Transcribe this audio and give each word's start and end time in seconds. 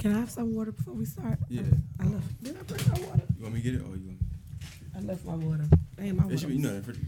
Can 0.00 0.14
I 0.16 0.20
have 0.20 0.30
some 0.30 0.54
water 0.54 0.72
before 0.72 0.94
we 0.94 1.04
start? 1.04 1.38
Yeah. 1.48 1.62
I 2.00 2.04
left. 2.06 2.42
Did 2.42 2.56
I 2.58 2.62
bring 2.62 2.88
my 2.88 3.06
water? 3.08 3.22
You 3.36 3.42
want 3.42 3.54
me 3.54 3.60
to 3.62 3.70
get 3.70 3.74
it 3.80 3.84
or 3.84 3.96
you 3.96 4.06
want? 4.06 4.18
I 4.96 5.00
left 5.00 5.24
my 5.26 5.34
water. 5.34 5.64
Hey, 5.98 6.12
my 6.12 6.22
It 6.22 6.24
water. 6.26 6.38
should 6.38 6.48
be, 6.48 6.54
you 6.56 6.62
know, 6.62 6.74
that 6.74 6.84
pretty- 6.84 7.06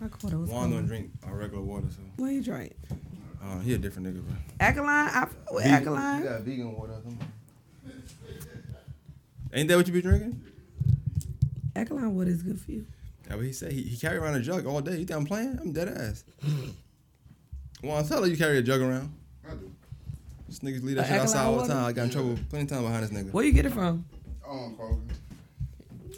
my 0.00 0.08
water 0.22 0.38
was 0.38 0.50
Juan 0.50 0.70
don't 0.70 0.78
cold. 0.80 0.86
drink 0.88 1.10
our 1.22 1.36
regular 1.36 1.62
water, 1.62 1.86
so 1.90 2.02
What 2.16 2.28
you 2.32 2.42
drink? 2.42 2.72
uh, 3.42 3.60
he 3.60 3.74
a 3.74 3.78
different 3.78 4.08
nigga, 4.08 4.22
bro. 4.24 4.36
Alkaline. 4.60 5.08
I 5.08 5.20
fuck 5.26 5.52
with 5.52 5.62
Vegan- 5.64 5.74
alkaline. 5.78 6.22
You 6.22 6.28
got 6.28 6.42
vegan 6.42 6.72
water. 6.76 6.92
or 6.92 7.02
something? 7.02 7.28
Ain't 9.52 9.68
that 9.68 9.76
what 9.76 9.86
you 9.86 9.92
be 9.92 10.02
drinking? 10.02 10.42
Alkaline 11.76 12.14
water 12.14 12.30
is 12.30 12.42
good 12.42 12.60
for 12.60 12.72
you. 12.72 12.86
Yeah, 13.28 13.36
but 13.36 13.44
he 13.44 13.52
said 13.52 13.72
he, 13.72 13.82
he 13.82 13.96
carry 13.96 14.18
around 14.18 14.34
a 14.34 14.40
jug 14.40 14.66
all 14.66 14.80
day. 14.80 14.92
You 14.98 15.04
think 15.06 15.12
I'm 15.12 15.24
playing? 15.26 15.58
I'm 15.60 15.72
dead 15.72 15.88
ass. 15.88 16.24
Juan, 17.82 18.04
tell 18.06 18.22
her 18.22 18.28
you 18.28 18.36
carry 18.36 18.58
a 18.58 18.62
jug 18.62 18.80
around. 18.80 19.12
I 20.66 20.70
do. 20.70 20.72
This 20.72 20.82
niggas 20.82 20.86
leave 20.86 20.96
that 20.96 21.06
shit 21.06 21.20
outside 21.20 21.38
alkaline 21.40 21.60
all 21.60 21.66
the 21.66 21.74
time. 21.74 21.84
I 21.84 21.92
got 21.92 22.02
in 22.04 22.10
trouble 22.10 22.38
plenty 22.50 22.62
of 22.64 22.68
time 22.70 22.82
behind 22.82 23.02
this 23.04 23.10
nigga. 23.10 23.32
Where 23.32 23.44
you 23.44 23.52
get 23.52 23.66
it 23.66 23.72
from? 23.72 24.04
Oh, 24.46 24.50
on 24.50 24.76
Kroger. 24.76 25.00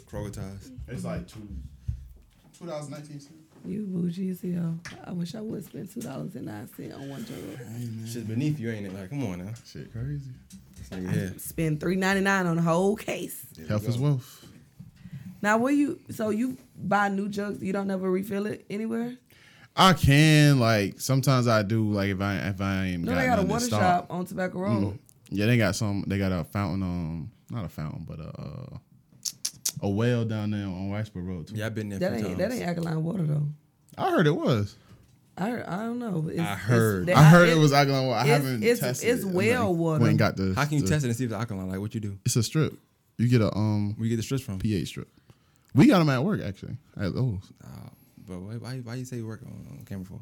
Kroger 0.09 0.33
ties. 0.33 0.71
It's 0.87 1.03
like 1.03 1.27
two, 1.27 1.47
2019. 2.59 3.19
too. 3.19 3.25
You 3.65 3.85
bougie 3.85 4.29
as 4.29 4.41
hell. 4.41 4.79
I 5.03 5.11
wish 5.11 5.35
I 5.35 5.41
would 5.41 5.65
spend 5.65 5.91
two 5.93 5.99
dollars 6.01 6.35
and 6.35 6.45
nine 6.45 6.69
cents 6.73 6.93
on 6.95 7.09
one 7.09 7.25
jug. 7.25 7.37
Shit's 8.07 8.25
beneath 8.27 8.59
you, 8.59 8.71
ain't 8.71 8.85
it? 8.85 8.93
Like, 8.93 9.09
come 9.09 9.25
on 9.25 9.39
now. 9.45 9.51
Shit, 9.65 9.91
crazy. 9.91 10.29
This 10.77 10.89
nigga 10.89 11.11
here. 11.11 11.33
Spend 11.37 11.79
three 11.81 11.95
ninety 11.97 12.21
nine 12.21 12.45
on 12.45 12.55
the 12.55 12.61
whole 12.61 12.95
case. 12.95 13.45
There 13.55 13.65
we 13.65 13.69
Health 13.69 13.83
go. 13.83 13.89
is 13.89 13.97
wealth. 13.97 14.45
Now, 15.41 15.57
where 15.57 15.73
you? 15.73 15.99
So 16.11 16.29
you 16.29 16.57
buy 16.77 17.09
new 17.09 17.27
jugs? 17.27 17.61
You 17.61 17.73
don't 17.73 17.87
never 17.87 18.09
refill 18.09 18.45
it 18.45 18.65
anywhere? 18.69 19.15
I 19.79 19.93
can 19.93 20.59
like 20.59 20.99
sometimes 20.99 21.47
I 21.47 21.61
do 21.63 21.89
like 21.91 22.09
if 22.09 22.19
I 22.21 22.35
if 22.37 22.59
I 22.61 22.85
ain't 22.85 23.03
No, 23.03 23.11
got 23.13 23.19
they 23.21 23.25
got 23.27 23.39
a 23.39 23.43
water 23.43 23.65
stock. 23.65 23.79
shop 23.81 24.07
on 24.09 24.25
Tobacco 24.25 24.59
Road. 24.59 24.83
Mm. 24.95 24.99
Yeah, 25.29 25.45
they 25.45 25.57
got 25.57 25.75
some. 25.75 26.03
They 26.07 26.17
got 26.17 26.31
a 26.31 26.43
fountain. 26.45 26.81
Um, 26.83 27.31
not 27.51 27.65
a 27.65 27.69
fountain, 27.69 28.05
but 28.07 28.19
a 28.19 28.29
uh, 28.41 28.77
a 29.83 29.89
well 29.89 30.25
down 30.25 30.51
there 30.51 30.65
on 30.65 30.89
Whitesboro 30.89 31.27
Road. 31.27 31.47
Too. 31.47 31.55
Yeah, 31.55 31.67
I've 31.67 31.75
been 31.75 31.89
there. 31.89 31.99
That 31.99 32.17
few 32.17 32.27
ain't 32.29 32.37
that 32.39 32.51
ain't 32.51 32.63
alkaline 32.63 33.03
water 33.03 33.23
though. 33.23 33.47
I 33.97 34.09
heard 34.11 34.25
it 34.27 34.35
was. 34.35 34.75
I 35.39 35.49
heard, 35.51 35.65
I 35.67 35.77
don't 35.83 35.99
know. 35.99 36.29
It's, 36.29 36.39
I 36.39 36.55
heard. 36.55 37.03
it's- 37.09 37.17
I 37.17 37.29
heard 37.29 37.49
it- 37.49 37.57
it 37.57 37.59
was 37.59 37.71
alkaline 37.71 38.07
water. 38.07 38.19
I 38.19 38.25
haven't 38.25 38.63
it's- 38.63 38.79
tested 38.79 39.07
it's 39.09 39.23
it. 39.23 39.27
well 39.27 39.69
Like, 39.71 39.79
water. 39.79 40.03
Went 40.03 40.17
got 40.17 40.35
the. 40.35 40.53
How 40.55 40.65
can 40.65 40.77
you 40.77 40.81
the- 40.83 40.89
test 40.89 41.05
it 41.05 41.09
and 41.09 41.15
see 41.17 41.25
if 41.25 41.29
it's 41.31 41.37
alkaline? 41.39 41.69
Like, 41.69 41.79
what 41.79 41.93
you 41.93 41.99
do? 42.01 42.17
It's 42.25 42.35
a 42.35 42.41
strip. 42.41 42.73
You 43.19 43.27
get 43.27 43.41
a 43.41 43.55
um 43.55 43.93
Where 43.97 44.05
you 44.05 44.09
get 44.09 44.17
the 44.17 44.23
strips 44.23 44.43
from? 44.43 44.57
pH 44.57 44.87
strip. 44.87 45.07
We 45.75 45.85
got 45.85 45.99
them 45.99 46.09
at 46.09 46.23
work 46.23 46.41
actually. 46.41 46.77
At 46.99 47.13
Lowe's. 47.13 47.51
Uh, 47.63 47.89
but 48.27 48.39
why, 48.39 48.53
why, 48.55 48.77
why 48.77 48.95
you 48.95 49.05
say 49.05 49.17
you 49.17 49.27
work 49.27 49.41
on, 49.43 49.65
on 49.71 49.85
camera 49.85 50.05
for? 50.05 50.19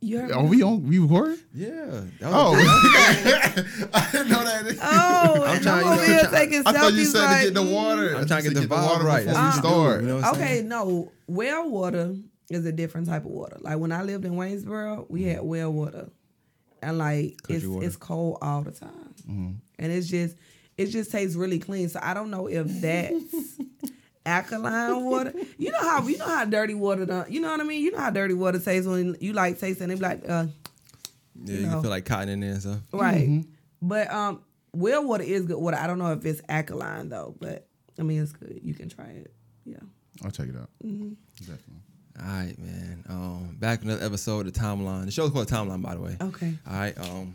You 0.00 0.20
heard 0.20 0.32
Are 0.32 0.44
we 0.44 0.62
on? 0.62 0.86
We 0.86 0.98
recording? 0.98 1.38
Yeah. 1.54 2.02
Oh, 2.22 2.54
I 3.94 4.08
didn't 4.12 4.28
know 4.28 4.44
that. 4.44 4.78
Oh, 4.82 5.44
I'm 5.44 5.56
I'm, 5.56 5.62
trying- 5.62 5.84
over 5.86 5.94
you 5.94 6.00
know, 6.00 6.06
here 6.06 6.20
I'm 6.24 6.30
taking 6.30 6.62
I 6.66 6.72
thought 6.72 6.92
you 6.92 7.04
said 7.04 7.24
like, 7.24 7.38
to 7.38 7.44
get 7.44 7.54
the 7.54 7.62
water. 7.62 8.16
I'm 8.16 8.26
trying 8.26 8.42
to 8.44 8.50
get 8.50 8.60
the 8.60 8.66
vibe 8.66 8.86
water 8.86 9.04
right. 9.04 9.24
before 9.24 9.40
That's 9.40 9.62
we 9.62 9.62
what 9.62 9.74
you 9.74 9.76
do, 9.76 9.84
start. 9.84 10.00
you 10.02 10.08
know 10.08 10.16
what 10.16 10.34
Okay, 10.34 10.46
saying? 10.46 10.68
no. 10.68 11.12
Well 11.26 11.70
water 11.70 12.16
is 12.50 12.66
a 12.66 12.72
different 12.72 13.08
type 13.08 13.24
of 13.24 13.30
water. 13.30 13.56
Like 13.60 13.78
when 13.78 13.92
I 13.92 14.02
lived 14.02 14.24
in 14.24 14.32
Waynesboro, 14.32 15.06
we 15.08 15.24
had 15.24 15.38
mm-hmm. 15.38 15.46
well 15.46 15.72
water, 15.72 16.10
and 16.82 16.98
like 16.98 17.42
Country 17.42 17.56
it's 17.56 17.66
water. 17.66 17.86
it's 17.86 17.96
cold 17.96 18.38
all 18.42 18.62
the 18.62 18.72
time, 18.72 19.14
mm-hmm. 19.22 19.52
and 19.78 19.92
it's 19.92 20.08
just 20.08 20.36
it 20.76 20.86
just 20.86 21.12
tastes 21.12 21.36
really 21.36 21.58
clean. 21.58 21.88
So 21.88 22.00
I 22.02 22.12
don't 22.12 22.30
know 22.30 22.46
if 22.46 22.66
that's 22.80 23.58
alkaline 24.26 25.04
water. 25.04 25.32
You 25.58 25.70
know 25.72 25.80
how 25.80 26.06
you 26.06 26.16
know 26.18 26.26
how 26.26 26.44
dirty 26.44 26.74
water 26.74 27.06
done. 27.06 27.26
You 27.28 27.40
know 27.40 27.50
what 27.50 27.60
I 27.60 27.64
mean? 27.64 27.82
You 27.82 27.92
know 27.92 27.98
how 27.98 28.10
dirty 28.10 28.34
water 28.34 28.58
tastes 28.58 28.86
when 28.88 29.16
you 29.20 29.32
like 29.32 29.58
tasting 29.58 29.90
it. 29.90 29.96
Be 29.96 30.00
like, 30.02 30.22
uh, 30.28 30.46
Yeah, 31.44 31.54
you 31.56 31.62
know. 31.66 31.72
can 31.72 31.82
feel 31.82 31.90
like 31.90 32.04
cotton 32.04 32.28
in 32.28 32.40
there 32.40 32.50
and 32.52 32.60
stuff. 32.60 32.80
right. 32.92 33.44
But 33.82 34.10
um, 34.10 34.42
well 34.72 35.04
water 35.04 35.24
is 35.24 35.44
good 35.44 35.58
water. 35.58 35.76
I 35.76 35.86
don't 35.86 35.98
know 35.98 36.12
if 36.12 36.24
it's 36.24 36.40
alkaline 36.48 37.08
though, 37.10 37.34
but 37.38 37.66
I 37.98 38.02
mean 38.02 38.22
it's 38.22 38.32
good. 38.32 38.60
You 38.62 38.74
can 38.74 38.88
try 38.88 39.06
it. 39.06 39.32
Yeah. 39.64 39.76
I'll 40.24 40.30
check 40.30 40.48
it 40.48 40.56
out. 40.56 40.70
Mm-hmm. 40.84 41.10
Definitely. 41.40 41.82
All 42.20 42.26
right, 42.26 42.58
man. 42.58 43.04
Um, 43.08 43.56
back 43.58 43.82
in 43.82 43.90
another 43.90 44.06
episode 44.06 44.46
of 44.46 44.52
the 44.52 44.60
timeline. 44.60 45.04
The 45.06 45.10
show's 45.10 45.30
called 45.32 45.48
Timeline, 45.48 45.82
by 45.82 45.96
the 45.96 46.00
way. 46.00 46.16
Okay. 46.20 46.54
All 46.66 46.72
right. 46.72 46.96
Um, 46.96 47.34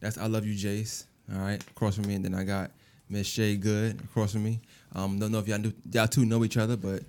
that's 0.00 0.18
I 0.18 0.26
love 0.26 0.44
you, 0.44 0.54
Jace. 0.54 1.04
All 1.32 1.38
right, 1.38 1.62
across 1.62 1.94
from 1.94 2.08
me, 2.08 2.14
and 2.16 2.24
then 2.24 2.34
I 2.34 2.42
got 2.42 2.72
Miss 3.08 3.28
Shay 3.28 3.54
Good 3.56 4.00
across 4.02 4.32
from 4.32 4.42
me. 4.42 4.58
Um, 4.94 5.18
don't 5.18 5.30
know 5.32 5.38
if 5.38 5.46
y'all 5.48 5.58
knew, 5.58 5.72
y'all 5.92 6.08
two 6.08 6.24
know 6.26 6.44
each 6.44 6.56
other, 6.56 6.76
but 6.76 7.02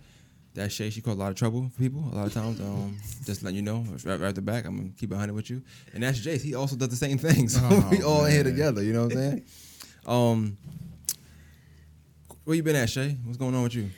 that 0.54 0.72
Shay 0.72 0.90
she 0.90 1.02
caused 1.02 1.18
a 1.18 1.20
lot 1.22 1.30
of 1.32 1.36
trouble 1.38 1.70
for 1.70 1.80
people 1.82 2.04
a 2.12 2.16
lot 2.16 2.28
of 2.28 2.34
times. 2.34 2.60
Um, 2.60 2.98
just 3.26 3.42
letting 3.44 3.56
you 3.56 3.62
know, 3.62 3.86
right, 4.06 4.20
right 4.20 4.30
at 4.30 4.36
the 4.36 4.42
back, 4.42 4.66
I'm 4.66 4.78
gonna 4.78 4.90
keep 5.00 5.12
it 5.12 5.16
hundred 5.16 5.34
with 5.34 5.50
you. 5.50 5.62
And 5.94 6.04
that's 6.04 6.20
Jace. 6.20 6.42
He 6.42 6.56
also 6.56 6.76
does 6.76 6.90
the 6.90 6.96
same 6.96 7.18
thing. 7.18 7.48
So 7.50 7.60
Oh, 7.64 7.88
we 7.92 8.04
all 8.04 8.26
in 8.26 8.32
here 8.34 8.44
together. 8.44 8.84
You 8.84 8.94
know 8.94 9.04
what 9.06 9.14
I'm 9.14 9.18
saying? 9.18 9.46
um, 10.06 10.58
where 12.44 12.56
you 12.56 12.64
been 12.64 12.76
at, 12.76 12.90
Shay? 12.90 13.18
What's 13.24 13.38
going 13.38 13.56
on 13.56 13.64
with 13.64 13.76
you? 13.76 13.90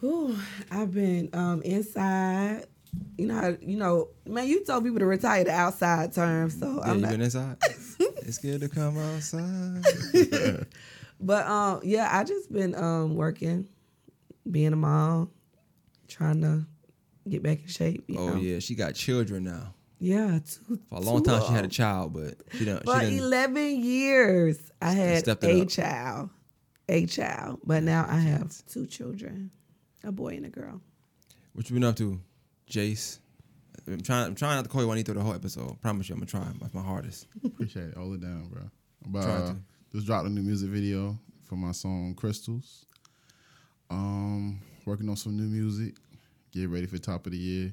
Whew, 0.00 0.36
I've 0.70 0.92
been 0.92 1.28
um, 1.32 1.62
inside. 1.62 2.66
You 3.16 3.26
know, 3.26 3.56
you 3.60 3.76
know, 3.76 4.08
man. 4.26 4.46
You 4.46 4.64
told 4.64 4.82
people 4.84 4.98
to 5.00 5.06
retire 5.06 5.44
the 5.44 5.50
outside 5.52 6.12
term, 6.12 6.50
so 6.50 6.76
Yeah, 6.84 6.90
I'm 6.90 6.96
you 6.96 7.02
not. 7.02 7.10
been 7.10 7.20
inside? 7.22 7.56
it's 7.60 8.38
good 8.38 8.60
to 8.62 8.68
come 8.68 8.96
outside. 8.98 9.84
But 11.20 11.46
um, 11.46 11.80
yeah, 11.82 12.08
I 12.12 12.24
just 12.24 12.52
been 12.52 12.74
um 12.74 13.14
working, 13.16 13.68
being 14.50 14.72
a 14.72 14.76
mom, 14.76 15.30
trying 16.06 16.40
to 16.42 16.64
get 17.28 17.42
back 17.42 17.60
in 17.62 17.66
shape. 17.68 18.04
You 18.08 18.18
Oh 18.18 18.28
know? 18.30 18.36
yeah, 18.36 18.58
she 18.60 18.74
got 18.74 18.94
children 18.94 19.44
now. 19.44 19.74
yeah. 19.98 20.38
Two, 20.38 20.78
For 20.88 20.96
a 20.98 21.00
long 21.00 21.22
time, 21.24 21.42
of 21.42 21.46
she 21.48 21.52
had 21.52 21.64
a 21.64 21.68
child, 21.68 22.12
but 22.12 22.34
she 22.56 22.64
don't. 22.64 22.84
For 22.84 22.94
She 23.00 23.06
didn't. 23.06 23.18
eleven 23.18 23.80
years, 23.82 24.58
I 24.80 24.92
had 24.92 25.26
a 25.28 25.32
up. 25.32 25.68
child, 25.68 26.30
a 26.88 27.06
child. 27.06 27.60
But 27.64 27.82
now 27.82 28.06
I 28.08 28.18
have 28.20 28.54
two 28.66 28.86
children, 28.86 29.50
a 30.04 30.12
boy 30.12 30.36
and 30.36 30.46
a 30.46 30.50
girl. 30.50 30.80
What 31.54 31.68
you 31.68 31.74
been 31.74 31.82
up 31.84 31.96
to, 31.96 32.20
Jace? 32.70 33.18
I'm 33.88 34.00
trying. 34.02 34.26
I'm 34.26 34.34
trying 34.36 34.54
not 34.56 34.62
to 34.64 34.68
call 34.70 34.82
you 34.82 34.86
Juanito 34.86 35.14
the 35.14 35.20
whole 35.20 35.34
episode. 35.34 35.80
Promise 35.80 36.08
you, 36.10 36.14
I'm 36.14 36.20
gonna 36.20 36.30
try. 36.30 36.46
That's 36.60 36.74
my 36.74 36.82
hardest. 36.82 37.26
Appreciate 37.44 37.88
it. 37.88 37.96
Hold 37.96 38.14
it 38.14 38.20
down, 38.20 38.48
bro. 38.48 38.62
But 39.06 39.22
Trying 39.22 39.42
uh, 39.42 39.46
to. 39.54 39.56
Just 39.92 40.06
dropped 40.06 40.26
a 40.26 40.30
new 40.30 40.42
music 40.42 40.70
video 40.70 41.18
for 41.44 41.56
my 41.56 41.72
song 41.72 42.14
Crystals. 42.14 42.86
Um, 43.90 44.60
working 44.84 45.08
on 45.08 45.16
some 45.16 45.36
new 45.36 45.44
music. 45.44 45.94
Get 46.52 46.68
ready 46.68 46.86
for 46.86 46.98
top 46.98 47.26
of 47.26 47.32
the 47.32 47.38
year. 47.38 47.72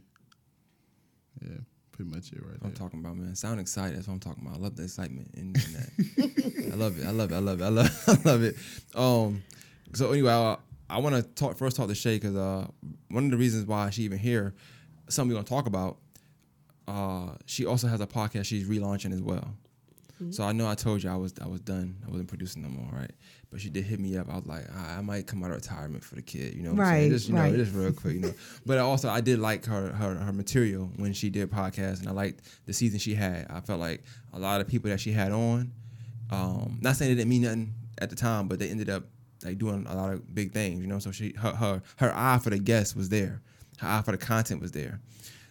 Yeah, 1.42 1.58
pretty 1.92 2.12
much 2.12 2.32
it 2.32 2.42
right 2.42 2.58
I'm 2.62 2.70
there. 2.70 2.78
talking 2.78 3.00
about, 3.00 3.18
man. 3.18 3.36
Sound 3.36 3.60
excited. 3.60 3.98
That's 3.98 4.08
what 4.08 4.14
I'm 4.16 4.20
talking 4.20 4.46
about. 4.46 4.58
I 4.58 4.62
love 4.62 4.76
the 4.76 4.84
excitement 4.84 5.30
in, 5.34 5.48
in 5.48 5.54
that. 5.54 6.70
I 6.74 6.76
love 6.76 7.00
it. 7.00 7.06
I 7.06 7.12
love 7.12 7.32
it. 7.32 7.36
I 7.36 7.40
love 7.40 7.62
it. 7.62 7.64
I 7.64 7.70
love. 7.70 8.04
I 8.08 8.30
love 8.30 8.44
it. 8.44 8.56
Um. 8.96 9.44
So 9.94 10.12
anyway, 10.12 10.32
I, 10.32 10.58
I 10.90 11.00
want 11.00 11.16
to 11.16 11.24
talk 11.24 11.58
first. 11.58 11.78
Talk 11.78 11.88
to 11.88 11.96
Shay 11.96 12.16
because 12.16 12.36
uh, 12.36 12.68
one 13.10 13.26
of 13.26 13.32
the 13.32 13.38
reasons 13.38 13.66
why 13.66 13.90
she 13.90 14.04
even 14.04 14.20
here, 14.20 14.54
something 15.10 15.30
we're 15.34 15.42
gonna 15.42 15.48
talk 15.48 15.68
about. 15.68 15.98
Uh, 16.88 17.32
she 17.46 17.66
also 17.66 17.88
has 17.88 18.00
a 18.00 18.06
podcast 18.08 18.46
she's 18.46 18.68
relaunching 18.70 19.12
as 19.12 19.22
well. 19.22 19.56
So 20.32 20.44
I 20.46 20.54
know 20.54 20.68
I 20.68 20.76
told 20.76 21.04
you 21.04 21.10
I 21.10 21.16
was 21.18 21.34
I 21.42 21.48
was 21.48 21.60
done. 21.60 21.98
I 22.08 22.10
wasn't 22.10 22.30
producing 22.30 22.62
no 22.62 22.70
more, 22.70 22.90
right? 22.92 23.12
But 23.52 23.60
she 23.60 23.70
did 23.70 23.84
hit 23.84 24.00
me 24.00 24.18
up. 24.18 24.30
I 24.30 24.36
was 24.36 24.46
like, 24.46 24.64
I, 24.74 24.98
I 24.98 25.02
might 25.02 25.28
come 25.28 25.44
out 25.44 25.50
of 25.52 25.58
retirement 25.58 26.04
for 26.06 26.16
the 26.16 26.22
kid, 26.22 26.54
you 26.56 26.64
know. 26.64 26.72
what 26.72 26.80
I'm 26.82 26.86
saying? 26.86 27.02
Right, 27.04 27.12
Just 27.12 27.30
you 27.30 27.36
right. 27.36 27.52
know, 27.52 27.58
just 27.58 27.76
real 27.76 27.92
quick, 27.92 28.14
you 28.16 28.20
know. 28.22 28.34
But 28.66 28.78
also, 28.78 29.10
I 29.10 29.20
did 29.22 29.40
like 29.40 29.66
her 29.66 29.92
her 29.92 30.16
her 30.16 30.32
material 30.34 30.90
when 30.96 31.12
she 31.12 31.30
did 31.30 31.52
podcast, 31.52 32.00
and 32.00 32.08
I 32.08 32.12
liked 32.12 32.42
the 32.66 32.72
season 32.74 32.98
she 33.00 33.14
had. 33.14 33.48
I 33.50 33.60
felt 33.60 33.80
like 33.80 34.04
a 34.32 34.40
lot 34.40 34.62
of 34.62 34.68
people 34.68 34.90
that 34.90 35.00
she 35.02 35.12
had 35.12 35.32
on, 35.34 35.74
um, 36.32 36.80
not 36.82 36.96
saying 36.96 37.12
it 37.12 37.16
didn't 37.16 37.30
mean 37.30 37.42
nothing 37.42 37.74
at 37.98 38.10
the 38.10 38.16
time, 38.16 38.48
but 38.48 38.58
they 38.60 38.70
ended 38.70 38.90
up 38.90 39.04
like 39.44 39.58
doing 39.58 39.86
a 39.88 39.96
lot 39.96 40.14
of 40.14 40.34
big 40.34 40.54
things, 40.54 40.80
you 40.80 40.88
know. 40.88 41.00
So 41.00 41.12
she 41.12 41.34
her 41.42 41.52
her 41.52 41.82
her 41.98 42.14
eye 42.16 42.40
for 42.42 42.52
the 42.52 42.60
guest 42.60 42.96
was 42.96 43.10
there, 43.10 43.42
her 43.80 43.88
eye 43.88 44.02
for 44.02 44.12
the 44.12 44.18
content 44.18 44.62
was 44.62 44.72
there. 44.72 45.02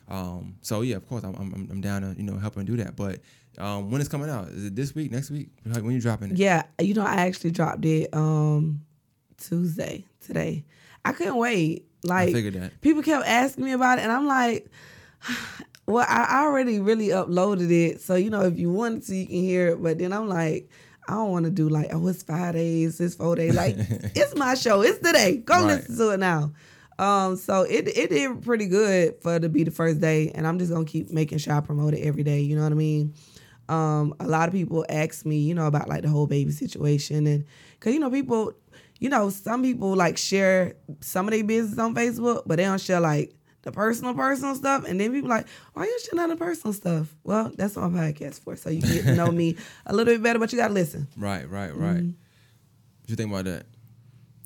Um, 0.08 0.56
so 0.60 0.82
yeah, 0.82 0.96
of 0.96 1.08
course, 1.08 1.24
I'm, 1.24 1.34
I'm 1.34 1.68
I'm 1.70 1.80
down 1.80 2.02
to 2.02 2.14
you 2.16 2.24
know 2.24 2.38
help 2.38 2.56
her 2.56 2.62
do 2.62 2.76
that. 2.76 2.96
But 2.96 3.20
um, 3.58 3.90
when 3.90 4.00
it's 4.00 4.08
coming 4.10 4.28
out, 4.30 4.48
is 4.48 4.64
it 4.66 4.74
this 4.76 4.94
week, 4.94 5.10
next 5.12 5.30
week? 5.30 5.48
Like, 5.64 5.82
when 5.82 5.92
you 5.92 6.00
dropping 6.00 6.32
it? 6.32 6.36
Yeah, 6.38 6.64
you 6.80 6.94
know, 6.94 7.04
I 7.04 7.26
actually 7.26 7.50
dropped 7.52 7.84
it 7.84 8.12
um 8.14 8.80
Tuesday 9.38 10.04
today. 10.20 10.64
I 11.04 11.12
couldn't 11.12 11.36
wait. 11.36 11.86
Like 12.02 12.28
people 12.80 13.02
kept 13.02 13.26
asking 13.26 13.64
me 13.64 13.72
about 13.72 13.98
it, 13.98 14.02
and 14.02 14.12
I'm 14.12 14.26
like, 14.26 14.68
well, 15.86 16.06
I 16.08 16.44
already 16.44 16.80
really 16.80 17.08
uploaded 17.08 17.70
it, 17.70 18.00
so 18.00 18.14
you 18.14 18.30
know, 18.30 18.42
if 18.42 18.58
you 18.58 18.70
wanted 18.70 19.04
to, 19.06 19.14
you 19.16 19.26
can 19.26 19.36
hear 19.36 19.68
it. 19.68 19.82
But 19.82 19.98
then 19.98 20.12
I'm 20.12 20.28
like, 20.28 20.68
I 21.08 21.12
don't 21.14 21.30
want 21.30 21.44
to 21.46 21.50
do 21.50 21.68
like, 21.68 21.88
oh, 21.92 22.06
it's 22.08 22.22
five 22.22 22.54
days, 22.54 23.00
it's 23.00 23.14
four 23.14 23.36
days. 23.36 23.54
Like, 23.54 23.76
it's 23.78 24.34
my 24.36 24.54
show, 24.54 24.82
it's 24.82 24.98
today. 24.98 25.38
Go 25.38 25.54
Right. 25.54 25.76
listen 25.78 25.96
to 25.96 26.10
it 26.10 26.20
now. 26.20 26.52
Um, 26.98 27.36
so 27.36 27.62
it 27.62 27.88
it 27.88 28.10
did 28.10 28.42
pretty 28.42 28.66
good 28.66 29.16
for 29.20 29.36
it 29.36 29.40
to 29.40 29.48
be 29.48 29.64
the 29.64 29.70
first 29.72 30.00
day, 30.00 30.30
and 30.34 30.46
I'm 30.46 30.58
just 30.58 30.70
gonna 30.72 30.84
keep 30.84 31.10
making 31.10 31.38
sure 31.38 31.54
I 31.54 31.60
promote 31.60 31.94
it 31.94 32.00
every 32.02 32.22
day. 32.22 32.40
You 32.40 32.54
know 32.56 32.62
what 32.62 32.72
I 32.72 32.76
mean? 32.76 33.14
Um, 33.68 34.14
a 34.20 34.26
lot 34.26 34.48
of 34.48 34.54
people 34.54 34.84
ask 34.88 35.24
me, 35.24 35.38
you 35.38 35.54
know, 35.54 35.66
about 35.66 35.88
like 35.88 36.02
the 36.02 36.08
whole 36.08 36.26
baby 36.26 36.52
situation, 36.52 37.26
and 37.26 37.44
cause 37.80 37.92
you 37.92 38.00
know 38.00 38.10
people, 38.10 38.52
you 38.98 39.08
know, 39.08 39.30
some 39.30 39.62
people 39.62 39.94
like 39.94 40.18
share 40.18 40.74
some 41.00 41.26
of 41.28 41.32
their 41.32 41.44
business 41.44 41.78
on 41.78 41.94
Facebook, 41.94 42.42
but 42.46 42.56
they 42.56 42.64
don't 42.64 42.80
share 42.80 43.00
like 43.00 43.34
the 43.62 43.72
personal, 43.72 44.12
personal 44.14 44.54
stuff, 44.54 44.84
and 44.86 45.00
then 45.00 45.12
people 45.12 45.30
like, 45.30 45.46
why 45.72 45.84
you 45.84 45.98
sharing 46.04 46.22
on 46.22 46.28
the 46.28 46.36
personal 46.36 46.74
stuff? 46.74 47.14
Well, 47.24 47.50
that's 47.56 47.76
what 47.76 47.90
my 47.90 48.12
podcast 48.12 48.40
for, 48.40 48.56
so 48.56 48.68
you 48.70 48.82
get 48.82 49.04
to 49.04 49.14
know 49.14 49.30
me 49.30 49.56
a 49.86 49.94
little 49.94 50.12
bit 50.12 50.22
better, 50.22 50.38
but 50.38 50.52
you 50.52 50.58
gotta 50.58 50.74
listen. 50.74 51.08
Right, 51.16 51.48
right, 51.48 51.74
right. 51.74 51.96
Mm-hmm. 51.96 52.08
What 52.08 53.10
you 53.10 53.16
think 53.16 53.30
about 53.30 53.44
that? 53.46 53.66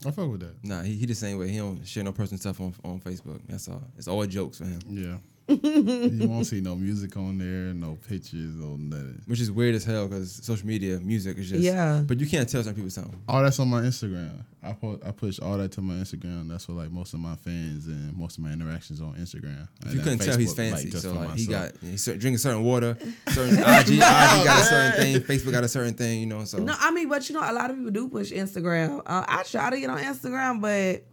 I 0.06 0.12
fuck 0.12 0.30
with 0.30 0.40
that. 0.40 0.54
Nah, 0.62 0.82
he, 0.82 0.94
he 0.94 1.06
the 1.06 1.14
same 1.14 1.38
way. 1.38 1.48
He 1.48 1.58
don't 1.58 1.84
share 1.84 2.04
no 2.04 2.12
personal 2.12 2.38
stuff 2.38 2.60
on 2.60 2.72
on 2.84 3.00
Facebook. 3.00 3.40
That's 3.48 3.68
all. 3.68 3.82
It's 3.96 4.06
all 4.06 4.24
jokes 4.26 4.58
for 4.58 4.64
him. 4.64 4.80
Yeah. 4.88 5.16
you 5.62 6.28
won't 6.28 6.46
see 6.46 6.60
no 6.60 6.76
music 6.76 7.16
on 7.16 7.38
there, 7.38 7.72
no 7.72 7.96
pictures, 8.08 8.60
or 8.60 8.76
nothing. 8.76 9.22
Which 9.26 9.40
is 9.40 9.50
weird 9.50 9.74
as 9.74 9.84
hell 9.84 10.06
because 10.06 10.32
social 10.32 10.66
media, 10.66 11.00
music 11.00 11.38
is 11.38 11.48
just. 11.48 11.62
Yeah. 11.62 12.02
But 12.06 12.20
you 12.20 12.26
can't 12.26 12.48
tell 12.48 12.62
some 12.62 12.74
people 12.74 12.90
something. 12.90 13.18
All 13.26 13.42
that's 13.42 13.58
on 13.58 13.68
my 13.68 13.80
Instagram. 13.80 14.44
I 14.62 14.72
po- 14.72 15.00
I 15.06 15.12
push 15.12 15.38
all 15.40 15.56
that 15.56 15.72
to 15.72 15.80
my 15.80 15.94
Instagram. 15.94 16.48
That's 16.48 16.68
what 16.68 16.76
like 16.76 16.90
most 16.90 17.14
of 17.14 17.20
my 17.20 17.36
fans 17.36 17.86
and 17.86 18.14
most 18.16 18.36
of 18.36 18.44
my 18.44 18.50
interactions 18.52 19.00
on 19.00 19.14
Instagram. 19.14 19.68
If 19.80 19.86
And 19.86 19.94
you 19.94 20.00
couldn't 20.00 20.18
tell 20.18 20.36
he's 20.36 20.52
Facebook, 20.52 20.56
fancy, 20.56 20.90
just 20.90 21.02
so 21.04 21.14
for 21.14 21.20
like 21.20 21.36
he 21.36 21.46
got 21.46 21.72
he's 21.80 22.04
drinking 22.04 22.38
certain 22.38 22.64
water, 22.64 22.98
certain 23.28 23.56
IG, 23.58 23.94
IG 23.94 23.98
got 24.00 24.60
a 24.60 24.64
certain 24.64 24.92
thing, 25.00 25.20
Facebook 25.22 25.52
got 25.52 25.64
a 25.64 25.68
certain 25.68 25.94
thing, 25.94 26.20
you 26.20 26.26
know. 26.26 26.44
So 26.44 26.58
No, 26.58 26.74
I 26.78 26.90
mean, 26.90 27.08
but 27.08 27.28
you 27.28 27.34
know, 27.36 27.40
a 27.48 27.52
lot 27.52 27.70
of 27.70 27.76
people 27.76 27.92
do 27.92 28.08
push 28.08 28.32
Instagram. 28.32 29.00
Uh, 29.06 29.24
I 29.26 29.44
try 29.44 29.70
to 29.70 29.80
get 29.80 29.88
on 29.88 29.98
Instagram, 29.98 30.60
but 30.60 31.04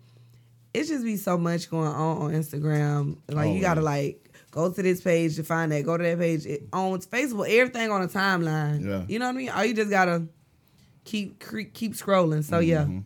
it 0.74 0.88
just 0.88 1.04
be 1.06 1.16
so 1.16 1.38
much 1.38 1.70
going 1.70 1.88
on 1.88 2.18
on 2.18 2.32
Instagram. 2.32 3.18
Like 3.30 3.54
you 3.54 3.62
gotta 3.62 3.82
like 3.82 4.25
go 4.56 4.72
to 4.72 4.82
this 4.82 5.02
page 5.02 5.36
to 5.36 5.44
find 5.44 5.70
that, 5.74 5.84
go 5.84 5.98
to 5.98 6.04
that 6.04 6.18
page. 6.18 6.46
It, 6.46 6.70
on 6.72 6.98
Facebook, 7.02 7.50
everything 7.50 7.92
on 7.92 8.02
a 8.02 8.08
timeline. 8.08 8.84
Yeah. 8.86 9.04
you 9.08 9.20
know 9.20 9.26
what 9.26 9.36
I 9.36 9.38
mean. 9.38 9.50
Or 9.50 9.66
you 9.66 9.74
just 9.74 9.90
gotta 9.90 10.26
keep 11.04 11.40
cre- 11.42 11.70
keep 11.74 11.94
scrolling. 11.94 12.42
So 12.44 12.60
yeah, 12.60 12.86
Mhm. 12.86 13.04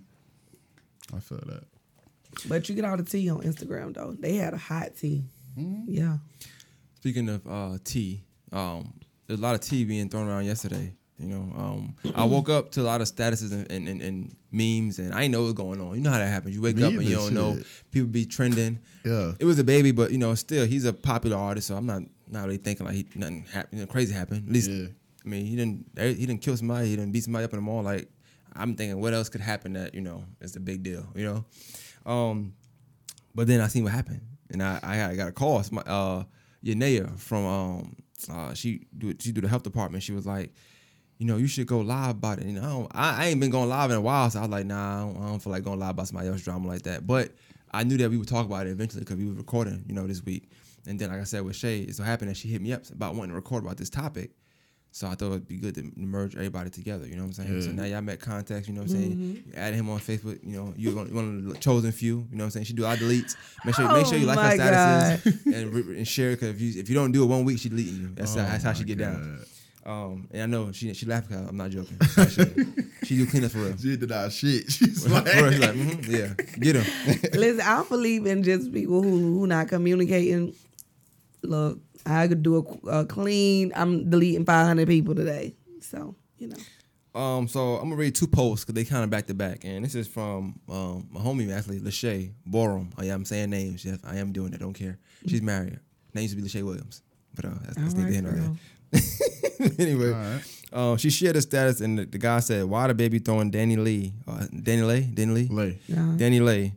I 1.16 1.20
feel 1.20 1.42
that. 1.48 1.64
but 2.48 2.70
you 2.70 2.76
get 2.76 2.86
all 2.86 2.96
the 2.98 3.04
tea 3.04 3.30
on 3.32 3.42
Instagram 3.42 3.94
though. 3.96 4.16
They 4.18 4.36
had 4.36 4.54
a 4.54 4.58
hot 4.58 4.96
tea. 4.96 5.24
Mm-hmm. 5.58 5.92
Yeah. 5.92 6.18
Speaking 6.96 7.28
of 7.30 7.48
uh, 7.48 7.78
tea, 7.84 8.24
um, 8.52 8.94
there's 9.26 9.40
a 9.40 9.44
lot 9.44 9.56
of 9.56 9.62
tea 9.62 9.84
being 9.86 10.08
thrown 10.10 10.28
around 10.28 10.46
yesterday. 10.46 10.94
You 11.18 11.28
know, 11.28 11.54
um, 11.58 11.96
I 12.16 12.24
woke 12.26 12.48
up 12.50 12.72
to 12.74 12.82
a 12.82 12.84
lot 12.84 13.02
of 13.02 13.08
statuses 13.08 13.52
and, 13.52 13.70
and, 13.72 13.88
and, 13.90 14.02
and 14.02 14.36
memes, 14.52 15.00
and 15.00 15.14
I 15.14 15.28
know 15.28 15.42
what's 15.44 15.54
going 15.54 15.80
on. 15.82 15.96
You 15.96 16.02
know 16.02 16.12
how 16.12 16.18
that 16.18 16.28
happens. 16.30 16.56
You 16.56 16.62
wake 16.62 16.76
Me 16.76 16.84
up 16.84 16.94
and 16.94 17.04
you 17.04 17.16
don't 17.16 17.34
know. 17.34 17.58
People 17.92 18.10
be 18.10 18.26
trending. 18.26 18.80
Yeah. 19.06 19.34
It 19.40 19.46
was 19.46 19.60
a 19.60 19.64
baby, 19.64 19.92
but 19.92 20.12
you 20.12 20.18
know, 20.18 20.34
still 20.36 20.66
he's 20.66 20.86
a 20.86 20.94
popular 20.94 21.38
artist, 21.38 21.68
so 21.68 21.76
I'm 21.76 21.86
not 21.86 22.02
not 22.28 22.46
really 22.46 22.58
thinking 22.58 22.86
like 22.86 22.96
he, 22.96 23.08
nothing 23.16 23.46
happened, 23.52 23.88
crazy 23.90 24.14
happened. 24.14 24.48
At 24.48 24.54
least, 24.54 24.70
Yeah. 24.70 24.88
I 25.26 25.28
mean, 25.30 25.46
he 25.46 25.56
didn't 25.56 25.86
he 26.18 26.26
didn't 26.26 26.42
kill 26.42 26.56
somebody, 26.58 26.88
he 26.90 26.96
didn't 26.96 27.12
beat 27.12 27.24
somebody 27.24 27.46
up 27.46 27.54
in 27.54 27.58
the 27.58 27.62
mall. 27.64 27.84
Like 27.84 28.10
I'm 28.54 28.76
thinking, 28.76 29.00
what 29.00 29.14
else 29.14 29.30
could 29.30 29.42
happen 29.42 29.74
that 29.74 29.94
you 29.94 30.02
know 30.02 30.24
is 30.42 30.56
a 30.56 30.60
big 30.60 30.82
deal, 30.84 31.06
you 31.16 31.26
know? 31.26 31.46
Um, 32.12 32.54
but 33.36 33.48
then 33.48 33.62
I 33.62 33.68
seen 33.68 33.84
what 33.84 33.94
happened, 33.94 34.22
and 34.50 34.64
I 34.64 34.80
I, 34.82 34.98
got- 34.98 35.12
I 35.12 35.16
got 35.16 35.28
a 35.28 35.32
call. 35.32 35.60
It's 35.60 35.72
my 35.72 35.82
uh 35.84 36.24
Yanea 36.66 37.18
from 37.20 37.46
um 37.46 37.96
uh 38.30 38.54
she 38.54 38.86
do 38.98 39.14
she 39.20 39.32
do 39.32 39.42
the 39.42 39.48
health 39.48 39.64
department. 39.64 40.04
She 40.04 40.12
was 40.14 40.26
like. 40.26 40.54
You 41.20 41.26
know, 41.26 41.38
you 41.38 41.48
should 41.48 41.68
go 41.68 41.80
live 41.80 42.12
about 42.12 42.40
it. 42.40 42.46
You 42.46 42.60
know, 42.60 42.88
I, 42.92 43.10
I, 43.10 43.24
I 43.24 43.28
ain't 43.28 43.40
been 43.40 43.52
going 43.52 43.70
live 43.70 43.92
in 43.92 43.98
a 43.98 44.02
while, 44.02 44.30
so 44.30 44.40
I 44.40 44.42
was 44.44 44.52
like, 44.52 44.66
nah, 44.66 44.98
I 44.98 45.00
don't, 45.02 45.24
I 45.24 45.28
don't 45.28 45.40
feel 45.40 45.52
like 45.52 45.64
going 45.64 45.80
live 45.80 45.92
about 45.92 46.08
somebody 46.08 46.30
else's 46.30 46.46
drama 46.46 46.68
like 46.68 46.84
that. 46.84 47.06
But 47.06 47.32
I 47.72 47.84
knew 47.84 47.98
that 47.98 48.10
we 48.10 48.18
would 48.18 48.28
talk 48.28 48.46
about 48.46 48.68
it 48.68 48.72
eventually 48.72 49.02
because 49.02 49.18
we 49.18 49.28
were 49.28 49.34
recording, 49.34 49.84
you 49.88 49.94
know, 49.94 50.08
this 50.08 50.24
week. 50.24 50.50
And 50.88 50.98
then, 50.98 51.10
like 51.10 51.20
I 51.20 51.26
said 51.26 51.44
with 51.44 51.56
Shay, 51.56 51.82
it 51.82 51.96
so 51.96 52.04
happened 52.04 52.32
that 52.32 52.38
she 52.38 52.48
hit 52.48 52.62
me 52.62 52.74
up 52.74 52.90
about 52.90 53.16
wanting 53.16 53.32
to 53.32 53.36
record 53.36 53.64
about 53.64 53.78
this 53.78 53.90
topic. 53.90 54.32
So 54.92 55.08
I 55.08 55.14
thought 55.14 55.28
it'd 55.28 55.48
be 55.48 55.58
good 55.58 55.76
to 55.76 55.92
merge 55.96 56.36
everybody 56.36 56.72
together. 56.72 57.06
You 57.06 57.16
know 57.16 57.22
what 57.22 57.38
I'm 57.38 57.46
saying? 57.46 57.62
So 57.62 57.72
now 57.72 57.84
y'all 57.84 58.02
met 58.02 58.20
contacts. 58.20 58.68
You 58.68 58.74
know 58.74 58.82
what 58.82 58.90
I'm 58.90 58.96
saying? 58.96 59.12
Mm-hmm. 59.12 59.50
You 59.50 59.54
added 59.56 59.76
him 59.76 59.90
on 59.90 60.00
Facebook. 60.00 60.40
You 60.44 60.58
know, 60.58 60.74
you're 60.76 60.96
one 60.96 61.14
one 61.14 61.38
of 61.38 61.54
the 61.54 61.60
chosen 61.60 61.92
few. 61.92 62.28
You 62.32 62.38
know 62.38 62.44
what 62.44 62.46
I'm 62.46 62.52
saying? 62.52 62.66
She 62.66 62.74
do 62.74 62.86
our 62.86 62.96
deletes. 62.96 63.36
Make 63.66 63.76
sure, 63.76 63.92
make 63.94 64.08
sure 64.08 64.18
you 64.18 64.24
Oh 64.24 64.34
like 64.34 64.58
her 64.58 64.58
statuses 64.58 65.46
and, 65.54 65.74
re- 65.74 65.98
and 65.98 66.08
share. 66.08 66.32
Because 66.32 66.50
if 66.50 66.62
you 66.62 66.80
if 66.80 66.90
you 66.90 66.96
don't 66.96 67.12
do 67.12 67.24
it 67.24 67.28
one 67.28 67.46
week, 67.46 67.60
she 67.60 67.70
deleting 67.70 68.02
you. 68.02 68.10
That's, 68.16 68.34
how, 68.34 68.42
Oh 68.42 68.46
that's 68.46 68.64
how 68.64 68.74
she 68.74 68.82
my 68.82 68.88
get 68.88 68.98
down. 68.98 69.46
Um, 69.90 70.28
and 70.30 70.44
I 70.44 70.46
know 70.46 70.72
she 70.72 70.94
she 70.94 71.08
laughed 71.08 71.32
I'm 71.32 71.58
not 71.58 71.72
joking. 71.72 71.98
She 73.04 73.16
do 73.18 73.26
clean 73.26 73.44
up 73.44 73.50
for 73.50 73.58
real. 73.58 73.76
She 73.76 73.98
did 73.98 74.12
our 74.12 74.30
shit. 74.30 74.72
She's 74.72 75.08
like, 75.08 75.26
real, 75.26 75.52
she's 75.52 75.60
like, 75.60 75.74
mhm, 75.74 76.08
yeah, 76.08 76.46
get 76.60 76.76
him. 76.76 77.30
Listen, 77.34 77.62
I 77.62 77.78
don't 77.78 77.90
believe 77.90 78.28
in 78.28 78.44
just 78.44 78.72
people 78.72 79.02
who 79.02 79.40
who 79.40 79.48
not 79.48 79.68
communicating. 79.68 80.54
Look, 81.42 81.80
I 82.06 82.28
could 82.28 82.44
do 82.44 82.80
a, 82.86 83.00
a 83.00 83.06
clean. 83.08 83.72
I'm 83.76 84.12
deleting 84.12 84.46
500 84.46 84.88
people 84.88 85.16
today, 85.16 85.56
so 85.82 86.14
you 86.38 86.50
know. 86.50 87.20
Um, 87.20 87.48
so 87.48 87.78
I'm 87.78 87.86
gonna 87.86 87.96
read 87.96 88.14
two 88.14 88.28
posts 88.28 88.66
because 88.66 88.76
they 88.76 88.88
kind 88.88 89.04
of 89.04 89.10
back 89.10 89.26
to 89.26 89.34
back, 89.34 89.66
and 89.66 89.84
this 89.84 89.96
is 89.96 90.08
from 90.08 90.60
um 90.70 91.08
my 91.10 91.20
homie 91.20 91.52
actually, 91.52 91.80
Lachey 91.80 92.34
Borum. 92.48 92.92
Oh 92.96 93.02
yeah, 93.04 93.16
I'm 93.16 93.26
saying 93.26 93.50
names. 93.50 93.84
Yes, 93.84 93.98
I 94.04 94.18
am 94.18 94.34
doing 94.34 94.54
it. 94.54 94.60
Don't 94.60 94.74
care. 94.74 95.00
She's 95.26 95.42
married. 95.42 95.80
Name 96.14 96.22
used 96.22 96.36
to 96.36 96.42
be 96.44 96.48
Lachey 96.48 96.62
Williams, 96.62 97.02
but 97.34 97.46
uh, 97.46 97.50
that's, 97.64 97.76
that's 97.76 97.94
neither 97.96 98.04
right, 98.04 98.14
here 98.14 98.22
nor 98.22 98.32
there. 98.34 98.52
Girl. 98.92 99.70
anyway, 99.80 100.08
All 100.14 100.20
right. 100.20 100.42
um, 100.74 100.98
she 100.98 101.10
shared 101.10 101.36
a 101.36 101.42
status, 101.42 101.82
and 101.82 102.00
the, 102.00 102.06
the 102.06 102.18
guy 102.18 102.40
said, 102.40 102.66
"Why 102.66 102.88
DaBaby 102.88 103.24
throwing 103.26 103.52
DaniLeigh, 103.52 104.12
uh, 104.28 104.48
Danny 104.64 104.82
Lay, 104.84 105.04
DaniLeigh, 105.04 105.52
Lay. 105.52 105.80
Yeah. 105.88 106.14
Danny 106.18 106.40
Lay 106.40 106.74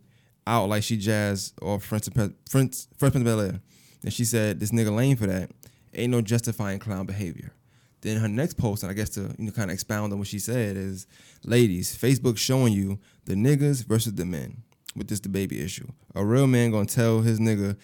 out 0.47 0.69
like 0.69 0.83
she 0.83 0.97
jazz 0.97 1.53
or 1.63 1.79
French 1.79 2.09
French 2.13 2.35
French 2.49 2.77
Prince 2.99 3.15
of 3.17 3.25
Bel 3.25 3.41
Air. 3.41 3.61
And 4.03 4.13
she 4.13 4.25
said, 4.25 4.59
"This 4.61 4.73
nigga 4.73 4.95
lame 4.95 5.17
for 5.17 5.27
that. 5.27 5.51
Ain't 5.95 6.11
no 6.11 6.21
justifying 6.21 6.79
clown 6.79 7.07
behavior." 7.07 7.53
Then 8.01 8.17
her 8.17 8.27
next 8.29 8.55
post, 8.55 8.83
and 8.83 8.91
I 8.91 8.95
guess 8.95 9.11
to 9.11 9.21
you 9.39 9.45
know 9.47 9.53
kind 9.53 9.71
of 9.71 9.75
expound 9.75 10.13
on 10.13 10.19
what 10.19 10.27
she 10.27 10.41
said 10.41 10.77
is, 10.77 11.07
"Ladies, 11.45 11.97
Facebook 11.97 12.37
showing 12.37 12.73
you 12.73 12.99
the 13.27 13.35
niggas 13.35 13.87
versus 13.87 14.15
the 14.15 14.25
men 14.25 14.63
with 14.97 15.07
this 15.07 15.21
DaBaby 15.21 15.63
issue. 15.65 15.87
A 16.17 16.25
real 16.25 16.49
man 16.49 16.73
gonna 16.73 16.87
tell 16.87 17.21
his 17.21 17.39
nigga 17.39 17.77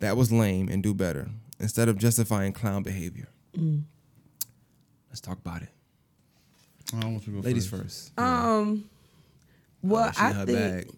that 0.00 0.16
was 0.16 0.32
lame 0.32 0.68
and 0.68 0.82
do 0.82 0.92
better 0.92 1.30
instead 1.60 1.88
of 1.88 1.96
justifying 1.98 2.52
clown 2.52 2.82
behavior." 2.82 3.28
Let's 3.56 5.20
talk 5.20 5.38
about 5.38 5.62
it. 5.62 5.68
I 6.94 7.06
want 7.06 7.22
to 7.24 7.30
go 7.30 7.40
Ladies 7.40 7.68
first. 7.68 8.12
first. 8.14 8.18
Um. 8.18 8.84
Well, 9.82 10.12
Oh, 10.16 10.24
I 10.24 10.32
think. 10.44 10.48
bag. 10.58 10.90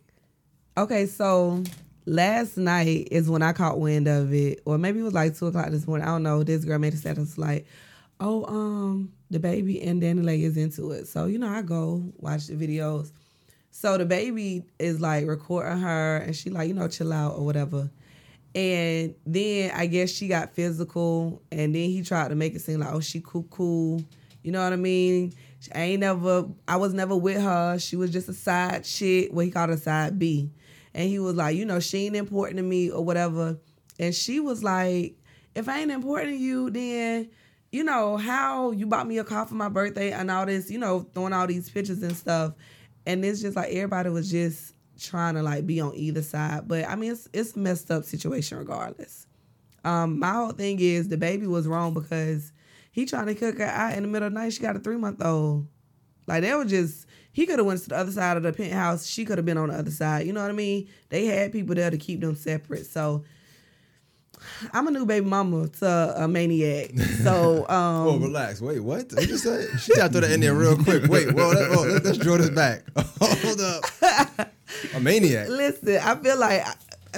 Okay, 0.77 1.07
so 1.07 1.63
last 2.05 2.57
night 2.57 3.09
is 3.11 3.31
when 3.31 3.43
I 3.43 3.53
caught 3.53 3.79
wind 3.79 4.09
of 4.09 4.33
it, 4.35 4.61
or 4.65 4.77
maybe 4.77 5.01
it 5.01 5.05
was 5.05 5.15
like 5.15 5.37
two 5.37 5.47
o'clock 5.47 5.71
this 5.71 5.87
morning. 5.87 6.07
I 6.07 6.11
don't 6.11 6.23
know. 6.25 6.43
This 6.43 6.65
girl 6.65 6.79
made 6.79 6.95
a 6.95 6.97
status 6.97 7.39
like, 7.39 7.67
"Oh, 8.21 8.45
um, 8.47 9.13
DaBaby 9.33 9.87
and 9.87 10.01
Danny 10.01 10.21
Lay 10.23 10.43
is 10.43 10.57
into 10.57 10.91
it." 10.91 11.07
So 11.07 11.27
you 11.27 11.39
know, 11.39 11.49
I 11.49 11.63
go 11.63 12.13
watch 12.19 12.49
the 12.49 12.55
videos. 12.55 13.11
So 13.71 13.97
DaBaby 13.99 14.65
is 14.79 15.01
like 15.01 15.27
recording 15.27 15.79
her, 15.79 16.17
and 16.19 16.35
she 16.35 16.51
like, 16.51 16.69
you 16.69 16.75
know, 16.75 16.89
chill 16.89 17.13
out 17.13 17.37
or 17.39 17.45
whatever. 17.45 17.89
And 18.55 19.15
then 19.27 19.73
I 19.75 19.87
guess 19.87 20.11
she 20.11 20.29
got 20.29 20.55
physical, 20.55 21.43
and 21.51 21.75
then 21.75 21.91
he 21.91 22.03
tried 22.03 22.29
to 22.29 22.37
make 22.37 22.55
it 22.55 22.61
seem 22.61 22.81
like, 22.81 22.93
oh, 22.93 23.01
she 23.01 23.21
cool, 23.21 23.45
cool. 23.51 24.05
You 24.43 24.53
know 24.53 24.63
what 24.63 24.73
I 24.73 24.77
mean? 24.77 25.33
I 25.75 25.81
ain't 25.81 26.01
never, 26.01 26.47
I 26.69 26.77
was 26.77 26.93
never 26.95 27.17
with 27.17 27.41
her. 27.41 27.79
She 27.79 27.97
was 27.97 28.11
just 28.11 28.29
a 28.29 28.35
side 28.35 28.85
chick. 28.85 29.31
What 29.33 29.47
he 29.47 29.51
called 29.51 29.71
a 29.71 29.77
side 29.77 30.19
B. 30.19 30.51
And 30.93 31.09
he 31.09 31.19
was 31.19 31.35
like, 31.35 31.57
you 31.57 31.65
know, 31.65 31.81
she 31.81 32.07
ain't 32.07 32.15
important 32.15 32.59
to 32.59 32.63
me 32.63 32.91
or 32.91 33.05
whatever. 33.05 33.59
And 33.99 34.15
she 34.15 34.41
was 34.41 34.63
like, 34.63 35.17
if 35.55 35.69
I 35.69 35.81
ain't 35.81 35.91
important 35.91 36.31
to 36.31 36.37
you, 36.37 36.71
then, 36.71 37.31
you 37.73 37.83
know, 37.83 38.17
how 38.17 38.71
you 38.71 38.87
bought 38.87 39.07
me 39.07 39.19
a 39.19 39.25
car 39.25 39.47
for 39.47 39.55
my 39.55 39.69
birthday 39.69 40.13
and 40.13 40.31
all 40.31 40.47
this, 40.47 40.71
you 40.71 40.79
know, 40.79 41.09
throwing 41.15 41.33
all 41.33 41.47
these 41.47 41.71
pictures 41.71 42.03
and 42.03 42.17
stuff. 42.17 42.53
And 43.07 43.25
it's 43.25 43.41
just 43.41 43.57
like 43.57 43.73
everybody 43.73 44.11
was 44.11 44.31
just 44.31 44.74
trying 45.05 45.35
to 45.35 45.43
like 45.43 45.67
be 45.67 45.81
on 45.81 45.95
either 45.95 46.23
side. 46.23 46.67
But 46.67 46.89
I 46.89 46.97
mean, 46.97 47.13
it's 47.13 47.29
it's 47.33 47.57
a 47.57 47.59
messed 47.59 47.91
up 47.91 48.05
situation 48.05 48.59
regardless. 48.59 49.27
Um, 49.85 50.19
my 50.19 50.33
whole 50.33 50.53
thing 50.53 50.81
is 50.81 51.09
DaBaby 51.09 51.47
was 51.47 51.69
wrong 51.69 51.93
because 51.93 52.53
he 52.91 53.05
trying 53.05 53.27
to 53.27 53.35
cook 53.35 53.59
her 53.59 53.65
out 53.65 53.95
in 53.95 54.03
the 54.03 54.09
middle 54.09 54.29
of 54.29 54.35
the 54.35 54.41
night. 54.41 54.53
She 54.53 54.63
got 54.63 54.77
a 54.77 54.79
three 54.79 54.97
month 54.97 55.25
old. 55.25 55.67
Like 56.27 56.43
they 56.43 56.55
were 56.55 56.65
just 56.65 57.07
he 57.33 57.47
could 57.47 57.59
have 57.59 57.67
went 57.67 57.83
to 57.83 57.89
the 57.89 57.97
other 57.97 58.13
side 58.13 58.37
of 58.37 58.43
the 58.43 58.53
penthouse. 58.53 59.07
She 59.07 59.25
could 59.25 59.39
have 59.39 59.45
been 59.45 59.59
on 59.59 59.69
the 59.69 59.75
other 59.75 59.91
side. 59.91 60.27
You 60.27 60.33
know 60.33 60.41
what 60.41 60.51
I 60.51 60.55
mean? 60.55 60.89
They 61.09 61.27
had 61.27 61.53
people 61.53 61.75
there 61.75 61.91
to 61.91 61.99
keep 61.99 62.21
them 62.21 62.35
separate. 62.35 62.87
So 62.87 63.25
I'm 64.73 64.87
a 64.89 64.91
new 64.91 65.07
baby 65.07 65.27
mama 65.27 65.69
to 65.69 66.15
a 66.17 66.29
maniac. 66.29 66.91
So 67.23 67.67
um 67.69 68.07
Oh, 68.09 68.19
relax. 68.19 68.61
Wait, 68.61 68.81
what? 68.81 69.13
What 69.13 69.29
you 69.29 69.39
say? 69.39 69.67
She 69.79 69.95
got 69.95 70.09
to 70.09 70.13
throw 70.13 70.21
that 70.23 70.33
in 70.33 70.41
there 70.41 70.55
real 70.55 70.77
quick. 70.77 71.05
Wait, 71.09 71.33
whoa, 71.33 71.55
that, 71.55 71.71
oh, 71.77 71.83
let's, 71.83 72.05
let's 72.05 72.19
draw 72.19 72.37
this 72.37 72.51
back. 72.51 72.83
Hold 73.21 73.61
up. 73.61 74.51
A 74.95 75.01
maniac. 75.01 75.49
Listen, 75.49 75.99
I 76.03 76.15
feel 76.17 76.39
like 76.39 76.65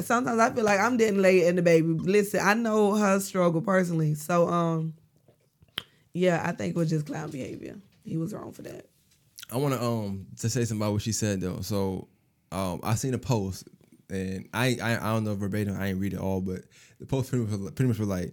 sometimes 0.05 0.39
I 0.39 0.51
feel 0.51 0.65
like 0.65 0.81
I'm 0.81 0.97
getting 0.97 1.21
late 1.23 1.45
in 1.45 1.57
the 1.57 1.63
baby. 1.63 1.89
Listen, 1.89 2.41
I 2.43 2.55
know 2.55 2.95
her 2.95 3.21
struggle 3.21 3.61
personally. 3.61 4.15
So 4.15 4.49
um 4.49 4.95
yeah, 6.13 6.43
I 6.45 6.53
think 6.53 6.75
it 6.75 6.79
was 6.79 6.91
just 6.91 7.07
clown 7.07 7.31
behavior. 7.31 7.77
He 8.05 8.17
was 8.17 8.33
wrong 8.33 8.53
for 8.53 8.63
that. 8.63 8.87
I 9.53 9.57
want 9.59 9.75
to 9.75 9.83
um 9.83 10.27
to 10.41 10.49
say 10.49 10.65
something 10.65 10.83
about 10.83 10.93
what 10.93 11.03
she 11.03 11.13
said 11.13 11.41
though. 11.41 11.61
So 11.61 12.09
um 12.53 12.81
I 12.83 12.95
seen 12.95 13.15
a 13.15 13.19
post 13.19 13.69
and 14.11 14.49
I 14.53 14.77
I, 14.83 14.97
I 14.97 15.13
don't 15.15 15.25
know 15.25 15.35
verbatim. 15.35 15.77
I 15.79 15.89
ain't 15.89 15.99
read 15.99 16.15
it 16.15 16.21
all, 16.21 16.41
but 16.41 16.61
the 17.01 17.07
post 17.07 17.31
pretty 17.31 17.45
much 17.45 17.59
was, 17.61 17.71
pretty 17.73 17.89
much 17.89 17.99
was 17.99 18.09
like, 18.09 18.33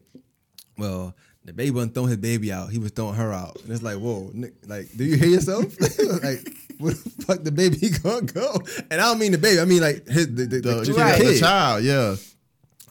well. 0.78 1.16
DaBaby 1.46 1.72
wasn't 1.72 1.94
throwing 1.94 2.08
his 2.08 2.16
baby 2.20 2.54
out; 2.54 2.70
he 2.72 2.80
was 2.80 2.92
throwing 2.92 3.16
her 3.16 3.34
out, 3.34 3.62
and 3.64 3.70
it's 3.74 3.84
like, 3.84 3.98
whoa, 3.98 4.32
Nick, 4.34 4.54
like, 4.66 4.88
do 4.96 5.04
you 5.04 5.18
hear 5.18 5.28
yourself? 5.28 5.66
like, 6.24 6.40
where 6.78 6.94
the 6.94 7.12
fuck 7.28 7.44
the 7.44 7.52
baby 7.52 7.90
gonna 8.02 8.22
go? 8.22 8.62
And 8.90 8.94
I 9.02 9.10
don't 9.10 9.20
mean 9.20 9.34
the 9.34 9.38
baby; 9.38 9.60
I 9.60 9.66
mean 9.66 9.82
like 9.82 10.08
his 10.08 10.28
the, 10.34 10.46
the, 10.46 10.46
the, 10.46 10.62
The, 10.62 10.76
the 10.86 10.94
yeah, 10.96 11.04
Right. 11.04 11.18
the 11.20 11.26
kid. 11.26 11.40
child, 11.42 11.84
yeah. 11.84 12.16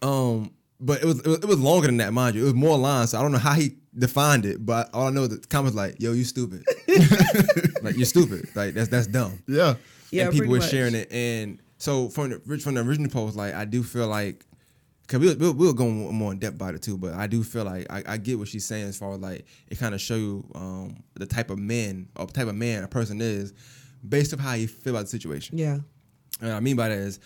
Um, 0.03 0.51
but 0.81 1.03
it 1.03 1.07
was, 1.07 1.21
it 1.21 1.27
was 1.29 1.39
it 1.39 1.47
was 1.47 1.59
longer 1.61 1.87
than 1.87 1.97
that, 1.97 2.13
mind 2.13 2.35
you. 2.37 2.43
It 2.43 2.45
was 2.45 2.55
more 2.55 2.77
lines, 2.77 3.13
so 3.13 3.19
I 3.19 3.23
don't 3.23 3.33
know 3.33 3.39
how 3.39 3.55
he 3.55 3.77
defined 3.97 4.45
it. 4.45 4.67
But 4.67 4.91
all 4.93 5.07
I 5.07 5.11
know 5.11 5.23
is 5.23 5.31
the 5.31 5.47
comments 5.47 5.75
like, 5.75 5.99
"Yo, 5.99 6.13
you 6.13 6.25
stupid," 6.25 6.63
like 7.83 7.97
you're 7.97 8.05
stupid, 8.05 8.49
like 8.55 8.75
that's 8.75 8.89
that's 8.91 9.07
dumb. 9.07 9.43
Yeah. 9.49 9.77
Yeah, 10.11 10.25
and 10.25 10.33
people 10.35 10.51
were 10.51 10.59
much. 10.59 10.71
sharing 10.71 10.95
it. 10.95 11.11
And 11.11 11.59
so 11.79 12.11
from 12.11 12.31
the 12.47 12.59
from 12.59 12.75
the 12.75 12.83
original 12.83 13.11
post, 13.11 13.35
like 13.35 13.55
I 13.55 13.65
do 13.65 13.83
feel 13.83 14.09
like, 14.09 14.45
cause 15.09 15.21
we'll 15.21 15.37
we'll, 15.37 15.53
we'll 15.55 15.73
go 15.73 15.89
more 15.89 16.33
in 16.33 16.39
depth 16.39 16.57
about 16.57 16.75
it 16.75 16.83
too. 16.83 16.97
But 16.97 17.15
I 17.15 17.27
do 17.27 17.43
feel 17.43 17.65
like 17.65 17.87
I, 17.91 18.03
I 18.07 18.17
get 18.17 18.39
what 18.39 18.49
she's 18.49 18.65
saying 18.65 18.89
as 18.89 18.97
far 18.97 19.13
as 19.13 19.21
like 19.21 19.47
it 19.69 19.79
kind 19.79 19.95
of 19.95 20.01
show 20.01 20.17
you 20.17 20.45
um, 20.55 21.03
the 21.15 21.27
type 21.27 21.51
of 21.51 21.59
man 21.59 22.09
or 22.17 22.27
type 22.27 22.49
of 22.49 22.55
man 22.55 22.85
a 22.85 22.89
person 22.89 23.21
is 23.21 23.53
based 24.09 24.33
off 24.35 24.41
how 24.41 24.55
you 24.55 24.67
feel 24.69 24.95
about 24.95 25.03
the 25.03 25.11
situation. 25.11 25.59
Yeah. 25.59 25.79
And 26.41 26.51
what 26.51 26.53
I 26.53 26.61
mean 26.61 26.77
by 26.77 26.89
that 26.89 26.99
is, 26.99 27.21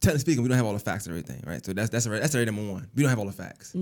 technically 0.00 0.20
speaking, 0.20 0.42
we 0.42 0.48
don't 0.48 0.56
have 0.56 0.66
all 0.66 0.72
the 0.72 0.78
facts 0.78 1.06
and 1.06 1.16
everything, 1.16 1.42
right? 1.46 1.64
So 1.64 1.72
that's 1.72 1.90
that's 1.90 2.06
already, 2.06 2.22
that's 2.22 2.34
already 2.34 2.50
number 2.50 2.72
one. 2.72 2.88
We 2.94 3.02
don't 3.02 3.10
have 3.10 3.18
all 3.18 3.26
the 3.26 3.32
facts. 3.32 3.74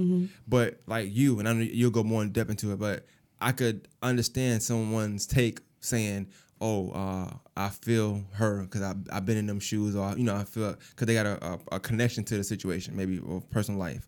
But 0.47 0.81
like 0.87 1.15
you, 1.15 1.39
and 1.39 1.49
I 1.49 1.53
know 1.53 1.61
you'll 1.61 1.91
go 1.91 2.03
more 2.03 2.23
in 2.23 2.33
depth 2.33 2.51
into 2.51 2.73
it, 2.73 2.79
but 2.79 3.07
I 3.41 3.53
could 3.53 3.89
understand 4.03 4.63
someone's 4.63 5.27
take 5.27 5.61
saying, 5.81 6.29
"Oh, 6.61 6.91
uh, 6.91 7.31
I 7.57 7.69
feel 7.69 8.25
her 8.33 8.63
because 8.63 8.83
I've, 8.83 8.97
I've 9.13 9.27
been 9.27 9.37
in 9.37 9.47
them 9.47 9.61
shoes," 9.61 9.97
or 9.97 10.17
you 10.17 10.25
know, 10.25 10.37
I 10.37 10.45
feel 10.45 10.75
because 10.91 11.07
they 11.07 11.15
got 11.15 11.27
a, 11.27 11.45
a, 11.45 11.59
a 11.73 11.81
connection 11.81 12.25
to 12.25 12.37
the 12.37 12.45
situation, 12.45 12.97
maybe 12.97 13.19
or 13.19 13.41
personal 13.41 13.79
life. 13.81 14.07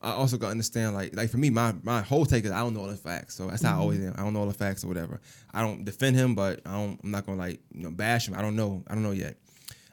I 0.00 0.12
also 0.12 0.36
got 0.36 0.46
to 0.46 0.50
understand, 0.52 0.94
like, 0.94 1.16
like 1.16 1.28
for 1.28 1.38
me, 1.38 1.50
my 1.50 1.74
my 1.82 2.02
whole 2.02 2.24
take 2.24 2.44
is 2.44 2.52
I 2.52 2.60
don't 2.60 2.74
know 2.74 2.80
all 2.80 2.86
the 2.86 2.96
facts, 2.96 3.34
so 3.34 3.48
that's 3.48 3.62
how 3.62 3.76
I 3.76 3.80
always 3.80 4.00
am. 4.00 4.14
I 4.16 4.22
don't 4.22 4.32
know 4.32 4.40
all 4.40 4.46
the 4.46 4.54
facts 4.54 4.84
or 4.84 4.88
whatever. 4.88 5.20
I 5.52 5.60
don't 5.60 5.84
defend 5.84 6.14
him, 6.14 6.34
but 6.34 6.60
I 6.64 6.72
don't. 6.72 7.00
I'm 7.02 7.10
not 7.10 7.26
gonna 7.26 7.38
like 7.38 7.60
you 7.74 7.82
know 7.82 7.90
bash 7.90 8.28
him. 8.28 8.34
I 8.34 8.42
don't 8.42 8.54
know. 8.54 8.84
I 8.86 8.94
don't 8.94 9.02
know 9.02 9.10
yet. 9.10 9.36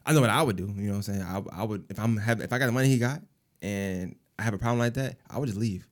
I 0.05 0.13
know 0.13 0.21
what 0.21 0.29
I 0.29 0.43
would 0.43 0.55
do. 0.55 0.71
You 0.75 0.83
know 0.83 0.89
what 0.91 0.95
I'm 0.97 1.01
saying? 1.01 1.21
I, 1.23 1.41
I 1.61 1.63
would 1.63 1.85
if 1.89 1.99
I'm 1.99 2.17
have 2.17 2.39
if 2.41 2.53
I 2.53 2.59
got 2.59 2.67
the 2.67 2.71
money 2.71 2.87
he 2.87 2.99
got 2.99 3.21
and 3.61 4.15
I 4.37 4.43
have 4.43 4.53
a 4.53 4.57
problem 4.59 4.77
like 4.79 4.93
that, 4.95 5.17
I 5.29 5.39
would 5.39 5.47
just 5.47 5.57
leave. 5.57 5.87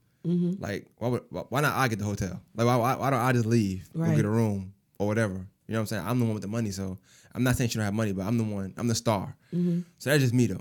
Like 0.60 0.86
why 0.98 1.08
would 1.08 1.24
why 1.30 1.42
why 1.48 1.60
not 1.60 1.74
I 1.74 1.88
get 1.88 1.98
the 1.98 2.04
hotel? 2.04 2.40
Like 2.54 2.66
why 2.66 2.76
why, 2.76 2.94
why 2.94 3.10
don't 3.10 3.20
I 3.20 3.32
just 3.32 3.46
leave 3.46 3.88
right. 3.94 4.10
go 4.10 4.16
get 4.16 4.24
a 4.24 4.30
room 4.30 4.74
or 4.98 5.08
whatever? 5.08 5.46
You 5.66 5.72
know 5.72 5.78
what 5.78 5.80
I'm 5.82 5.86
saying? 5.86 6.06
I'm 6.06 6.18
the 6.18 6.24
one 6.26 6.34
with 6.34 6.42
the 6.42 6.48
money, 6.48 6.70
so 6.70 6.98
I'm 7.34 7.42
not 7.42 7.56
saying 7.56 7.70
she 7.70 7.76
don't 7.76 7.84
have 7.84 7.94
money, 7.94 8.12
but 8.12 8.26
I'm 8.26 8.36
the 8.38 8.44
one. 8.44 8.74
I'm 8.76 8.86
the 8.88 8.94
star. 8.94 9.36
So 9.52 10.10
that's 10.10 10.20
just 10.22 10.34
me 10.34 10.46
though. 10.46 10.60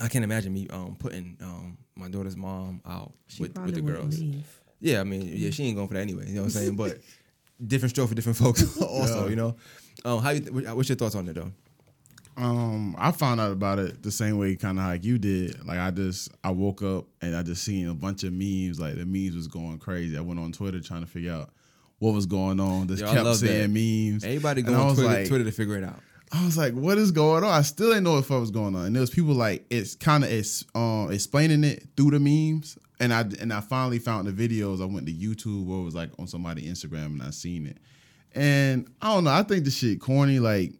I 0.00 0.08
can't 0.08 0.24
imagine 0.24 0.52
me 0.52 0.66
um 0.70 0.96
putting 0.98 1.36
um 1.42 1.78
my 1.96 2.08
daughter's 2.08 2.36
mom 2.36 2.80
out 2.86 3.12
She 3.28 3.42
with, 3.42 3.58
with 3.58 3.74
the 3.74 3.82
girls. 3.82 4.18
leave. 4.18 4.60
Yeah, 4.80 5.00
I 5.00 5.04
mean, 5.04 5.30
yeah, 5.34 5.50
she 5.50 5.64
ain't 5.64 5.76
going 5.76 5.86
for 5.88 5.94
that 5.94 6.00
anyway. 6.00 6.26
You 6.28 6.34
know 6.36 6.40
what 6.42 6.46
I'm 6.46 6.50
saying? 6.50 6.76
But 6.76 6.98
different 7.66 7.90
stroke 7.90 8.08
for 8.08 8.14
different 8.14 8.38
folks. 8.38 8.62
also, 8.82 9.24
Yeah. 9.24 9.30
you 9.30 9.36
know. 9.36 9.56
Um, 10.04 10.20
how 10.22 10.30
you? 10.30 10.40
Th- 10.40 10.68
what's 10.70 10.88
your 10.88 10.96
thoughts 10.96 11.14
on 11.14 11.28
it 11.28 11.34
though? 11.34 11.52
Um, 12.36 12.96
I 12.98 13.12
found 13.12 13.40
out 13.40 13.52
about 13.52 13.78
it 13.78 14.02
the 14.02 14.10
same 14.10 14.38
way, 14.38 14.56
kind 14.56 14.78
of 14.78 14.86
like 14.86 15.04
you 15.04 15.18
did. 15.18 15.64
Like 15.66 15.78
I 15.78 15.90
just, 15.90 16.30
I 16.42 16.50
woke 16.50 16.82
up 16.82 17.04
and 17.20 17.36
I 17.36 17.42
just 17.42 17.62
seen 17.62 17.88
a 17.88 17.94
bunch 17.94 18.24
of 18.24 18.32
memes. 18.32 18.80
Like 18.80 18.94
the 18.96 19.04
memes 19.04 19.36
was 19.36 19.48
going 19.48 19.78
crazy. 19.78 20.16
I 20.16 20.22
went 20.22 20.40
on 20.40 20.50
Twitter 20.52 20.80
trying 20.80 21.02
to 21.02 21.06
figure 21.06 21.32
out 21.32 21.50
what 22.02 22.14
was 22.14 22.26
going 22.26 22.58
on. 22.58 22.88
Just 22.88 23.00
Yo, 23.00 23.12
kept 23.12 23.36
seeing 23.36 23.72
that. 23.72 24.12
memes. 24.12 24.24
Everybody 24.24 24.62
go 24.62 24.74
on 24.74 24.94
Twitter, 24.94 25.08
like- 25.08 25.28
Twitter 25.28 25.44
to 25.44 25.52
figure 25.52 25.76
it 25.78 25.84
out. 25.84 26.00
I 26.32 26.44
was 26.44 26.56
like, 26.56 26.72
what 26.72 26.96
is 26.98 27.12
going 27.12 27.44
on? 27.44 27.50
I 27.50 27.60
still 27.62 27.90
didn't 27.90 28.04
know 28.04 28.14
what 28.14 28.24
fuck 28.24 28.40
was 28.40 28.50
going 28.50 28.74
on. 28.74 28.86
And 28.86 28.96
there 28.96 29.02
was 29.02 29.10
people 29.10 29.34
like 29.34 29.66
it's 29.70 29.94
kind 29.94 30.24
of 30.24 30.32
it's 30.32 30.64
um 30.74 31.12
explaining 31.12 31.62
it 31.62 31.86
through 31.96 32.10
the 32.12 32.18
memes. 32.20 32.76
And 32.98 33.12
I 33.12 33.20
and 33.40 33.52
I 33.52 33.60
finally 33.60 33.98
found 33.98 34.26
the 34.26 34.32
videos. 34.32 34.82
I 34.82 34.86
went 34.86 35.06
to 35.06 35.12
YouTube 35.12 35.66
where 35.66 35.78
it 35.78 35.84
was 35.84 35.94
like 35.94 36.10
on 36.18 36.26
somebody's 36.26 36.66
Instagram 36.66 37.06
and 37.06 37.22
I 37.22 37.30
seen 37.30 37.66
it. 37.66 37.76
And 38.34 38.88
I 39.00 39.14
don't 39.14 39.24
know, 39.24 39.30
I 39.30 39.42
think 39.42 39.64
the 39.64 39.70
shit 39.70 40.00
corny. 40.00 40.38
Like, 40.38 40.72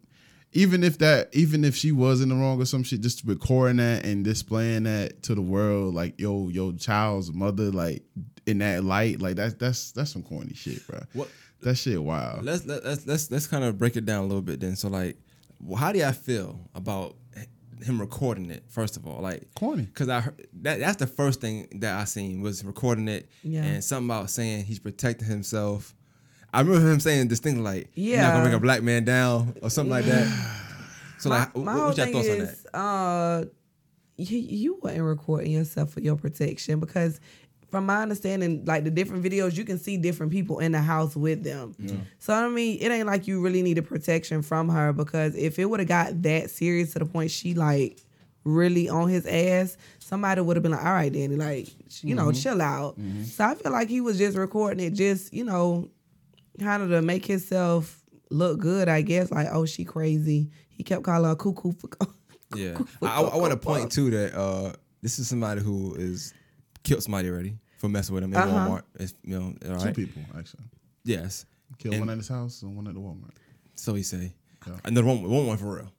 even 0.53 0.83
if 0.83 0.97
that 0.99 1.29
even 1.33 1.63
if 1.65 1.75
she 1.75 1.91
was 1.91 2.21
in 2.21 2.29
the 2.29 2.35
wrong 2.35 2.61
or 2.61 2.65
some 2.65 2.83
shit, 2.83 3.01
just 3.01 3.23
recording 3.25 3.77
that 3.77 4.05
and 4.05 4.23
displaying 4.23 4.83
that 4.83 5.23
to 5.23 5.35
the 5.35 5.41
world, 5.41 5.93
like 5.93 6.19
yo, 6.19 6.49
your 6.49 6.73
child's 6.73 7.31
mother, 7.33 7.71
like 7.71 8.03
in 8.45 8.59
that 8.59 8.83
light, 8.83 9.21
like 9.21 9.35
that's 9.35 9.53
that's 9.55 9.91
that's 9.93 10.11
some 10.11 10.23
corny 10.23 10.53
shit, 10.53 10.85
bro. 10.87 10.99
What- 11.13 11.29
That 11.61 11.75
shit 11.75 12.01
wild. 12.03 12.43
Let's 12.43 12.65
let, 12.65 12.83
let's 12.83 13.05
let's 13.07 13.31
let's 13.31 13.47
kind 13.47 13.63
of 13.63 13.77
break 13.77 13.95
it 13.95 14.05
down 14.05 14.23
a 14.25 14.27
little 14.27 14.41
bit 14.41 14.59
then. 14.59 14.75
So 14.75 14.89
like, 14.89 15.17
how 15.77 15.91
do 15.93 15.99
y'all 15.99 16.11
feel 16.11 16.59
about 16.75 17.15
him 17.83 17.99
recording 18.01 18.49
it? 18.51 18.63
First 18.69 18.97
of 18.97 19.07
all, 19.07 19.21
like 19.21 19.47
Corny. 19.55 19.83
because 19.83 20.09
I 20.09 20.19
heard 20.21 20.45
that 20.61 20.79
that's 20.79 20.97
the 20.97 21.07
first 21.07 21.39
thing 21.41 21.67
that 21.79 21.97
I 21.97 22.03
seen 22.03 22.41
was 22.41 22.63
recording 22.65 23.07
it 23.07 23.29
Yeah. 23.43 23.63
and 23.63 23.83
something 23.83 24.09
about 24.09 24.29
saying 24.29 24.65
he's 24.65 24.79
protecting 24.79 25.27
himself. 25.27 25.95
I 26.53 26.61
remember 26.61 26.89
him 26.91 26.99
saying 26.99 27.27
this 27.29 27.39
thing 27.39 27.63
like, 27.63 27.89
"You're 27.95 28.19
not 28.21 28.27
Yeah. 28.27 28.31
gonna 28.31 28.43
bring 28.43 28.53
a 28.53 28.59
black 28.59 28.83
man 28.83 29.03
down" 29.03 29.55
or 29.61 29.69
something 29.69 29.91
like 29.91 30.05
that. 30.05 30.27
So 31.17 31.29
like, 31.29 31.55
my 31.55 31.61
what, 31.63 31.71
whole 31.73 31.85
what's 31.87 31.97
your 31.97 32.05
thing 32.05 32.13
thoughts 32.13 32.29
on 32.29 32.37
that? 32.39 32.43
is, 32.49 32.65
uh, 32.73 33.45
you, 34.17 34.37
you 34.37 34.79
wasn't 34.81 35.03
recording 35.03 35.51
yourself 35.51 35.89
for 35.91 36.01
your 36.01 36.15
protection 36.15 36.79
because, 36.79 37.19
from 37.71 37.85
my 37.87 38.03
understanding, 38.03 38.63
like 38.65 38.83
the 38.83 38.91
different 38.91 39.23
videos, 39.23 39.57
you 39.57 39.63
can 39.65 39.79
see 39.79 39.97
different 39.97 40.31
people 40.31 40.59
in 40.59 40.73
the 40.73 40.81
house 40.81 41.15
with 41.15 41.43
them. 41.43 41.73
So 42.19 42.33
I 42.33 42.47
mean, 42.49 42.77
it 42.79 42.89
ain't 42.91 43.07
like 43.07 43.27
you 43.27 43.41
really 43.41 43.63
needed 43.63 43.87
protection 43.87 44.41
from 44.43 44.69
her 44.69 44.93
because 44.93 45.35
if 45.35 45.57
it 45.57 45.65
would 45.65 45.79
have 45.79 45.89
got 45.89 46.21
that 46.21 46.51
serious 46.51 46.93
to 46.93 46.99
the 46.99 47.05
point 47.05 47.31
she 47.31 47.55
like 47.55 47.99
really 48.43 48.89
on 48.89 49.07
his 49.09 49.25
ass, 49.25 49.77
somebody 49.99 50.41
would 50.41 50.55
have 50.57 50.61
been 50.63 50.73
like, 50.73 50.85
"All 50.85 50.91
right, 50.93 51.11
Danny, 51.11 51.35
like 51.35 51.67
you 52.03 52.13
know, 52.13 52.31
chill 52.31 52.61
out." 52.61 52.97
So 53.23 53.43
I 53.45 53.55
feel 53.55 53.71
like 53.71 53.89
he 53.89 54.01
was 54.01 54.17
just 54.19 54.37
recording 54.37 54.85
it, 54.85 54.91
just 54.93 55.33
you 55.33 55.43
know, 55.45 55.89
kind 56.59 56.83
of 56.83 56.89
to 56.89 57.01
make 57.01 57.25
himself 57.25 58.03
look 58.29 58.59
good, 58.59 58.87
I 58.89 59.01
guess. 59.01 59.31
Like, 59.31 59.47
oh, 59.51 59.65
she 59.65 59.85
crazy. 59.85 60.49
He 60.69 60.83
kept 60.83 61.03
calling 61.03 61.29
her 61.29 61.35
cuckoo 61.35 61.71
for. 61.73 61.89
Yeah, 62.55 62.77
I, 63.01 63.19
I, 63.23 63.35
want 63.37 63.49
to 63.51 63.57
point 63.57 63.91
too 63.91 64.11
that 64.11 64.35
uh, 64.39 64.73
this 65.01 65.17
is 65.17 65.27
somebody 65.27 65.59
who 65.59 65.95
is 65.95 66.35
killed 66.83 67.01
somebody 67.01 67.27
already 67.27 67.57
for 67.79 67.89
messing 67.89 68.13
with 68.13 68.23
him 68.23 68.31
in 68.31 68.37
Uh-huh. 68.39 68.69
Walmart. 68.69 68.83
It's, 68.99 69.15
you 69.23 69.39
know, 69.39 69.55
all 69.71 69.79
Two 69.79 69.85
right. 69.85 69.95
people 69.95 70.21
actually. 70.37 70.65
Yes. 71.03 71.47
Killed 71.79 71.95
And- 71.95 72.01
one 72.03 72.09
at 72.11 72.17
his 72.17 72.27
house 72.27 72.61
and 72.61 72.75
one 72.75 72.87
at 72.87 72.93
the 72.93 72.99
Walmart. 72.99 73.31
So 73.73 73.95
he 73.95 74.03
say. 74.03 74.33
Yeah. 74.67 74.73
Another 74.85 75.07
one, 75.07 75.23
one 75.23 75.47
one 75.47 75.57
for 75.57 75.77
real. 75.77 75.91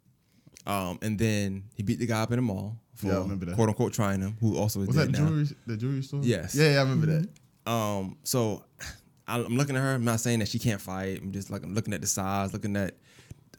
Um, 0.65 1.01
and 1.03 1.19
then 1.19 1.65
he 1.75 1.83
beat 1.83 1.99
the 1.99 2.07
guy 2.07 2.23
up 2.23 2.31
in 2.31 2.37
the 2.37 2.43
mall 2.43 2.79
for 2.95 3.09
Yeah, 3.09 3.19
remember 3.19 3.47
that. 3.47 3.57
quote 3.57 3.71
unquote 3.71 3.93
trying 3.93 4.21
him, 4.21 4.37
who 4.41 4.57
also 4.57 4.81
is 4.83 4.87
Was 4.87 4.97
dead 4.97 5.09
that 5.13 5.21
now. 5.21 5.27
jewelry? 5.27 5.49
The 5.67 5.77
jewelry 5.77 6.03
store? 6.03 6.21
Yes. 6.23 6.55
Yeah, 6.55 6.71
yeah, 6.75 6.79
I 6.79 6.83
remember 6.83 7.07
that. 7.07 7.29
Um, 7.69 8.17
so 8.23 8.65
I- 8.81 8.85
I'm 9.27 9.57
looking 9.57 9.77
at 9.77 9.83
her. 9.83 9.95
I'm 9.95 10.05
not 10.05 10.21
saying 10.21 10.41
that 10.41 10.49
she 10.49 10.59
can't 10.59 10.81
fight. 10.81 11.21
I'm 11.23 11.33
just 11.33 11.51
like 11.51 11.63
I'm 11.63 11.75
looking 11.75 11.95
at 11.95 12.01
the 12.01 12.07
size, 12.07 12.53
looking 12.53 12.77
at. 12.77 12.95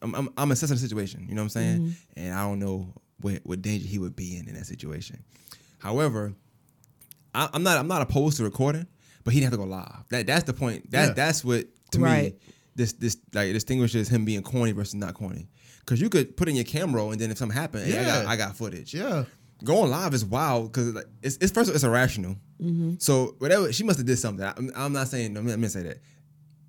I'm 0.01 0.13
I'm, 0.13 0.29
I'm 0.37 0.51
assessing 0.51 0.75
the 0.75 0.81
situation. 0.81 1.25
You 1.27 1.35
know 1.35 1.41
what 1.41 1.45
I'm 1.45 1.49
saying? 1.49 1.79
Mm-hmm. 1.81 2.19
And 2.19 2.33
I 2.33 2.43
don't 2.43 2.59
know 2.59 2.93
what 3.21 3.41
what 3.43 3.61
danger 3.61 3.87
he 3.87 3.97
would 3.97 4.15
be 4.15 4.37
in 4.37 4.47
in 4.47 4.55
that 4.55 4.65
situation. 4.65 5.23
However, 5.79 6.33
I, 7.33 7.49
I'm 7.53 7.63
not 7.63 7.77
I'm 7.77 7.87
not 7.87 8.01
opposed 8.01 8.37
to 8.37 8.43
recording, 8.43 8.87
but 9.23 9.33
he 9.33 9.39
didn't 9.39 9.53
have 9.53 9.59
to 9.59 9.65
go 9.65 9.69
live. 9.69 10.03
That 10.09 10.27
that's 10.27 10.43
the 10.43 10.53
point. 10.53 10.91
That 10.91 11.07
Yeah. 11.09 11.13
that's 11.13 11.43
what 11.43 11.65
to 11.91 11.99
Right. 11.99 12.33
me 12.33 12.39
this 12.75 12.93
this 12.93 13.17
like 13.33 13.51
distinguishes 13.53 14.09
him 14.09 14.25
being 14.25 14.43
corny 14.43 14.71
versus 14.71 14.95
not 14.95 15.13
corny. 15.13 15.47
Because 15.79 16.01
you 16.01 16.09
could 16.09 16.35
put 16.35 16.49
in 16.49 16.55
your 16.55 16.65
camera 16.65 17.05
and 17.09 17.21
then 17.21 17.29
if 17.31 17.37
something 17.37 17.55
happened, 17.57 17.85
hey, 17.85 17.99
I 17.99 18.03
got 18.05 18.23
Yeah. 18.23 18.29
I 18.29 18.35
got 18.35 18.55
footage 18.57 18.93
Yeah. 18.93 19.25
Going 19.63 19.89
live 19.89 20.13
is 20.13 20.25
wild 20.25 20.71
because 20.71 20.93
like, 20.93 21.05
it's, 21.21 21.37
it's 21.37 21.51
first 21.51 21.69
of 21.69 21.73
all, 21.73 21.75
it's 21.75 21.83
irrational. 21.83 22.35
Mm-hmm. 22.61 22.95
So 22.99 23.35
whatever 23.39 23.71
she 23.71 23.83
must 23.83 23.99
have 23.99 24.05
did 24.07 24.17
something. 24.17 24.45
I'm, 24.45 24.71
I'm 24.75 24.93
not 24.93 25.07
saying 25.07 25.37
I'm 25.37 25.47
gonna 25.47 25.69
say 25.69 25.83
that 25.83 25.99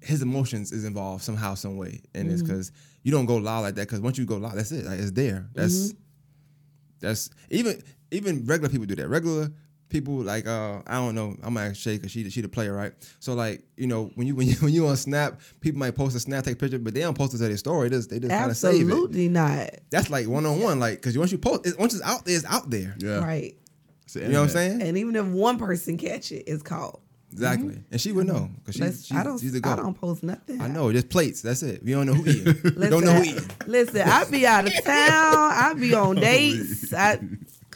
his 0.00 0.22
emotions 0.22 0.72
is 0.72 0.84
involved 0.84 1.24
somehow, 1.24 1.54
some 1.54 1.76
way, 1.76 2.00
and 2.14 2.30
it's 2.30 2.42
mm-hmm. 2.42 2.52
because 2.52 2.72
you 3.02 3.12
don't 3.12 3.26
go 3.26 3.36
live 3.36 3.62
like 3.62 3.74
that. 3.76 3.88
Because 3.88 4.00
once 4.00 4.18
you 4.18 4.24
go 4.24 4.36
live, 4.36 4.54
that's 4.54 4.72
it. 4.72 4.84
Like, 4.84 4.98
it's 4.98 5.10
there. 5.10 5.48
That's 5.54 5.88
mm-hmm. 5.88 5.98
that's 7.00 7.30
even 7.50 7.82
even 8.10 8.44
regular 8.46 8.68
people 8.68 8.86
do 8.86 8.94
that. 8.96 9.08
Regular 9.08 9.50
people 9.88 10.14
like 10.14 10.46
uh 10.46 10.80
I 10.86 10.94
don't 10.94 11.14
know. 11.14 11.36
I'm 11.42 11.54
gonna 11.54 11.66
ask 11.70 11.76
Shay 11.76 11.96
because 11.96 12.10
she 12.12 12.28
she 12.30 12.40
the 12.40 12.48
player, 12.48 12.72
right? 12.74 12.92
So 13.20 13.34
like 13.34 13.62
you 13.76 13.86
know 13.86 14.10
when 14.14 14.26
you 14.26 14.34
when 14.34 14.46
you 14.48 14.54
when 14.60 14.72
you 14.72 14.86
on 14.86 14.96
Snap, 14.96 15.40
people 15.60 15.78
might 15.78 15.94
post 15.94 16.16
a 16.16 16.20
Snap, 16.20 16.44
take 16.44 16.54
a 16.54 16.56
picture, 16.56 16.78
but 16.78 16.94
they 16.94 17.00
don't 17.00 17.16
post 17.16 17.34
it 17.34 17.38
to 17.38 17.48
their 17.48 17.56
story. 17.56 17.88
They 17.88 17.96
just 17.96 18.10
they 18.10 18.18
just 18.18 18.30
kind 18.30 18.50
of 18.50 18.56
save 18.56 18.74
it. 18.74 18.84
Absolutely 18.84 19.28
not. 19.28 19.70
That's 19.90 20.10
like 20.10 20.26
one 20.28 20.46
on 20.46 20.60
one, 20.60 20.78
like 20.80 20.96
because 20.96 21.16
once 21.16 21.32
you 21.32 21.38
post, 21.38 21.66
it, 21.66 21.78
once 21.78 21.94
it's 21.94 22.02
out 22.04 22.24
there, 22.24 22.36
it's 22.36 22.44
out 22.46 22.68
there. 22.70 22.94
Yeah. 22.98 23.18
Right. 23.24 23.56
You 24.14 24.28
know 24.28 24.40
what 24.40 24.44
I'm 24.44 24.48
saying? 24.50 24.82
And 24.82 24.96
even 24.96 25.16
if 25.16 25.26
one 25.26 25.58
person 25.58 25.96
catch 25.98 26.30
it, 26.32 26.44
it's 26.46 26.62
caught. 26.62 27.00
Exactly. 27.32 27.76
And 27.90 28.00
she 28.00 28.12
would 28.12 28.26
know 28.26 28.48
because 28.64 28.80
Let's- 28.80 28.98
she's, 28.98 29.06
she's, 29.08 29.16
I 29.16 29.24
don't. 29.24 29.38
she's 29.38 29.52
the 29.60 29.68
I 29.68 29.76
don't 29.76 29.94
post 29.94 30.22
nothing. 30.22 30.60
I 30.60 30.68
know, 30.68 30.90
just 30.92 31.10
plates. 31.10 31.42
That's 31.42 31.62
it. 31.62 31.82
We 31.82 31.90
don't 31.90 32.06
know 32.06 32.14
who 32.14 32.30
eating. 32.30 32.44
Listen, 32.76 32.90
don't 32.90 33.04
know 33.04 33.12
who 33.12 33.24
eating. 33.24 33.50
listen, 33.66 34.02
I 34.08 34.24
be 34.30 34.46
out 34.46 34.66
of 34.66 34.72
town. 34.84 35.34
I 35.52 35.74
be 35.78 35.92
on 35.92 36.16
dates. 36.20 36.94
I 36.94 37.18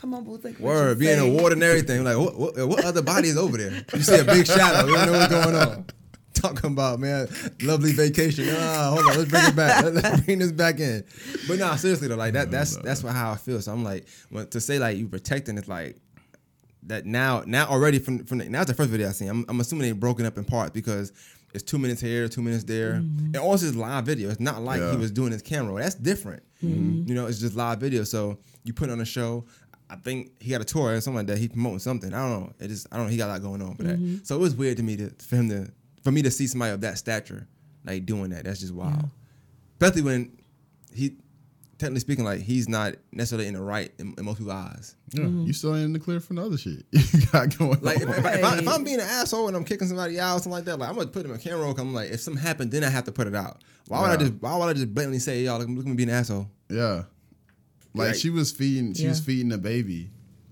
come 0.00 0.14
on, 0.14 0.24
boo. 0.24 0.38
Take 0.38 0.56
what 0.58 0.68
Word, 0.74 0.98
being 0.98 1.16
say. 1.18 1.26
in 1.28 1.34
water 1.34 1.54
and 1.54 1.62
everything. 1.62 2.04
Like, 2.04 2.16
what, 2.16 2.36
what, 2.38 2.68
what 2.68 2.84
other 2.84 3.02
body 3.02 3.28
is 3.28 3.36
over 3.36 3.56
there? 3.58 3.84
You 3.94 4.02
see 4.02 4.18
a 4.18 4.24
big 4.24 4.46
shadow. 4.46 4.86
You 4.88 4.94
don't 4.94 5.06
know 5.06 5.12
what's 5.18 5.32
going 5.32 5.54
on. 5.56 5.84
Talking 6.32 6.70
about 6.70 7.00
man, 7.00 7.28
lovely 7.60 7.92
vacation. 7.92 8.46
Ah, 8.50 8.90
hold 8.94 9.00
on, 9.10 9.18
let's 9.18 9.28
bring 9.30 9.44
it 9.44 9.54
back. 9.56 9.84
Let- 9.84 9.94
Let's 9.94 10.20
bring 10.22 10.38
this 10.38 10.52
back 10.52 10.80
in. 10.80 11.04
But 11.46 11.58
nah, 11.58 11.76
seriously 11.76 12.08
though, 12.08 12.16
like 12.16 12.32
that. 12.32 12.50
That's 12.50 12.76
that's 12.76 13.02
what, 13.04 13.12
how 13.14 13.32
I 13.32 13.36
feel. 13.36 13.60
So 13.60 13.72
I'm 13.72 13.84
like, 13.84 14.06
when, 14.30 14.46
to 14.48 14.60
say 14.60 14.78
like 14.78 14.96
you 14.96 15.06
protecting, 15.08 15.58
it's 15.58 15.68
like 15.68 15.98
that 16.84 17.04
now. 17.04 17.42
Now 17.46 17.66
already 17.66 17.98
from 17.98 18.24
from 18.24 18.38
the, 18.38 18.48
now 18.48 18.62
it's 18.62 18.70
the 18.70 18.76
first 18.76 18.88
video 18.90 19.08
I 19.08 19.12
seen. 19.12 19.28
I'm, 19.28 19.44
I'm 19.48 19.60
assuming 19.60 19.88
they 19.88 19.92
broken 19.92 20.24
up 20.24 20.38
in 20.38 20.44
parts 20.44 20.70
because 20.70 21.12
it's 21.52 21.64
two 21.64 21.78
minutes 21.78 22.00
here, 22.00 22.26
two 22.28 22.42
minutes 22.42 22.64
there, 22.64 22.92
and 22.92 23.36
also 23.36 23.66
it's 23.66 23.76
live 23.76 24.06
video. 24.06 24.30
It's 24.30 24.40
not 24.40 24.62
like 24.62 24.80
he 24.92 24.96
was 24.96 25.10
doing 25.10 25.32
his 25.32 25.42
camera. 25.42 25.82
That's 25.82 25.96
different. 25.96 26.42
You 26.62 27.12
know, 27.14 27.26
it's 27.26 27.40
just 27.40 27.54
live 27.56 27.80
video. 27.80 28.04
So 28.04 28.38
you 28.64 28.72
put 28.72 28.88
on 28.88 29.00
a 29.00 29.04
show. 29.04 29.44
I 29.90 29.96
think 29.96 30.40
he 30.40 30.50
got 30.50 30.60
a 30.60 30.64
tour 30.64 30.94
or 30.94 31.00
something 31.00 31.16
like 31.18 31.26
that. 31.26 31.38
He 31.38 31.48
promoting 31.48 31.80
something. 31.80 32.14
I 32.14 32.18
don't 32.28 32.40
know. 32.40 32.52
It 32.60 32.68
just 32.68 32.86
I 32.92 32.96
don't 32.96 33.06
know. 33.06 33.10
He 33.10 33.16
got 33.16 33.28
a 33.28 33.32
lot 33.32 33.42
going 33.42 33.60
on 33.62 33.74
for 33.74 33.82
Mm-hmm. 33.82 34.16
that. 34.16 34.26
So 34.26 34.36
it 34.36 34.38
was 34.40 34.54
weird 34.54 34.76
to 34.76 34.82
me 34.82 34.96
to 34.96 35.10
for 35.18 35.36
him 35.36 35.48
to 35.48 35.70
for 36.04 36.12
me 36.12 36.22
to 36.22 36.30
see 36.30 36.46
somebody 36.46 36.72
of 36.72 36.80
that 36.82 36.96
stature 36.98 37.46
like 37.84 38.06
doing 38.06 38.30
that. 38.30 38.44
That's 38.44 38.60
just 38.60 38.72
wild. 38.74 39.10
Especially 39.80 40.02
when 40.02 40.32
he 40.94 41.16
technically 41.78 42.00
speaking, 42.00 42.24
like 42.24 42.40
he's 42.40 42.68
not 42.68 42.94
necessarily 43.10 43.48
in 43.48 43.54
the 43.54 43.60
right 43.62 43.90
in, 43.98 44.14
in 44.18 44.24
most 44.24 44.38
people's 44.38 44.54
eyes. 44.54 44.96
Yeah, 45.12 45.24
Mm-hmm. 45.24 45.44
you 45.46 45.52
still 45.52 45.74
in 45.74 45.92
the 45.92 45.98
clear 45.98 46.20
for 46.20 46.34
the 46.34 46.44
other 46.44 46.58
shit 46.58 46.84
you 46.92 47.26
got 47.32 47.56
going 47.58 47.80
Like 47.80 47.96
if, 48.00 48.08
on. 48.08 48.14
if, 48.14 48.26
I, 48.26 48.32
if, 48.34 48.44
I, 48.44 48.58
if 48.58 48.66
Right. 48.66 48.68
I'm 48.68 48.84
being 48.84 49.00
an 49.00 49.06
asshole 49.08 49.48
and 49.48 49.56
I'm 49.56 49.64
kicking 49.64 49.88
somebody 49.88 50.20
out 50.20 50.36
or 50.36 50.38
something 50.38 50.52
like 50.52 50.64
that, 50.66 50.78
like 50.78 50.88
I'm 50.88 50.94
gonna 50.94 51.08
put 51.08 51.24
him 51.24 51.32
in 51.32 51.38
camera. 51.38 51.60
roll 51.64 51.72
'cause 51.74 51.80
I'm 51.82 51.94
like, 51.94 52.10
if 52.10 52.20
something 52.20 52.42
happened, 52.42 52.70
then 52.70 52.84
I 52.84 52.90
have 52.90 53.04
to 53.04 53.12
put 53.12 53.26
it 53.26 53.34
out. 53.34 53.62
Why 53.88 54.02
would 54.02 54.10
I 54.10 54.16
just 54.16 54.34
Why 54.34 54.56
would 54.56 54.68
I 54.68 54.72
just 54.74 54.94
blatantly 54.94 55.18
say, 55.18 55.42
y'all, 55.42 55.58
look, 55.58 55.68
look 55.68 55.80
at 55.84 55.86
me 55.86 55.94
being 55.94 56.10
an 56.10 56.14
asshole? 56.16 56.48
Yeah. 56.68 57.04
Like 57.94 58.08
Like- 58.08 58.16
she 58.16 58.30
was 58.30 58.52
feeding 58.52 58.94
she 58.94 59.06
was 59.08 59.20
feeding 59.20 59.48
the 59.48 59.58
baby. 59.58 60.10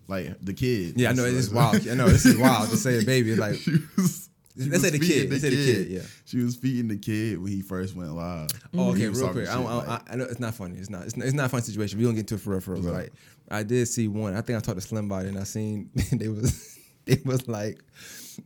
Like 0.08 0.38
the 0.40 0.54
kid. 0.54 0.94
Yeah, 0.98 1.10
I 1.10 1.12
know 1.12 1.24
it's 1.26 1.36
it's 1.46 1.48
wild. 1.50 1.86
I 1.86 1.94
know 1.94 2.08
this 2.08 2.24
is 2.24 2.36
wild 2.38 2.70
to 2.70 2.76
say 2.76 2.98
a 3.00 3.04
baby. 3.04 3.34
Like 3.36 3.56
she 3.56 3.72
was 3.96 4.28
she 4.58 4.64
Let's 4.70 4.82
say 4.82 4.90
the 4.90 4.98
kid. 4.98 5.08
feeding 5.08 5.30
Let's 5.30 5.42
say 5.42 5.50
the 5.50 5.56
kid, 5.72 5.88
yeah. 5.88 6.00
She 6.24 6.38
was 6.38 6.56
feeding 6.56 6.88
the 6.88 6.96
kid 6.96 7.38
when 7.40 7.52
he 7.52 7.60
first 7.62 7.94
went 7.94 8.10
live. 8.12 8.48
Oh, 8.76 8.90
okay, 8.90 9.06
real 9.06 9.14
talking 9.20 9.32
quick. 9.34 9.48
I, 9.48 9.54
don't, 9.54 9.66
I, 9.66 9.74
like- 9.86 10.12
I 10.12 10.16
know 10.16 10.24
it's 10.24 10.40
not 10.40 10.54
funny. 10.54 10.76
It's 10.78 10.90
not. 10.90 11.04
It's 11.04 11.16
not, 11.16 11.26
it's 11.26 11.34
not 11.34 11.46
a 11.46 11.48
fun 11.50 11.62
situation. 11.62 11.98
We 11.98 12.04
don't 12.06 12.14
get 12.14 12.20
into 12.20 12.34
it 12.36 12.40
for 12.40 12.50
real, 12.50 12.60
for 12.60 12.74
real. 12.74 12.82
Right. 12.84 12.94
like, 12.94 13.12
I 13.50 13.62
did 13.62 13.86
see 13.86 14.08
one. 14.08 14.34
I 14.34 14.40
think 14.40 14.56
I 14.56 14.60
talked 14.60 14.80
to 14.80 14.86
Slim 14.86 15.04
about 15.04 15.26
it, 15.26 15.28
and 15.28 15.38
I 15.38 15.44
seen 15.44 15.90
they 16.12 16.26
was 16.28 16.77
it 17.14 17.24
was 17.26 17.48
like 17.48 17.78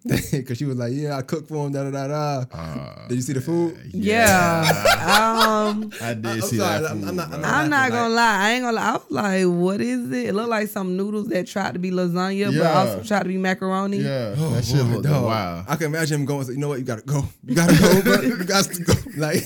because 0.32 0.56
she 0.56 0.64
was 0.64 0.76
like, 0.78 0.92
yeah, 0.94 1.18
I 1.18 1.22
cook 1.22 1.46
for 1.46 1.66
him. 1.66 1.72
Da 1.72 1.84
da 1.84 1.90
da 1.90 2.08
da. 2.08 2.44
Uh, 2.56 3.08
Did 3.08 3.16
you 3.16 3.20
see 3.20 3.34
the 3.34 3.42
food? 3.42 3.78
Yeah. 3.92 4.64
um, 5.04 5.92
I 6.00 6.14
did 6.14 6.26
I'm 6.26 6.40
see 6.40 6.56
sorry, 6.56 6.80
that. 6.80 6.88
I'm- 6.88 7.00
food, 7.00 7.08
I'm 7.10 7.16
not- 7.16 7.28
bro. 7.28 7.38
I'm 7.40 7.44
I'm 7.44 7.70
not 7.70 7.90
gonna 7.90 8.08
like- 8.08 8.16
lie. 8.16 8.38
I 8.40 8.50
ain't 8.52 8.62
gonna 8.64 8.76
lie. 8.76 8.88
I 8.88 8.92
was 8.94 9.10
like, 9.10 9.44
what 9.62 9.80
is 9.82 10.10
it? 10.10 10.28
It 10.28 10.34
looked 10.34 10.48
like 10.48 10.68
some 10.68 10.96
noodles 10.96 11.28
that 11.28 11.46
tried 11.46 11.74
to 11.74 11.78
be 11.78 11.90
lasagna, 11.90 12.56
but 12.58 12.66
also 12.74 13.02
tried 13.02 13.24
to 13.24 13.28
be 13.28 13.36
macaroni. 13.36 13.98
Yeah, 13.98 14.34
Oh, 14.38 14.50
that 14.54 14.64
shit 14.64 14.82
looked 14.86 15.04
dog. 15.04 15.24
wow. 15.26 15.64
I 15.68 15.76
can 15.76 15.86
imagine 15.88 16.20
him 16.20 16.26
going. 16.26 16.46
You 16.48 16.56
know 16.56 16.68
what? 16.68 16.78
You 16.78 16.84
gotta 16.86 17.02
go. 17.02 17.24
You 17.44 17.54
gotta 17.54 17.78
go, 17.78 18.02
bro. 18.02 18.20
You 18.22 18.44
got 18.44 18.64
to 18.64 18.82
go. 18.82 18.94
Like, 19.18 19.44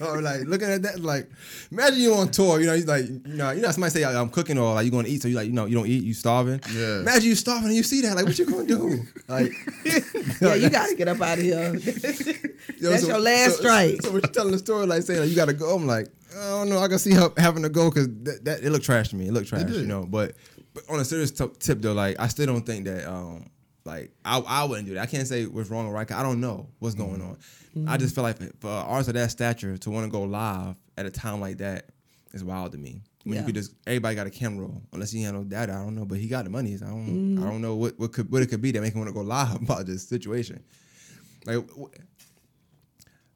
so 0.06 0.14
like 0.14 0.40
looking 0.46 0.68
at 0.68 0.82
that, 0.82 1.00
like, 1.00 1.28
imagine 1.70 2.00
you 2.00 2.14
on 2.14 2.30
tour. 2.30 2.58
You 2.60 2.66
know, 2.66 2.74
he's 2.74 2.86
like, 2.86 3.06
you 3.08 3.20
know, 3.24 3.50
you 3.52 3.60
know, 3.62 3.70
somebody 3.70 3.92
say 3.92 4.04
I'm 4.04 4.30
cooking 4.30 4.58
or 4.58 4.74
like 4.74 4.84
you 4.84 4.90
going 4.90 5.04
to 5.04 5.10
eat, 5.10 5.22
so 5.22 5.28
you 5.28 5.36
like, 5.36 5.46
you 5.46 5.52
know, 5.52 5.66
you 5.66 5.76
don't 5.76 5.86
eat, 5.86 6.02
you 6.04 6.14
starving. 6.14 6.60
Yeah. 6.74 7.00
Imagine 7.00 7.28
you 7.28 7.34
starving 7.34 7.66
and 7.68 7.76
you 7.76 7.82
see 7.82 8.00
that, 8.02 8.16
like, 8.16 8.24
what 8.26 8.38
you 8.38 8.46
gonna 8.46 8.66
do? 8.66 9.02
Like, 9.28 9.52
Yeah, 10.40 10.54
you 10.56 10.70
gotta 10.70 10.94
get 10.96 11.06
up 11.08 11.20
out 11.20 11.38
of 11.38 11.44
here. 11.44 11.74
Yo, 11.74 12.90
That's 12.90 13.02
so- 13.02 13.08
your 13.08 13.18
last 13.20 13.52
so- 13.56 13.60
strike. 13.60 14.02
So, 14.02 14.08
so 14.08 14.12
when 14.12 14.22
you 14.24 14.28
telling 14.30 14.52
the 14.52 14.58
story, 14.58 14.86
like 14.86 15.02
saying 15.02 15.20
like, 15.20 15.28
you 15.28 15.36
gotta 15.36 15.52
go, 15.52 15.74
I'm 15.76 15.86
like, 15.86 16.08
I 16.36 16.48
don't 16.50 16.68
know. 16.68 16.78
I 16.78 16.88
can 16.88 16.98
see 16.98 17.12
her 17.12 17.30
having 17.36 17.62
to 17.64 17.68
go 17.68 17.90
because 17.90 18.08
that, 18.24 18.44
that 18.44 18.62
it 18.62 18.70
looked 18.70 18.84
trash 18.84 19.08
to 19.10 19.16
me. 19.16 19.26
It 19.28 19.32
looked 19.32 19.48
trash, 19.48 19.64
did. 19.64 19.76
you 19.76 19.86
know. 19.86 20.04
But, 20.04 20.34
but 20.74 20.84
on 20.88 21.00
a 21.00 21.04
serious 21.04 21.30
t- 21.30 21.44
tip 21.58 21.82
though, 21.82 21.92
like 21.92 22.18
I 22.20 22.28
still 22.28 22.46
don't 22.46 22.64
think 22.64 22.84
that 22.86 23.06
um 23.08 23.50
like 23.84 24.12
I 24.24 24.38
I 24.40 24.64
wouldn't 24.64 24.86
do 24.86 24.94
that. 24.94 25.02
I 25.02 25.06
can't 25.06 25.26
say 25.26 25.46
what's 25.46 25.70
wrong 25.70 25.86
or 25.86 25.92
right. 25.92 26.06
'cause 26.06 26.16
I 26.18 26.22
don't 26.22 26.40
know 26.40 26.68
what's 26.78 26.94
mm-hmm. 26.94 27.06
going 27.06 27.22
on. 27.22 27.36
I 27.38 27.78
mm-hmm. 27.78 27.96
just 27.96 28.14
feel 28.14 28.24
like 28.24 28.38
for 28.60 28.68
artists 28.68 29.08
of 29.08 29.14
that 29.14 29.30
stature 29.30 29.76
to 29.78 29.90
want 29.90 30.06
to 30.06 30.10
go 30.10 30.22
live 30.22 30.76
at 30.96 31.06
a 31.06 31.10
time 31.10 31.40
like 31.40 31.58
that 31.58 31.86
is 32.32 32.44
wild 32.44 32.72
to 32.72 32.78
me. 32.78 33.02
When 33.24 33.34
Yeah. 33.34 33.40
you 33.40 33.46
could 33.46 33.54
just 33.54 33.74
everybody 33.86 34.16
got 34.16 34.26
a 34.26 34.30
camera 34.30 34.66
roll, 34.66 34.82
unless 34.92 35.10
he 35.10 35.22
had 35.22 35.34
no 35.34 35.44
data. 35.44 35.72
I 35.72 35.84
don't 35.84 35.94
know, 35.94 36.04
but 36.04 36.18
he 36.18 36.28
got 36.28 36.44
the 36.44 36.50
money. 36.50 36.76
So 36.76 36.86
I 36.86 36.88
don't 36.90 37.06
I 37.06 37.10
mm-hmm. 37.10 37.44
don't 37.48 37.62
know 37.62 37.76
what 37.76 37.98
what 37.98 38.12
could 38.12 38.30
what 38.30 38.42
it 38.42 38.46
could 38.46 38.62
be 38.62 38.70
that 38.72 38.80
make 38.80 38.94
him 38.94 39.00
want 39.00 39.08
to 39.08 39.14
go 39.14 39.22
live 39.22 39.54
about 39.62 39.86
this 39.86 40.06
situation. 40.06 40.62
Like 41.46 41.64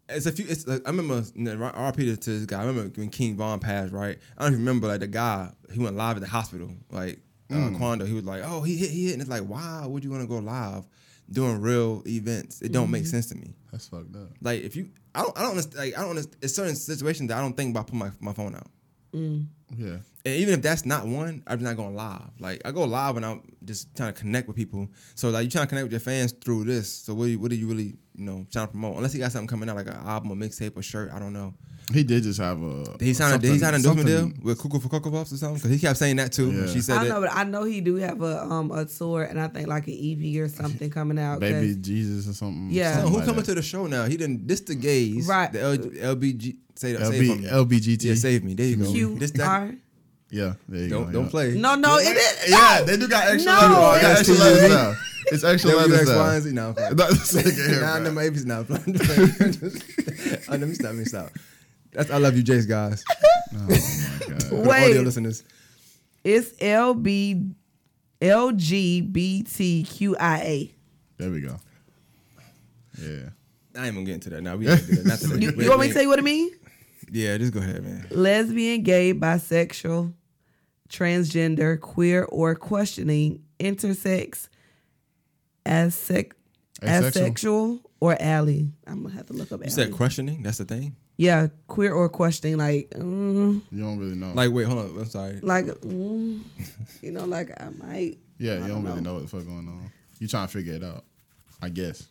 it's 0.09 0.27
a 0.27 0.33
few. 0.33 0.45
It's 0.49 0.67
like, 0.67 0.83
I 0.87 0.91
remember 0.91 1.23
RP 1.23 1.97
to 1.97 2.17
to 2.17 2.31
this 2.31 2.47
guy. 2.47 2.63
I 2.63 2.67
remember 2.67 3.01
when 3.01 3.09
King 3.09 3.37
Von 3.37 3.61
passed. 3.61 3.93
Right. 3.93 4.19
I 4.37 4.43
don't 4.43 4.53
even 4.53 4.65
remember 4.65 4.89
like 4.89 5.01
the 5.01 5.07
guy. 5.07 5.51
He 5.73 5.79
went 5.79 5.97
live 5.97 6.17
at 6.17 6.23
the 6.23 6.29
hospital. 6.29 6.71
Like 6.91 7.21
uh, 7.55 7.69
mm. 7.71 7.79
Quando. 7.79 8.05
He 8.05 8.13
was 8.13 8.25
like, 8.25 8.43
"Oh, 8.45 8.63
he 8.63 8.77
hit. 8.77 8.91
He 8.91 9.07
hit." 9.07 9.13
And 9.15 9.23
it's 9.23 9.31
like, 9.31 9.43
why 9.43 9.87
would 9.87 10.05
you 10.05 10.11
want 10.11 10.23
to 10.23 10.29
go 10.29 10.39
live 10.39 10.87
doing 11.31 11.61
real 11.61 12.03
events? 12.07 12.61
It 12.63 12.73
don't 12.73 12.91
make 12.91 13.03
mm-hmm. 13.03 13.11
sense 13.11 13.27
to 13.29 13.37
me. 13.37 13.55
That's 13.73 13.89
fucked 13.89 14.15
up. 14.17 14.31
Like 14.41 14.63
if 14.63 14.77
you, 14.77 14.91
I 15.15 15.23
don't, 15.23 15.39
I 15.39 15.43
don't, 15.43 15.51
understand- 15.51 15.79
like 15.79 15.99
I 15.99 16.01
don't. 16.03 16.11
understand- 16.11 16.43
It's 16.43 16.55
certain 16.55 16.77
situations 16.77 17.29
that 17.29 17.39
I 17.39 17.41
don't 17.41 17.57
think 17.57 17.71
about 17.71 17.87
putting 17.87 18.01
my 18.01 18.11
my 18.21 18.33
phone 18.33 18.55
out. 18.55 18.69
Mm. 19.15 19.47
Yeah. 19.77 19.97
And 20.27 20.37
even 20.37 20.55
if 20.55 20.63
that's 20.63 20.85
not 20.87 21.07
one, 21.07 21.43
I'm 21.47 21.63
not 21.63 21.77
going 21.77 21.95
live. 21.95 22.31
Like 22.41 22.63
I 22.65 22.73
go 22.73 22.85
live 22.85 23.15
when 23.15 23.25
I'm 23.25 23.43
just 23.65 23.95
trying 23.97 24.13
to 24.13 24.19
connect 24.19 24.49
with 24.49 24.57
people. 24.57 24.89
So 25.15 25.31
like 25.31 25.45
you 25.45 25.51
trying 25.51 25.65
to 25.65 25.69
connect 25.69 25.85
with 25.85 25.93
your 25.93 26.01
fans 26.01 26.33
through 26.33 26.65
this. 26.65 26.91
So 26.93 27.15
what, 27.15 27.27
do 27.27 27.31
you- 27.33 27.39
what 27.39 27.53
are 27.53 27.55
you 27.55 27.69
really, 27.69 27.97
you 28.15 28.25
know, 28.25 28.47
trying 28.51 28.67
to 28.67 28.71
promote? 28.73 28.97
Unless 28.97 29.15
you 29.15 29.21
got 29.21 29.33
something 29.33 29.47
coming 29.49 29.69
out 29.69 29.77
like 29.77 29.87
an 29.87 29.95
album 29.95 30.33
or 30.33 30.37
mixtape 30.37 30.77
or 30.77 30.83
shirt. 30.83 31.13
I 31.13 31.19
don't 31.19 31.33
know. 31.33 31.55
He 31.93 32.03
did 32.03 32.23
just 32.23 32.41
have 32.41 32.63
a. 32.63 32.85
Did 32.99 33.03
he 33.03 33.15
sign? 33.15 33.35
A, 33.35 33.39
did 33.39 33.53
he 33.53 33.59
sign 33.59 33.75
an 33.75 33.77
endorsement 33.77 34.07
deal 34.09 34.33
with 34.43 34.59
Cuckoo 34.59 34.79
for 34.81 34.89
Cocoa 34.89 35.11
Puffs 35.11 35.33
or 35.33 35.37
something? 35.37 35.57
Because 35.57 35.71
he 35.71 35.79
kept 35.79 35.99
saying 35.99 36.17
that 36.17 36.33
too. 36.33 36.51
Yeah. 36.51 36.67
She 36.67 36.81
said 36.81 36.97
I 36.97 37.05
that. 37.05 37.11
know, 37.11 37.21
but 37.21 37.31
I 37.33 37.45
know 37.45 37.65
he 37.65 37.81
do 37.83 37.97
have 37.97 38.23
a 38.23 38.43
um 38.45 38.71
a 38.71 38.87
tour 38.87 39.25
and 39.25 39.39
I 39.41 39.49
think 39.49 39.69
like 39.69 39.87
an 39.87 39.93
EP 40.01 40.41
or 40.41 40.49
something 40.49 40.89
coming 40.91 41.19
out. 41.19 41.41
'cause- 41.41 41.51
Baby 41.51 41.75
Jesus 41.81 42.27
or 42.29 42.33
something. 42.33 42.69
Yeah. 42.71 42.93
So 42.95 42.95
something 43.01 43.11
who 43.13 43.17
like 43.19 43.27
coming 43.27 43.41
that. 43.43 43.47
to 43.51 43.55
the 43.57 43.63
show 43.63 43.87
now? 43.87 44.07
He 44.07 44.17
didn't. 44.17 44.49
This 44.49 44.61
the 44.61 44.75
gays. 44.75 45.27
Right. 45.29 45.53
The 45.53 45.61
L, 45.61 45.77
LBG. 45.77 46.57
Say 46.75 46.93
that. 46.95 47.07
Say 47.07 47.19
LB, 47.21 47.43
me. 47.43 47.49
LBGT. 47.49 48.05
Yeah, 48.05 48.15
save 48.15 48.45
me. 48.45 48.55
There 48.55 48.67
you 48.67 48.77
go. 48.77 48.91
Q 48.91 49.19
This 49.19 49.31
that. 49.33 49.47
R. 49.47 49.75
Yeah, 50.31 50.55
there 50.69 50.83
you 50.85 50.89
Don't 50.89 51.07
go. 51.07 51.13
don't 51.13 51.25
yeah. 51.25 51.31
play. 51.31 51.55
No, 51.59 51.75
no, 51.77 51.99
it 51.99 52.17
is. 52.17 52.51
Yeah, 52.51 52.83
they 52.83 52.97
do 52.97 53.07
got 53.07 53.29
extra 53.29 53.53
No, 53.53 53.61
letters. 53.61 54.01
They 54.01 54.03
got 54.03 54.11
it's- 54.11 54.19
extra 54.19 54.35
letters 54.35 54.71
now. 54.71 54.95
It's 55.27 55.45
extra 55.45 55.71
W 55.71 55.87
letters 55.93 56.09
X 56.09 56.11
now. 56.11 56.23
Y 56.25 56.35
and 56.35 56.43
Z. 56.43 56.53
No, 56.53 56.69
I'm 56.69 56.75
playing. 56.75 56.97
That's 56.97 57.35
like 57.37 57.45
here, 57.55 57.81
nah, 57.81 57.95
bro. 57.97 58.03
no, 58.05 58.11
maybe 58.13 58.37
it's 58.37 58.45
not. 58.45 58.67
oh, 58.71 58.75
let 60.59 60.61
me 60.69 60.75
stop. 60.75 60.85
Let 60.87 60.95
me 60.97 61.05
stop. 61.05 61.31
That's 61.95 62.11
I 62.11 62.19
love 62.19 62.37
you, 62.37 62.43
Jace, 62.45 62.69
guys. 62.69 63.05
Oh 63.57 63.61
my 63.61 63.67
god. 63.69 64.43
For 64.43 64.57
the 64.57 64.61
audio 64.63 64.69
Wait, 64.69 65.01
listeners. 65.05 65.45
it's 66.25 66.53
L 66.61 66.93
B 66.95 67.51
L 68.21 68.51
G 68.51 69.01
B 69.01 69.45
T 69.45 69.85
Q 69.85 70.17
I 70.19 70.39
A. 70.41 70.75
There 71.19 71.31
we 71.31 71.41
go. 71.41 71.57
Yeah. 73.01 73.29
I 73.77 73.87
ain't 73.87 73.95
gonna 73.95 74.05
get 74.07 74.15
into 74.15 74.31
that 74.31 74.43
now. 74.43 74.57
We 74.57 74.67
ain't 74.69 74.81
gonna 74.81 74.91
do 74.97 75.03
that. 75.03 75.07
Not 75.07 75.19
today. 75.21 75.45
You, 75.47 75.53
you 75.63 75.69
want 75.69 75.83
me 75.83 75.89
to 75.89 75.95
tell 75.95 76.03
you 76.03 76.09
what 76.09 76.19
it 76.19 76.23
means? 76.25 76.53
ain't- 76.53 76.61
Yeah, 77.15 77.39
just 77.39 77.53
go 77.53 77.61
ahead, 77.61 77.85
man. 77.85 78.07
lesbian, 78.11 78.83
gay, 78.83 79.15
bisexual, 79.15 80.13
transgender, 80.89 81.81
queer, 81.81 82.25
or 82.25 82.57
questioning, 82.57 83.43
intersex, 83.61 84.49
asec- 85.65 86.33
Asexual? 86.83 87.07
asexual, 87.23 87.81
or 88.01 88.17
ally. 88.21 88.63
I'm 88.87 89.03
gonna 89.03 89.15
have 89.15 89.27
to 89.27 89.33
look 89.33 89.53
up. 89.53 89.63
You 89.65 89.71
said 89.71 89.93
questioning. 89.93 90.43
That's 90.43 90.59
the 90.59 90.65
thing. 90.65 90.97
Yeah, 91.17 91.49
queer 91.69 91.93
or 91.95 92.09
questioning, 92.09 92.57
like, 92.59 92.91
mm, 92.91 93.61
You 93.71 93.81
don't 93.83 93.99
really 93.99 94.17
know. 94.17 94.33
Like, 94.35 94.51
wait, 94.53 94.67
hold 94.67 94.79
on. 94.81 94.99
I'm 94.99 95.05
sorry. 95.07 95.39
like, 95.43 95.67
mm, 95.67 96.41
you 97.03 97.13
know, 97.13 97.25
like 97.25 97.51
I 97.61 97.69
might. 97.71 98.19
yeah, 98.39 98.53
I 98.53 98.55
you 98.55 98.61
don't, 98.61 98.69
don't 98.69 98.85
really 98.85 98.97
know. 99.01 99.11
know 99.11 99.15
what 99.15 99.23
the 99.23 99.29
fuck 99.29 99.45
going 99.47 99.69
on. 99.69 99.91
You 100.19 100.29
trying 100.29 100.47
to 100.47 100.53
figure 100.53 100.75
it 100.75 100.85
out, 100.85 101.05
I 101.63 101.69
guess. 101.69 102.07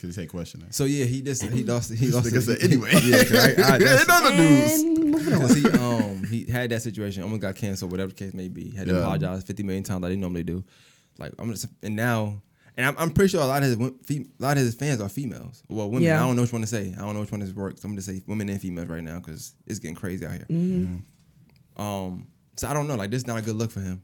Cause 0.00 0.10
he 0.10 0.12
said 0.12 0.28
questioning. 0.28 0.68
So 0.70 0.84
yeah, 0.84 1.06
he 1.06 1.22
just 1.22 1.42
he 1.42 1.64
lost 1.64 1.92
he 1.92 2.06
lost. 2.12 2.32
it. 2.32 2.40
said 2.42 2.62
anyway. 2.62 2.92
Yeah, 3.02 3.24
'cause 3.24 3.34
I, 3.58 3.74
I, 3.74 3.78
that's, 3.78 4.04
Another 4.04 4.36
news. 4.36 4.72
And 4.82 5.10
moving 5.10 5.34
on. 5.34 5.40
Cause 5.48 5.54
he 5.56 5.66
um 5.70 6.24
he 6.24 6.44
had 6.44 6.70
that 6.70 6.82
situation, 6.82 7.24
almost 7.24 7.42
got 7.42 7.56
canceled, 7.56 7.90
whatever 7.90 8.10
the 8.10 8.14
case 8.14 8.32
may 8.32 8.46
be. 8.46 8.70
Had 8.70 8.86
to 8.86 8.92
Yeah. 8.94 9.00
apologize 9.00 9.42
fifty 9.42 9.64
million 9.64 9.82
times 9.82 10.02
like 10.02 10.10
they 10.10 10.16
normally 10.16 10.44
do. 10.44 10.62
Like 11.18 11.32
I'm 11.36 11.50
just 11.50 11.66
and 11.82 11.96
now 11.96 12.40
and 12.78 12.86
I'm, 12.86 12.94
I'm 12.96 13.10
pretty 13.10 13.30
sure 13.30 13.42
a 13.42 13.46
lot 13.46 13.64
of 13.64 13.68
his 13.68 13.76
a 13.76 14.24
lot 14.38 14.56
of 14.56 14.62
his 14.62 14.76
fans 14.76 15.00
are 15.00 15.08
females. 15.08 15.64
Well, 15.68 15.90
women. 15.90 16.04
Yeah. 16.04 16.22
I 16.22 16.26
don't 16.26 16.36
know 16.36 16.42
which 16.42 16.52
one 16.52 16.60
to 16.60 16.66
say. 16.66 16.94
I 16.96 17.00
don't 17.00 17.12
know 17.12 17.20
which 17.20 17.32
one 17.32 17.42
is 17.42 17.52
works. 17.52 17.82
I'm 17.82 17.90
gonna 17.90 18.02
say 18.02 18.22
women 18.28 18.48
and 18.48 18.60
females 18.60 18.88
right 18.88 19.02
now 19.02 19.18
because 19.18 19.52
it's 19.66 19.80
getting 19.80 19.96
crazy 19.96 20.24
out 20.24 20.32
here. 20.32 20.46
Mm-hmm. 20.48 21.82
Um, 21.82 22.28
so 22.56 22.68
I 22.68 22.74
don't 22.74 22.86
know. 22.86 22.94
Like 22.94 23.10
this 23.10 23.22
is 23.22 23.26
not 23.26 23.38
a 23.38 23.42
good 23.42 23.56
look 23.56 23.72
for 23.72 23.80
him. 23.80 24.00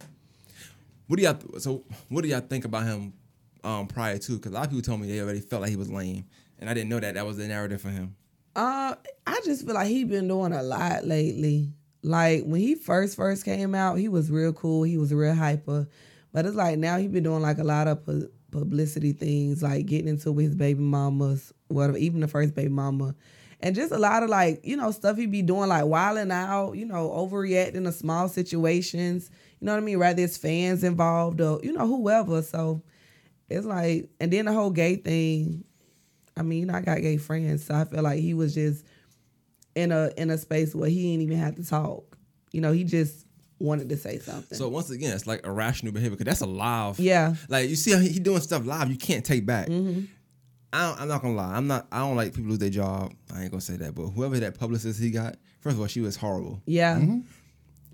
What 1.07 1.19
do 1.19 1.23
y'all? 1.23 1.39
So 1.59 1.85
what 2.09 2.23
do 2.23 2.29
y'all 2.29 2.41
think 2.41 2.65
about 2.65 2.85
him 2.85 3.13
um 3.63 3.87
prior 3.87 4.19
to? 4.19 4.33
Because 4.33 4.51
a 4.51 4.55
lot 4.57 4.65
of 4.65 4.71
people 4.71 4.83
told 4.83 5.01
me 5.01 5.07
they 5.07 5.21
already 5.21 5.41
felt 5.41 5.63
like 5.63 5.71
he 5.71 5.77
was 5.77 5.89
lame, 5.89 6.25
and 6.59 6.69
I 6.69 6.75
didn't 6.75 6.91
know 6.91 6.99
that 6.99 7.15
that 7.15 7.25
was 7.25 7.37
the 7.37 7.47
narrative 7.47 7.81
for 7.81 7.91
him. 7.91 8.17
Uh, 8.57 8.97
I 9.25 9.41
just 9.45 9.65
feel 9.65 9.75
like 9.75 9.87
he's 9.87 10.07
been 10.09 10.27
doing 10.27 10.53
a 10.53 10.65
lot 10.65 11.07
lately. 11.07 11.73
Like 12.03 12.43
when 12.43 12.61
he 12.61 12.75
first 12.75 13.15
first 13.15 13.45
came 13.45 13.73
out, 13.77 13.99
he 13.99 14.09
was 14.09 14.33
real 14.33 14.53
cool. 14.53 14.83
He 14.83 14.99
was 14.99 15.15
real 15.15 15.33
hyper, 15.33 15.89
but 16.33 16.45
it's 16.45 16.57
like 16.57 16.77
now 16.77 16.99
he's 16.99 17.13
been 17.13 17.23
doing 17.23 17.41
like 17.41 17.59
a 17.59 17.65
lot 17.65 17.87
of 17.87 18.05
publicity 18.55 19.13
things, 19.13 19.63
like 19.63 19.87
getting 19.87 20.09
into 20.09 20.33
with 20.33 20.47
his 20.47 20.55
baby 20.55 20.81
mamas, 20.81 21.53
whatever, 21.69 21.99
even 21.99 22.21
the 22.21 22.29
first 22.29 22.55
baby 22.55 22.69
mama, 22.69 23.15
and 23.61 23.75
just 23.75 23.93
a 23.93 23.99
lot 23.99 24.23
of 24.23 24.31
like 24.31 24.61
you 24.65 24.77
know 24.77 24.91
stuff 24.91 25.17
he'd 25.17 25.31
be 25.31 25.43
doing, 25.43 25.69
like 25.69 25.85
wilding 25.85 26.31
out, 26.31 26.73
you 26.73 26.85
know, 26.87 27.11
overreacting 27.11 27.85
to 27.85 27.93
small 27.93 28.29
situations. 28.29 29.31
You 29.61 29.67
know 29.67 29.73
what 29.73 29.83
I 29.83 29.85
mean? 29.85 29.99
Rather 29.99 30.23
it's 30.23 30.37
fans 30.37 30.85
involved 30.85 31.41
or 31.41 31.61
you 31.63 31.73
know 31.73 31.87
whoever. 31.87 32.43
So 32.43 32.83
it's 33.49 33.67
like, 33.67 34.09
and 34.21 34.33
then 34.33 34.47
the 34.47 34.53
whole 34.53 34.71
gay 34.71 34.97
thing. 34.97 35.65
I 36.37 36.43
mean, 36.43 36.61
you 36.61 36.67
know, 36.67 36.75
I 36.75 36.81
got 36.81 37.01
gay 37.01 37.17
friends, 37.17 37.65
so 37.65 37.75
I 37.75 37.85
feel 37.85 38.03
like 38.03 38.21
he 38.21 38.35
was 38.35 38.55
just 38.55 38.85
in 39.75 39.93
a 39.93 40.11
in 40.17 40.31
a 40.31 40.39
space 40.39 40.75
where 40.75 40.89
he 40.89 41.11
didn't 41.13 41.23
even 41.23 41.39
have 41.39 41.57
to 41.57 41.65
talk. 41.65 42.19
You 42.53 42.61
know, 42.61 42.73
he 42.73 42.85
just 42.85 43.24
wanted 43.65 43.89
to 43.89 43.97
say 43.97 44.19
something. 44.19 44.57
So 44.59 44.69
once 44.69 44.91
again, 44.91 45.13
it's 45.15 45.27
like 45.27 45.45
irrational 45.47 45.93
behavior 45.93 46.17
because 46.17 46.27
that's 46.27 46.41
a 46.41 46.47
live. 46.47 46.99
yeah, 47.01 47.35
Like 47.49 47.69
you 47.69 47.77
see 47.77 47.93
how 47.93 47.99
he, 47.99 48.09
he 48.11 48.19
doing 48.21 48.41
stuff 48.41 48.65
live, 48.67 48.91
you 48.91 48.97
can't 48.97 49.25
take 49.25 49.45
back. 49.47 49.69
Mm-hmm. 49.69 50.05
I 50.73 50.89
don't, 50.89 51.01
I'm 51.03 51.09
not 51.09 51.23
gonna 51.23 51.35
lie. 51.35 51.55
I'm 51.55 51.67
not. 51.69 51.87
I 51.93 51.99
don't 52.01 52.17
like 52.17 52.35
people 52.35 52.51
lose 52.51 52.59
their 52.59 52.69
job. 52.71 53.13
I 53.33 53.43
ain't 53.43 53.51
gonna 53.51 53.61
say 53.61 53.77
that. 53.77 53.95
But 53.95 54.09
whoever 54.09 54.39
that 54.41 54.59
publicist 54.59 55.01
he 55.01 55.11
got, 55.11 55.37
first 55.61 55.75
of 55.77 55.81
all, 55.81 55.87
she 55.87 56.01
was 56.01 56.17
horrible. 56.17 56.61
yeah, 56.67 56.97
Mm-hmm. 56.97 57.21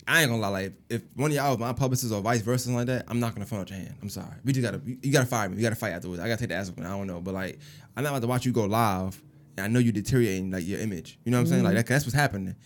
I 0.08 0.22
ain't 0.22 0.30
gonna 0.30 0.40
lie. 0.42 0.48
Like, 0.48 0.72
if 0.88 1.02
one 1.14 1.30
of 1.30 1.36
y'all 1.36 1.50
was 1.50 1.58
my 1.58 1.72
publicist 1.74 2.12
or 2.12 2.20
vice 2.22 2.40
versa, 2.40 2.70
like 2.72 2.86
that, 2.86 3.04
I'm 3.06 3.20
not 3.20 3.34
gonna 3.34 3.44
phone 3.46 3.60
out 3.60 3.68
your 3.70 3.78
hand. 3.78 3.94
I'm 4.02 4.08
sorry. 4.08 4.34
We 4.44 4.52
just 4.54 4.64
gotta, 4.64 4.80
you, 4.84 4.98
you 5.02 5.12
gotta 5.12 5.26
fire 5.26 5.48
me. 5.50 5.56
You 5.56 5.62
gotta 5.62 5.76
fight 5.76 5.90
afterwards. 5.92 6.20
I 6.20 6.26
gotta 6.26 6.40
take 6.40 6.48
the 6.48 6.54
ass 6.54 6.70
up. 6.70 6.80
I 6.80 6.84
don't 6.84 7.06
know, 7.06 7.20
but 7.20 7.34
like, 7.34 7.58
I'm 7.96 8.02
not 8.02 8.10
about 8.10 8.22
to 8.22 8.26
watch 8.28 8.46
you 8.46 8.52
go 8.52 8.64
live. 8.64 9.22
And 9.58 9.64
I 9.66 9.68
know 9.68 9.78
you're 9.78 9.92
deteriorating 9.92 10.50
like 10.50 10.66
your 10.66 10.80
image. 10.80 11.18
You 11.24 11.32
know 11.32 11.36
what 11.36 11.42
I'm 11.42 11.46
saying? 11.48 11.64
Like 11.64 11.74
that, 11.74 11.86
that's 11.86 12.06
what's 12.06 12.14
happening. 12.14 12.56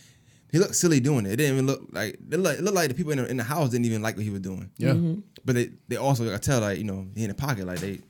He 0.52 0.58
looked 0.58 0.76
silly 0.76 1.00
doing 1.00 1.26
it. 1.26 1.32
It 1.32 1.36
didn't 1.36 1.54
even 1.54 1.66
look 1.66 1.82
like 1.90 2.14
it 2.14 2.38
looked, 2.38 2.58
it 2.58 2.62
looked 2.62 2.76
like 2.76 2.88
the 2.88 2.94
people 2.94 3.12
in 3.12 3.18
the, 3.18 3.26
in 3.28 3.36
the 3.36 3.42
house 3.42 3.70
didn't 3.70 3.86
even 3.86 4.02
like 4.02 4.16
what 4.16 4.24
he 4.24 4.30
was 4.30 4.40
doing. 4.40 4.70
Yeah. 4.76 4.94
But 5.44 5.56
they 5.56 5.70
they 5.88 5.96
also 5.96 6.32
I 6.32 6.38
tell 6.38 6.60
like 6.60 6.78
you 6.78 6.84
know 6.84 7.06
he 7.14 7.24
in 7.24 7.28
the 7.28 7.34
pocket 7.34 7.66
like 7.66 7.80
they, 7.80 8.00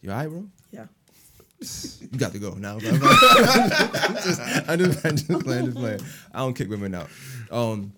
you 0.00 0.10
alright, 0.10 0.28
bro? 0.28 0.46
Yeah. 0.70 0.86
You 2.00 2.18
got 2.18 2.32
to 2.32 2.38
go 2.38 2.54
now. 2.54 2.74
I'm 2.76 2.80
just, 2.80 4.40
I'm 4.68 4.78
just, 4.78 5.04
I'm 5.04 5.16
just 5.16 5.44
playing, 5.44 5.64
just 5.66 5.76
playing. 5.76 6.00
I 6.32 6.38
don't 6.38 6.54
kick 6.54 6.68
women 6.68 6.94
out. 6.94 7.08
Um, 7.50 7.92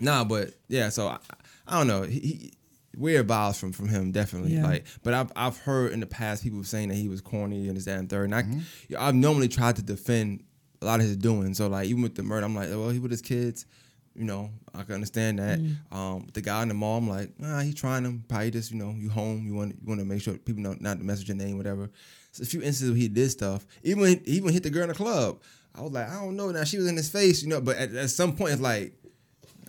nah, 0.00 0.24
but 0.24 0.50
yeah. 0.68 0.88
So 0.88 1.08
I, 1.08 1.18
I 1.66 1.78
don't 1.78 1.86
know. 1.86 2.02
He, 2.02 2.20
he 2.20 2.52
weird 2.96 3.26
vibes 3.26 3.58
from 3.58 3.72
from 3.72 3.88
him 3.88 4.12
definitely. 4.12 4.54
Yeah. 4.54 4.64
Like, 4.64 4.86
but 5.02 5.14
I've 5.14 5.32
I've 5.36 5.58
heard 5.58 5.92
in 5.92 6.00
the 6.00 6.06
past 6.06 6.42
people 6.42 6.64
saying 6.64 6.88
that 6.88 6.96
he 6.96 7.08
was 7.08 7.20
corny 7.20 7.68
and 7.68 7.76
this 7.76 7.84
that 7.86 7.98
and 7.98 8.08
third. 8.08 8.24
And 8.24 8.34
I, 8.34 8.44
yeah, 8.88 9.04
I've 9.04 9.14
normally 9.14 9.48
tried 9.48 9.76
to 9.76 9.82
defend 9.82 10.44
a 10.82 10.84
lot 10.84 11.00
of 11.00 11.06
his 11.06 11.16
doing. 11.16 11.54
So 11.54 11.68
like 11.68 11.86
even 11.88 12.02
with 12.02 12.14
the 12.14 12.22
murder, 12.22 12.44
I'm 12.44 12.54
like, 12.54 12.68
well, 12.70 12.90
he 12.90 12.98
with 12.98 13.10
his 13.10 13.22
kids. 13.22 13.66
You 14.14 14.24
know, 14.24 14.50
I 14.74 14.82
can 14.82 14.96
understand 14.96 15.38
that. 15.38 15.58
Um, 15.90 16.26
the 16.34 16.42
guy 16.42 16.60
in 16.62 16.68
the 16.68 16.74
mall, 16.74 16.98
I'm 16.98 17.08
like, 17.08 17.30
ah, 17.42 17.60
he 17.60 17.72
trying 17.72 18.04
to 18.04 18.20
probably 18.28 18.50
just, 18.50 18.70
you 18.70 18.76
know, 18.78 18.94
you 18.94 19.08
home, 19.08 19.46
you 19.46 19.54
want 19.54 19.74
you 19.80 19.88
want 19.88 20.00
to 20.00 20.04
make 20.06 20.20
sure 20.20 20.34
people 20.34 20.62
know 20.62 20.76
not 20.80 20.98
to 20.98 21.04
message 21.04 21.28
your 21.28 21.36
name, 21.38 21.56
whatever. 21.56 21.90
So 22.32 22.42
a 22.42 22.46
few 22.46 22.60
instances 22.60 22.90
where 22.90 22.98
he 22.98 23.08
did 23.08 23.30
stuff. 23.30 23.66
Even 23.82 24.04
he 24.04 24.20
even 24.32 24.52
hit 24.52 24.64
the 24.64 24.70
girl 24.70 24.82
in 24.82 24.90
the 24.90 24.94
club. 24.94 25.40
I 25.74 25.80
was 25.80 25.92
like, 25.92 26.10
I 26.10 26.20
don't 26.20 26.36
know. 26.36 26.50
Now 26.50 26.64
she 26.64 26.76
was 26.76 26.86
in 26.88 26.96
his 26.96 27.08
face, 27.08 27.42
you 27.42 27.48
know. 27.48 27.62
But 27.62 27.76
at, 27.78 27.94
at 27.94 28.10
some 28.10 28.36
point, 28.36 28.52
it's 28.52 28.60
like, 28.60 28.92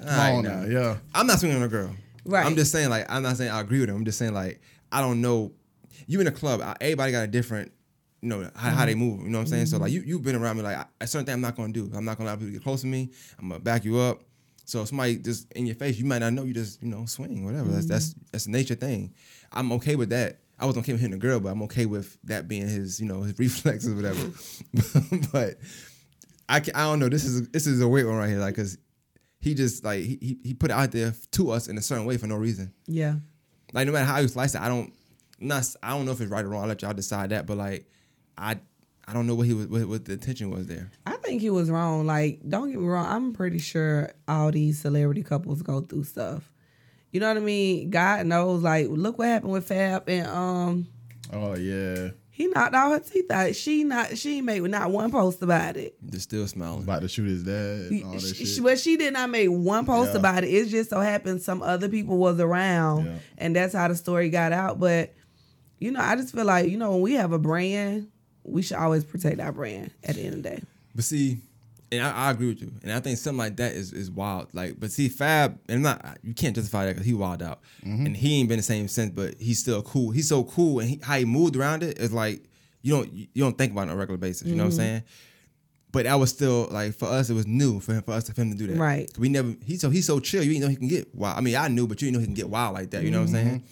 all 0.02 0.08
Come 0.08 0.18
right, 0.18 0.32
on 0.32 0.44
now. 0.44 0.62
now, 0.64 0.68
yeah. 0.68 0.98
I'm 1.14 1.26
not 1.28 1.40
swinging 1.40 1.58
on 1.58 1.64
a 1.64 1.70
girl. 1.70 1.96
Right. 2.26 2.46
I'm 2.46 2.56
just 2.58 2.72
saying, 2.74 2.90
like, 2.90 3.06
I'm 3.10 3.24
not 3.24 3.38
saying 3.38 3.52
I 3.52 3.62
agree 3.62 3.80
with 3.80 3.90
him. 3.90 3.96
I'm 3.96 4.06
just 4.06 4.18
saying, 4.18 4.34
like, 4.34 4.60
I 4.92 5.00
don't 5.00 5.22
know. 5.22 5.54
You 6.08 6.20
in 6.20 6.28
a 6.28 6.32
club, 6.32 6.60
everybody 6.82 7.14
got 7.14 7.24
a 7.24 7.28
different, 7.28 7.72
you 8.24 8.30
know, 8.30 8.50
how, 8.56 8.72
how 8.72 8.86
they 8.86 8.94
mm-hmm. 8.94 9.02
move. 9.02 9.22
You 9.24 9.30
know 9.30 9.40
what 9.40 9.44
I'm 9.44 9.48
saying? 9.48 9.66
So 9.66 9.78
like, 9.78 9.92
mm-hmm. 9.92 10.08
you 10.08 10.16
you've 10.16 10.24
been 10.24 10.36
around 10.36 10.58
me. 10.58 10.64
Like, 10.64 10.88
a 11.02 11.08
certain 11.08 11.26
thing 11.26 11.34
I'm 11.34 11.42
not 11.42 11.56
gonna 11.56 11.74
do. 11.74 11.92
I'm 11.94 12.06
not 12.06 12.18
gonna 12.18 12.30
allow 12.30 12.36
people 12.36 12.48
to 12.48 12.54
get 12.54 12.64
close 12.64 12.82
to 12.82 12.88
me. 12.88 13.12
I'm 13.38 13.50
gonna 13.50 13.60
back 13.60 13.84
you 13.84 14.00
up. 14.00 14.22
So 14.66 14.82
if 14.82 14.88
somebody 14.88 15.18
just 15.18 15.52
in 15.52 15.66
your 15.66 15.76
face, 15.76 15.98
you 15.98 16.06
might 16.06 16.20
not 16.20 16.32
know. 16.32 16.44
You 16.44 16.54
just 16.54 16.82
you 16.82 16.88
know 16.88 17.06
swing 17.06 17.44
whatever. 17.44 17.70
That's 17.70 17.86
that's 17.86 18.10
mm-hmm. 18.10 18.26
that's 18.32 18.46
a 18.46 18.52
nature 18.52 18.76
thing. 18.76 19.14
I'm 19.52 19.72
okay 19.74 19.98
with 19.98 20.10
that. 20.10 20.40
I 20.58 20.66
wasn't 20.66 20.86
okay 20.86 20.94
with 20.94 21.02
hitting 21.02 21.16
a 21.16 21.20
girl, 21.20 21.42
but 21.42 21.50
I'm 21.50 21.62
okay 21.64 21.86
with 21.86 22.18
that 22.24 22.48
being 22.48 22.68
his 22.68 23.02
you 23.02 23.08
know 23.08 23.24
his 23.24 23.38
reflexes 23.40 23.92
or 23.92 23.96
whatever. 23.96 24.32
but 25.34 25.58
I 26.48 26.62
can, 26.62 26.76
I 26.76 26.84
don't 26.84 27.00
know. 27.00 27.10
This 27.10 27.26
is 27.26 27.50
this 27.50 27.68
is 27.68 27.82
a 27.82 27.88
weird 27.88 28.08
one 28.08 28.16
right 28.16 28.30
here, 28.30 28.40
like 28.40 28.56
because 28.56 28.78
he 29.42 29.54
just 29.54 29.84
like 29.84 30.02
he, 30.02 30.18
he 30.22 30.38
he 30.44 30.54
put 30.54 30.72
it 30.72 30.74
out 30.76 30.92
there 30.92 31.14
to 31.32 31.52
us 31.52 31.68
in 31.68 31.78
a 31.78 31.82
certain 31.82 32.06
way 32.06 32.16
for 32.16 32.28
no 32.28 32.36
reason. 32.36 32.74
Yeah. 32.88 33.16
Like 33.74 33.88
no 33.88 33.92
matter 33.92 34.06
how 34.06 34.20
you 34.20 34.30
slice 34.30 34.56
it, 34.56 34.62
I 34.62 34.70
don't 34.70 34.94
not 35.40 35.68
I 35.84 35.90
don't 35.90 36.06
know 36.06 36.14
if 36.14 36.22
it's 36.22 36.32
right 36.32 36.46
or 36.46 36.50
wrong. 36.50 36.62
I'll 36.62 36.70
let 36.70 36.82
y'all 36.82 36.94
decide 36.94 37.32
that. 37.32 37.46
But 37.46 37.58
like 37.58 37.86
I 38.38 38.58
I 39.08 39.14
don't 39.14 39.28
know 39.28 39.36
what 39.36 39.48
he 39.48 39.54
was 39.54 39.68
what, 39.68 39.86
what 39.88 40.06
the 40.06 40.14
intention 40.14 40.50
was 40.50 40.68
there. 40.68 40.90
I 41.06 41.18
think 41.18 41.42
he 41.42 41.50
was 41.50 41.70
wrong. 41.70 42.06
Like, 42.06 42.42
don't 42.48 42.70
get 42.72 42.80
me 42.80 42.86
wrong. 42.88 43.06
I'm 43.06 43.34
pretty 43.34 43.60
sure 43.60 44.12
all 44.28 44.52
these 44.52 44.80
celebrity 44.80 45.24
couples 45.24 45.62
go 45.62 45.82
through 45.82 46.04
stuff. 46.06 46.50
You 47.12 47.20
know 47.20 47.28
what 47.28 47.38
I 47.38 47.42
mean? 47.42 47.90
God 47.90 48.26
knows. 48.26 48.64
Like, 48.64 48.88
look 48.90 49.18
what 49.20 49.28
happened 49.28 49.52
with 49.52 49.68
Fab 49.68 50.08
and 50.10 50.26
um, 50.28 50.88
Oh 51.32 51.56
yeah. 51.56 52.10
he 52.32 52.48
knocked 52.48 52.74
all 52.74 52.92
her 52.92 53.00
teeth 53.00 53.30
out. 53.30 53.56
She 53.56 53.84
not. 53.84 54.18
She 54.18 54.42
made 54.42 54.64
not 54.64 54.90
one 54.90 55.12
post 55.12 55.42
about 55.44 55.78
it. 55.78 55.96
Just 56.10 56.24
still 56.30 56.48
smiling. 56.48 56.84
About 56.84 57.02
to 57.02 57.08
shoot 57.10 57.28
his 57.28 57.44
dad 57.44 57.92
and 57.92 58.04
all 58.06 58.14
that 58.14 58.22
She, 58.36 58.46
shit. 58.46 58.64
but 58.64 58.80
she 58.80 58.98
did 58.98 59.14
not 59.14 59.30
make 59.30 59.50
one 59.50 59.86
post 59.86 60.14
Yeah. 60.14 60.20
about 60.20 60.44
it. 60.44 60.48
It 60.48 60.70
just 60.70 60.90
so 60.90 61.00
happened 61.02 61.42
some 61.42 61.62
other 61.62 61.88
people 61.90 62.18
was 62.18 62.40
around, 62.40 63.06
Yeah. 63.06 63.16
and 63.38 63.56
that's 63.56 63.74
how 63.76 63.88
the 63.90 63.96
story 63.96 64.30
got 64.30 64.52
out. 64.54 64.80
But 64.80 65.14
you 65.80 65.92
know, 65.92 66.00
I 66.00 66.16
just 66.16 66.34
feel 66.34 66.46
like 66.46 66.70
you 66.70 66.78
know 66.78 66.92
when 66.94 67.02
we 67.02 67.14
have 67.14 67.32
a 67.34 67.40
brand, 67.40 68.08
we 68.44 68.62
should 68.62 68.78
always 68.78 69.04
protect 69.04 69.40
our 69.40 69.52
brand. 69.52 69.92
At 70.04 70.16
the 70.16 70.22
end 70.22 70.36
of 70.36 70.44
the 70.44 70.50
day, 70.50 70.62
But 70.96 71.04
see, 71.04 71.40
and 71.92 72.04
I, 72.04 72.28
I 72.28 72.32
agree 72.32 72.48
with 72.48 72.62
you, 72.62 72.72
and 72.84 72.92
I 72.92 73.00
think 73.00 73.18
something 73.18 73.38
like 73.38 73.58
that 73.58 73.74
is 73.74 73.94
is 73.94 74.10
wild. 74.10 74.48
Like, 74.54 74.80
but 74.80 74.92
see, 74.92 75.10
Fab, 75.10 75.60
and 75.68 75.78
I'm 75.78 75.82
not 75.82 76.18
you 76.24 76.34
can't 76.34 76.56
justify 76.56 76.86
that 76.86 76.94
because 76.94 77.06
he 77.06 77.14
wild 77.14 77.42
out, 77.42 77.60
mm-hmm. 77.86 78.06
and 78.06 78.18
he 78.18 78.40
ain't 78.40 78.50
been 78.50 78.58
the 78.58 78.64
same 78.64 78.88
since. 78.88 79.12
But 79.12 79.36
he's 79.40 79.60
still 79.60 79.82
cool. 79.84 80.12
He's 80.12 80.30
so 80.30 80.44
cool, 80.44 80.80
and 80.80 80.90
he, 80.90 81.00
how 81.02 81.18
he 81.18 81.26
moved 81.26 81.56
around 81.56 81.84
it 81.84 82.00
is 82.00 82.12
like 82.12 82.44
you 82.82 82.96
don't 82.96 83.12
you 83.14 83.28
don't 83.38 83.58
think 83.58 83.72
about 83.72 83.88
it 83.88 83.92
on 83.92 83.96
a 83.96 83.98
regular 83.98 84.18
basis. 84.18 84.48
You 84.48 84.56
know 84.56 84.64
what 84.64 84.74
I'm 84.74 84.80
mm-hmm. 84.80 84.80
saying? 84.80 85.04
But 85.92 86.06
that 86.06 86.16
was 86.16 86.32
still 86.32 86.68
like 86.72 86.96
for 86.96 87.06
us, 87.06 87.30
it 87.30 87.34
was 87.34 87.46
new 87.46 87.80
for 87.80 87.94
him 87.94 88.02
for 88.02 88.14
us 88.14 88.30
for 88.30 88.42
him 88.42 88.52
to 88.52 88.58
do 88.58 88.68
that. 88.68 88.78
Right. 88.78 89.10
We 89.18 89.30
never 89.30 89.54
he 89.64 89.78
so 89.78 89.90
he's 89.90 90.08
so 90.08 90.20
chill. 90.20 90.44
You 90.44 90.52
didn't 90.52 90.64
know 90.64 90.70
he 90.70 90.76
can 90.76 90.88
get 90.88 91.14
wild. 91.14 91.38
I 91.38 91.42
mean, 91.42 91.56
I 91.56 91.68
knew, 91.68 91.88
but 91.88 92.02
you 92.02 92.08
didn't 92.08 92.16
know 92.16 92.20
he 92.20 92.26
can 92.26 92.34
get 92.34 92.50
wild 92.50 92.74
like 92.74 92.90
that. 92.92 93.04
You 93.04 93.12
know 93.12 93.22
what 93.22 93.30
I'm 93.30 93.36
mm-hmm. 93.36 93.50
saying? 93.50 93.64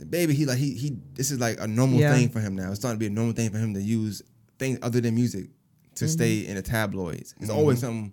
DaBaby, 0.00 0.32
he 0.32 0.46
like 0.46 0.58
he 0.58 0.74
he. 0.74 0.96
This 1.14 1.30
is 1.30 1.38
like 1.38 1.60
a 1.60 1.66
normal 1.66 2.00
Yeah. 2.00 2.14
thing 2.14 2.30
for 2.30 2.40
him 2.40 2.56
now. 2.56 2.70
It's 2.70 2.80
starting 2.80 2.98
to 2.98 3.00
be 3.00 3.06
a 3.06 3.10
normal 3.10 3.34
thing 3.34 3.50
for 3.50 3.58
him 3.58 3.74
to 3.74 3.82
use 3.82 4.22
things 4.58 4.78
other 4.82 5.00
than 5.00 5.14
music 5.14 5.50
to 5.96 6.04
mm-hmm. 6.04 6.12
stay 6.12 6.46
in 6.46 6.56
the 6.56 6.62
tabloids. 6.62 7.34
There's 7.38 7.50
always 7.50 7.78
mm-hmm. 7.78 7.86
something 7.86 8.12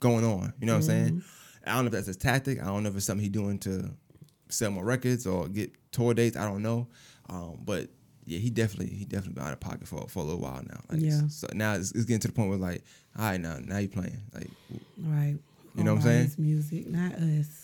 going 0.00 0.24
on. 0.24 0.52
You 0.60 0.66
know 0.66 0.74
what 0.74 0.78
I'm 0.78 0.82
saying? 0.82 1.08
Mm-hmm. 1.08 1.70
I 1.70 1.74
don't 1.74 1.84
know 1.84 1.86
if 1.86 1.92
that's 1.92 2.06
his 2.06 2.16
tactic. 2.16 2.60
I 2.60 2.66
don't 2.66 2.82
know 2.82 2.90
if 2.90 2.96
it's 2.96 3.06
something 3.06 3.22
he's 3.22 3.32
doing 3.32 3.58
to 3.60 3.90
sell 4.48 4.70
more 4.70 4.84
records 4.84 5.26
or 5.26 5.48
get 5.48 5.72
tour 5.92 6.12
dates. 6.12 6.36
I 6.36 6.44
don't 6.44 6.62
know. 6.62 6.88
Um, 7.28 7.60
but 7.64 7.88
yeah, 8.24 8.38
he 8.38 8.50
definitely 8.50 8.94
he 8.94 9.04
definitely 9.04 9.34
been 9.34 9.44
out 9.44 9.52
of 9.52 9.60
pocket 9.60 9.88
for 9.88 10.06
for 10.08 10.20
a 10.20 10.22
little 10.22 10.40
while 10.40 10.62
now. 10.68 10.80
Like, 10.90 11.00
Yeah. 11.00 11.28
So 11.28 11.48
now 11.54 11.74
it's, 11.74 11.92
it's 11.92 12.04
getting 12.04 12.20
to 12.20 12.28
the 12.28 12.34
point 12.34 12.50
where 12.50 12.58
like, 12.58 12.82
all 13.18 13.24
right, 13.24 13.40
now 13.40 13.58
now 13.62 13.78
you 13.78 13.88
playing 13.88 14.22
like. 14.34 14.50
right? 14.98 15.38
You 15.74 15.84
know 15.84 15.94
what 15.94 16.04
I'm 16.04 16.28
saying? 16.28 16.32
Music, 16.36 16.86
not 16.86 17.14
us. 17.14 17.61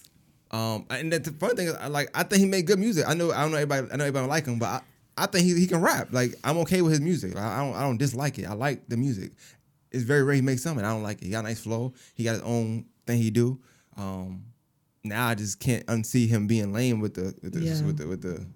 Um, 0.50 0.86
and 0.90 1.12
the 1.12 1.30
funny 1.38 1.54
thing 1.54 1.66
is, 1.68 1.74
I 1.74 1.88
like 1.88 2.08
I 2.14 2.22
think 2.22 2.40
he 2.40 2.46
made 2.46 2.66
good 2.66 2.78
music. 2.78 3.04
I 3.06 3.14
know 3.14 3.30
I 3.32 3.42
don't 3.42 3.50
know 3.50 3.58
everybody 3.58 3.88
I 3.92 3.96
know 3.96 4.04
everybody 4.04 4.26
like 4.28 4.46
him, 4.46 4.58
but 4.58 4.66
I, 4.66 4.80
I 5.16 5.26
think 5.26 5.44
he, 5.44 5.54
he 5.58 5.66
can 5.66 5.80
rap. 5.80 6.08
Like 6.10 6.34
I'm 6.44 6.56
okay 6.58 6.80
with 6.82 6.92
his 6.92 7.00
music. 7.00 7.34
Like, 7.34 7.44
I 7.44 7.58
don't 7.64 7.74
I 7.74 7.82
don't 7.82 7.98
dislike 7.98 8.38
it. 8.38 8.46
I 8.46 8.54
like 8.54 8.88
the 8.88 8.96
music. 8.96 9.32
It's 9.90 10.04
very 10.04 10.22
rare 10.22 10.36
he 10.36 10.42
makes 10.42 10.62
something. 10.62 10.84
I 10.84 10.90
don't 10.90 11.02
like 11.02 11.20
it. 11.22 11.24
He 11.26 11.30
got 11.30 11.40
a 11.40 11.48
nice 11.48 11.60
flow. 11.60 11.92
He 12.14 12.24
got 12.24 12.32
his 12.32 12.42
own 12.42 12.86
thing 13.06 13.18
he 13.18 13.30
do. 13.30 13.58
Um, 13.96 14.44
now 15.04 15.28
I 15.28 15.34
just 15.34 15.60
can't 15.60 15.84
unsee 15.86 16.28
him 16.28 16.46
being 16.46 16.72
lame 16.72 17.00
with 17.00 17.14
the 17.14 17.34
with 17.42 17.52
the 17.54 17.60
Yeah. 17.60 17.82
with 17.82 17.98
the 17.98 18.06
with 18.06 18.22
the 18.22 18.46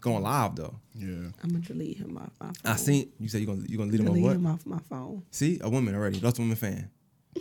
going 0.00 0.22
live 0.22 0.54
though. 0.56 0.76
yeah. 0.94 1.06
I'm 1.42 1.50
gonna 1.50 1.60
delete 1.60 1.98
him 1.98 2.16
off 2.16 2.30
my 2.40 2.46
phone. 2.46 2.72
I 2.72 2.76
seen 2.76 3.10
you 3.18 3.28
said 3.28 3.40
you 3.40 3.46
gonna 3.46 3.62
you 3.68 3.76
gonna 3.78 3.90
lead 3.90 4.00
him 4.00 4.06
on 4.08 4.12
delete 4.14 4.24
what? 4.26 4.36
him 4.36 4.46
off 4.46 4.64
my 4.66 4.78
phone. 4.88 5.22
See 5.30 5.58
a 5.62 5.68
woman 5.68 5.94
already 5.94 6.20
lost 6.20 6.38
a 6.38 6.42
woman 6.42 6.56
fan. 6.56 6.90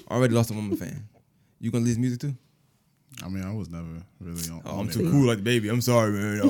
Already 0.10 0.34
lost 0.34 0.52
a 0.52 0.54
woman 0.54 0.76
fan. 0.78 1.08
You 1.60 1.72
gonna 1.72 1.84
leave 1.86 1.92
his 1.96 2.00
music 2.00 2.20
too? 2.22 2.36
I 3.24 3.28
mean, 3.28 3.44
I 3.44 3.52
was 3.54 3.70
never 3.70 3.86
really 4.22 4.50
on. 4.50 4.62
Oh, 4.66 4.72
on 4.76 4.80
I'm 4.82 4.90
too 4.90 5.10
cool 5.12 5.26
like 5.28 5.38
the 5.40 5.44
baby. 5.44 5.68
I'm 5.70 5.82
sorry, 5.82 6.12
man. 6.14 6.40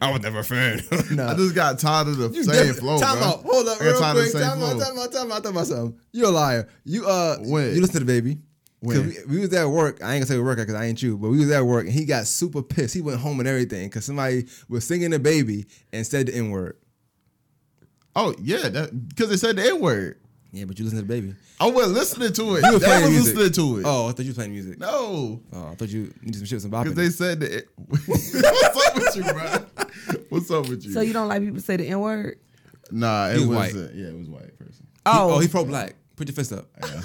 I 0.00 0.10
was 0.12 0.20
never 0.22 0.40
a 0.40 0.44
fan. 0.44 0.80
I 1.18 1.34
just 1.34 1.54
got 1.54 1.78
tired 1.78 2.08
of 2.08 2.16
the 2.18 2.28
You 2.30 2.42
same 2.44 2.52
definitely- 2.54 2.80
flow, 2.80 2.98
time 2.98 3.18
bro. 3.18 3.26
out. 3.28 3.42
Hold 3.44 3.68
up, 3.68 3.76
I 3.80 3.84
got 3.84 3.84
real 3.90 3.98
tired 4.00 4.16
of 4.18 4.24
the 4.24 4.30
quick. 4.30 4.32
same 4.32 4.42
Time 4.42 4.62
out, 4.62 4.70
flow. 4.72 4.80
time 4.84 4.98
out, 4.98 5.12
time 5.12 5.32
out, 5.32 5.44
time 5.44 5.56
out, 5.58 5.66
something. 5.66 5.98
You're 6.12 6.26
a 6.28 6.30
liar. 6.30 6.68
You 6.84 7.06
uh, 7.06 7.36
When? 7.40 7.74
you 7.74 7.80
listen 7.80 8.04
to 8.06 8.12
DaBaby. 8.12 8.34
'Cause 8.34 8.98
When? 8.98 9.06
We, 9.08 9.14
we 9.36 9.40
was 9.40 9.52
at 9.54 9.64
work. 9.68 10.02
I 10.02 10.14
ain't 10.14 10.22
gonna 10.22 10.26
say 10.26 10.36
we 10.36 10.42
work 10.42 10.58
because 10.58 10.74
I 10.74 10.84
ain't 10.86 11.00
you, 11.02 11.16
but 11.16 11.28
we 11.30 11.38
was 11.38 11.50
at 11.50 11.64
work 11.64 11.84
and 11.86 11.92
he 11.94 12.04
got 12.04 12.26
super 12.26 12.62
pissed. 12.62 12.94
He 12.94 13.00
went 13.00 13.20
home 13.20 13.38
and 13.40 13.48
everything 13.48 13.88
because 13.88 14.04
somebody 14.04 14.46
was 14.68 14.84
singing 14.84 15.12
DaBaby 15.12 15.66
and 15.92 16.06
said 16.06 16.26
the 16.26 16.34
n 16.34 16.50
word. 16.50 16.76
Oh 18.16 18.34
yeah, 18.42 18.86
because 19.08 19.30
it 19.30 19.38
said 19.38 19.56
the 19.56 19.64
N 19.66 19.80
word. 19.80 20.18
Yeah, 20.54 20.66
but 20.66 20.78
you 20.78 20.84
listen 20.84 21.06
to 21.06 21.12
DaBaby. 21.12 21.34
Oh, 21.60 21.68
I 21.68 21.72
wasn't 21.72 21.94
listening 21.94 22.32
to 22.34 22.56
it. 22.56 22.64
You 22.64 22.72
was 22.72 22.80
They 22.82 22.86
playing 22.86 23.02
was 23.04 23.10
music. 23.12 23.36
listening 23.36 23.52
to 23.54 23.78
it. 23.78 23.82
Oh, 23.86 24.06
I 24.08 24.12
thought 24.12 24.18
you 24.20 24.28
was 24.28 24.36
playing 24.36 24.52
music. 24.52 24.78
No, 24.78 25.40
Oh, 25.52 25.68
I 25.70 25.74
thought 25.74 25.88
you 25.88 26.12
needed 26.20 26.36
some 26.36 26.44
shit, 26.44 26.56
with 26.56 26.62
some 26.62 26.70
because 26.70 26.94
they 26.94 27.08
said 27.08 27.40
that. 27.40 27.68
What's 28.06 28.34
up 28.86 28.94
with 28.96 29.16
you, 29.16 29.22
bro? 29.22 29.84
What's 30.28 30.50
up 30.50 30.68
with 30.68 30.84
you? 30.84 30.92
So 30.92 31.00
you 31.00 31.14
don't 31.14 31.28
like 31.28 31.42
people 31.42 31.60
say 31.60 31.76
the 31.76 31.86
N 31.88 32.00
word? 32.00 32.38
nah, 32.90 33.28
it 33.28 33.38
He 33.38 33.38
was 33.40 33.48
was 33.48 33.56
white. 33.56 33.74
a- 33.74 33.94
yeah, 33.94 34.08
it 34.08 34.18
was 34.18 34.28
white 34.28 34.58
person. 34.58 34.86
Oh, 35.06 35.34
oh, 35.34 35.38
he 35.38 35.46
oh. 35.48 35.50
pro 35.50 35.64
black. 35.64 35.94
Put 36.16 36.28
your 36.28 36.34
fist 36.34 36.52
up. 36.52 36.66
Yeah. 36.82 37.00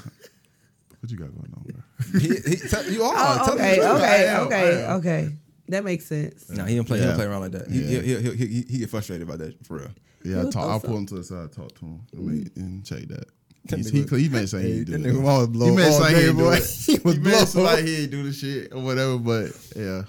what 0.99 1.10
you 1.12 1.17
got 1.17 1.29
going 1.33 1.53
on, 1.55 1.63
bro? 1.63 2.19
he, 2.19 2.27
he, 2.27 2.55
tell- 2.67 2.89
you 2.91 3.03
are. 3.03 3.13
Oh, 3.15 3.45
Tell 3.45 3.53
okay, 3.55 3.75
the 3.79 3.81
truth. 3.88 3.95
okay, 4.01 4.29
I 4.29 4.39
okay, 4.41 4.86
okay. 4.88 5.36
That 5.69 5.84
makes 5.84 6.06
sense. 6.06 6.49
No, 6.49 6.63
he 6.65 6.75
don't 6.75 6.86
play. 6.86 6.99
He 6.99 7.06
don't 7.06 7.15
play 7.15 7.25
around 7.25 7.41
like 7.41 7.51
that. 7.51 7.69
He, 7.69 7.82
Yeah. 7.82 8.01
he, 8.01 8.15
he, 8.15 8.32
he, 8.32 8.45
he, 8.47 8.65
he 8.69 8.77
get 8.80 8.89
frustrated 8.89 9.27
about 9.27 9.39
that 9.39 9.65
for 9.65 9.77
real. 9.77 9.88
Yeah, 10.23 10.38
I 10.38 10.41
He'll 10.41 10.51
talk, 10.51 10.69
I'll 10.69 10.80
pull 10.80 10.97
him 10.97 11.06
to 11.08 11.15
the 11.15 11.23
side, 11.23 11.51
talk 11.53 11.73
to 11.80 11.86
him, 11.86 12.01
I 12.13 12.19
mean, 12.19 12.51
and 12.56 12.86
check 12.86 13.08
that. 13.10 13.25
That 13.65 13.77
He's, 13.77 13.89
he, 13.89 14.03
nigga- 14.03 14.19
he 14.19 14.30
may 14.30 14.45
say 14.45 14.62
he 14.62 14.67
Hey, 14.71 14.77
ain't 14.77 14.86
do 14.88 14.97
that 14.97 15.06
it. 15.10 15.13
nigga 15.13 15.21
was 15.21 15.47
blow 15.47 15.65
He 15.69 15.75
may 15.75 15.86
all 15.88 15.91
say 16.01 16.13
day, 16.13 16.21
he 16.21 16.27
ain't 16.30 16.38
do 16.38 16.43
boy. 16.45 16.53
it. 16.56 16.63
He 16.86 16.91
He 16.93 16.99
was 16.99 17.19
may 17.19 17.32
blow. 17.32 17.45
say 17.45 17.62
like 17.62 17.86
he 17.86 17.95
ain't 18.03 18.12
do 18.12 18.23
the 18.23 18.32
shit 18.34 18.73
or 18.73 18.80
whatever, 18.82 19.17
but 19.17 19.51
yeah. 19.75 20.01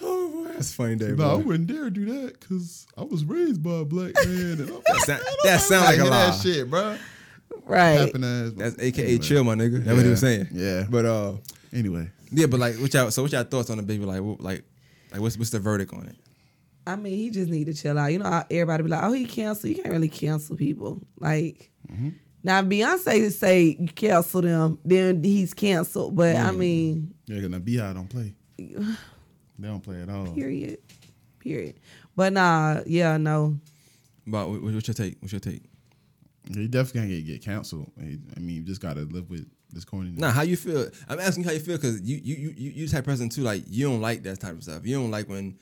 Oh 0.00 0.28
boy, 0.44 0.52
that's 0.52 0.70
a 0.70 0.74
funny 0.74 0.96
day, 0.96 1.08
No, 1.08 1.12
I 1.12 1.14
bro. 1.14 1.38
wouldn't 1.38 1.66
dare 1.66 1.90
do 1.90 2.04
that 2.22 2.40
because 2.40 2.86
I 2.96 3.02
was 3.02 3.24
raised 3.24 3.62
by 3.62 3.72
a 3.80 3.84
black 3.84 4.14
man. 4.14 4.52
And 4.60 4.70
I'm 4.70 4.80
That 4.86 5.00
sound, 5.06 5.22
that 5.44 5.60
sound 5.60 5.84
like 5.84 5.98
a 5.98 6.02
hear 6.02 6.10
lie. 6.10 6.26
that 6.30 6.40
shit, 6.40 6.70
bro. 6.70 6.96
Right. 7.66 7.98
Tapping 8.06 8.24
ass. 8.24 8.52
That's 8.56 8.78
AKA 8.78 9.04
Anyway. 9.04 9.18
chill, 9.22 9.44
my 9.44 9.54
nigga. 9.54 9.84
That's 9.84 9.96
what 9.96 10.04
he 10.04 10.10
was 10.10 10.22
Yeah. 10.22 10.28
saying. 10.28 10.48
Yeah. 10.52 10.86
But 10.88 11.04
uh, 11.04 11.32
Anyway, 11.72 12.10
yeah, 12.30 12.46
but 12.46 12.60
like, 12.60 12.76
what 12.76 12.92
y'all? 12.94 13.10
So 13.10 13.22
what 13.22 13.32
y'all 13.32 13.44
thoughts 13.44 13.70
on 13.70 13.78
DaBaby? 13.80 14.04
Like, 14.04 14.20
what, 14.22 14.40
like, 14.40 14.64
like, 15.12 15.20
what's 15.20 15.36
what's 15.38 15.50
the 15.50 15.58
verdict 15.60 15.92
on 15.92 16.06
it? 16.06 16.16
I 16.86 16.96
mean, 16.96 17.16
he 17.16 17.30
just 17.30 17.50
need 17.50 17.66
to 17.66 17.74
chill 17.74 17.98
out. 17.98 18.06
You 18.12 18.18
know, 18.20 18.44
everybody 18.50 18.82
be 18.84 18.88
like, 18.88 19.02
"Oh, 19.04 19.12
he 19.12 19.26
canceled." 19.26 19.70
You 19.70 19.82
can't 19.82 19.92
really 19.92 20.08
cancel 20.08 20.56
people. 20.56 21.00
Like, 21.18 21.70
Now 22.42 22.62
Beyonce 22.62 23.04
to 23.18 23.30
say 23.30 23.76
you 23.78 23.88
cancel 23.88 24.40
them, 24.42 24.78
then 24.84 25.22
he's 25.22 25.52
canceled. 25.54 26.14
But 26.16 26.36
I 26.36 26.50
Mm. 26.50 26.56
mean, 26.56 27.14
Yeah, 27.26 27.40
because 27.40 27.60
BeyHive 27.60 27.94
don't 27.94 28.08
play. 28.08 28.34
They 29.60 29.66
don't 29.66 29.82
play 29.82 30.00
at 30.02 30.08
all. 30.08 30.32
period, 30.34 30.78
period. 31.40 31.74
But 32.14 32.32
nah, 32.32 32.80
yeah, 32.86 33.16
no. 33.16 33.58
But 34.26 34.48
what's 34.48 34.86
your 34.86 34.94
take? 34.94 35.16
What's 35.20 35.32
your 35.32 35.40
take? 35.40 35.62
He 36.54 36.68
definitely 36.68 37.00
can't 37.00 37.10
get, 37.10 37.26
get 37.26 37.42
canceled. 37.44 37.90
He- 38.00 38.18
I 38.36 38.40
mean, 38.40 38.56
you 38.56 38.62
just 38.62 38.80
gotta 38.80 39.00
live 39.00 39.28
with 39.30 39.46
this 39.70 39.84
corny. 39.84 40.12
Nah, 40.16 40.30
how 40.30 40.42
you 40.42 40.56
feel? 40.56 40.88
I'm 41.08 41.20
asking 41.20 41.44
you 41.44 41.48
how 41.48 41.54
you 41.54 41.60
feel 41.60 41.76
because 41.76 42.00
you 42.00 42.20
you 42.22 42.36
you 42.36 42.54
you 42.56 42.70
you 42.70 42.88
type 42.88 43.04
person 43.04 43.28
too. 43.28 43.42
Like 43.42 43.64
you 43.66 43.88
don't 43.88 44.00
like 44.00 44.22
that 44.24 44.40
type 44.40 44.52
of 44.52 44.62
stuff. 44.62 44.86
You 44.86 44.96
don't 44.96 45.10
like 45.10 45.28
when 45.28 45.58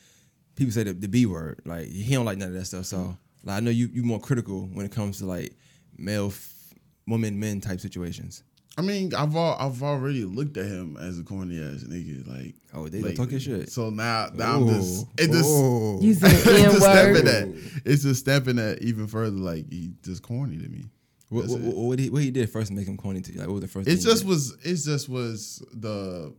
people 0.55 0.73
say 0.73 0.85
the, 0.85 0.93
the 0.93 1.09
B 1.09 1.27
word. 1.27 1.61
Like 1.65 1.89
he 1.89 2.15
don't 2.15 2.25
like 2.25 2.39
none 2.39 2.49
of 2.49 2.55
that 2.55 2.67
stuff. 2.67 2.87
So 2.87 2.99
mm. 2.99 3.17
like 3.45 3.57
I 3.57 3.61
know 3.61 3.71
you 3.71 3.89
you 3.93 4.03
more 4.03 4.21
critical 4.21 4.67
when 4.73 4.87
it 4.87 4.93
comes 4.93 5.19
to 5.19 5.27
like 5.27 5.57
male, 5.99 6.29
f- 6.29 6.75
woman, 7.07 7.39
men 7.39 7.61
type 7.61 7.81
situations. 7.81 8.43
I 8.79 8.83
mean, 8.83 9.15
I've 9.15 9.35
al- 9.35 9.57
I've 9.59 9.83
already 9.83 10.25
looked 10.25 10.59
at 10.59 10.67
him 10.67 10.99
as 10.99 11.19
a 11.19 11.23
corny 11.23 11.59
ass 11.59 11.83
nigga. 11.85 12.27
Like, 12.29 12.55
Oh, 12.75 12.89
they 12.89 12.99
don't 13.01 13.09
lately. 13.09 13.27
talk 13.27 13.41
shit. 13.41 13.71
So 13.71 13.89
now, 13.89 14.29
now 14.35 14.57
I'm 14.57 14.69
just 14.69 15.07
it 15.19 15.31
just 15.31 15.49
Ooh. 15.49 15.99
You 16.03 16.11
it's 16.21 16.21
just 16.21 16.81
stepping 16.81 17.15
word. 17.15 17.27
that 17.27 17.81
it's 17.87 18.03
just 18.03 18.21
stepping 18.21 18.57
that 18.57 18.83
even 18.83 19.07
further. 19.07 19.37
Like 19.37 19.73
he 19.73 19.93
just 20.03 20.23
corny 20.23 20.59
to 20.59 20.69
me. 20.69 20.85
What, 21.29 21.49
what, 21.49 21.61
what, 21.61 21.99
he, 21.99 22.11
what 22.11 22.23
he 22.23 22.31
did 22.31 22.49
first 22.51 22.69
to 22.69 22.75
make 22.75 22.87
him 22.87 22.97
corny 22.97 23.21
to 23.21 23.33
you? 23.33 23.39
Like 23.41 23.49
what 23.49 23.55
was 23.55 23.63
the 23.63 23.69
first? 23.69 23.89
It 23.89 23.97
just 23.97 24.25
was. 24.25 24.53
It 24.65 24.77
just 24.77 25.09
was 25.09 25.63
the 25.73 26.33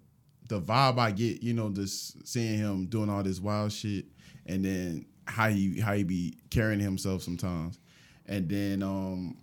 the 0.47 0.62
vibe 0.62 0.97
I 0.97 1.12
get. 1.12 1.43
You 1.43 1.54
know, 1.54 1.69
just 1.69 2.26
seeing 2.26 2.58
him 2.58 2.86
doing 2.86 3.10
all 3.10 3.21
this 3.21 3.39
wild 3.41 3.73
shit, 3.73 4.06
and 4.45 4.63
then 4.63 5.06
how 5.26 5.50
he 5.50 5.80
how 5.80 5.93
he 5.93 6.04
be 6.04 6.38
carrying 6.50 6.80
himself 6.80 7.21
sometimes, 7.21 7.80
and 8.28 8.47
then 8.47 8.82
um 8.82 9.38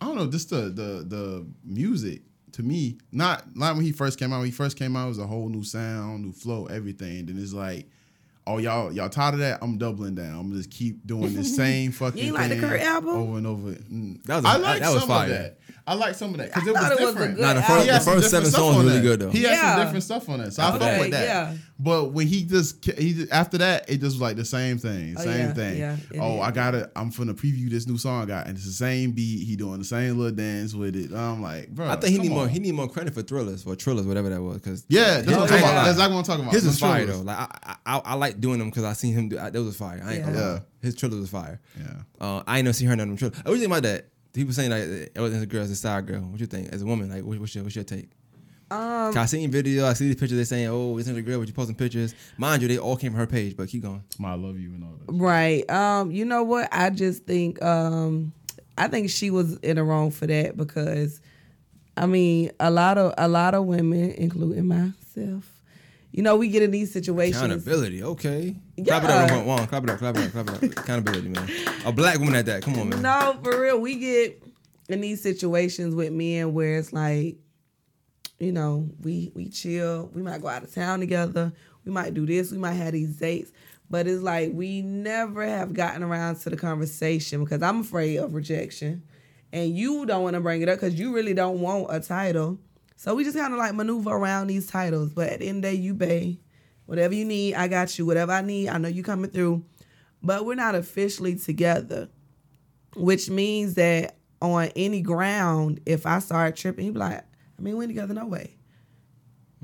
I 0.00 0.06
don't 0.06 0.16
know, 0.16 0.30
just 0.30 0.50
the 0.50 0.70
the 0.70 1.04
the 1.06 1.46
music 1.64 2.22
to 2.52 2.62
me. 2.62 2.98
Not 3.10 3.56
not 3.56 3.74
when 3.74 3.84
he 3.84 3.90
first 3.90 4.18
came 4.18 4.32
out. 4.32 4.38
When 4.38 4.46
he 4.46 4.52
first 4.52 4.78
came 4.78 4.94
out, 4.94 5.06
it 5.06 5.08
was 5.08 5.18
a 5.18 5.26
whole 5.26 5.48
new 5.48 5.64
sound, 5.64 6.24
new 6.24 6.32
flow, 6.32 6.66
everything. 6.66 7.18
And 7.18 7.28
then 7.28 7.38
it's 7.42 7.52
like. 7.52 7.88
Oh 8.46 8.58
y'all, 8.58 8.92
y'all 8.92 9.08
tired 9.08 9.34
of 9.34 9.40
that? 9.40 9.60
I'm 9.62 9.78
doubling 9.78 10.14
down. 10.14 10.38
I'm 10.38 10.52
just 10.52 10.70
keep 10.70 11.06
doing 11.06 11.34
the 11.34 11.44
same 11.60 11.92
fucking 11.92 12.18
You 12.18 12.26
ain't 12.26 12.34
like 12.34 12.48
the 12.50 12.56
thing 12.60 12.68
Kirk 12.68 12.80
album? 12.82 13.16
over 13.16 13.38
and 13.38 13.46
over. 13.46 13.70
Mm. 13.72 14.22
That 14.24 14.36
was 14.36 14.44
a- 14.44 14.48
I 14.48 14.56
like 14.56 14.80
that 14.82 14.90
was 14.92 15.00
some 15.00 15.08
fire. 15.08 15.24
of 15.24 15.30
that. 15.30 15.58
I 15.86 15.94
like 15.94 16.14
some 16.14 16.30
of 16.32 16.38
that 16.38 16.46
because 16.52 16.66
it 16.66 16.72
was 16.72 16.80
thought 16.80 16.92
it 16.92 17.00
was 17.00 17.08
a 17.10 17.12
different. 17.12 17.36
good 17.36 17.42
Nah, 17.42 17.54
the 17.54 17.62
first, 17.62 17.84
He 17.86 17.90
the 17.92 18.00
first 18.00 18.30
seven 18.30 18.50
songs 18.50 18.76
on 18.76 18.84
really 18.86 18.96
that. 18.98 19.02
good 19.02 19.20
though. 19.20 19.30
He 19.30 19.42
had 19.42 19.50
Yeah. 19.52 19.74
some 19.76 19.84
different 19.84 20.04
stuff 20.04 20.28
on 20.28 20.38
that, 20.40 20.52
so 20.52 20.62
I 20.62 20.70
fuck 20.72 20.82
Okay, 20.82 21.00
with 21.00 21.10
that. 21.12 21.24
yeah. 21.26 21.54
But 21.76 22.12
when 22.12 22.28
he 22.28 22.44
just 22.44 22.84
he 22.84 23.14
just, 23.14 23.32
after 23.32 23.58
that, 23.58 23.88
it 23.90 23.94
just 23.98 24.14
was 24.14 24.20
like 24.20 24.36
the 24.36 24.44
same 24.44 24.78
thing, 24.78 25.16
Oh, 25.18 25.22
same 25.22 25.38
yeah, 25.48 25.52
thing. 25.54 25.78
yeah, 25.78 25.96
oh, 26.20 26.36
is. 26.36 26.42
I 26.42 26.50
gotta, 26.52 26.88
I'm 26.94 27.10
finna 27.10 27.34
preview 27.34 27.68
this 27.68 27.88
new 27.88 27.98
song 27.98 28.22
I 28.22 28.26
got, 28.26 28.46
and 28.46 28.56
it's 28.56 28.64
the 28.64 28.70
same 28.72 29.10
beat. 29.10 29.44
He 29.44 29.56
doing 29.56 29.78
the 29.80 29.84
same 29.84 30.16
little 30.16 30.36
dance 30.36 30.72
with 30.72 30.94
it. 30.94 31.12
I'm 31.12 31.42
like, 31.42 31.70
bro, 31.70 31.88
I 31.88 31.96
think 31.96 32.12
he 32.12 32.18
come 32.18 32.28
need 32.28 32.32
more. 32.32 32.46
He 32.46 32.60
need 32.60 32.74
more 32.74 32.88
credit 32.88 33.12
for 33.12 33.22
thrillers 33.22 33.66
or 33.66 33.74
thrillers, 33.74 34.06
whatever 34.06 34.28
that 34.30 34.40
was. 34.40 34.58
Because 34.58 34.86
yeah, 34.88 35.20
that's 35.20 35.26
what 35.26 35.34
I'm 35.36 35.42
Oh, 35.42 35.46
talking 35.46 35.54
yeah. 35.64 35.70
about. 35.70 35.74
That's 35.84 35.90
exactly 35.96 36.14
what 36.14 36.18
I'm 36.20 36.24
talking 36.26 36.44
about. 36.44 36.54
His 36.54 36.62
is 36.62 36.68
was 36.68 36.78
fire 36.78 37.06
though. 37.06 37.20
Like 37.22 37.36
I, 37.38 37.58
I, 37.64 37.76
I, 37.86 37.98
I 38.04 38.14
like 38.14 38.40
doing 38.40 38.60
them 38.60 38.70
because 38.70 38.84
I 38.84 38.92
seen 38.92 39.12
him 39.14 39.28
do. 39.30 39.38
I, 39.40 39.50
that 39.50 39.60
was 39.60 39.76
fire. 39.76 40.00
I 40.04 40.14
ain't 40.14 40.24
gonna 40.26 40.38
Yeah. 40.38 40.52
lie. 40.52 40.60
His 40.80 40.94
trailer 40.94 41.16
was 41.18 41.30
fire. 41.30 41.60
Yeah. 41.76 41.86
Uh, 42.20 42.42
I 42.46 42.58
ain't 42.58 42.66
never 42.66 42.72
see 42.74 42.84
her 42.84 42.94
none 42.94 43.00
of 43.00 43.08
them 43.08 43.16
trailers. 43.16 43.36
What 43.38 43.46
do 43.46 43.52
you 43.54 43.58
think 43.58 43.72
about 43.72 43.82
that? 43.82 44.10
People 44.32 44.52
saying 44.52 44.70
like, 44.70 44.82
it 45.14 45.18
wasn't 45.20 45.42
a 45.42 45.46
girl, 45.46 45.62
it's 45.62 45.72
a 45.72 45.76
side 45.76 46.06
girl. 46.06 46.20
What 46.20 46.38
you 46.40 46.46
think 46.46 46.72
as 46.72 46.82
a 46.82 46.86
woman? 46.86 47.10
Like, 47.10 47.24
what, 47.24 47.38
what's 47.40 47.52
your 47.54 47.64
what's 47.64 47.74
your 47.74 47.84
take? 47.84 48.10
Um, 48.74 49.12
'Cause 49.12 49.16
I 49.16 49.26
seen 49.26 49.50
video. 49.50 49.86
I 49.86 49.92
see 49.92 50.06
these 50.06 50.16
pictures. 50.16 50.38
They 50.38 50.44
saying, 50.44 50.68
oh, 50.68 50.96
it's 50.98 51.08
not 51.08 51.16
a 51.16 51.22
girl, 51.22 51.38
but 51.38 51.48
you 51.48 51.54
posting 51.54 51.74
pictures. 51.76 52.14
Mind 52.38 52.62
you, 52.62 52.68
they 52.68 52.78
all 52.78 52.96
came 52.96 53.12
from 53.12 53.20
her 53.20 53.26
page. 53.26 53.56
But 53.56 53.68
keep 53.68 53.82
going. 53.82 54.02
My 54.18 54.32
I 54.32 54.34
love 54.34 54.58
you 54.58 54.70
and 54.74 54.84
all 54.84 54.90
that. 55.06 55.12
Right. 55.12 55.68
Um, 55.70 56.10
you 56.10 56.24
know 56.24 56.42
what? 56.42 56.68
I 56.72 56.90
just 56.90 57.24
think 57.24 57.62
um 57.62 58.32
I 58.76 58.88
think 58.88 59.10
she 59.10 59.30
was 59.30 59.56
in 59.58 59.76
the 59.76 59.84
wrong 59.84 60.10
for 60.10 60.26
that 60.26 60.56
because 60.56 61.20
I 61.96 62.06
mean, 62.06 62.50
a 62.58 62.70
lot 62.70 62.98
of 62.98 63.14
a 63.18 63.28
lot 63.28 63.54
of 63.54 63.66
women, 63.66 64.10
including 64.12 64.66
myself, 64.66 65.48
you 66.10 66.22
know, 66.22 66.36
we 66.36 66.48
get 66.48 66.62
in 66.62 66.70
these 66.72 66.90
situations. 66.92 67.36
Accountability. 67.36 68.02
Okay. 68.02 68.56
Clap 68.84 69.04
it 69.04 69.10
up, 69.10 69.28
Yeah. 69.30 69.36
Juan. 69.36 69.46
Juan. 69.46 69.66
Clap 69.68 69.84
it 69.84 69.90
up. 69.90 69.98
Clap 69.98 70.16
it 70.16 70.24
up. 70.24 70.32
Clap 70.32 70.48
it 70.48 70.54
up. 70.54 70.62
Accountability, 70.84 71.28
man. 71.28 71.48
A 71.84 71.92
black 71.92 72.18
woman 72.18 72.34
at 72.34 72.46
that. 72.46 72.62
Come 72.62 72.78
on, 72.78 72.88
man. 72.88 73.02
No, 73.02 73.38
for 73.44 73.60
real. 73.62 73.78
We 73.80 73.96
get 73.96 74.42
in 74.88 75.00
these 75.00 75.22
situations 75.22 75.94
with 75.94 76.12
men 76.12 76.52
where 76.52 76.78
it's 76.78 76.92
like, 76.92 77.36
you 78.44 78.52
know, 78.52 78.90
we 79.00 79.32
we 79.34 79.48
chill. 79.48 80.10
We 80.12 80.22
might 80.22 80.40
go 80.40 80.48
out 80.48 80.62
of 80.62 80.72
town 80.74 81.00
together. 81.00 81.52
We 81.84 81.92
might 81.92 82.14
do 82.14 82.26
this. 82.26 82.50
We 82.50 82.58
might 82.58 82.74
have 82.74 82.92
these 82.92 83.16
dates. 83.16 83.52
But 83.90 84.06
it's 84.06 84.22
like 84.22 84.50
we 84.52 84.82
never 84.82 85.46
have 85.46 85.74
gotten 85.74 86.02
around 86.02 86.36
to 86.40 86.50
the 86.50 86.56
conversation 86.56 87.44
because 87.44 87.62
I'm 87.62 87.80
afraid 87.80 88.16
of 88.18 88.34
rejection. 88.34 89.02
And 89.52 89.76
you 89.76 90.04
don't 90.06 90.22
want 90.22 90.34
to 90.34 90.40
bring 90.40 90.62
it 90.62 90.68
up 90.68 90.76
because 90.80 90.98
you 90.98 91.14
really 91.14 91.34
don't 91.34 91.60
want 91.60 91.86
a 91.90 92.00
title. 92.00 92.58
So 92.96 93.14
we 93.14 93.24
just 93.24 93.36
kind 93.36 93.52
of 93.52 93.58
like 93.58 93.74
maneuver 93.74 94.10
around 94.10 94.48
these 94.48 94.66
titles. 94.66 95.12
But 95.12 95.28
at 95.28 95.40
the 95.40 95.48
end 95.48 95.64
of 95.64 95.70
the 95.70 95.76
day, 95.76 95.82
you 95.82 95.94
pay. 95.94 96.40
Whatever 96.86 97.14
you 97.14 97.24
need, 97.24 97.54
I 97.54 97.68
got 97.68 97.96
you. 97.98 98.06
Whatever 98.06 98.32
I 98.32 98.42
need, 98.42 98.68
I 98.68 98.78
know 98.78 98.88
you 98.88 99.02
coming 99.02 99.30
through. 99.30 99.64
But 100.22 100.44
we're 100.44 100.54
not 100.54 100.74
officially 100.74 101.36
together 101.36 102.08
which 102.96 103.28
means 103.28 103.74
that 103.74 104.16
on 104.40 104.68
any 104.76 105.00
ground, 105.00 105.80
if 105.86 106.06
I 106.06 106.18
start 106.18 106.56
tripping, 106.56 106.84
he 106.84 106.90
be 106.90 106.98
like, 106.98 107.24
I 107.58 107.62
mean, 107.62 107.76
we 107.76 107.84
ain't 107.84 107.90
together 107.90 108.14
no 108.14 108.26
way. 108.26 108.56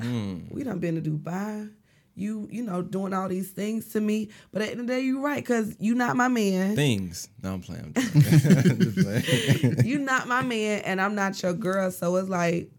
Hmm. 0.00 0.40
We 0.50 0.64
done 0.64 0.78
been 0.78 1.02
to 1.02 1.10
Dubai. 1.10 1.70
You, 2.16 2.48
you 2.50 2.62
know, 2.62 2.82
doing 2.82 3.14
all 3.14 3.28
these 3.28 3.50
things 3.50 3.88
to 3.90 4.00
me. 4.00 4.30
But 4.52 4.62
at 4.62 4.66
the 4.66 4.70
end 4.72 4.80
of 4.80 4.86
the 4.88 4.92
day, 4.94 5.00
you're 5.00 5.20
right, 5.20 5.42
because 5.42 5.74
you 5.78 5.94
not 5.94 6.16
my 6.16 6.28
man. 6.28 6.76
Things. 6.76 7.28
No, 7.42 7.54
I'm 7.54 7.62
playing. 7.62 7.92
I'm 7.96 8.92
playing. 8.92 9.86
you 9.86 9.98
not 9.98 10.28
my 10.28 10.42
man, 10.42 10.80
and 10.80 11.00
I'm 11.00 11.14
not 11.14 11.40
your 11.42 11.54
girl. 11.54 11.90
So 11.90 12.16
it's 12.16 12.28
like, 12.28 12.70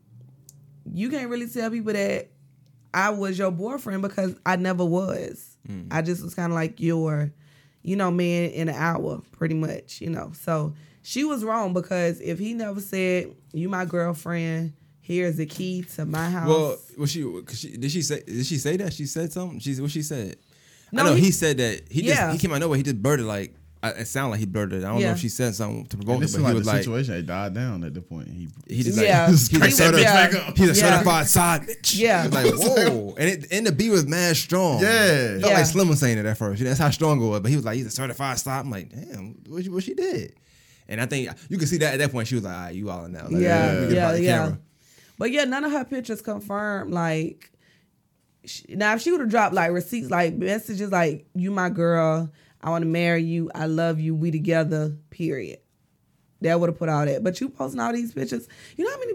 you 0.93 1.10
can't 1.10 1.30
really 1.30 1.47
tell 1.47 1.71
people 1.71 1.93
that 1.93 2.30
I 2.93 3.10
was 3.12 3.39
your 3.39 3.52
boyfriend 3.52 4.02
because 4.02 4.36
I 4.45 4.58
never 4.58 4.86
was. 4.86 5.58
Hmm. 5.65 5.88
I 5.89 6.02
just 6.02 6.21
was 6.21 6.36
kind 6.36 6.52
of 6.52 6.56
like 6.56 6.80
your, 6.80 7.32
you 7.82 7.95
know, 7.95 8.12
man 8.12 8.52
in 8.52 8.69
an 8.69 8.76
hour, 8.76 9.21
pretty 9.32 9.56
much, 9.56 10.02
you 10.02 10.10
know. 10.10 10.32
So 10.36 10.74
she 11.02 11.24
was 11.24 11.43
wrong 11.43 11.74
because 11.74 12.19
if 12.19 12.38
he 12.38 12.54
never 12.54 12.82
said, 12.82 13.34
"You 13.54 13.69
my 13.69 13.86
girlfriend," 13.86 14.74
here's 15.12 15.38
the 15.38 15.45
key 15.45 15.84
to 15.95 16.06
my 16.06 16.30
house. 16.30 16.47
Well, 16.47 16.78
was 16.97 17.12
she, 17.12 17.24
cause 17.24 17.60
she? 17.60 17.78
Did 17.78 17.91
she 17.91 18.02
say? 18.02 18.21
Did 18.26 18.45
she 18.45 18.58
say 18.58 18.78
that? 18.78 18.93
She 18.93 19.06
said 19.06 19.32
something. 19.32 19.60
She 19.60 19.74
what 19.82 19.91
she 19.91 20.02
said? 20.02 20.38
No, 20.91 21.04
I 21.04 21.06
know 21.08 21.15
he- 21.15 21.26
he, 21.26 21.32
said 21.32 21.58
that. 21.58 21.84
He 21.89 22.04
Yeah. 22.04 22.15
just 22.32 22.34
he 22.34 22.38
came 22.39 22.52
out 22.52 22.56
of 22.56 22.62
nowhere. 22.62 22.78
He 22.78 22.84
just 22.84 23.02
blurted 23.02 23.26
like. 23.26 23.56
I, 23.84 23.89
it 23.91 24.06
sounded 24.06 24.30
like 24.30 24.39
he 24.41 24.45
blurted. 24.45 24.84
it. 24.84 24.86
I 24.86 24.91
don't 24.91 25.02
know 25.02 25.10
if 25.10 25.17
she 25.17 25.28
said 25.30 25.56
something 25.56 25.88
to 25.88 25.97
provoke 25.97 26.13
And 26.17 26.24
it, 26.24 26.28
this 26.28 26.34
but 26.36 26.38
is 26.38 26.41
he 26.41 26.45
like 26.45 26.54
was 26.54 26.65
the 26.67 26.71
like, 26.71 26.84
situation 26.84 27.15
had 27.15 27.26
died 27.26 27.54
down 27.56 27.84
at 27.84 27.95
the 27.95 28.02
point. 28.04 28.28
He 28.28 28.47
he 28.67 28.84
just 28.84 28.95
like, 28.95 29.08
Yeah. 29.08 29.28
he's, 29.32 29.47
He 29.47 29.58
a 29.58 29.60
was- 29.60 29.76
certified, 29.76 30.34
yeah. 30.34 30.52
he's 30.56 30.60
a 30.60 30.65
Yeah. 30.86 30.91
certified 30.91 31.28
side 31.28 31.62
bitch. 31.63 31.97
Yeah. 31.97 32.28
like 32.32 32.45
whoa, 32.58 33.15
and 33.17 33.28
it, 33.28 33.47
and 33.52 33.65
the 33.65 33.71
beat 33.71 33.89
was 33.89 34.06
mad 34.06 34.38
strong. 34.38 34.82
Yeah. 34.84 35.39
Felt 35.39 35.41
Yeah. 35.52 35.58
like 35.58 35.65
Slim 35.65 35.88
was 35.89 36.00
saying 36.00 36.19
it 36.19 36.28
at 36.28 36.38
first. 36.38 36.63
That's 36.63 36.78
how 36.80 36.91
strong 36.91 37.19
it 37.24 37.26
was. 37.28 37.39
But 37.39 37.50
he 37.50 37.56
was 37.56 37.65
like, 37.65 37.76
he's 37.76 37.88
a 37.88 37.89
certified 37.89 38.38
side. 38.38 38.60
I'm 38.60 38.69
like, 38.69 38.89
damn, 38.91 39.36
what, 39.47 39.63
she- 39.63 39.69
what 39.69 39.84
she 39.84 39.95
did? 39.95 40.36
And 40.88 41.02
I 41.02 41.08
think 41.08 41.30
you 41.50 41.58
can 41.58 41.65
see 41.67 41.78
that 41.80 41.93
at 41.93 41.97
that 42.02 42.12
point 42.12 42.28
she 42.28 42.36
was 42.36 42.43
like, 42.43 42.54
all 42.56 42.62
right, 42.62 42.76
you 42.76 42.88
all 42.91 43.06
in 43.06 43.13
now. 43.13 43.24
Like, 43.30 43.41
yeah, 43.41 43.65
let 43.65 43.82
me 43.82 43.93
get 43.95 43.95
yeah, 43.95 44.13
yeah. 44.50 44.56
But 45.22 45.30
yeah, 45.30 45.44
none 45.44 45.64
of 45.64 45.72
her 45.72 45.86
pictures 45.86 46.20
confirmed. 46.20 46.92
Like, 46.92 47.52
she, 48.44 48.66
now 48.70 48.96
if 48.96 49.02
she 49.02 49.12
would 49.12 49.22
have 49.22 49.30
dropped 49.30 49.54
like 49.54 49.72
receipts, 49.72 50.10
like 50.10 50.34
messages, 50.34 50.92
like 50.92 51.28
"You 51.36 51.52
my 51.52 51.70
girl, 51.70 52.32
I 52.60 52.72
want 52.72 52.82
to 52.82 52.88
marry 52.88 53.22
you, 53.22 53.52
I 53.54 53.68
love 53.68 54.00
you, 54.00 54.16
we 54.16 54.32
together." 54.32 54.98
Period. 55.12 55.60
That 56.42 56.60
would 56.60 56.70
have 56.70 56.80
put 56.80 56.90
all 56.90 57.06
that. 57.06 57.24
But 57.24 57.40
you 57.40 57.50
posting 57.50 57.80
all 57.80 57.94
these 57.94 58.16
pictures. 58.16 58.48
You 58.76 58.86
know 58.86 58.90
how 58.90 58.98
many? 58.98 59.14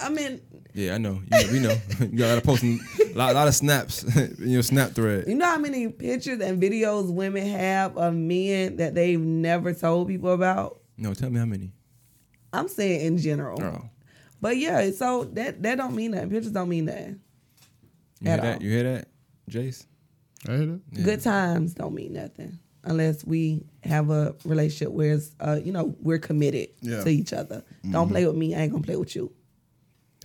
I 0.00 0.08
mean, 0.08 0.40
Yeah, 0.74 0.96
I 0.96 0.98
know. 0.98 1.22
You 1.22 1.30
know 1.30 1.52
we 1.52 1.60
know. 1.60 1.76
you 2.00 2.18
got 2.18 2.34
to 2.34 2.40
post 2.40 2.64
a 2.64 2.76
lot, 3.14 3.36
lot 3.36 3.46
of 3.46 3.54
snaps 3.54 4.02
in 4.16 4.48
your 4.48 4.64
snap 4.64 4.90
thread. 4.90 5.28
you 5.28 5.36
know 5.36 5.46
how 5.46 5.58
many 5.58 5.86
pictures 5.86 6.40
and 6.40 6.60
videos 6.60 7.14
women 7.14 7.46
have 7.46 7.96
of 7.96 8.12
men 8.12 8.78
that 8.78 8.96
they've 8.96 9.20
never 9.20 9.72
told 9.72 10.08
people 10.08 10.32
about. 10.32 10.80
No, 10.96 11.14
tell 11.14 11.30
me 11.30 11.38
how 11.38 11.46
many. 11.46 11.70
I'm 12.52 12.66
saying 12.66 13.06
in 13.06 13.18
general. 13.18 13.62
Oh, 13.62 13.88
But 14.44 14.58
yeah, 14.58 14.90
so 14.90 15.24
that 15.32 15.62
that 15.62 15.76
don't 15.78 15.94
mean 15.96 16.10
nothing. 16.10 16.28
Pictures 16.28 16.52
don't 16.52 16.68
mean 16.68 16.84
nothing. 16.84 17.18
you 18.20 18.28
hear 18.28 18.34
At 18.36 18.42
that? 18.42 18.56
all. 18.56 18.62
You 18.62 18.70
hear 18.70 18.82
that, 18.82 19.08
Jace? 19.50 19.86
I 20.46 20.50
heard 20.50 20.68
it. 20.68 20.80
Yeah. 20.92 21.02
Good 21.04 21.22
times 21.22 21.72
don't 21.72 21.94
mean 21.94 22.12
nothing 22.12 22.58
unless 22.84 23.24
we 23.24 23.64
have 23.84 24.10
a 24.10 24.34
relationship 24.44 24.92
where 24.92 25.14
it's, 25.14 25.34
uh, 25.40 25.58
you 25.64 25.72
know 25.72 25.96
we're 26.02 26.18
committed 26.18 26.68
Yeah. 26.82 27.02
to 27.02 27.08
each 27.08 27.32
other. 27.32 27.64
Don't 27.90 28.10
play 28.10 28.26
with 28.26 28.36
me. 28.36 28.54
I 28.54 28.58
ain't 28.60 28.72
gonna 28.72 28.84
play 28.84 28.96
with 28.96 29.16
you. 29.16 29.32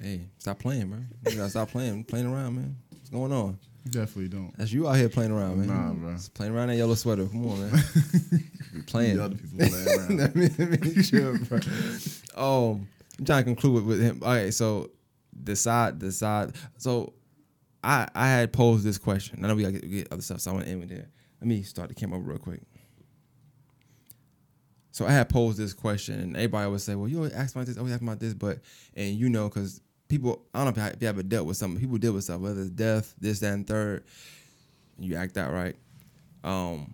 Hey, 0.02 0.28
stop 0.38 0.60
playing, 0.60 0.90
man. 0.90 1.08
You 1.30 1.38
gotta 1.38 1.50
stop 1.50 1.70
playing, 1.72 2.04
playing 2.04 2.26
around, 2.26 2.56
man. 2.58 2.76
What's 2.90 3.10
going 3.10 3.32
on? 3.32 3.58
Definitely 3.90 4.28
don't. 4.28 4.54
That's 4.58 4.74
you 4.74 4.86
out 4.90 4.98
here 4.98 5.08
playing 5.08 5.32
around, 5.32 5.60
man. 5.60 5.68
Nah, 5.68 5.94
bro. 5.94 6.12
Just 6.12 6.34
playing 6.34 6.54
around 6.54 6.68
that 6.68 6.76
yellow 6.76 6.96
sweater. 6.96 7.26
Come 7.26 7.48
on, 7.48 7.72
man. 7.72 7.84
You 8.74 8.84
playing. 8.84 9.16
The 9.16 9.24
other 9.24 9.36
people 9.36 9.60
play 9.70 9.86
around. 9.96 10.18
Let 10.20 10.36
me, 10.36 10.50
let 10.58 10.82
me 10.82 11.04
chill, 11.04 11.38
bro. 11.40 11.60
Um, 12.36 12.88
I'm 13.20 13.26
trying 13.26 13.40
to 13.40 13.44
conclude 13.44 13.86
with, 13.86 14.02
him. 14.02 14.22
All 14.24 14.30
right, 14.30 14.54
so 14.54 14.92
decide, 15.44 16.00
decide. 16.00 16.56
So 16.78 17.14
I 17.84 18.08
I 18.16 18.30
had 18.30 18.54
posed 18.54 18.84
this 18.84 18.98
question. 18.98 19.44
I 19.44 19.48
know 19.48 19.56
we 19.56 19.64
gotta 19.64 19.80
get 19.80 20.12
other 20.12 20.22
stuff, 20.22 20.42
so 20.42 20.52
I 20.52 20.54
want 20.54 20.66
to 20.66 20.72
end 20.72 20.80
with 20.80 20.90
there. 20.90 21.10
Let 21.42 21.48
me 21.48 21.64
start 21.64 21.90
the 21.90 21.96
camera 21.96 22.20
real 22.20 22.38
quick. 22.38 22.62
So 24.92 25.06
I 25.06 25.12
had 25.12 25.30
posed 25.30 25.58
this 25.58 25.74
question, 25.74 26.20
and 26.20 26.36
everybody 26.36 26.70
would 26.70 26.82
say, 26.82 26.96
"Well, 26.96 27.08
you 27.08 27.18
always 27.18 27.34
ask 27.34 27.56
about 27.56 27.68
this, 27.68 27.78
always 27.78 27.94
ask 27.94 28.02
about 28.02 28.20
this," 28.20 28.34
but 28.34 28.60
and 28.96 29.16
you 29.16 29.30
know, 29.30 29.48
because 29.48 29.82
people, 30.08 30.46
I 30.54 30.64
don't 30.64 30.76
know 30.76 30.84
if 30.84 31.02
you 31.02 31.08
ever 31.08 31.24
dealt 31.24 31.48
with 31.48 31.58
something. 31.58 31.80
People 31.80 31.98
deal 31.98 32.14
with 32.14 32.24
stuff, 32.24 32.42
whether 32.42 32.62
it's 32.62 32.70
death, 32.72 33.14
this, 33.20 33.40
that, 33.40 33.54
and 33.54 33.68
third. 33.68 34.04
You 34.98 35.16
act 35.16 35.38
out 35.38 35.54
right. 35.54 35.76
Um, 36.44 36.94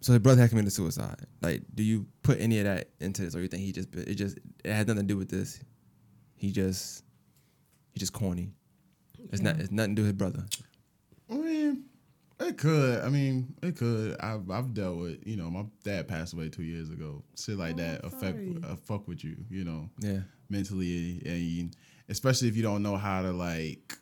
so 0.00 0.12
his 0.12 0.20
brother 0.22 0.40
had 0.40 0.50
committed 0.50 0.72
suicide. 0.72 1.26
Like, 1.42 1.62
do 1.74 1.82
you 1.82 2.06
put 2.22 2.40
any 2.40 2.58
of 2.58 2.64
that 2.64 2.88
into 3.00 3.22
this, 3.22 3.34
or 3.34 3.40
you 3.42 3.48
think 3.48 3.62
he 3.62 3.72
just 3.72 3.94
it 3.94 4.14
just 4.14 4.38
it 4.64 4.72
had 4.72 4.86
nothing 4.88 5.02
to 5.02 5.06
do 5.08 5.16
with 5.16 5.28
this? 5.30 5.60
He 6.36 6.52
just 6.52 7.04
he 7.92 7.98
just 8.00 8.12
corny. 8.12 8.52
It's 9.32 9.42
not 9.42 9.56
it's 9.60 9.70
nothing 9.70 9.94
to 9.96 10.02
do 10.02 10.06
with 10.06 10.12
his 10.12 10.18
brother. 10.18 10.44
I 11.30 11.34
mean, 11.34 11.84
it 12.40 12.56
could. 12.56 13.00
I 13.04 13.08
mean, 13.10 13.54
it 13.62 13.76
could. 13.76 14.16
I've 14.20 14.50
I've 14.50 14.72
dealt 14.74 14.96
with. 14.98 15.26
You 15.26 15.36
know, 15.36 15.50
my 15.50 15.64
dad 15.84 16.08
passed 16.08 16.32
away 16.32 16.48
two 16.48 16.62
years 16.64 16.90
ago. 16.90 17.22
Shit 17.36 17.56
like 17.58 17.74
Oh, 17.74 17.76
that 17.78 18.00
I'm 18.02 18.08
affect 18.08 18.36
sorry. 18.38 18.56
uh, 18.64 18.76
fuck 18.76 19.06
with 19.06 19.22
you. 19.22 19.36
You 19.50 19.64
know, 19.64 19.90
Yeah. 20.00 20.20
mentally, 20.48 21.22
and 21.26 21.76
especially 22.08 22.48
if 22.48 22.56
you 22.56 22.62
don't 22.62 22.82
know 22.82 22.96
how 22.96 23.22
to 23.22 23.32
like 23.32 23.96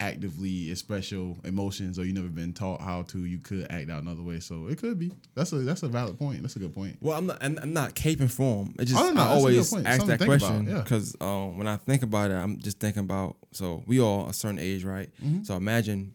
actively 0.00 0.70
express 0.70 1.12
your 1.12 1.36
emotions 1.44 1.98
or 1.98 2.04
you 2.04 2.12
never 2.12 2.28
been 2.28 2.52
taught 2.52 2.80
how 2.80 3.02
to, 3.02 3.24
you 3.24 3.38
could 3.38 3.66
act 3.70 3.90
out 3.90 4.02
another 4.02 4.22
way. 4.22 4.40
So 4.40 4.66
it 4.68 4.78
could 4.78 4.98
be. 4.98 5.12
That's 5.34 5.52
a 5.52 5.56
that's 5.58 5.82
a 5.82 5.88
valid 5.88 6.18
point. 6.18 6.42
That's 6.42 6.56
a 6.56 6.58
good 6.58 6.74
point. 6.74 6.96
Well, 7.00 7.16
I'm 7.16 7.26
not. 7.26 7.38
I'm, 7.40 7.58
I'm 7.62 7.72
not 7.72 7.94
caping 7.94 8.30
for 8.30 8.64
him. 8.64 8.74
It 8.78 8.86
just 8.86 8.98
Oh, 8.98 9.10
no, 9.10 9.20
I 9.20 9.24
that's 9.24 9.44
a 9.44 9.46
good 9.46 9.56
always 9.56 9.72
ask 9.86 9.98
Something 9.98 10.18
that 10.18 10.24
question 10.24 10.60
about, 10.62 10.72
yeah. 10.72 10.82
because 10.82 11.16
um, 11.20 11.58
when 11.58 11.68
I 11.68 11.76
think 11.76 12.02
about 12.02 12.30
it, 12.30 12.34
I'm 12.34 12.58
just 12.58 12.80
thinking 12.80 13.04
about. 13.04 13.36
So 13.52 13.82
we 13.86 14.00
all 14.00 14.26
a 14.28 14.32
certain 14.32 14.58
age, 14.58 14.84
right? 14.84 15.10
Mm-hmm. 15.22 15.44
So 15.44 15.54
imagine 15.56 16.14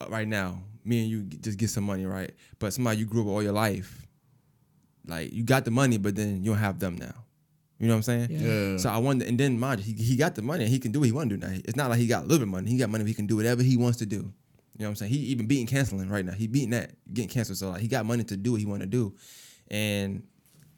uh, 0.00 0.06
right 0.08 0.26
now, 0.26 0.62
me 0.84 1.02
and 1.02 1.10
you 1.10 1.22
just 1.22 1.58
get 1.58 1.70
some 1.70 1.84
money, 1.84 2.06
right? 2.06 2.32
But 2.58 2.72
somebody 2.72 2.98
you 2.98 3.04
grew 3.04 3.22
up 3.22 3.28
all 3.28 3.42
your 3.42 3.52
life, 3.52 4.06
like 5.06 5.32
you 5.32 5.42
got 5.44 5.64
the 5.64 5.70
money, 5.70 5.98
but 5.98 6.16
then 6.16 6.42
you 6.42 6.52
don't 6.52 6.58
have 6.60 6.78
them 6.78 6.96
now. 6.96 7.21
You 7.82 7.88
know 7.88 7.94
what 7.94 8.08
I'm 8.08 8.28
saying? 8.28 8.30
Yeah. 8.30 8.38
Yeah. 8.40 8.76
So 8.76 8.90
I 8.90 8.98
wonder, 8.98 9.24
and 9.24 9.36
then 9.36 9.58
mind 9.58 9.84
you, 9.84 9.92
he, 9.92 10.04
he 10.04 10.16
got 10.16 10.36
the 10.36 10.42
money 10.42 10.62
and 10.62 10.72
he 10.72 10.78
can 10.78 10.92
do 10.92 11.00
what 11.00 11.06
he 11.06 11.12
want 11.12 11.30
to 11.30 11.36
do 11.36 11.44
now. 11.44 11.52
It's 11.64 11.74
not 11.74 11.90
like 11.90 11.98
he 11.98 12.06
got 12.06 12.20
a 12.20 12.26
little 12.26 12.38
bit 12.38 12.42
of 12.44 12.48
money. 12.50 12.70
He 12.70 12.78
got 12.78 12.88
money, 12.90 13.04
he 13.04 13.12
can 13.12 13.26
do 13.26 13.34
whatever 13.34 13.60
he 13.60 13.76
wants 13.76 13.98
to 13.98 14.06
do. 14.06 14.16
You 14.16 14.22
know 14.78 14.86
what 14.86 14.88
I'm 14.90 14.94
saying? 14.94 15.12
He 15.12 15.18
even 15.18 15.48
beating 15.48 15.66
canceling 15.66 16.08
right 16.08 16.24
now. 16.24 16.30
He 16.30 16.46
beating 16.46 16.70
that, 16.70 16.92
getting 17.12 17.28
canceled. 17.28 17.58
So 17.58 17.70
like 17.70 17.80
he 17.80 17.88
got 17.88 18.06
money 18.06 18.22
to 18.22 18.36
do 18.36 18.52
what 18.52 18.60
he 18.60 18.66
want 18.66 18.82
to 18.82 18.86
do. 18.86 19.16
And 19.68 20.22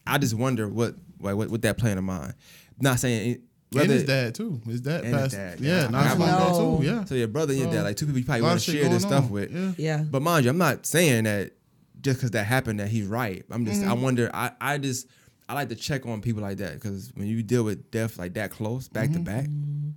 I 0.06 0.16
just 0.16 0.32
wonder 0.32 0.66
what 0.66 0.94
like 1.20 1.36
what, 1.36 1.50
what 1.50 1.60
that 1.60 1.76
plan 1.76 1.98
of 1.98 2.04
mine. 2.04 2.32
Not 2.80 2.98
saying 2.98 3.32
it- 3.32 3.40
and 3.76 3.90
his 3.90 4.04
dad 4.04 4.34
too. 4.34 4.62
His 4.64 4.80
dad 4.80 5.04
And 5.04 5.16
his 5.16 5.32
dad, 5.32 5.60
Yeah, 5.60 5.82
yeah. 5.82 5.88
not 5.88 6.06
I 6.06 6.12
too 6.14 6.20
long 6.20 6.28
ago 6.28 6.76
know. 6.76 6.82
Yeah. 6.82 7.04
so 7.04 7.16
your 7.16 7.28
brother 7.28 7.52
and 7.52 7.60
your 7.60 7.70
So, 7.70 7.76
dad, 7.76 7.82
like 7.82 7.96
two 7.96 8.06
people 8.06 8.20
you 8.20 8.24
probably 8.24 8.42
want 8.42 8.60
to 8.60 8.70
share 8.70 8.88
this 8.88 9.04
going 9.04 9.12
stuff 9.12 9.24
on. 9.24 9.30
with. 9.30 9.52
Yeah. 9.52 9.72
Yeah. 9.76 10.02
But 10.04 10.22
mind 10.22 10.44
you, 10.44 10.50
I'm 10.50 10.58
not 10.58 10.86
saying 10.86 11.24
that 11.24 11.52
just 12.00 12.18
because 12.18 12.30
that 12.30 12.44
happened 12.44 12.80
that 12.80 12.88
he's 12.88 13.06
right. 13.06 13.44
I'm 13.50 13.66
just 13.66 13.82
I 13.82 13.88
mm-hmm. 13.88 14.02
wonder. 14.02 14.30
I 14.32 14.52
I 14.60 14.78
just 14.78 15.08
I 15.48 15.54
like 15.54 15.68
to 15.68 15.76
check 15.76 16.06
on 16.06 16.20
people 16.20 16.42
like 16.42 16.58
that 16.58 16.74
because 16.74 17.12
when 17.14 17.26
you 17.26 17.42
deal 17.42 17.64
with 17.64 17.90
death 17.90 18.18
like 18.18 18.34
that 18.34 18.50
close, 18.50 18.88
back 18.88 19.12
to 19.12 19.18
back, 19.18 19.44
mm-hmm. 19.44 19.90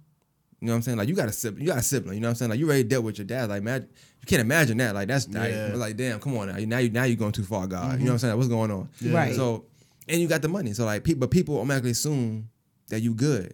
you 0.59 0.67
know 0.67 0.73
what 0.73 0.75
I'm 0.75 0.81
saying? 0.81 0.97
Like 0.97 1.07
you 1.07 1.15
got 1.15 1.29
a 1.29 1.31
sibling, 1.31 1.63
you 1.63 1.69
got 1.69 1.79
a 1.79 1.83
sibling. 1.83 2.15
You 2.15 2.21
know 2.21 2.27
what 2.27 2.31
I'm 2.31 2.35
saying? 2.35 2.51
Like 2.51 2.59
you 2.59 2.67
already 2.67 2.83
dealt 2.83 3.05
with 3.05 3.17
your 3.17 3.25
dad. 3.25 3.49
Like 3.49 3.63
man, 3.63 3.87
you 4.21 4.25
can't 4.25 4.41
imagine 4.41 4.77
that. 4.77 4.93
Like 4.93 5.07
that's 5.07 5.27
like, 5.29 5.51
Yeah. 5.51 5.71
like 5.75 5.95
damn, 5.95 6.19
come 6.19 6.37
on 6.37 6.47
now. 6.47 6.57
Now 6.57 6.79
you 6.79 6.89
now 6.89 7.03
you're 7.05 7.15
going 7.15 7.31
too 7.31 7.43
far, 7.43 7.65
God. 7.67 7.83
You 7.83 7.89
know 7.89 7.93
mm-hmm. 7.93 8.05
what 8.05 8.11
I'm 8.11 8.17
saying? 8.19 8.31
Like, 8.31 8.37
what's 8.37 8.49
going 8.49 8.71
on? 8.71 8.89
Yeah. 8.99 9.15
Right. 9.15 9.35
So 9.35 9.65
and 10.07 10.21
you 10.21 10.27
got 10.27 10.41
the 10.41 10.47
money. 10.47 10.73
So 10.73 10.85
like 10.85 11.03
people, 11.03 11.21
but 11.21 11.31
people 11.31 11.55
automatically 11.57 11.91
assume 11.91 12.49
that 12.89 13.01
you 13.01 13.13
good 13.13 13.53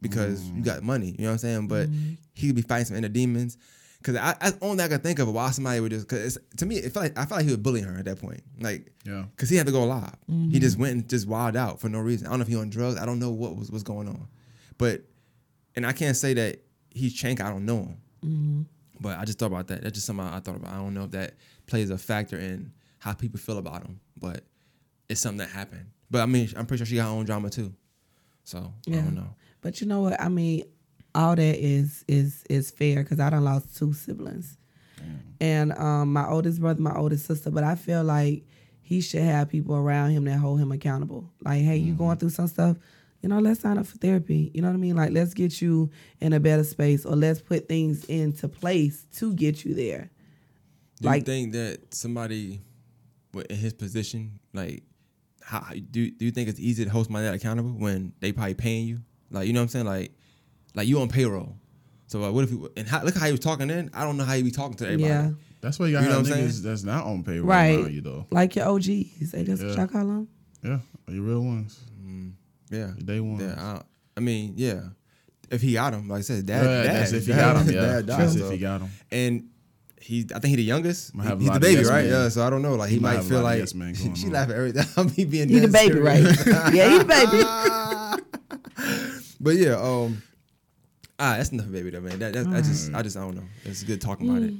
because 0.00 0.44
you 0.50 0.62
mm. 0.62 0.64
got 0.64 0.82
money. 0.82 1.14
You 1.18 1.24
know 1.24 1.28
what 1.28 1.32
I'm 1.32 1.38
saying? 1.38 1.68
But 1.68 1.88
mm-hmm. 1.88 2.14
he 2.34 2.48
could 2.48 2.56
be 2.56 2.62
fighting 2.62 2.86
some 2.86 2.96
inner 2.96 3.08
demons. 3.08 3.56
Cause 4.02 4.16
I, 4.16 4.34
I 4.40 4.52
only 4.60 4.82
I 4.82 4.88
can 4.88 5.00
think 5.00 5.18
of 5.18 5.28
why 5.32 5.50
somebody 5.50 5.80
would 5.80 5.90
just 5.92 6.08
cause 6.08 6.36
to 6.56 6.66
me 6.66 6.76
it 6.76 6.92
felt 6.92 7.04
like 7.04 7.18
I 7.18 7.24
felt 7.24 7.38
like 7.38 7.44
he 7.44 7.50
was 7.50 7.58
bullying 7.58 7.84
her 7.84 7.98
at 7.98 8.04
that 8.06 8.20
point. 8.20 8.42
Like 8.60 8.92
Yeah. 9.04 9.24
Cause 9.36 9.48
he 9.48 9.56
had 9.56 9.66
to 9.66 9.72
go 9.72 9.84
live. 9.84 10.16
He 10.26 10.32
mm-hmm. 10.32 10.58
just 10.58 10.78
went 10.78 10.92
and 10.92 11.08
just 11.08 11.26
wild 11.28 11.56
out 11.56 11.80
for 11.80 11.88
no 11.88 12.00
reason. 12.00 12.26
I 12.26 12.30
don't 12.30 12.40
know 12.40 12.42
if 12.42 12.48
he 12.48 12.56
on 12.56 12.70
drugs. 12.70 12.98
I 12.98 13.06
don't 13.06 13.18
know 13.18 13.30
what 13.30 13.56
was 13.56 13.70
what's 13.70 13.84
going 13.84 14.08
on. 14.08 14.26
But 14.78 15.02
and 15.76 15.86
I 15.86 15.92
can't 15.92 16.16
say 16.16 16.34
that 16.34 16.60
he's 16.90 17.14
Chank. 17.14 17.40
I 17.40 17.48
don't 17.50 17.64
know 17.64 17.76
him. 17.78 17.96
Mm-hmm. 18.24 18.62
But 19.00 19.18
I 19.18 19.24
just 19.24 19.38
thought 19.38 19.46
about 19.46 19.68
that. 19.68 19.82
That's 19.82 19.94
just 19.94 20.06
something 20.06 20.26
I 20.26 20.40
thought 20.40 20.56
about. 20.56 20.72
I 20.72 20.76
don't 20.76 20.94
know 20.94 21.04
if 21.04 21.10
that 21.12 21.34
plays 21.66 21.90
a 21.90 21.98
factor 21.98 22.38
in 22.38 22.72
how 22.98 23.12
people 23.14 23.38
feel 23.40 23.58
about 23.58 23.82
him. 23.84 24.00
But 24.16 24.44
it's 25.08 25.20
something 25.20 25.38
that 25.38 25.50
happened. 25.50 25.86
But 26.10 26.22
I 26.22 26.26
mean, 26.26 26.48
I'm 26.56 26.66
pretty 26.66 26.78
sure 26.80 26.86
she 26.86 26.96
got 26.96 27.04
her 27.04 27.10
own 27.10 27.24
drama 27.24 27.50
too. 27.50 27.72
So 28.44 28.72
yeah. 28.86 28.94
I 28.94 28.98
Yeah. 28.98 29.04
don't 29.04 29.14
know. 29.14 29.34
But 29.60 29.80
you 29.80 29.86
know 29.86 30.00
what? 30.02 30.20
I 30.20 30.28
mean, 30.28 30.64
all 31.14 31.36
that 31.36 31.58
is 31.58 32.04
is 32.08 32.44
is 32.48 32.70
fair 32.70 33.02
because 33.02 33.20
I 33.20 33.30
done 33.30 33.44
lost 33.44 33.76
two 33.76 33.92
siblings, 33.92 34.56
and 35.40 35.72
um, 35.72 36.12
my 36.12 36.26
oldest 36.28 36.60
brother, 36.60 36.80
my 36.80 36.94
oldest 36.96 37.26
sister. 37.26 37.50
But 37.50 37.64
I 37.64 37.74
feel 37.74 38.02
like 38.04 38.44
he 38.82 39.00
should 39.00 39.22
have 39.22 39.48
people 39.48 39.74
around 39.76 40.10
him 40.10 40.24
that 40.24 40.38
hold 40.38 40.60
him 40.60 40.72
accountable. 40.72 41.30
Like, 41.42 41.62
hey, 41.62 41.76
you 41.76 41.94
going 41.94 42.18
through 42.18 42.30
some 42.30 42.46
stuff? 42.48 42.76
You 43.22 43.28
know, 43.28 43.38
let's 43.38 43.60
sign 43.60 43.78
up 43.78 43.86
for 43.86 43.96
therapy. 43.98 44.50
You 44.52 44.62
know 44.62 44.68
what 44.68 44.74
I 44.74 44.78
mean? 44.78 44.96
Like, 44.96 45.12
let's 45.12 45.32
get 45.32 45.62
you 45.62 45.90
in 46.20 46.32
a 46.32 46.40
better 46.40 46.64
space, 46.64 47.06
or 47.06 47.14
let's 47.14 47.40
put 47.40 47.68
things 47.68 48.04
into 48.06 48.48
place 48.48 49.06
to 49.16 49.32
get 49.34 49.64
you 49.64 49.74
there. 49.74 50.10
Do 51.00 51.08
Like- 51.08 51.20
you 51.20 51.24
think 51.26 51.52
that 51.52 51.94
somebody 51.94 52.60
in 53.48 53.56
his 53.56 53.72
position, 53.72 54.38
like, 54.52 54.82
how 55.40 55.64
do 55.90 56.10
do 56.10 56.24
you 56.24 56.30
think 56.30 56.48
it's 56.48 56.60
easy 56.60 56.84
to 56.84 56.90
hold 56.90 57.06
somebody 57.06 57.26
accountable 57.26 57.70
when 57.72 58.12
they 58.20 58.32
probably 58.32 58.54
paying 58.54 58.86
you? 58.86 59.00
Like, 59.30 59.46
you 59.46 59.52
know 59.52 59.60
what 59.60 59.64
I'm 59.64 59.68
saying? 59.68 59.86
Like, 59.86 60.12
like 60.74 60.86
you 60.88 61.00
on 61.00 61.08
payroll. 61.08 61.56
So 62.06 62.20
like, 62.20 62.32
what 62.32 62.44
if 62.44 62.50
you 62.50 62.70
and 62.76 62.86
how, 62.86 63.02
look 63.02 63.14
how 63.16 63.26
he 63.26 63.32
was 63.32 63.40
talking 63.40 63.68
then? 63.68 63.90
I 63.94 64.04
don't 64.04 64.16
know 64.16 64.24
how 64.24 64.34
he 64.34 64.42
be 64.42 64.50
talking 64.50 64.76
to 64.78 64.84
everybody. 64.84 65.08
Yeah, 65.08 65.30
That's 65.60 65.78
why 65.78 65.86
you 65.86 65.92
got 65.94 66.02
You 66.04 66.08
know 66.10 66.18
I'm 66.18 66.24
niggas 66.24 66.50
saying? 66.52 66.62
that's 66.62 66.82
not 66.82 67.04
on 67.04 67.24
payroll 67.24 67.46
Right. 67.48 67.78
around 67.78 67.92
you 67.94 68.00
though. 68.02 68.26
like 68.30 68.54
your 68.56 68.66
OGs. 68.68 69.30
They 69.32 69.44
just 69.44 69.62
Yeah. 69.62 69.68
what 69.68 69.78
y'all 69.78 69.86
call 69.88 70.06
them. 70.06 70.28
Yeah, 70.62 70.78
your 71.08 71.22
real 71.24 71.40
ones. 71.42 71.80
Yeah, 72.70 72.78
Your 72.78 72.94
day 73.04 73.20
ones. 73.20 73.42
yeah. 73.42 73.54
I, 73.60 73.82
I 74.16 74.20
mean, 74.20 74.54
yeah. 74.56 74.80
If 75.50 75.60
he 75.60 75.74
got 75.74 75.92
him, 75.92 76.08
like 76.08 76.20
I 76.20 76.22
said, 76.22 76.46
dad, 76.46 76.64
Yeah, 76.64 76.82
dad, 76.84 76.96
that's 76.96 77.12
if 77.12 77.26
he 77.26 77.32
dad- 77.32 77.38
got 77.54 77.66
him. 77.66 77.74
Yeah, 77.74 77.80
dad 77.82 78.06
died, 78.06 78.20
that's 78.20 78.38
so- 78.38 78.44
if 78.46 78.50
he 78.52 78.58
got 78.58 78.80
him. 78.80 78.90
And 79.10 79.48
he, 80.00 80.26
I 80.34 80.38
think 80.38 80.46
he 80.50 80.56
the 80.56 80.62
youngest. 80.64 81.14
Might 81.14 81.24
have 81.26 81.38
a 81.38 81.42
He's 81.42 81.50
the 81.52 81.60
baby, 81.60 81.80
yes 81.80 81.88
right? 81.90 82.04
men. 82.04 82.12
Yeah. 82.12 82.28
So 82.30 82.42
I 82.46 82.50
don't 82.50 82.62
know. 82.62 82.74
Like 82.76 82.88
he, 82.88 82.96
He 82.96 83.00
might 83.00 83.16
might 83.16 83.24
feel 83.24 83.42
like 83.42 83.58
yes 83.60 83.74
men 83.74 83.92
going 84.02 84.14
she 84.14 84.26
on. 84.26 84.32
laugh 84.32 84.48
at 84.48 84.56
every 84.56 84.72
time 84.72 85.08
he 85.16 85.24
being 85.26 85.48
He 85.48 85.58
the 85.60 85.68
baby, 85.68 85.94
serious. 85.94 86.46
right? 86.46 86.74
yeah, 86.74 86.90
he 86.90 86.98
the 86.98 87.04
baby. 87.04 87.42
But 89.40 89.56
yeah, 89.56 89.74
um, 89.74 90.22
ah, 91.22 91.36
that's 91.36 91.50
enough, 91.50 91.70
baby. 91.70 91.90
Though, 91.90 92.00
man. 92.00 92.18
That, 92.18 92.32
that, 92.32 92.50
that's 92.50 92.68
just, 92.68 92.92
I 92.92 93.02
just, 93.02 93.16
I 93.16 93.20
don't 93.20 93.36
know. 93.36 93.44
It's 93.64 93.82
good 93.84 94.00
talking 94.00 94.28
about 94.28 94.42
it. 94.42 94.54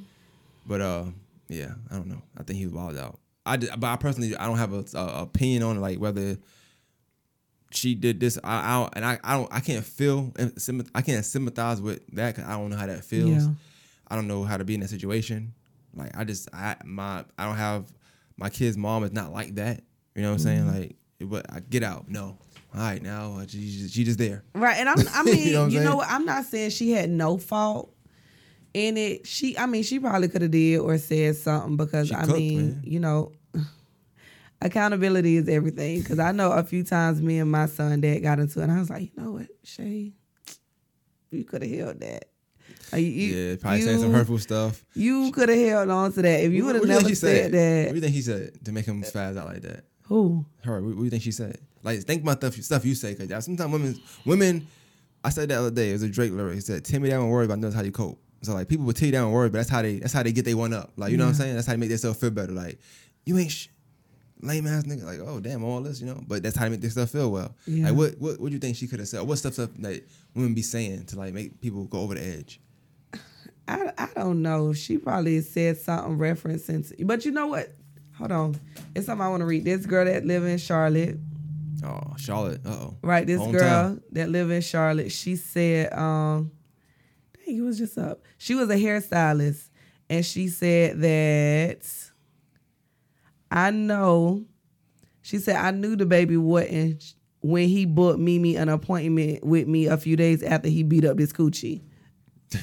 But 0.66 0.80
uh, 0.80 1.04
yeah, 1.48 1.72
I 1.90 1.96
don't 1.96 2.06
know. 2.06 2.22
I 2.38 2.44
think 2.44 2.58
he 2.58 2.66
was 2.66 2.74
wild 2.74 2.96
out. 2.96 3.18
I, 3.44 3.56
did, 3.56 3.70
but 3.76 3.88
I 3.88 3.96
personally, 3.96 4.36
I 4.36 4.46
don't 4.46 4.58
have 4.58 4.72
a, 4.72 4.84
a 4.96 5.22
opinion 5.22 5.64
on 5.64 5.80
like 5.80 5.98
whether 5.98 6.38
she 7.72 7.96
did 7.96 8.20
this. 8.20 8.38
I, 8.44 8.54
I 8.54 8.80
don't, 8.80 8.92
and 8.94 9.04
I, 9.04 9.18
I 9.24 9.36
don't, 9.36 9.52
I 9.52 9.60
can't 9.60 9.84
feel, 9.84 10.32
I 10.94 11.02
can't 11.02 11.24
sympathize 11.24 11.80
with 11.80 12.06
that 12.12 12.36
because 12.36 12.48
I 12.48 12.56
don't 12.56 12.70
know 12.70 12.76
how 12.76 12.86
that 12.86 13.04
feels. 13.04 13.44
Yeah. 13.46 13.52
I 14.06 14.14
don't 14.14 14.28
know 14.28 14.44
how 14.44 14.56
to 14.56 14.64
be 14.64 14.74
in 14.74 14.80
that 14.80 14.90
situation. 14.90 15.54
Like 15.94 16.16
I 16.16 16.24
just, 16.24 16.48
I 16.54 16.76
my, 16.84 17.24
I 17.36 17.46
don't 17.46 17.56
have 17.56 17.92
my 18.36 18.48
kid's 18.48 18.76
mom 18.76 19.04
is 19.04 19.12
not 19.12 19.32
like 19.32 19.56
that. 19.56 19.82
You 20.14 20.22
know 20.22 20.28
what 20.28 20.34
I'm 20.34 20.38
saying? 20.38 20.66
Like, 20.68 20.96
but 21.20 21.46
I 21.52 21.60
get 21.60 21.82
out. 21.82 22.08
No. 22.08 22.38
All 22.74 22.80
right, 22.80 23.02
now 23.02 23.36
uh, 23.38 23.46
she, 23.46 23.88
she 23.88 24.02
just 24.04 24.18
there. 24.18 24.44
Right, 24.54 24.76
and 24.78 24.88
I'm, 24.88 24.96
I 25.14 25.22
mean, 25.24 25.36
You 25.38 25.44
you 25.44 25.52
know 25.52 25.60
know, 25.60 25.66
what 25.66 25.66
I'm 25.66 25.70
saying? 25.84 25.96
what? 25.96 26.08
I'm 26.10 26.24
not 26.24 26.44
saying 26.46 26.70
she 26.70 26.92
had 26.92 27.10
no 27.10 27.36
fault 27.36 27.94
in 28.72 28.96
it. 28.96 29.26
She, 29.26 29.58
I 29.58 29.66
mean, 29.66 29.82
she 29.82 29.98
probably 30.00 30.28
could 30.28 30.42
have 30.42 30.50
did 30.50 30.78
or 30.78 30.96
said 30.98 31.36
something 31.36 31.76
because 31.76 32.08
She 32.08 32.14
I 32.14 32.22
cooked, 32.24 32.38
mean, 32.38 32.68
man. 32.70 32.82
you 32.84 33.00
know, 33.00 33.32
accountability 34.60 35.36
is 35.36 35.48
everything. 35.48 36.00
Because 36.00 36.18
I 36.18 36.32
know 36.32 36.52
a 36.52 36.62
few 36.62 36.84
times 36.84 37.20
me 37.20 37.38
and 37.38 37.50
my 37.50 37.66
son 37.66 38.00
dad 38.00 38.20
got 38.20 38.38
into 38.38 38.60
it, 38.60 38.64
and 38.64 38.72
I 38.72 38.78
was 38.78 38.90
like, 38.90 39.02
you 39.02 39.22
know 39.22 39.32
what, 39.32 39.48
Shay, 39.64 40.12
you 41.30 41.44
could 41.44 41.62
have 41.62 41.70
held 41.70 42.00
that. 42.00 42.26
Like, 42.90 43.02
you, 43.02 43.08
yeah, 43.08 43.56
probably 43.56 43.82
saying 43.82 43.98
some 44.00 44.12
hurtful 44.12 44.38
stuff. 44.38 44.84
You 44.94 45.30
could 45.32 45.48
have 45.48 45.58
held 45.58 45.90
on 45.90 46.12
to 46.12 46.22
that 46.22 46.44
if 46.44 46.52
you 46.52 46.64
would 46.66 46.74
have 46.76 46.82
what 46.82 46.88
do 46.88 46.92
think 46.94 47.02
never 47.02 47.08
she 47.08 47.14
said 47.14 47.52
What 47.86 47.88
do 47.90 47.94
you 47.96 48.00
think 48.00 48.14
he 48.14 48.22
said 48.22 48.64
to 48.64 48.72
make 48.72 48.84
him 48.84 49.02
spaz 49.02 49.36
out 49.36 49.46
like 49.46 49.62
that? 49.62 49.84
Who? 50.04 50.44
Her, 50.62 50.80
what 50.82 50.96
do 50.96 51.04
you 51.04 51.10
think 51.10 51.22
she 51.22 51.32
said? 51.32 51.58
Like, 51.82 52.00
think 52.00 52.22
about 52.22 52.38
stuff, 52.38 52.54
stuff 52.54 52.84
you 52.84 52.94
say, 52.94 53.14
because 53.14 53.44
sometimes 53.44 53.72
women, 53.72 54.00
women, 54.24 54.66
I 55.24 55.30
said 55.30 55.48
that 55.48 55.54
the 55.54 55.60
other 55.60 55.70
day. 55.70 55.90
It 55.90 55.94
was 55.94 56.02
a 56.02 56.08
Drake 56.08 56.32
lyric. 56.32 56.54
He 56.54 56.60
said, 56.60 56.84
"Tell 56.84 57.00
me 57.00 57.08
that 57.08 57.16
don't 57.16 57.28
worry 57.28 57.44
about 57.44 57.58
knows 57.58 57.74
how 57.74 57.82
you 57.82 57.92
cope." 57.92 58.20
So 58.42 58.54
like, 58.54 58.68
people 58.68 58.84
will 58.84 58.92
tell 58.92 59.06
you 59.06 59.12
they 59.12 59.18
don't 59.18 59.32
worry, 59.32 59.48
but 59.50 59.58
that's 59.58 59.70
how 59.70 59.82
they, 59.82 59.98
that's 59.98 60.12
how 60.12 60.22
they 60.22 60.32
get 60.32 60.44
they 60.44 60.54
one 60.54 60.72
up. 60.72 60.92
Like, 60.96 61.12
you 61.12 61.16
know 61.16 61.24
what 61.24 61.30
I'm 61.30 61.34
saying? 61.36 61.54
That's 61.54 61.66
how 61.66 61.74
they 61.74 61.78
make 61.78 61.90
themselves 61.90 62.18
feel 62.18 62.30
better. 62.30 62.52
Like, 62.52 62.80
you 63.24 63.38
ain't 63.38 63.52
sh- 63.52 63.68
lame 64.40 64.66
ass 64.66 64.82
nigga. 64.82 65.04
Like, 65.04 65.20
oh 65.20 65.38
damn, 65.38 65.62
all 65.62 65.80
this, 65.80 66.00
you 66.00 66.06
know. 66.06 66.20
But 66.26 66.42
that's 66.42 66.56
how 66.56 66.64
they 66.64 66.70
make 66.70 66.80
themselves 66.80 67.12
feel 67.12 67.30
well. 67.30 67.54
Yeah. 67.66 67.88
Like, 67.88 67.96
what, 67.96 68.14
what, 68.18 68.40
what 68.40 68.48
do 68.48 68.54
you 68.54 68.58
think 68.58 68.76
she 68.76 68.88
could 68.88 68.98
have 68.98 69.08
said? 69.08 69.22
What 69.22 69.38
stuff, 69.38 69.54
stuff 69.54 69.70
that 69.78 70.02
women 70.34 70.54
be 70.54 70.62
saying 70.62 71.06
to 71.06 71.18
like 71.18 71.34
make 71.34 71.60
people 71.60 71.84
go 71.84 72.00
over 72.00 72.14
the 72.14 72.24
edge? 72.24 72.60
I, 73.68 73.92
I 73.96 74.08
don't 74.16 74.42
know. 74.42 74.72
She 74.72 74.98
probably 74.98 75.40
said 75.40 75.78
something 75.78 76.18
referencing, 76.18 76.96
to, 76.96 77.04
but 77.04 77.24
you 77.24 77.30
know 77.30 77.46
what? 77.46 77.68
Hold 78.18 78.32
on, 78.32 78.60
it's 78.94 79.06
something 79.06 79.24
I 79.24 79.30
want 79.30 79.40
to 79.40 79.46
read. 79.46 79.64
This 79.64 79.86
girl 79.86 80.04
that 80.04 80.26
live 80.26 80.44
in 80.44 80.58
Charlotte, 80.58 81.16
Oh, 81.84 82.00
Charlotte. 82.18 82.60
Uh 82.64 82.70
oh. 82.70 82.96
right? 83.02 83.26
This 83.26 83.40
Hometown. 83.40 83.52
girl 83.58 83.98
that 84.12 84.28
live 84.28 84.50
in 84.50 84.60
Charlotte, 84.60 85.10
she 85.12 85.36
said, 85.36 85.92
um, 85.92 86.50
dang, 87.44 87.56
it 87.58 87.62
was 87.62 87.78
just 87.78 87.96
up. 87.98 88.22
She 88.38 88.54
was 88.54 88.68
a 88.70 88.76
hairstylist, 88.76 89.68
and 90.10 90.24
she 90.24 90.48
said 90.48 91.00
that 91.00 91.86
I 93.50 93.70
know 93.70 94.44
She 95.22 95.38
said, 95.38 95.56
I 95.56 95.70
knew 95.70 95.94
the 95.96 96.06
baby 96.06 96.36
wasn't 96.36 97.14
when 97.40 97.68
he 97.68 97.86
booked 97.86 98.18
Mimi 98.20 98.56
an 98.56 98.68
appointment 98.68 99.44
with 99.44 99.66
me 99.68 99.86
a 99.86 99.96
few 99.96 100.16
days 100.16 100.42
after 100.42 100.68
he 100.68 100.82
beat 100.82 101.04
up 101.04 101.16
this 101.16 101.32
coochie. 101.32 101.82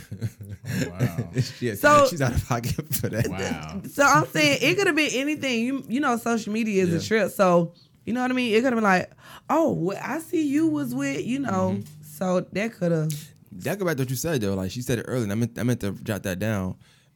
Wow. 0.89 1.29
Yeah, 1.59 1.73
So- 1.75 2.07
she's 2.09 2.21
out 2.21 2.35
of 2.35 2.45
pocket 2.47 2.93
for 2.93 3.09
that. 3.09 3.27
wow. 3.27 3.81
So 3.91 4.03
I'm 4.03 4.25
saying 4.27 4.59
it 4.61 4.75
could 4.77 4.87
have 4.87 4.95
been 4.95 5.09
anything. 5.13 5.65
You 5.65 5.83
you 5.87 5.99
know, 5.99 6.15
social 6.17 6.53
media 6.53 6.83
is 6.83 6.89
Yeah. 6.89 6.97
a 6.97 7.01
trip. 7.01 7.31
So 7.31 7.73
you 8.09 8.15
know 8.15 8.23
what 8.23 8.31
I 8.31 8.33
mean. 8.33 8.55
It 8.55 8.61
could 8.63 8.73
have 8.73 8.73
been 8.73 8.83
like, 8.83 9.11
oh, 9.51 9.71
well, 9.71 9.99
I 10.03 10.17
see 10.17 10.41
you 10.41 10.67
was 10.67 10.95
with 10.95 11.23
you 11.27 11.37
know. 11.37 11.77
Mm-hmm. 11.77 12.03
So 12.03 12.39
that 12.41 12.73
could 12.73 12.91
have. 12.91 13.13
That 13.51 13.77
go 13.77 13.85
back 13.85 13.97
to 13.97 14.01
what 14.01 14.09
you 14.09 14.15
said 14.15 14.41
though. 14.41 14.55
Like 14.55 14.71
she 14.71 14.81
said 14.81 14.97
it 14.97 15.05
earlier. 15.07 15.25
And 15.25 15.31
I 15.31 15.35
meant 15.35 15.59
I 15.59 15.61
meant 15.61 15.81
to 15.81 15.91
jot 15.91 16.23
that 16.23 16.39
down 16.39 16.75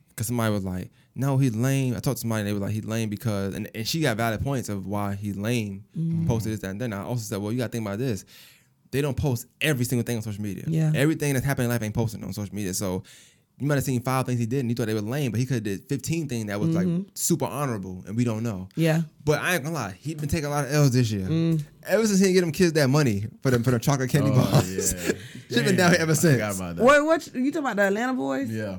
because 0.10 0.28
somebody 0.28 0.54
was 0.54 0.64
like, 0.64 0.92
"No, 1.16 1.40
he's 1.40 1.56
lame." 1.56 1.96
I 1.96 2.00
talked 2.00 2.18
to 2.18 2.22
somebody 2.22 2.42
and 2.42 2.48
they 2.48 2.54
were 2.54 2.60
like, 2.60 2.74
"He's 2.74 2.86
lame 2.86 3.10
because," 3.10 3.56
and, 3.56 3.72
and 3.74 3.88
she 3.88 4.02
got 4.02 4.18
valid 4.18 4.44
points 4.44 4.70
of 4.70 4.86
why 4.86 5.16
he's 5.16 5.36
lame. 5.36 5.84
Mm-hmm. 5.98 6.28
Posted 6.28 6.54
this 6.54 6.60
that, 6.60 6.70
and 6.70 6.80
then 6.80 6.94
I 6.94 7.02
also 7.02 7.24
said, 7.24 7.42
"Well, 7.42 7.52
you 7.52 7.58
got 7.58 7.66
to 7.66 7.72
think 7.72 7.88
about 7.88 7.98
this. 7.98 8.24
They 8.92 9.02
don't 9.02 9.18
post 9.18 9.48
every 9.62 9.86
single 9.86 10.06
thing 10.06 10.18
on 10.18 10.22
social 10.22 10.44
media. 10.44 10.66
Yeah. 10.68 10.92
everything 10.94 11.34
that's 11.34 11.44
happening 11.44 11.66
in 11.66 11.72
life 11.72 11.82
ain't 11.82 11.96
posted 11.96 12.24
on 12.24 12.34
social 12.34 12.54
media. 12.54 12.76
So." 12.76 13.02
You 13.60 13.68
might 13.68 13.76
have 13.76 13.84
seen 13.84 14.02
five 14.02 14.26
things 14.26 14.40
he 14.40 14.46
did, 14.46 14.60
and 14.62 14.70
you 14.70 14.76
thought 14.76 14.88
they 14.88 14.94
were 14.96 15.02
lame, 15.02 15.32
but 15.32 15.40
he 15.40 15.46
could 15.46 15.56
have 15.56 15.64
did 15.64 15.88
fifteen 15.88 16.28
things 16.28 16.48
that 16.48 16.60
was 16.60 16.76
like 16.76 16.88
mm-hmm. 16.88 17.04
super 17.14 17.46
honorable, 17.46 18.04
and 18.08 18.18
we 18.18 18.24
don't 18.24 18.42
know. 18.44 18.68
Yeah. 18.76 19.02
But 19.24 19.42
I 19.42 19.54
ain't 19.54 19.64
gonna 19.64 19.76
lie, 19.76 19.96
he 20.00 20.16
been 20.16 20.28
taking 20.28 20.48
a 20.48 20.50
lot 20.50 20.66
of 20.66 20.74
L's 20.74 20.92
this 20.92 21.12
year. 21.12 21.28
Mm. 21.28 21.64
Ever 21.86 22.06
since 22.08 22.20
he 22.20 22.26
didn't 22.26 22.34
get 22.36 22.42
them 22.42 22.52
kids 22.52 22.74
that 22.74 22.90
money 22.90 23.26
for 23.42 23.52
them 23.52 23.64
for 23.64 23.72
the 23.72 23.80
chocolate 23.80 24.10
candy 24.10 24.32
Oh, 24.34 24.36
bars, 24.36 24.94
yeah. 24.94 25.12
she 25.50 25.64
been 25.64 25.76
down 25.76 25.92
here 25.92 26.02
ever 26.02 26.12
I 26.12 26.16
since. 26.16 26.58
about 26.58 26.76
that. 26.78 26.84
Wait, 26.84 27.02
what 27.02 27.28
you 27.34 27.52
talking 27.52 27.58
about? 27.60 27.76
The 27.76 27.84
Atlanta 27.84 28.14
boys? 28.14 28.50
Yeah. 28.50 28.78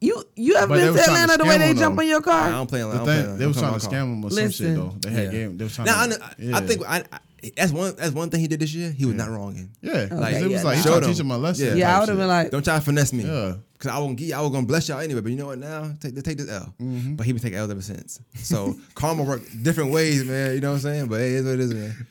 You 0.00 0.24
you 0.34 0.56
ever 0.56 0.68
But 0.68 0.74
been 0.76 0.94
to 0.94 1.02
trying 1.02 1.06
to 1.06 1.12
Atlanta 1.12 1.36
the 1.36 1.44
way 1.44 1.58
they 1.58 1.70
him, 1.70 1.76
jump 1.76 1.96
though. 1.96 2.02
in 2.02 2.08
your 2.08 2.22
car? 2.22 2.50
don't 2.50 2.66
play 2.66 2.82
on. 2.82 2.90
I 2.90 2.94
don't 2.94 3.04
play 3.04 3.16
thing, 3.22 3.30
on- 3.30 3.38
they 3.38 3.44
I'm 3.44 3.50
was 3.50 3.58
trying 3.58 3.78
to 3.78 3.86
scam 3.86 3.90
them 3.90 4.24
or 4.24 4.30
some 4.30 4.50
shit 4.50 4.74
though. 4.74 4.94
They 5.00 5.10
had 5.10 5.24
Yeah. 5.24 5.30
game. 5.30 5.58
They 5.58 5.64
was 5.64 5.74
trying 5.74 5.86
Now, 5.86 6.00
I, 6.02 6.06
to. 6.06 6.10
know- 6.10 6.24
I- 6.24 6.34
yeah. 6.38 6.56
I 6.56 6.60
think 6.66 6.82
I, 6.88 6.96
I, 7.12 7.18
that's 7.56 7.72
one 7.72 7.94
that's 7.96 8.12
one 8.12 8.30
thing 8.30 8.40
he 8.40 8.48
did 8.48 8.60
this 8.60 8.72
year. 8.74 8.90
He 8.90 9.04
was 9.06 9.14
not 9.14 9.30
wrong 9.30 9.56
in. 9.56 9.70
Yeah, 9.80 9.92
Okay, 9.92 10.14
like 10.14 10.34
it 10.36 10.42
was 10.44 10.52
yeah, 10.52 10.62
like 10.62 10.78
he 10.78 10.82
nah. 10.82 10.82
trying 10.82 10.82
to 10.82 10.88
Showed 10.88 11.04
teach 11.12 11.20
him 11.20 11.30
a 11.30 11.34
him. 11.36 11.42
lesson. 11.42 11.66
Yeah. 11.68 11.74
yeah, 11.74 11.96
I 11.96 12.00
would 12.00 12.08
have 12.08 12.18
been 12.18 12.28
like, 12.28 12.50
Don't 12.50 12.64
try 12.64 12.74
to 12.76 12.80
finesse 12.80 13.12
me. 13.12 13.24
Yeah. 13.24 13.54
Cause 13.78 13.92
I 13.92 13.98
won't 14.00 14.16
get, 14.16 14.32
I 14.32 14.40
was 14.40 14.50
gonna 14.50 14.66
bless 14.66 14.88
y'all 14.88 14.98
anyway. 14.98 15.20
But 15.20 15.30
you 15.30 15.38
know 15.38 15.46
what? 15.46 15.58
Now 15.58 15.92
take 16.00 16.20
take 16.24 16.36
this 16.38 16.50
L. 16.50 16.74
Mm-hmm. 16.80 17.14
But 17.14 17.26
he 17.26 17.32
been 17.32 17.40
taking 17.40 17.58
L's 17.58 17.70
ever 17.70 17.80
since. 17.80 18.20
So 18.34 18.76
karma 18.96 19.22
work 19.22 19.42
different 19.62 19.92
ways, 19.92 20.24
man. 20.24 20.54
You 20.56 20.60
know 20.60 20.70
what 20.70 20.74
I'm 20.76 20.80
saying? 20.80 21.06
But 21.06 21.20
hey, 21.20 21.34
it 21.34 21.36
is 21.36 21.44
what 21.44 21.54
it 21.54 21.60
is, 21.60 21.74
man. 21.74 22.06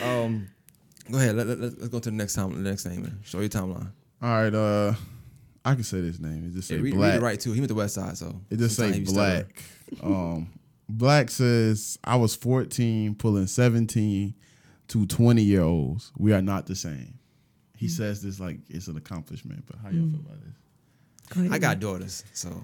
Yeah. 0.00 0.08
Um, 0.22 0.48
go 1.10 1.18
ahead. 1.18 1.34
Let, 1.34 1.48
let, 1.48 1.58
let's 1.58 1.88
go 1.88 1.98
to 1.98 2.10
the 2.10 2.16
next 2.16 2.34
time. 2.34 2.52
The 2.62 2.70
next 2.70 2.84
thing, 2.84 3.02
man. 3.02 3.18
Show 3.24 3.40
your 3.40 3.48
timeline. 3.48 3.90
All 4.22 4.28
right. 4.28 4.54
Uh, 4.54 4.94
I 5.64 5.74
can 5.74 5.82
say 5.82 6.00
this 6.00 6.20
name. 6.20 6.44
It 6.46 6.52
just 6.54 6.68
say 6.68 6.76
Yeah, 6.76 6.82
read, 6.82 6.92
read 6.92 6.98
black. 6.98 7.14
it 7.16 7.22
right 7.22 7.40
too. 7.40 7.52
He 7.52 7.58
went 7.60 7.70
to 7.70 7.74
West 7.74 7.94
Side, 7.94 8.16
so 8.16 8.40
It 8.50 8.58
just 8.58 8.76
sometimes 8.76 8.94
say 8.94 8.98
he 9.00 9.04
be 9.04 9.10
stubborn. 9.10 9.46
black. 9.90 10.04
um, 10.04 10.50
black 10.88 11.30
says 11.30 11.98
I 12.04 12.14
was 12.14 12.36
14 12.36 13.16
pulling 13.16 13.46
17 13.48 14.34
to 14.88 15.06
20 15.06 15.42
year 15.42 15.62
olds. 15.62 16.12
We 16.16 16.32
are 16.32 16.42
not 16.42 16.66
the 16.66 16.76
same. 16.76 17.18
He 17.76 17.86
mm. 17.86 17.90
says 17.90 18.22
this 18.22 18.40
like 18.40 18.58
it's 18.68 18.88
an 18.88 18.96
accomplishment. 18.96 19.64
But 19.66 19.76
how 19.82 19.90
y'all 19.90 20.06
mm. 20.06 20.12
feel 20.12 20.20
about 20.20 20.40
this? 20.40 20.54
Go 21.30 21.40
ahead. 21.40 21.52
I 21.52 21.58
got 21.58 21.80
daughters, 21.80 22.24
so 22.32 22.62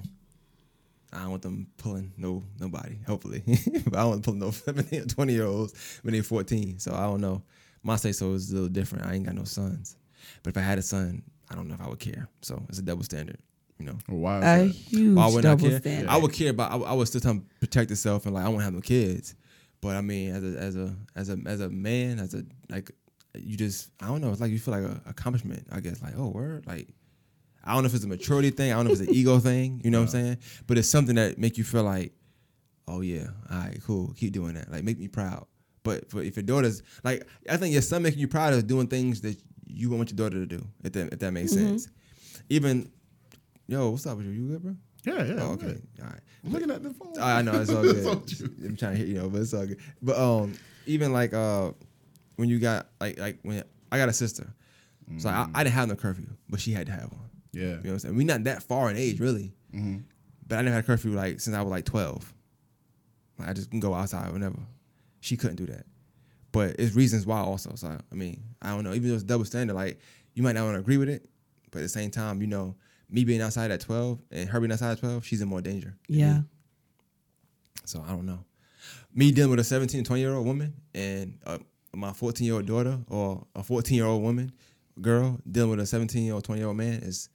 I 1.13 1.21
don't 1.21 1.31
want 1.31 1.43
them 1.43 1.67
pulling 1.77 2.13
no 2.17 2.45
nobody. 2.61 2.99
Hopefully, 3.07 3.43
but 3.85 3.97
I 3.97 4.03
don't 4.03 4.11
want 4.11 4.23
them 4.23 4.23
pulling 4.23 4.41
no 4.41 4.51
17 4.51 5.09
20 5.09 5.33
year 5.33 5.47
olds 5.47 6.01
when 6.03 6.13
they're 6.13 6.23
14. 6.23 6.79
So 6.79 6.95
I 6.95 7.05
don't 7.05 7.21
know. 7.21 7.43
My 7.83 7.97
say 7.97 8.13
so 8.13 8.33
is 8.33 8.51
a 8.51 8.55
little 8.55 8.69
different. 8.69 9.07
I 9.07 9.15
ain't 9.15 9.25
got 9.25 9.35
no 9.35 9.45
sons, 9.45 9.97
but 10.43 10.51
if 10.51 10.57
I 10.57 10.61
had 10.61 10.79
a 10.79 10.83
son, 10.83 11.23
I 11.51 11.55
don't 11.55 11.69
know 11.69 11.75
if 11.75 11.81
I 11.81 11.89
would 11.89 11.99
care. 11.99 12.29
So 12.43 12.63
it's 12.69 12.79
a 12.79 12.83
double 12.83 13.05
standard, 13.05 13.39
you 13.79 13.87
know. 13.87 13.97
Or 14.09 14.17
why? 14.17 14.41
A 14.41 14.65
huge 14.67 15.17
Why 15.17 15.27
wouldn't 15.27 15.47
I 15.47 15.49
double 15.51 15.69
care? 15.69 15.81
standard. 15.81 16.11
I 16.11 16.17
would 16.17 16.33
care 16.33 16.51
about. 16.51 16.73
I, 16.73 16.77
would- 16.77 16.87
I 16.87 16.93
would 16.93 17.09
still 17.09 17.21
try 17.21 17.33
to 17.33 17.43
protect 17.61 17.91
myself 17.91 18.27
and 18.27 18.35
like 18.35 18.45
I 18.45 18.49
won't 18.49 18.63
have 18.63 18.75
no 18.75 18.81
kids. 18.81 19.35
But 19.81 19.97
I 19.97 20.01
mean, 20.01 20.35
as 20.35 20.43
a 20.43 20.59
as 20.59 20.77
a 20.77 20.97
as 21.15 21.31
a 21.31 21.39
as 21.47 21.61
a 21.61 21.69
man, 21.69 22.19
as 22.19 22.35
a 22.35 22.45
like, 22.69 22.91
you 23.35 23.57
just 23.57 23.91
I 24.01 24.07
don't 24.09 24.21
know. 24.21 24.31
It's 24.31 24.41
like 24.41 24.51
you 24.51 24.59
feel 24.59 24.75
like 24.75 24.85
a 24.85 25.01
accomplishment. 25.07 25.67
I 25.71 25.81
guess 25.81 26.03
like 26.03 26.15
oh 26.17 26.29
word 26.29 26.67
like. 26.67 26.89
I 27.65 27.75
don't 27.75 27.83
know 27.83 27.89
if 27.89 27.95
it's 27.95 28.05
a 28.05 28.09
maturity 28.09 28.51
thing. 28.51 28.73
I 28.73 28.77
don't 28.77 28.87
know 28.87 28.93
if 28.93 29.01
it's 29.01 29.11
an 29.11 29.15
ego 29.15 29.39
thing. 29.41 29.83
You 29.85 29.91
know 29.91 29.99
what 29.99 30.05
I'm 30.05 30.11
saying? 30.11 30.39
But 30.67 30.79
it's 30.79 30.89
something 30.89 31.17
that 31.17 31.37
make 31.37 31.59
you 31.59 31.65
feel 31.65 31.83
like, 31.83 32.15
oh 32.87 33.03
yeah, 33.03 33.27
all 33.51 33.59
right, 33.59 33.79
cool, 33.85 34.15
keep 34.17 34.33
doing 34.33 34.55
that. 34.55 34.73
Like 34.73 34.85
make 34.85 34.99
me 34.99 35.07
proud. 35.07 35.47
But 35.83 36.11
for 36.11 36.23
if 36.23 36.37
your 36.37 36.45
daughter's 36.45 36.83
like, 37.05 37.27
I 37.51 37.59
think 37.59 37.73
your 37.73 37.83
son 37.83 38.03
making 38.03 38.21
you 38.21 38.29
proud 38.29 38.55
of 38.55 38.67
doing 38.67 38.87
things 38.87 39.21
that 39.21 39.37
you 39.67 39.91
want 39.91 40.11
your 40.11 40.17
daughter 40.17 40.39
to 40.39 40.47
do. 40.47 40.67
If 40.83 40.93
that 40.93 41.13
if 41.13 41.19
that 41.19 41.33
makes 41.33 41.53
mm-hmm. 41.53 41.69
sense. 41.69 41.89
Even, 42.49 42.91
yo, 43.67 43.91
what's 43.91 44.07
up 44.07 44.17
with 44.17 44.27
you? 44.27 44.33
You 44.33 44.49
good, 44.49 44.63
bro? 44.63 44.77
Yeah, 45.05 45.25
yeah. 45.25 45.35
Oh, 45.41 45.53
okay. 45.53 45.77
all 46.01 46.07
right. 46.07 46.21
I'm 46.45 46.53
looking 46.53 46.71
at 46.71 46.83
the 46.83 46.91
phone. 46.91 47.15
I 47.21 47.43
know 47.43 47.61
it's 47.61 47.71
all 47.73 47.85
It's 47.89 47.93
good. 47.93 48.07
all. 48.07 48.67
I'm 48.67 48.77
trying 48.77 48.93
to 48.93 48.99
hit 48.99 49.09
you 49.09 49.15
know, 49.15 49.29
but 49.29 49.41
it's 49.41 49.55
all 49.55 49.67
good. 49.67 49.79
But 50.03 50.19
um, 50.19 50.55
even 50.87 51.13
like 51.13 51.33
uh, 51.35 51.73
when 52.37 52.49
you 52.49 52.59
got 52.59 52.89
like 53.01 53.19
like 53.19 53.39
when 53.43 53.63
I 53.93 53.99
got 53.99 54.09
a 54.09 54.13
sister, 54.13 54.53
so 55.19 55.29
I, 55.29 55.49
I 55.55 55.63
didn't 55.65 55.75
have 55.75 55.89
no 55.89 55.95
curfew, 55.97 56.27
but 56.51 56.61
she 56.61 56.73
had 56.73 56.87
to 56.87 56.93
have 56.93 57.11
one. 57.13 57.31
Yeah. 57.53 57.63
You 57.63 57.69
know 57.69 57.77
what 57.83 57.91
I'm 57.93 57.99
saying? 58.01 58.17
We're 58.17 58.27
not 58.27 58.45
that 58.45 58.63
far 58.63 58.91
in 58.91 58.97
age, 58.97 59.21
really. 59.21 59.53
Mhm. 59.75 60.03
But 60.47 60.59
I 60.59 60.63
never 60.63 60.75
had 60.77 60.85
a 60.85 60.87
curfew 60.87 61.13
like 61.13 61.41
since 61.41 61.57
I 61.57 61.63
was 61.63 61.71
like 61.71 61.85
12. 61.85 62.35
Like, 63.39 63.49
I 63.49 63.53
just 63.53 63.71
can 63.71 63.81
go 63.81 63.95
outside 63.95 64.33
whenever. 64.33 64.59
She 65.21 65.37
couldn't 65.37 65.57
do 65.57 65.67
that. 65.67 65.85
But 66.53 66.77
it's 66.79 66.95
reasons 66.95 67.27
why 67.27 67.39
also. 67.41 67.73
So 67.75 67.89
I 67.89 68.15
mean, 68.15 68.43
I 68.63 68.71
don't 68.71 68.85
know. 68.85 68.93
Even 68.95 69.09
though 69.09 69.15
it's 69.15 69.25
double 69.25 69.45
standard, 69.45 69.75
like 69.75 69.99
you 70.35 70.43
might 70.43 70.53
not 70.53 70.65
want 70.65 70.75
to 70.75 70.81
agree 70.81 70.97
with 70.99 71.09
it, 71.09 71.29
but 71.71 71.79
at 71.81 71.83
the 71.83 71.89
same 71.89 72.11
time, 72.11 72.41
you 72.41 72.47
know, 72.47 72.75
me 73.11 73.25
being 73.25 73.41
outside 73.41 73.71
at 73.71 73.81
12 73.81 74.19
and 74.31 74.49
her 74.49 74.61
being 74.61 74.73
outside 74.73 74.93
at 74.93 74.99
12, 75.01 75.25
she's 75.25 75.41
in 75.41 75.49
more 75.49 75.61
danger. 75.61 75.97
yeah. 76.09 76.39
me. 76.39 76.43
So 77.85 78.05
I 78.07 78.11
don't 78.11 78.27
know. 78.27 78.45
Me 79.15 79.33
dealing 79.33 79.51
with 79.51 79.61
a 79.61 79.65
17, 79.65 80.05
20 80.05 80.21
year 80.21 80.35
old 80.35 80.47
woman 80.47 80.75
and 80.95 81.39
uh, 81.47 81.59
my 81.95 82.13
14 82.13 82.45
year 82.45 82.57
old 82.57 82.67
daughter 82.67 82.99
or 83.09 83.47
a 83.55 83.63
14 83.63 83.97
year 83.97 84.05
old 84.07 84.23
woman, 84.23 84.53
girl, 85.01 85.41
dealing 85.51 85.71
with 85.71 85.81
a 85.81 85.87
17 85.87 86.23
year 86.23 86.35
old, 86.35 86.45
20 86.45 86.61
year 86.61 86.69
old 86.69 86.77
man 86.77 86.95
is, 87.03 87.31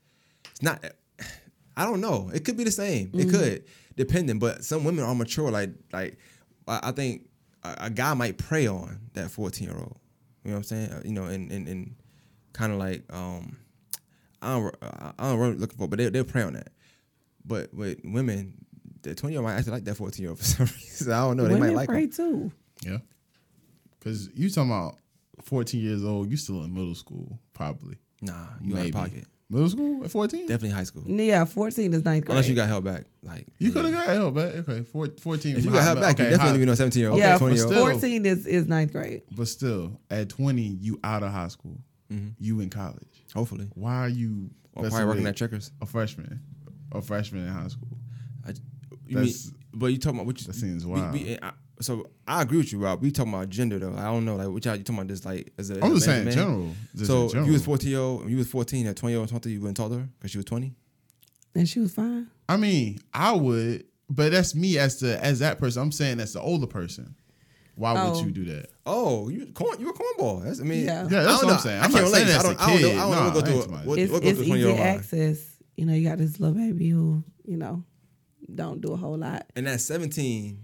it's 0.50 0.62
not, 0.62 0.84
I 1.76 1.84
don't 1.84 2.00
know. 2.00 2.30
It 2.32 2.44
could 2.44 2.56
be 2.56 2.62
the 2.62 2.70
same. 2.70 3.10
It 3.14 3.30
could, 3.30 3.64
depending. 3.96 4.38
But 4.38 4.64
some 4.64 4.84
women 4.84 5.04
are 5.04 5.14
mature. 5.14 5.50
Like, 5.50 5.70
like 5.92 6.18
I 6.68 6.80
I 6.84 6.92
think 6.92 7.28
a, 7.64 7.74
a 7.86 7.90
guy 7.90 8.14
might 8.14 8.38
prey 8.38 8.68
on 8.68 9.00
that 9.14 9.32
14 9.32 9.66
year 9.66 9.76
old. 9.76 9.96
You 10.44 10.50
know 10.52 10.56
what 10.56 10.58
I'm 10.58 10.62
saying? 10.62 10.90
Uh, 10.92 11.02
You 11.04 11.12
know, 11.12 11.24
and, 11.24 11.50
and, 11.50 11.66
and 11.66 11.96
kind 12.52 12.72
of 12.72 12.78
like, 12.78 13.02
um, 13.12 13.56
I 14.44 14.52
don't, 14.58 14.76
I 15.18 15.30
don't 15.30 15.38
really 15.38 15.56
looking 15.56 15.78
for, 15.78 15.88
but 15.88 15.98
they, 15.98 16.08
they'll 16.10 16.24
prey 16.24 16.42
on 16.42 16.52
that. 16.54 16.68
But 17.44 17.72
with 17.74 17.98
women, 18.04 18.54
the 19.02 19.14
20 19.14 19.32
year 19.34 19.40
old 19.40 19.48
might 19.48 19.56
actually 19.56 19.72
like 19.72 19.84
that 19.84 19.96
14 19.96 20.22
year 20.22 20.30
old 20.30 20.38
for 20.38 20.44
some 20.44 20.66
reason. 20.80 21.12
I 21.12 21.20
don't 21.20 21.36
know. 21.36 21.48
They 21.48 21.58
might 21.58 21.74
like 21.74 21.88
pray 21.88 22.04
him. 22.04 22.10
too. 22.10 22.52
Yeah. 22.82 22.98
Because 23.98 24.28
you 24.34 24.50
talking 24.50 24.70
about 24.70 24.96
14 25.42 25.80
years 25.80 26.04
old, 26.04 26.30
you 26.30 26.36
still 26.36 26.62
in 26.64 26.72
middle 26.74 26.94
school, 26.94 27.38
probably. 27.52 27.96
Nah, 28.22 28.32
you 28.62 28.76
out 28.78 28.86
of 28.86 28.92
pocket. 28.92 29.24
Middle 29.50 29.68
school 29.68 30.02
at 30.04 30.10
14? 30.10 30.40
Definitely 30.46 30.70
high 30.70 30.84
school. 30.84 31.02
Yeah, 31.06 31.44
14 31.44 31.92
is 31.92 32.04
ninth 32.04 32.24
grade. 32.24 32.30
Unless 32.34 32.48
you 32.48 32.54
got 32.54 32.66
held 32.68 32.84
back. 32.84 33.04
Like 33.22 33.46
You 33.58 33.68
yeah. 33.68 33.72
could 33.74 33.84
have 33.84 33.92
got 33.94 34.06
help 34.14 34.34
back. 34.34 34.54
Okay, 34.56 34.82
four, 34.84 35.08
14. 35.20 35.56
If 35.56 35.64
you 35.64 35.70
got 35.70 35.82
held 35.82 36.00
back, 36.00 36.18
you 36.18 36.24
definitely 36.24 36.50
high- 36.52 36.58
be 36.58 36.64
no 36.64 36.74
17 36.74 37.00
year 37.00 37.10
old. 37.10 37.18
yeah, 37.18 37.36
20 37.36 37.56
year 37.56 37.66
old. 37.66 37.74
14 37.74 38.24
is, 38.26 38.46
is 38.46 38.66
ninth 38.66 38.92
grade. 38.92 39.22
But 39.36 39.48
still, 39.48 40.00
at 40.10 40.30
20, 40.30 40.62
you 40.62 40.98
out 41.04 41.22
of 41.22 41.30
high 41.30 41.48
school. 41.48 41.78
Mm-hmm. 42.14 42.28
You 42.38 42.60
in 42.60 42.70
college. 42.70 43.24
Hopefully. 43.34 43.68
Why 43.74 43.94
are 43.96 44.08
you 44.08 44.50
Or 44.74 44.82
messing 44.84 44.96
probably 44.96 45.06
working 45.14 45.26
at 45.26 45.36
checkers. 45.36 45.70
a 45.80 45.86
freshman? 45.86 46.40
A 46.92 47.02
freshman 47.02 47.46
in 47.46 47.52
high 47.52 47.68
school. 47.68 47.98
I, 48.46 48.50
you 49.06 49.16
mean, 49.16 49.24
That's- 49.26 49.52
but 49.72 49.86
you 49.86 49.98
talking 49.98 50.18
about 50.20 50.26
what 50.26 50.40
you, 50.40 50.46
that 50.46 50.54
seems 50.54 50.86
we- 50.86 50.92
wild. 50.92 51.12
we- 51.12 51.38
I, 51.42 51.52
so 51.80 52.06
I 52.28 52.42
agree 52.42 52.58
with 52.58 52.72
you, 52.72 52.78
Rob. 52.78 53.02
We 53.02 53.10
talking 53.10 53.34
about 53.34 53.48
gender 53.48 53.80
though. 53.80 53.94
I 53.96 54.04
don't 54.04 54.24
know, 54.24 54.36
like 54.36 54.46
what 54.48 54.64
y'all 54.64 54.76
you 54.76 54.84
talking 54.84 54.94
about 55.00 55.08
this 55.08 55.24
like 55.24 55.52
as 55.58 55.70
a. 55.70 55.84
I'm 55.84 55.90
as 55.90 55.98
just 55.98 56.06
a 56.06 56.10
saying 56.10 56.24
man? 56.26 56.32
in 56.32 56.38
general. 56.38 56.70
Just 56.94 57.06
So 57.08 57.22
in 57.24 57.28
general. 57.30 57.46
you 57.48 57.52
was 57.54 57.64
14 57.64 57.90
year 57.90 57.98
old, 57.98 58.30
you 58.30 58.36
was 58.36 58.48
14 58.48 58.86
at 58.86 58.96
20 58.96 59.12
year 59.12 59.18
old, 59.20 59.28
20, 59.28 59.50
you 59.50 59.60
wouldn't 59.60 59.76
talk 59.76 59.90
to 59.90 59.98
her 59.98 60.08
because 60.18 60.30
she 60.30 60.38
was 60.38 60.44
20. 60.44 60.72
And 61.56 61.68
she 61.68 61.80
was 61.80 61.92
fine. 61.92 62.28
I 62.48 62.56
mean, 62.56 63.00
I 63.12 63.32
would, 63.32 63.84
but 64.08 64.30
that's 64.30 64.54
me 64.54 64.78
as 64.78 65.00
the 65.00 65.22
as 65.22 65.40
that 65.40 65.58
person. 65.58 65.82
I'm 65.82 65.90
saying 65.92 66.20
as 66.20 66.34
the 66.34 66.40
older 66.40 66.68
person. 66.68 67.16
Why 67.76 67.94
Oh. 67.96 68.10
would 68.12 68.20
you 68.24 68.28
oh. 68.28 68.30
do 68.30 68.44
that? 68.54 68.70
Oh, 68.86 69.28
you 69.28 69.46
corn, 69.52 69.80
you 69.80 69.90
a 69.90 69.92
cornball. 69.94 70.44
That's, 70.44 70.60
I 70.60 70.64
mean, 70.64 70.84
Yeah. 70.84 71.02
Yeah, 71.04 71.08
that's 71.08 71.26
I 71.26 71.36
don't 71.40 71.44
what 71.46 71.54
I'm 71.54 71.60
saying. 71.60 71.80
I 71.80 71.84
I'm 71.84 71.90
can't 71.90 72.04
not 72.04 72.12
relate. 72.12 72.26
saying 72.26 72.38
I 72.38 72.42
don't, 72.42 72.58
a 72.58 72.62
I 72.62 72.66
don't 72.66 72.82
know. 72.82 72.88
I 72.88 72.92
don't 72.92 73.10
Nah, 73.10 73.26
know. 73.28 73.32
Go 73.34 73.40
through. 73.40 73.54
talking 73.62 73.86
What, 73.88 73.98
It's, 73.98 74.12
what 74.12 74.24
it's 74.24 74.40
easy 74.40 74.58
year 74.58 74.68
old 74.68 74.78
mind? 74.78 74.88
access. 74.98 75.56
You 75.76 75.86
know, 75.86 75.92
you 75.94 76.08
got 76.08 76.18
this 76.18 76.38
little 76.38 76.54
baby 76.54 76.88
who, 76.88 77.24
you 77.44 77.56
know, 77.56 77.82
don't 78.54 78.80
do 78.80 78.92
a 78.92 78.96
whole 78.96 79.16
lot. 79.18 79.46
And 79.56 79.66
at 79.66 79.80
17, 79.80 80.58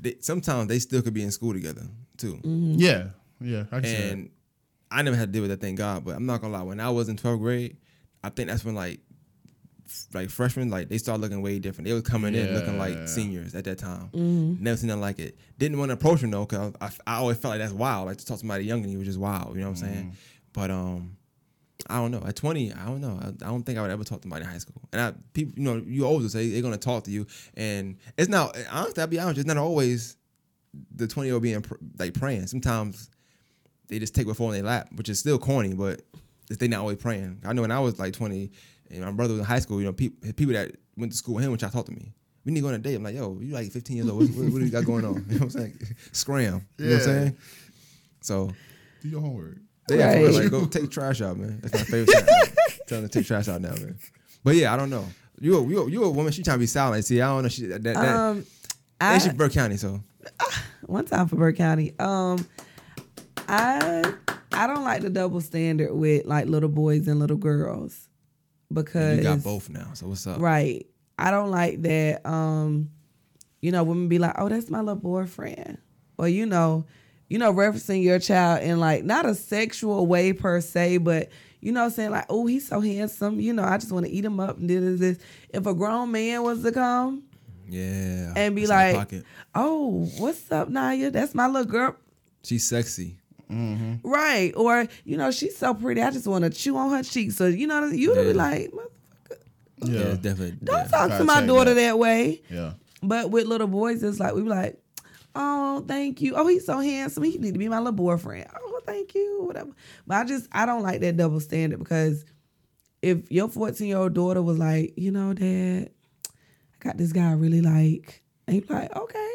they, 0.00 0.16
sometimes 0.20 0.68
they 0.68 0.78
still 0.80 1.02
could 1.02 1.14
be 1.14 1.22
in 1.22 1.30
school 1.30 1.52
together 1.52 1.82
too. 2.16 2.34
Mm-hmm. 2.34 2.74
Yeah, 2.78 3.08
yeah. 3.40 3.64
I 3.70 3.80
can 3.80 3.84
see 3.84 3.92
that. 3.92 4.12
And 4.12 4.30
I 4.90 5.02
never 5.02 5.16
had 5.16 5.28
to 5.28 5.32
deal 5.32 5.42
with 5.42 5.50
that, 5.50 5.60
thank 5.60 5.78
God. 5.78 6.04
But 6.04 6.16
I'm 6.16 6.26
not 6.26 6.40
gonna 6.40 6.52
lie, 6.52 6.62
when 6.62 6.80
I 6.80 6.90
was 6.90 7.08
in 7.08 7.16
12th 7.16 7.38
grade, 7.38 7.76
I 8.24 8.30
think 8.30 8.48
that's 8.48 8.64
when 8.64 8.74
like 8.74 8.98
f- 8.98 9.15
like 10.14 10.30
freshmen, 10.30 10.70
like 10.70 10.88
they 10.88 10.98
started 10.98 11.20
looking 11.22 11.42
way 11.42 11.58
different. 11.58 11.86
They 11.86 11.92
was 11.92 12.02
coming 12.02 12.34
in 12.34 12.54
looking 12.54 12.78
like 12.78 13.08
seniors 13.08 13.54
at 13.54 13.64
that 13.64 13.78
time. 13.78 14.10
Never 14.60 14.76
seen 14.76 14.88
nothing 14.88 15.00
like 15.00 15.18
it. 15.18 15.38
Didn't 15.58 15.78
want 15.78 15.90
to 15.90 15.94
approach 15.94 16.20
them 16.20 16.30
though, 16.30 16.46
cause 16.46 16.74
I, 16.80 16.90
I 17.06 17.16
always 17.16 17.36
felt 17.38 17.52
like 17.52 17.60
that's 17.60 17.72
wild. 17.72 18.06
Like 18.06 18.18
to 18.18 18.26
talk 18.26 18.36
to 18.36 18.40
somebody 18.40 18.64
younger 18.64 18.82
than 18.82 18.92
you 18.92 18.98
was 18.98 19.06
just 19.06 19.18
wild. 19.18 19.54
You 19.54 19.62
know 19.62 19.70
what 19.70 19.78
I'm 19.82 19.84
saying? 19.86 20.16
But 20.52 20.70
um, 20.70 21.16
I 21.88 21.96
don't 21.96 22.10
know. 22.10 22.22
At 22.26 22.36
20, 22.36 22.72
I 22.72 22.86
don't 22.86 23.00
know. 23.00 23.18
I, 23.20 23.28
I 23.28 23.48
don't 23.48 23.62
think 23.62 23.78
I 23.78 23.82
would 23.82 23.90
ever 23.90 24.04
talk 24.04 24.18
to 24.20 24.22
somebody 24.22 24.44
in 24.44 24.50
high 24.50 24.58
school. 24.58 24.80
And 24.92 25.00
I, 25.00 25.12
people, 25.34 25.54
you 25.56 25.62
know, 25.64 25.82
you 25.86 26.04
older, 26.06 26.28
say 26.28 26.50
they're 26.50 26.62
gonna 26.62 26.76
talk 26.78 27.04
to 27.04 27.10
you, 27.10 27.26
and 27.54 27.96
it's 28.16 28.28
not. 28.28 28.56
Honestly, 28.70 29.00
I'll 29.00 29.06
be 29.06 29.20
honest. 29.20 29.38
It's 29.38 29.46
not 29.46 29.56
always 29.56 30.16
the 30.94 31.06
twenty 31.06 31.28
year 31.28 31.34
old 31.34 31.42
being 31.42 31.62
pr- 31.62 31.74
like 31.98 32.14
praying. 32.14 32.46
Sometimes 32.46 33.10
they 33.88 33.98
just 33.98 34.14
take 34.14 34.26
my 34.26 34.32
phone 34.32 34.48
in 34.54 34.64
their 34.64 34.70
lap, 34.72 34.88
which 34.94 35.08
is 35.08 35.18
still 35.18 35.38
corny, 35.38 35.74
but 35.74 36.02
they 36.48 36.68
not 36.68 36.80
always 36.80 36.98
praying. 36.98 37.40
I 37.44 37.52
know 37.52 37.62
when 37.62 37.70
I 37.70 37.80
was 37.80 37.98
like 37.98 38.14
twenty, 38.14 38.50
and 38.90 39.00
my 39.04 39.10
brother 39.12 39.34
was 39.34 39.40
in 39.40 39.46
high 39.46 39.58
school, 39.60 39.78
you 39.80 39.86
know, 39.86 39.92
people 39.92 40.32
people 40.32 40.52
that 40.54 40.72
went 40.96 41.12
to 41.12 41.18
school 41.18 41.34
with 41.36 41.44
him, 41.44 41.52
which 41.52 41.64
I 41.64 41.68
talked 41.68 41.86
to 41.86 41.92
me. 41.92 42.12
We 42.44 42.52
need 42.52 42.60
to 42.60 42.62
go 42.62 42.68
on 42.68 42.74
a 42.74 42.78
date. 42.78 42.94
I'm 42.94 43.02
like, 43.02 43.16
yo, 43.16 43.38
you 43.40 43.52
like 43.52 43.72
15 43.72 43.96
years 43.96 44.08
old. 44.08 44.20
What, 44.20 44.28
what, 44.44 44.52
what 44.52 44.58
do 44.60 44.64
you 44.64 44.70
got 44.70 44.84
going 44.84 45.04
on? 45.04 45.14
You 45.28 45.32
know 45.32 45.38
what 45.38 45.42
I'm 45.42 45.50
saying? 45.50 45.78
Scram. 46.12 46.66
You 46.78 46.84
know 46.84 46.90
what 46.92 46.98
I'm 47.00 47.04
saying? 47.04 47.36
So 48.20 48.50
Do 49.02 49.08
your 49.08 49.20
homework. 49.20 49.56
yeah, 49.90 50.12
for 50.12 50.18
real, 50.18 50.26
Right. 50.26 50.34
like 50.42 50.50
go 50.50 50.64
take 50.66 50.90
trash 50.90 51.20
out, 51.22 51.36
man. 51.36 51.58
That's 51.62 51.74
my 51.74 51.80
favorite. 51.80 52.12
Time. 52.14 52.26
Tell 52.86 53.00
them 53.00 53.08
to 53.08 53.18
take 53.18 53.26
trash 53.26 53.48
out 53.48 53.60
now, 53.60 53.70
man. 53.70 53.98
But 54.44 54.54
yeah, 54.56 54.72
I 54.72 54.76
don't 54.76 54.90
know. 54.90 55.04
You 55.40 55.58
a, 55.58 55.66
you 55.66 55.82
a, 55.82 55.90
you 55.90 56.04
a 56.04 56.10
woman? 56.10 56.32
She 56.32 56.42
trying 56.44 56.56
to 56.56 56.60
be 56.60 56.66
silent. 56.66 57.04
See, 57.04 57.20
I 57.20 57.26
don't 57.26 57.42
know. 57.42 57.48
She 57.48 57.66
that, 57.66 57.82
that 57.82 57.96
Um, 57.96 58.46
and 59.00 59.20
she 59.22 59.28
I, 59.30 59.32
Burke 59.32 59.52
County, 59.52 59.76
so 59.76 60.00
one 60.86 61.04
time 61.04 61.26
for 61.28 61.36
Burke 61.36 61.56
County. 61.56 61.94
Um, 61.98 62.46
I 63.48 64.12
I 64.52 64.66
don't 64.66 64.84
like 64.84 65.02
the 65.02 65.10
double 65.10 65.40
standard 65.40 65.92
with 65.94 66.24
like 66.26 66.46
little 66.46 66.68
boys 66.68 67.06
and 67.08 67.18
little 67.20 67.36
girls 67.36 68.05
because 68.72 69.18
you 69.18 69.22
got 69.22 69.42
both 69.42 69.68
now. 69.70 69.90
So 69.94 70.08
what's 70.08 70.26
up? 70.26 70.40
Right. 70.40 70.86
I 71.18 71.30
don't 71.30 71.50
like 71.50 71.82
that. 71.82 72.26
Um, 72.26 72.90
you 73.60 73.72
know, 73.72 73.84
women 73.84 74.08
be 74.08 74.18
like, 74.18 74.34
"Oh, 74.38 74.48
that's 74.48 74.68
my 74.70 74.80
little 74.80 74.96
boyfriend," 75.00 75.78
or 76.18 76.28
you 76.28 76.46
know, 76.46 76.84
you 77.28 77.38
know, 77.38 77.52
referencing 77.52 78.02
your 78.02 78.18
child 78.18 78.62
in 78.62 78.78
like 78.78 79.04
not 79.04 79.24
a 79.26 79.34
sexual 79.34 80.06
way 80.06 80.32
per 80.32 80.60
se, 80.60 80.98
but 80.98 81.30
you 81.60 81.72
know, 81.72 81.88
saying 81.88 82.10
like, 82.10 82.26
"Oh, 82.28 82.46
he's 82.46 82.68
so 82.68 82.80
handsome," 82.80 83.40
you 83.40 83.52
know, 83.52 83.64
I 83.64 83.78
just 83.78 83.92
want 83.92 84.06
to 84.06 84.12
eat 84.12 84.24
him 84.24 84.38
up 84.40 84.58
and 84.58 84.68
this, 84.68 85.00
this. 85.00 85.18
If 85.48 85.66
a 85.66 85.74
grown 85.74 86.12
man 86.12 86.42
was 86.42 86.62
to 86.62 86.70
come 86.70 87.22
Yeah. 87.66 88.34
and 88.36 88.54
be 88.54 88.62
It's 88.62 88.70
like, 88.70 89.24
"Oh, 89.54 90.04
what's 90.18 90.52
up, 90.52 90.68
Naya? 90.68 91.10
That's 91.10 91.34
my 91.34 91.46
little 91.46 91.64
girl." 91.70 91.96
she's 92.44 92.66
sexy. 92.66 93.18
Right. 93.48 94.52
Or, 94.56 94.86
you 95.04 95.16
know, 95.16 95.30
she's 95.30 95.56
so 95.56 95.74
pretty. 95.74 96.02
I 96.02 96.10
just 96.10 96.26
want 96.26 96.44
to 96.44 96.50
chew 96.50 96.76
on 96.76 96.90
her 96.90 97.02
cheeks. 97.02 97.36
So, 97.36 97.46
you 97.46 97.66
know, 97.66 97.84
you 97.86 98.10
would 98.10 98.18
Yeah. 98.18 98.24
be 98.24 98.32
like, 98.32 98.70
"Motherfucker, 98.72 99.36
Yeah, 99.84 99.98
Yeah. 100.08 100.14
definitely. 100.14 100.56
don't 100.64 100.76
yeah. 100.76 100.84
talk 100.88 101.08
Gotta 101.10 101.24
my 101.24 101.44
daughter 101.46 101.74
that. 101.74 101.80
that 101.80 101.98
way. 101.98 102.42
Yeah. 102.50 102.72
But 103.02 103.30
with 103.30 103.46
little 103.46 103.66
boys, 103.68 104.02
it's 104.02 104.18
like 104.18 104.34
we 104.34 104.42
be 104.42 104.48
like, 104.48 104.78
oh, 105.34 105.84
thank 105.86 106.20
you. 106.22 106.34
Oh, 106.34 106.46
he's 106.46 106.64
so 106.64 106.78
handsome. 106.80 107.22
He 107.24 107.36
need 107.38 107.52
to 107.52 107.58
be 107.58 107.68
my 107.68 107.78
little 107.78 107.92
boyfriend. 107.92 108.46
Oh, 108.58 108.80
thank 108.86 109.14
you. 109.14 109.42
Whatever. 109.44 109.70
But 110.06 110.16
I 110.16 110.24
just 110.24 110.48
I 110.50 110.64
don't 110.66 110.82
like 110.82 111.00
that 111.02 111.16
double 111.18 111.40
standard 111.40 111.78
because 111.78 112.24
if 113.02 113.30
your 113.30 113.48
14 113.48 113.86
year 113.86 113.98
old 113.98 114.14
daughter 114.14 114.40
was 114.42 114.58
like, 114.58 114.94
you 114.96 115.10
know, 115.12 115.34
dad, 115.34 115.90
I 116.26 116.78
got 116.80 116.96
this 116.96 117.12
guy 117.12 117.28
I 117.28 117.32
really 117.34 117.60
like, 117.60 118.22
and 118.46 118.56
you 118.56 118.64
like, 118.70 118.96
okay. 118.96 119.25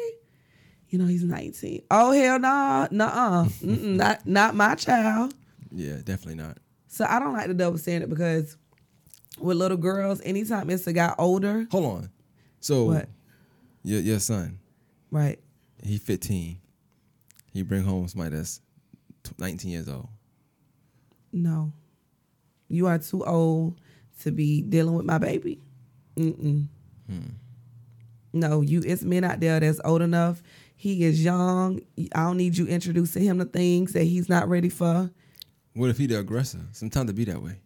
You 0.92 0.98
know, 0.98 1.06
he's 1.06 1.24
19. 1.24 1.84
Oh 1.90 2.12
hell 2.12 2.38
no, 2.38 2.86
nah, 2.90 3.46
not 3.62 4.26
not 4.26 4.54
my 4.54 4.74
child. 4.74 5.32
Yeah, 5.70 5.96
definitely 6.04 6.34
not. 6.34 6.58
So 6.88 7.06
I 7.08 7.18
don't 7.18 7.32
like 7.32 7.48
the 7.48 7.54
double 7.54 7.78
standard 7.78 8.10
because 8.10 8.58
with 9.38 9.56
little 9.56 9.78
girls, 9.78 10.20
anytime 10.22 10.68
it's 10.68 10.86
a 10.86 10.92
guy 10.92 11.14
older, 11.18 11.66
Hold 11.70 11.84
on. 11.86 12.10
So 12.60 12.84
what? 12.84 13.08
your 13.82 14.00
your 14.00 14.18
son, 14.18 14.58
Right. 15.10 15.38
he 15.82 15.96
15. 15.96 16.58
He 17.54 17.62
bring 17.62 17.84
home 17.84 18.06
somebody 18.08 18.36
that's 18.36 18.60
19 19.38 19.70
years 19.70 19.88
old. 19.88 20.08
No. 21.32 21.72
You 22.68 22.86
are 22.86 22.98
too 22.98 23.24
old 23.24 23.80
to 24.20 24.30
be 24.30 24.60
dealing 24.60 24.94
with 24.94 25.06
my 25.06 25.16
baby. 25.16 25.58
Mm-mm. 26.16 26.66
Hmm. 27.08 27.20
No, 28.34 28.60
you 28.60 28.82
it's 28.84 29.02
men 29.02 29.24
out 29.24 29.40
there 29.40 29.58
that's 29.60 29.80
old 29.84 30.02
enough. 30.02 30.42
He 30.82 31.04
is 31.04 31.22
young. 31.22 31.78
I 32.12 32.24
don't 32.24 32.36
need 32.36 32.56
you 32.58 32.66
introducing 32.66 33.22
him 33.22 33.38
to 33.38 33.44
things 33.44 33.92
that 33.92 34.02
he's 34.02 34.28
not 34.28 34.48
ready 34.48 34.68
for. 34.68 35.12
What 35.74 35.90
if 35.90 35.96
he 35.96 36.06
the 36.06 36.18
aggressor? 36.18 36.58
Sometimes 36.72 37.08
it 37.08 37.12
be 37.12 37.24
that 37.26 37.40
way. 37.40 37.60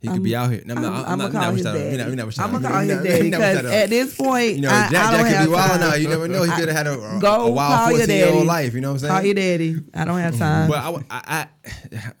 He 0.00 0.08
could 0.08 0.14
I'm- 0.14 0.22
be 0.24 0.34
out 0.34 0.50
here. 0.50 0.60
No, 0.66 0.74
I'm, 0.74 0.78
I'm, 0.78 0.82
not. 0.92 1.04
I'm, 1.06 1.12
I'm, 1.12 1.18
gonna 1.18 1.32
call 1.32 1.52
his 1.52 1.64
not 1.64 1.74
with 1.74 1.82
daddy. 1.84 1.96
not. 1.98 2.06
We're 2.08 2.14
not 2.16 2.26
with 2.26 2.40
I'm 2.40 2.50
gonna 2.50 2.68
call 2.68 2.80
his 2.80 2.88
not- 2.96 3.04
daddy 3.04 3.22
we're 3.22 3.30
not 3.30 3.40
with 3.40 3.56
because 3.62 3.72
at 3.72 3.90
this 3.90 4.16
point, 4.16 4.54
You 4.56 4.60
know, 4.62 4.68
I, 4.70 4.88
Jack, 4.90 4.90
Jack 4.90 5.38
could 5.38 5.46
be 5.46 5.52
wild 5.54 5.70
time. 5.70 5.80
now. 5.80 5.94
You 5.94 6.08
never 6.08 6.26
know. 6.26 6.42
He 6.42 6.50
could 6.50 6.66
have 6.68 6.76
had 6.76 6.86
a, 6.88 7.16
a, 7.16 7.20
Go 7.20 7.46
a 7.46 7.50
wild 7.52 7.78
call 7.78 7.90
your 7.92 7.98
14 8.00 8.16
year 8.16 8.28
old 8.32 8.46
life. 8.48 8.74
You 8.74 8.80
know 8.80 8.92
what 8.94 9.02
I'm 9.04 9.08
Call 9.08 9.22
your 9.22 9.36
saying? 9.36 9.58
daddy. 9.58 9.84
I 9.94 10.04
don't 10.04 10.18
have 10.18 10.36
time. 10.36 10.68
But 10.68 10.78
I, 10.78 11.04
I, 11.10 11.48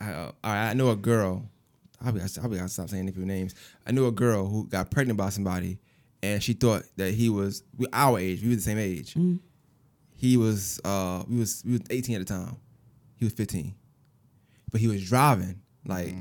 I, 0.00 0.30
I, 0.44 0.56
I 0.70 0.74
know 0.74 0.90
a 0.90 0.96
girl. 0.96 1.50
I'll 2.00 2.12
be, 2.12 2.20
I'll 2.20 2.48
be 2.48 2.56
gotta 2.58 2.68
stop 2.68 2.88
saying 2.90 3.06
people's 3.06 3.26
names. 3.26 3.56
I 3.84 3.90
knew 3.90 4.06
a 4.06 4.12
girl 4.12 4.46
who 4.46 4.68
got 4.68 4.88
pregnant 4.92 5.16
by 5.18 5.30
somebody, 5.30 5.80
and 6.22 6.40
she 6.40 6.52
thought 6.52 6.84
that 6.94 7.12
he 7.12 7.28
was 7.28 7.64
we 7.76 7.88
our 7.92 8.20
age. 8.20 8.40
We 8.44 8.50
were 8.50 8.54
the 8.54 8.62
same 8.62 8.78
age. 8.78 9.14
Mm. 9.14 9.40
He 10.16 10.36
was, 10.36 10.80
uh, 10.84 11.22
we 11.28 11.38
was, 11.38 11.62
we 11.64 11.72
was 11.72 11.82
18 11.90 12.16
at 12.16 12.26
the 12.26 12.32
time. 12.34 12.56
He 13.16 13.24
was 13.24 13.34
15, 13.34 13.74
but 14.72 14.80
he 14.80 14.88
was 14.88 15.06
driving. 15.08 15.60
Like 15.86 16.12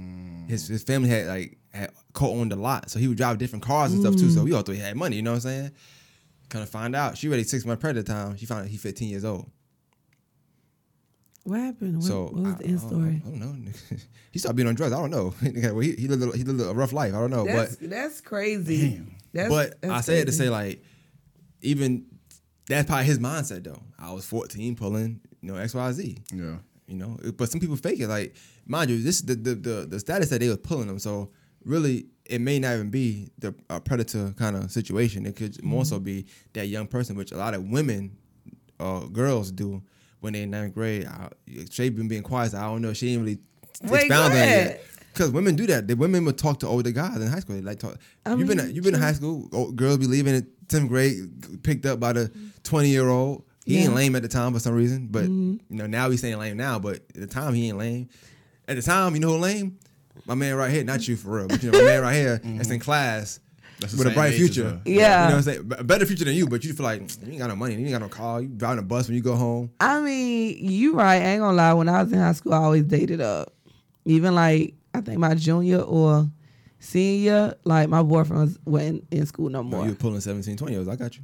his 0.47 0.67
his 0.67 0.83
family 0.83 1.09
had 1.09 1.25
like 1.27 1.57
had 1.73 1.91
co-owned 2.13 2.53
a 2.53 2.55
lot, 2.55 2.89
so 2.91 2.99
he 2.99 3.07
would 3.07 3.17
drive 3.17 3.37
different 3.39 3.63
cars 3.63 3.91
and 3.93 4.01
stuff 4.01 4.15
too. 4.15 4.29
So 4.29 4.43
we 4.43 4.53
all 4.53 4.61
thought 4.61 4.73
he 4.73 4.77
had 4.79 4.95
money. 4.95 5.15
You 5.15 5.23
know 5.23 5.31
what 5.31 5.35
I'm 5.37 5.41
saying? 5.41 5.71
Kind 6.49 6.61
of 6.63 6.69
find 6.69 6.95
out 6.95 7.17
she 7.17 7.27
already 7.27 7.43
six 7.43 7.65
months 7.65 7.81
pregnant 7.81 8.07
at 8.07 8.13
the 8.15 8.21
time. 8.25 8.37
She 8.37 8.45
found 8.45 8.61
out 8.61 8.67
he 8.67 8.77
15 8.77 9.09
years 9.09 9.25
old. 9.25 9.49
what 11.43 11.59
happened? 11.59 11.95
What, 11.97 12.03
So 12.05 12.23
what 12.25 12.33
was 12.35 12.53
I- 12.53 12.57
the 12.59 12.65
end 12.65 12.79
I- 12.83 12.87
story? 12.87 13.21
I, 13.25 13.29
don't 13.29 13.39
know. 13.65 13.71
he 14.31 14.39
started 14.39 14.55
being 14.55 14.67
on 14.67 14.75
drugs. 14.75 14.93
I 14.93 14.99
don't 14.99 15.09
know. 15.11 15.33
well, 15.73 15.79
he, 15.79 15.93
he 15.95 16.07
lived 16.07 16.21
a, 16.35 16.37
he 16.37 16.43
lived 16.43 16.61
a 16.61 16.73
rough 16.73 16.93
life. 16.93 17.13
I 17.13 17.19
don't 17.19 17.31
know, 17.31 17.45
That's 17.45 17.75
but 17.77 17.89
that's 17.89 18.21
crazy. 18.21 19.01
That's, 19.33 19.49
but 19.49 19.81
that's 19.81 19.93
I 19.93 20.01
say 20.01 20.19
it 20.19 20.25
to 20.25 20.31
say 20.31 20.49
like 20.49 20.83
even 21.61 22.05
that's 22.67 22.87
probably 22.87 23.05
his 23.05 23.19
mindset 23.19 23.63
though. 23.63 23.81
I 23.99 24.11
was 24.13 24.25
14 24.25 24.75
pulling 24.75 25.21
you 25.41 25.51
know 25.51 25.57
X 25.57 25.73
Y 25.73 25.91
Z. 25.91 26.17
Yeah. 26.33 26.57
You 26.87 26.95
know, 26.97 27.17
but 27.37 27.49
some 27.49 27.59
people 27.59 27.75
fake 27.77 27.99
it. 27.99 28.07
Like 28.07 28.35
mind 28.67 28.89
you, 28.91 29.01
this 29.01 29.21
the 29.21 29.35
the 29.35 29.55
the, 29.55 29.85
the 29.89 29.99
status 29.99 30.29
that 30.29 30.39
they 30.41 30.47
was 30.47 30.57
pulling 30.57 30.87
them. 30.87 30.99
So 30.99 31.31
really, 31.63 32.05
it 32.25 32.41
may 32.41 32.59
not 32.59 32.75
even 32.75 32.89
be 32.91 33.29
the 33.39 33.55
uh, 33.69 33.79
predator 33.79 34.33
kind 34.37 34.55
of 34.55 34.71
situation. 34.71 35.25
It 35.25 35.35
could 35.35 35.63
more 35.63 35.81
Mm-hmm. 35.81 35.89
so 35.89 35.99
be 35.99 36.25
that 36.53 36.67
young 36.67 36.85
person, 36.87 37.15
which 37.15 37.31
a 37.31 37.37
lot 37.37 37.53
of 37.55 37.63
women, 37.69 38.15
uh, 38.79 39.01
girls 39.05 39.51
do 39.51 39.81
when 40.19 40.33
they 40.33 40.43
in 40.43 40.51
ninth 40.51 40.73
grade. 40.75 41.07
I, 41.07 41.29
Shay 41.71 41.89
been 41.89 42.07
being 42.07 42.23
quiet. 42.23 42.51
so 42.51 42.59
I 42.59 42.63
don't 42.63 42.81
know. 42.83 42.93
She 42.93 43.09
ain't 43.13 43.21
really 43.23 43.39
Wait, 43.83 44.01
expound 44.05 44.33
go 44.33 44.39
on 44.39 44.45
it 44.47 44.85
Because 45.13 45.31
women 45.31 45.55
do 45.55 45.65
that. 45.67 45.87
The 45.87 45.95
women 45.95 46.23
would 46.25 46.37
talk 46.37 46.59
to 46.59 46.67
older 46.67 46.91
guys 46.91 47.17
in 47.17 47.27
high 47.27 47.39
school. 47.39 47.55
They 47.55 47.61
like 47.61 47.79
talk. 47.79 47.97
I 48.25 48.35
you've 48.35 48.47
been 48.47 48.57
mean, 48.57 48.75
you've 48.75 48.83
been 48.85 48.93
in 48.95 49.01
high 49.01 49.13
school. 49.13 49.49
Old 49.53 49.75
girls 49.75 49.97
be 49.97 50.05
leaving 50.07 50.45
in 50.71 50.79
tenth 50.79 50.89
grade, 50.89 51.63
picked 51.63 51.85
up 51.85 51.99
by 51.99 52.13
the 52.13 52.31
twenty 52.63 52.89
year 52.89 53.07
old. 53.09 53.43
He 53.65 53.77
ain't 53.79 53.95
lame 53.95 54.15
at 54.15 54.21
the 54.21 54.27
time 54.27 54.53
for 54.53 54.59
some 54.59 54.75
reason, 54.75 55.07
but 55.09 55.23
Mm-hmm. 55.23 55.73
you 55.73 55.77
know 55.77 55.87
now 55.87 56.09
he's 56.11 56.21
saying 56.21 56.37
lame 56.37 56.57
now. 56.57 56.77
But 56.77 56.97
at 56.97 57.15
the 57.15 57.27
time 57.27 57.53
he 57.53 57.67
ain't 57.69 57.77
lame. 57.77 58.09
At 58.67 58.75
the 58.75 58.81
time, 58.81 59.13
you 59.15 59.19
know 59.21 59.29
who 59.33 59.37
lame? 59.37 59.77
My 60.25 60.33
man 60.35 60.55
right 60.55 60.71
here, 60.71 60.83
not 60.83 61.07
you 61.07 61.15
for 61.15 61.37
real, 61.37 61.47
but 61.47 61.61
you 61.63 61.71
know 61.71 61.79
my 61.79 61.85
man 61.85 62.01
right 62.01 62.15
here 62.15 62.41
that's 62.43 62.69
in 62.69 62.79
class 62.79 63.39
That's 63.79 63.95
with 63.95 64.07
a 64.07 64.11
bright 64.11 64.33
future. 64.33 64.69
her. 64.69 64.81
Yeah. 64.85 64.93
you 64.93 64.99
know 65.01 65.25
what 65.25 65.33
I'm 65.35 65.41
saying. 65.41 65.71
A 65.79 65.83
better 65.83 66.05
future 66.05 66.25
than 66.25 66.35
you, 66.35 66.47
but 66.47 66.63
you 66.63 66.73
feel 66.73 66.83
like 66.85 67.01
you 67.01 67.31
ain't 67.31 67.39
got 67.39 67.47
no 67.49 67.55
money, 67.55 67.73
you 67.75 67.81
ain't 67.81 67.91
got 67.91 68.01
no 68.01 68.09
car, 68.09 68.41
you 68.41 68.47
driving 68.47 68.79
a 68.79 68.83
bus 68.87 69.07
when 69.07 69.15
you 69.15 69.21
go 69.23 69.35
home. 69.35 69.71
I 69.79 69.99
mean, 69.99 70.57
you 70.59 70.93
right. 70.95 71.21
I 71.21 71.25
ain't 71.25 71.41
gonna 71.41 71.57
lie. 71.57 71.73
When 71.73 71.89
I 71.89 72.01
was 72.03 72.11
in 72.11 72.19
high 72.19 72.31
school, 72.33 72.53
I 72.53 72.57
always 72.57 72.83
dated 72.83 73.19
up. 73.21 73.53
Even 74.05 74.33
like 74.35 74.73
I 74.93 75.01
think 75.01 75.17
my 75.19 75.33
junior 75.35 75.79
or 75.81 76.29
senior, 76.79 77.55
like 77.63 77.89
my 77.89 78.03
boyfriend 78.03 78.41
was 78.43 78.59
wasn't 78.65 79.05
in 79.11 79.25
school 79.25 79.49
no 79.49 79.63
more. 79.63 79.83
you 79.83 79.91
were 79.91 79.95
pulling 79.95 80.21
17, 80.21 80.57
20 80.57 80.73
years. 80.73 80.87
I 80.87 80.95
got 80.95 81.15
you. 81.17 81.23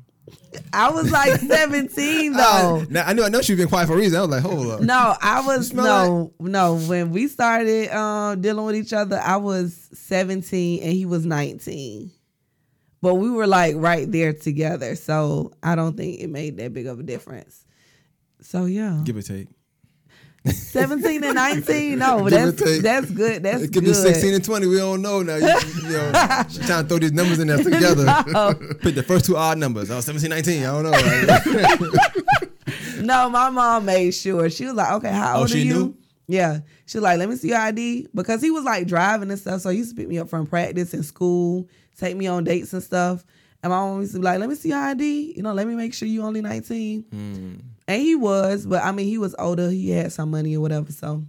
I 0.71 0.91
was 0.91 1.11
like 1.11 1.39
seventeen 1.39 2.33
though. 2.33 2.85
now, 2.89 3.03
I 3.05 3.13
knew 3.13 3.23
I 3.23 3.29
know 3.29 3.41
she 3.41 3.55
been 3.55 3.67
quiet 3.67 3.87
for 3.87 3.93
a 3.93 3.97
reason. 3.97 4.17
I 4.19 4.21
was 4.21 4.29
like, 4.29 4.43
hold 4.43 4.67
up. 4.67 4.81
No, 4.81 5.15
I 5.19 5.41
was 5.45 5.73
no, 5.73 6.31
no. 6.39 6.75
When 6.77 7.11
we 7.11 7.27
started 7.27 7.89
um, 7.89 8.39
dealing 8.39 8.65
with 8.65 8.75
each 8.75 8.93
other, 8.93 9.17
I 9.19 9.37
was 9.37 9.89
seventeen 9.93 10.83
and 10.83 10.93
he 10.93 11.05
was 11.05 11.25
nineteen. 11.25 12.11
But 13.01 13.15
we 13.15 13.31
were 13.31 13.47
like 13.47 13.75
right 13.77 14.09
there 14.09 14.31
together, 14.31 14.95
so 14.95 15.51
I 15.63 15.75
don't 15.75 15.97
think 15.97 16.21
it 16.21 16.29
made 16.29 16.57
that 16.57 16.71
big 16.71 16.85
of 16.85 16.99
a 16.99 17.03
difference. 17.03 17.65
So 18.41 18.65
yeah, 18.65 19.01
Give 19.03 19.17
or 19.17 19.23
take. 19.23 19.47
Seventeen 20.45 21.23
and 21.23 21.35
nineteen. 21.35 21.99
No, 21.99 22.21
Give 22.27 22.31
that's 22.31 22.61
take. 22.63 22.81
that's 22.81 23.11
good. 23.11 23.43
That's 23.43 23.63
It 23.63 23.67
could 23.73 23.83
good. 23.83 23.91
be 23.91 23.93
16 23.93 24.33
and 24.33 24.43
20. 24.43 24.67
We 24.67 24.77
don't 24.77 25.01
know 25.01 25.21
now. 25.21 25.35
You, 25.35 25.47
you 25.47 25.89
know, 25.91 26.11
trying 26.13 26.45
to 26.47 26.83
throw 26.87 26.97
these 26.99 27.11
numbers 27.11 27.39
in 27.39 27.47
there 27.47 27.57
together. 27.63 28.05
No. 28.27 28.53
Pick 28.81 28.95
the 28.95 29.03
first 29.03 29.25
two 29.25 29.37
odd 29.37 29.57
numbers. 29.59 29.91
Oh, 29.91 29.99
17, 30.01 30.29
19. 30.29 30.63
I 30.63 30.81
don't 30.81 30.83
know. 30.83 32.07
No, 33.01 33.29
my 33.29 33.49
mom 33.49 33.85
made 33.85 34.11
sure. 34.11 34.49
She 34.49 34.65
was 34.65 34.75
like, 34.75 34.91
okay, 34.93 35.11
how 35.11 35.37
Oh, 35.37 35.39
old 35.41 35.51
are 35.51 35.57
you? 35.57 35.73
knew? 35.73 35.97
Yeah. 36.27 36.59
She 36.85 36.97
was 36.99 37.03
like, 37.03 37.17
let 37.17 37.29
me 37.29 37.35
see 37.35 37.49
your 37.49 37.57
ID. 37.57 38.07
Because 38.13 38.41
he 38.41 38.51
was 38.51 38.63
like 38.63 38.85
driving 38.85 39.31
and 39.31 39.39
stuff. 39.39 39.61
So 39.61 39.69
he 39.69 39.79
used 39.79 39.89
to 39.89 39.95
pick 39.95 40.07
me 40.07 40.19
up 40.19 40.29
from 40.29 40.45
practice 40.45 40.93
and 40.93 41.03
school, 41.03 41.67
take 41.97 42.15
me 42.15 42.27
on 42.27 42.43
dates 42.43 42.73
and 42.73 42.83
stuff. 42.83 43.25
And 43.63 43.71
my 43.71 43.77
mom 43.77 44.01
used 44.01 44.13
to 44.13 44.19
be 44.19 44.25
like, 44.25 44.39
let 44.39 44.49
me 44.49 44.55
see 44.55 44.69
your 44.69 44.77
ID. 44.77 45.33
You 45.35 45.41
know, 45.41 45.51
let 45.53 45.67
me 45.67 45.73
make 45.75 45.93
sure 45.95 46.07
you 46.07 46.21
only 46.21 46.41
19. 46.41 47.01
Hmm. 47.11 47.53
And 47.91 48.01
he 48.01 48.15
was, 48.15 48.65
but 48.65 48.83
I 48.83 48.91
mean, 48.91 49.07
he 49.07 49.17
was 49.17 49.35
older. 49.37 49.69
He 49.69 49.89
had 49.91 50.11
some 50.13 50.31
money 50.31 50.55
or 50.55 50.61
whatever. 50.61 50.91
So 50.91 51.23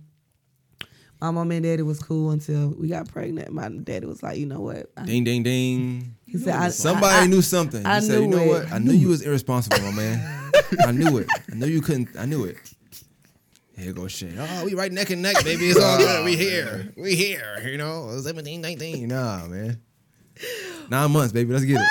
my 1.20 1.30
mom 1.30 1.50
and 1.50 1.62
daddy 1.64 1.82
was 1.82 1.98
cool 2.00 2.30
until 2.30 2.68
we 2.78 2.88
got 2.88 3.08
pregnant. 3.08 3.52
My 3.52 3.68
daddy 3.68 4.06
was 4.06 4.22
like, 4.22 4.38
you 4.38 4.46
know 4.46 4.60
what? 4.60 4.90
I- 4.96 5.04
ding, 5.04 5.24
ding, 5.24 5.42
ding. 5.42 6.14
he 6.26 6.38
said, 6.38 6.54
I, 6.54 6.68
Somebody 6.68 7.24
I- 7.24 7.26
knew 7.26 7.42
something. 7.42 7.84
I 7.86 8.00
he 8.00 8.06
said, 8.06 8.20
you 8.20 8.26
knew 8.28 8.36
know 8.36 8.42
it. 8.42 8.48
what? 8.64 8.72
I 8.72 8.78
knew 8.78 8.92
you 8.92 9.08
was 9.08 9.22
irresponsible, 9.22 9.80
my 9.80 9.90
man. 9.92 10.50
I 10.86 10.92
knew 10.92 11.18
it. 11.18 11.26
I 11.50 11.54
knew 11.56 11.66
you 11.66 11.80
couldn't. 11.82 12.08
I 12.18 12.26
knew 12.26 12.44
it. 12.44 12.56
Here 13.76 13.92
goes 13.92 14.12
shit. 14.12 14.34
Oh, 14.38 14.64
we 14.64 14.74
right 14.74 14.92
neck 14.92 15.10
and 15.10 15.22
neck, 15.22 15.42
baby. 15.44 15.70
It's 15.70 15.80
all 15.80 15.98
good. 15.98 16.24
We 16.24 16.36
here. 16.36 16.92
We 16.96 17.16
here. 17.16 17.58
You 17.64 17.78
know, 17.78 18.10
it 18.10 18.14
was 18.14 18.24
17, 18.24 18.60
19. 18.60 19.08
Nah, 19.08 19.46
man. 19.46 19.80
Nine 20.91 21.11
months, 21.11 21.33
baby. 21.33 21.53
Let's 21.53 21.64
get 21.64 21.80
it. 21.80 21.89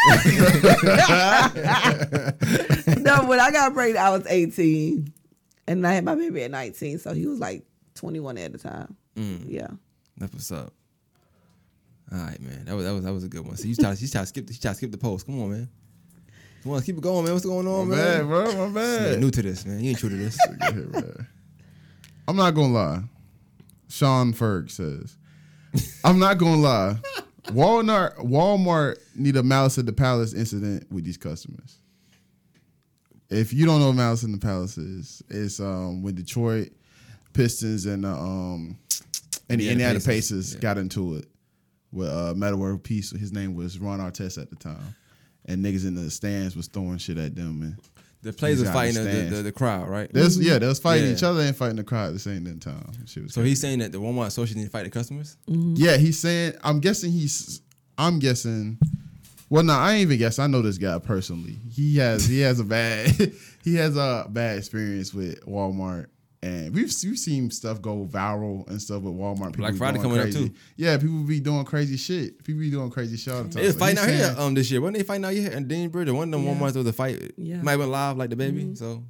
no, 3.01 3.25
when 3.25 3.39
I 3.39 3.51
got 3.51 3.73
pregnant, 3.73 3.99
I 4.03 4.09
was 4.11 4.25
18. 4.27 5.11
And 5.67 5.87
I 5.87 5.93
had 5.93 6.03
my 6.03 6.15
baby 6.15 6.43
at 6.43 6.51
19. 6.51 6.99
So 6.99 7.13
he 7.13 7.25
was 7.27 7.39
like 7.39 7.63
21 7.95 8.37
at 8.37 8.51
the 8.51 8.57
time. 8.57 8.95
Mm. 9.15 9.45
Yeah. 9.47 9.67
That's 10.17 10.33
what's 10.33 10.51
up. 10.51 10.73
All 12.11 12.17
right, 12.19 12.39
man. 12.41 12.65
That 12.65 12.75
was 12.75 12.85
that 12.85 12.93
was 12.93 13.03
that 13.05 13.13
was 13.13 13.23
a 13.23 13.29
good 13.29 13.45
one. 13.45 13.55
So 13.55 13.67
you 13.67 13.75
try 13.75 13.91
you 13.93 14.07
try 14.07 14.21
to 14.21 14.27
skip 14.27 14.49
you 14.49 14.55
try 14.57 14.71
to 14.71 14.77
skip 14.77 14.91
the 14.91 14.97
post. 14.97 15.25
Come 15.25 15.41
on, 15.41 15.51
man. 15.51 15.69
Come 16.63 16.73
on, 16.73 16.81
keep 16.81 16.97
it 16.97 17.01
going, 17.01 17.23
man. 17.23 17.33
What's 17.33 17.45
going 17.45 17.67
on, 17.67 17.89
man? 17.89 18.25
My 18.27 18.35
man? 18.35 18.45
bad, 18.45 18.53
bro. 18.53 18.69
My 18.69 18.81
Yeah, 18.81 18.99
bad. 19.11 19.19
new 19.19 19.31
to 19.31 19.41
this, 19.41 19.65
man. 19.65 19.79
You 19.79 19.91
ain't 19.91 19.99
true 19.99 20.09
to 20.09 20.17
this. 20.17 20.37
I'm 22.27 22.35
not 22.35 22.53
gonna 22.53 22.73
lie. 22.73 23.01
Sean 23.87 24.33
Ferg 24.33 24.69
says, 24.69 25.17
"I'm 26.03 26.19
not 26.19 26.37
gonna 26.37 26.61
lie. 26.61 26.97
Walmart 27.45 28.17
Walmart 28.17 28.97
need 29.15 29.35
a 29.35 29.43
Malice 29.43 29.77
at 29.77 29.85
the 29.85 29.93
Palace 29.93 30.33
incident 30.33 30.91
with 30.91 31.05
these 31.05 31.17
customers. 31.17 31.77
If 33.29 33.53
you 33.53 33.65
don't 33.65 33.79
know 33.79 33.87
what 33.87 33.95
Malice 33.95 34.23
in 34.23 34.31
the 34.31 34.37
Palace 34.37 34.77
is, 34.77 35.23
it's 35.29 35.59
um 35.59 36.03
when 36.03 36.15
Detroit 36.15 36.69
Pistons 37.33 37.85
and 37.85 38.05
uh, 38.05 38.19
um 38.19 38.77
and 39.49 39.59
the 39.59 39.69
Indiana 39.69 39.71
Indiana 39.71 39.99
Pacers, 39.99 40.05
Pacers 40.05 40.53
yeah. 40.55 40.59
got 40.59 40.77
into 40.77 41.15
it 41.15 41.25
with 41.91 42.09
uh, 42.09 42.33
Metta 42.35 42.55
World 42.55 42.83
Peace. 42.83 43.11
His 43.11 43.33
name 43.33 43.55
was 43.55 43.79
Ron 43.79 43.99
Artest 43.99 44.41
at 44.41 44.49
the 44.49 44.55
time, 44.55 44.95
and 45.45 45.63
niggas 45.63 45.85
in 45.85 45.95
the 45.95 46.09
stands 46.11 46.55
was 46.55 46.67
throwing 46.67 46.97
shit 46.97 47.17
at 47.17 47.35
them 47.35 47.61
and." 47.61 47.77
The 48.23 48.31
players 48.33 48.61
are 48.61 48.71
fighting 48.71 49.03
the, 49.03 49.09
the, 49.09 49.35
the, 49.37 49.43
the 49.43 49.51
crowd, 49.51 49.89
right? 49.89 50.11
There's, 50.13 50.39
yeah, 50.39 50.59
they 50.59 50.67
was 50.67 50.79
fighting 50.79 51.07
Yeah. 51.07 51.13
each 51.13 51.23
other 51.23 51.41
and 51.41 51.55
fighting 51.55 51.77
the 51.77 51.83
crowd 51.83 52.07
at 52.09 52.13
the 52.13 52.19
same 52.19 52.45
time. 52.59 52.91
Shit 53.07 53.23
was 53.23 53.33
So 53.33 53.41
he's 53.43 53.59
saying 53.59 53.79
that 53.79 53.91
the 53.91 53.97
Walmart 53.99 54.27
associate 54.27 54.57
didn't 54.57 54.71
fight 54.71 54.83
the 54.83 54.91
customers. 54.91 55.37
Mm-hmm. 55.49 55.73
Yeah, 55.77 55.97
he's 55.97 56.19
saying. 56.19 56.53
I'm 56.63 56.79
guessing 56.81 57.11
he's. 57.11 57.61
I'm 57.97 58.19
guessing. 58.19 58.77
Well, 59.49 59.63
no, 59.63 59.73
I 59.73 59.93
ain't 59.93 60.01
even 60.03 60.17
guess. 60.19 60.37
I 60.39 60.47
know 60.47 60.61
this 60.61 60.77
guy 60.77 60.97
personally. 60.99 61.57
He 61.71 61.97
has. 61.97 62.25
He 62.27 62.41
has 62.41 62.59
a 62.59 62.63
bad. 62.63 63.09
he 63.63 63.75
has 63.75 63.97
a 63.97 64.27
bad 64.29 64.59
experience 64.59 65.13
with 65.13 65.43
Walmart, 65.45 66.05
and 66.43 66.73
we've 66.73 66.91
we've 67.03 67.17
seen 67.19 67.51
stuff 67.51 67.81
go 67.81 68.05
viral 68.11 68.67
and 68.69 68.81
stuff 68.81 69.01
with 69.03 69.13
Walmart. 69.13 69.47
People 69.53 69.57
Black 69.67 69.75
Friday 69.75 69.99
doing 69.99 70.09
coming 70.15 70.27
up, 70.27 70.31
too. 70.33 70.51
Yeah, 70.75 70.97
people 70.97 71.23
be 71.23 71.39
doing 71.39 71.63
crazy 71.65 71.97
shit. 71.97 72.43
People 72.43 72.61
be 72.61 72.71
doing 72.71 72.89
crazy 72.89 73.17
shit 73.17 73.33
all 73.33 73.43
the 73.43 73.49
time. 73.49 73.61
They 73.61 73.67
was 73.67 73.75
fighting 73.77 73.99
out 73.99 74.09
here 74.09 74.35
um 74.37 74.53
this 74.55 74.71
year. 74.71 74.81
Wasn't 74.81 74.97
they 74.97 75.03
fighting 75.03 75.25
out 75.25 75.33
here 75.33 75.51
in 75.51 75.67
Dean 75.67 75.89
Bridge? 75.89 76.09
One 76.09 76.27
of 76.27 76.31
them 76.31 76.43
Yeah. 76.45 76.53
Walmarts 76.55 76.75
was 76.75 76.87
a 76.87 76.93
fight. 76.93 77.33
Yeah. 77.37 77.61
Might 77.61 77.75
went 77.77 77.91
live 77.91 78.17
like 78.17 78.29
the 78.31 78.35
baby. 78.35 78.73
So 78.75 79.03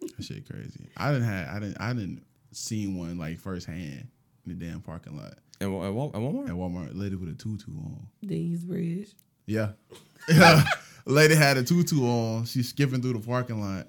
That 0.00 0.22
shit 0.24 0.48
crazy. 0.48 0.88
I 0.96 1.12
didn't 1.12 1.26
have. 1.28 1.48
I 1.48 1.58
didn't. 1.60 1.76
I 1.80 1.92
didn't 1.92 2.22
see 2.52 2.86
one 2.86 3.18
like 3.18 3.38
firsthand 3.38 4.08
in 4.46 4.58
the 4.58 4.66
damn 4.66 4.80
parking 4.80 5.16
lot 5.16 5.34
and 5.60 5.72
at 5.84 5.92
Wal- 5.92 6.08
at 6.08 6.20
Walmart. 6.20 6.48
at 6.48 6.54
Walmart. 6.54 6.90
Lady 6.98 7.16
with 7.16 7.28
a 7.30 7.34
tutu 7.34 7.70
on. 7.76 8.06
Dean's 8.24 8.64
Bridge. 8.64 9.12
Yeah. 9.46 9.72
Yeah. 10.28 10.62
Lady 11.04 11.34
had 11.34 11.56
a 11.56 11.64
tutu 11.64 12.04
on. 12.06 12.44
She's 12.44 12.68
skipping 12.68 13.02
through 13.02 13.14
the 13.14 13.18
parking 13.26 13.60
lot 13.60 13.88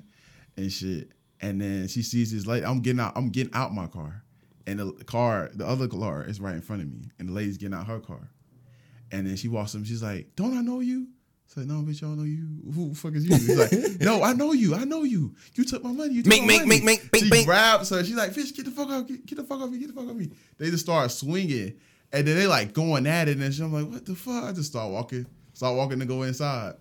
and 0.57 0.71
shit. 0.71 1.11
And 1.41 1.59
then 1.59 1.87
she 1.87 2.01
sees 2.03 2.31
this 2.31 2.45
lady. 2.45 2.65
I'm 2.65 2.81
getting 2.81 2.99
out. 2.99 3.13
I'm 3.15 3.29
getting 3.29 3.53
out 3.53 3.73
my 3.73 3.87
car. 3.87 4.23
And 4.65 4.79
the 4.79 4.91
car, 5.05 5.49
the 5.53 5.67
other 5.67 5.87
car 5.87 6.23
is 6.23 6.39
right 6.39 6.55
in 6.55 6.61
front 6.61 6.81
of 6.81 6.87
me. 6.89 7.09
And 7.19 7.27
the 7.29 7.33
lady's 7.33 7.57
getting 7.57 7.73
out 7.75 7.87
her 7.87 7.99
car. 7.99 8.29
And 9.11 9.27
then 9.27 9.35
she 9.35 9.49
walks 9.49 9.75
up. 9.75 9.85
She's 9.85 10.01
like, 10.01 10.35
Don't 10.35 10.57
I 10.57 10.61
know 10.61 10.79
you? 10.79 11.07
It's 11.45 11.57
like, 11.57 11.67
no, 11.67 11.83
bitch, 11.83 12.01
I 12.01 12.07
don't 12.07 12.17
know 12.17 12.23
you. 12.23 12.47
Who 12.73 12.89
the 12.89 12.95
fuck 12.95 13.13
is 13.13 13.25
you? 13.25 13.35
He's 13.35 13.57
like, 13.59 13.71
no, 14.01 14.23
I 14.23 14.33
know 14.33 14.53
you. 14.53 14.73
I 14.73 14.85
know 14.85 15.03
you. 15.03 15.35
You 15.53 15.63
took 15.65 15.83
my 15.83 15.91
money. 15.91 16.15
You 16.15 16.23
took 16.23 16.29
Mink, 16.31 16.43
my 16.43 16.47
mink, 16.47 16.61
money. 16.61 16.69
mink, 16.69 16.83
mink, 16.85 17.11
bink, 17.11 17.23
she 17.25 17.29
bink. 17.29 17.45
grabs 17.45 17.89
her. 17.91 18.03
She's 18.03 18.15
like, 18.15 18.31
bitch, 18.31 18.55
get 18.55 18.65
the 18.65 18.71
fuck 18.71 18.89
out. 18.89 19.07
Get, 19.07 19.23
get 19.25 19.35
the 19.35 19.43
fuck 19.43 19.59
off 19.61 19.69
me. 19.69 19.77
Get 19.77 19.89
the 19.89 19.93
fuck 19.93 20.05
off 20.09 20.15
me. 20.15 20.25
Get 20.25 20.29
the 20.29 20.33
fuck 20.33 20.39
off 20.39 20.49
me. 20.49 20.57
They 20.57 20.71
just 20.71 20.83
start 20.85 21.11
swinging. 21.11 21.73
And 22.11 22.27
then 22.27 22.37
they 22.37 22.47
like 22.47 22.73
going 22.73 23.05
at 23.05 23.27
it. 23.27 23.37
And 23.37 23.53
shit. 23.53 23.63
I'm 23.63 23.71
like, 23.71 23.87
what 23.87 24.03
the 24.03 24.15
fuck? 24.15 24.45
I 24.45 24.51
just 24.51 24.71
start 24.71 24.91
walking. 24.91 25.27
Start 25.53 25.75
walking 25.75 25.99
to 25.99 26.05
go 26.05 26.23
inside. 26.23 26.73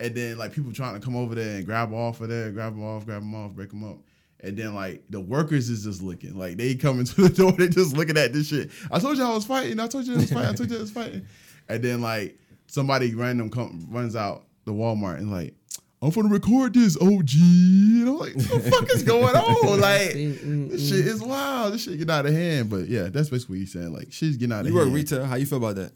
And 0.00 0.14
then 0.14 0.38
like 0.38 0.52
people 0.52 0.72
trying 0.72 0.94
to 0.94 1.00
come 1.00 1.14
over 1.14 1.34
there 1.34 1.56
and 1.56 1.66
grab 1.66 1.92
off 1.92 2.20
of 2.22 2.28
there, 2.28 2.50
grab 2.50 2.72
them 2.72 2.82
off, 2.82 3.04
grab 3.04 3.20
them 3.20 3.34
off, 3.34 3.52
break 3.52 3.68
them 3.68 3.84
up. 3.84 3.98
And 4.42 4.56
then 4.56 4.74
like 4.74 5.04
the 5.10 5.20
workers 5.20 5.68
is 5.68 5.84
just 5.84 6.02
looking. 6.02 6.36
Like 6.38 6.56
they 6.56 6.74
coming 6.74 7.04
to 7.04 7.28
the 7.28 7.28
door, 7.36 7.52
they 7.52 7.68
just 7.68 7.94
looking 7.94 8.16
at 8.16 8.32
this 8.32 8.48
shit. 8.48 8.70
I 8.90 8.98
told 8.98 9.18
you 9.18 9.24
I 9.24 9.34
was 9.34 9.44
fighting. 9.44 9.78
I 9.78 9.86
told 9.86 10.06
you 10.06 10.14
I 10.14 10.16
was 10.16 10.32
fighting. 10.32 10.50
I 10.50 10.54
told 10.54 10.70
you 10.70 10.76
I 10.78 10.80
was 10.80 10.90
fighting. 10.90 11.26
And 11.68 11.84
then 11.84 12.00
like 12.00 12.36
somebody 12.66 13.14
random 13.14 13.48
come, 13.48 13.86
runs 13.90 14.16
out 14.16 14.44
the 14.64 14.72
Walmart 14.72 15.18
and 15.18 15.30
like, 15.30 15.54
I'm 16.02 16.10
gonna 16.10 16.28
record 16.28 16.74
this, 16.74 16.96
OG. 16.96 17.30
And 17.34 18.08
I'm 18.08 18.16
like, 18.18 18.34
what 18.34 18.48
the 18.48 18.70
fuck 18.72 18.92
is 18.92 19.04
going 19.04 19.36
on? 19.36 19.80
Like, 19.80 20.00
mm, 20.12 20.34
mm, 20.34 20.44
mm, 20.44 20.70
this 20.70 20.88
shit 20.88 21.06
is 21.06 21.22
wild. 21.22 21.74
This 21.74 21.84
shit 21.84 21.98
get 21.98 22.10
out 22.10 22.26
of 22.26 22.32
hand. 22.32 22.70
But 22.70 22.88
yeah, 22.88 23.04
that's 23.04 23.28
basically 23.28 23.56
what 23.56 23.60
he's 23.60 23.72
saying. 23.72 23.92
Like, 23.92 24.10
shit's 24.10 24.36
getting 24.36 24.52
out 24.52 24.60
of 24.60 24.66
hand. 24.66 24.74
You 24.74 24.80
work 24.80 24.92
retail. 24.92 25.24
How 25.26 25.36
you 25.36 25.46
feel 25.46 25.58
about 25.58 25.76
that? 25.76 25.92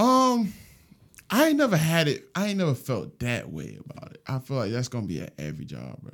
Um, 0.00 0.52
I 1.30 1.48
ain't 1.48 1.58
never 1.58 1.76
had 1.76 2.08
it. 2.08 2.28
I 2.34 2.46
ain't 2.48 2.58
never 2.58 2.74
felt 2.74 3.18
that 3.20 3.50
way 3.50 3.78
about 3.84 4.12
it. 4.12 4.22
I 4.26 4.38
feel 4.38 4.56
like 4.56 4.72
that's 4.72 4.88
gonna 4.88 5.06
be 5.06 5.20
at 5.20 5.34
every 5.38 5.64
job, 5.64 6.00
bro. 6.02 6.12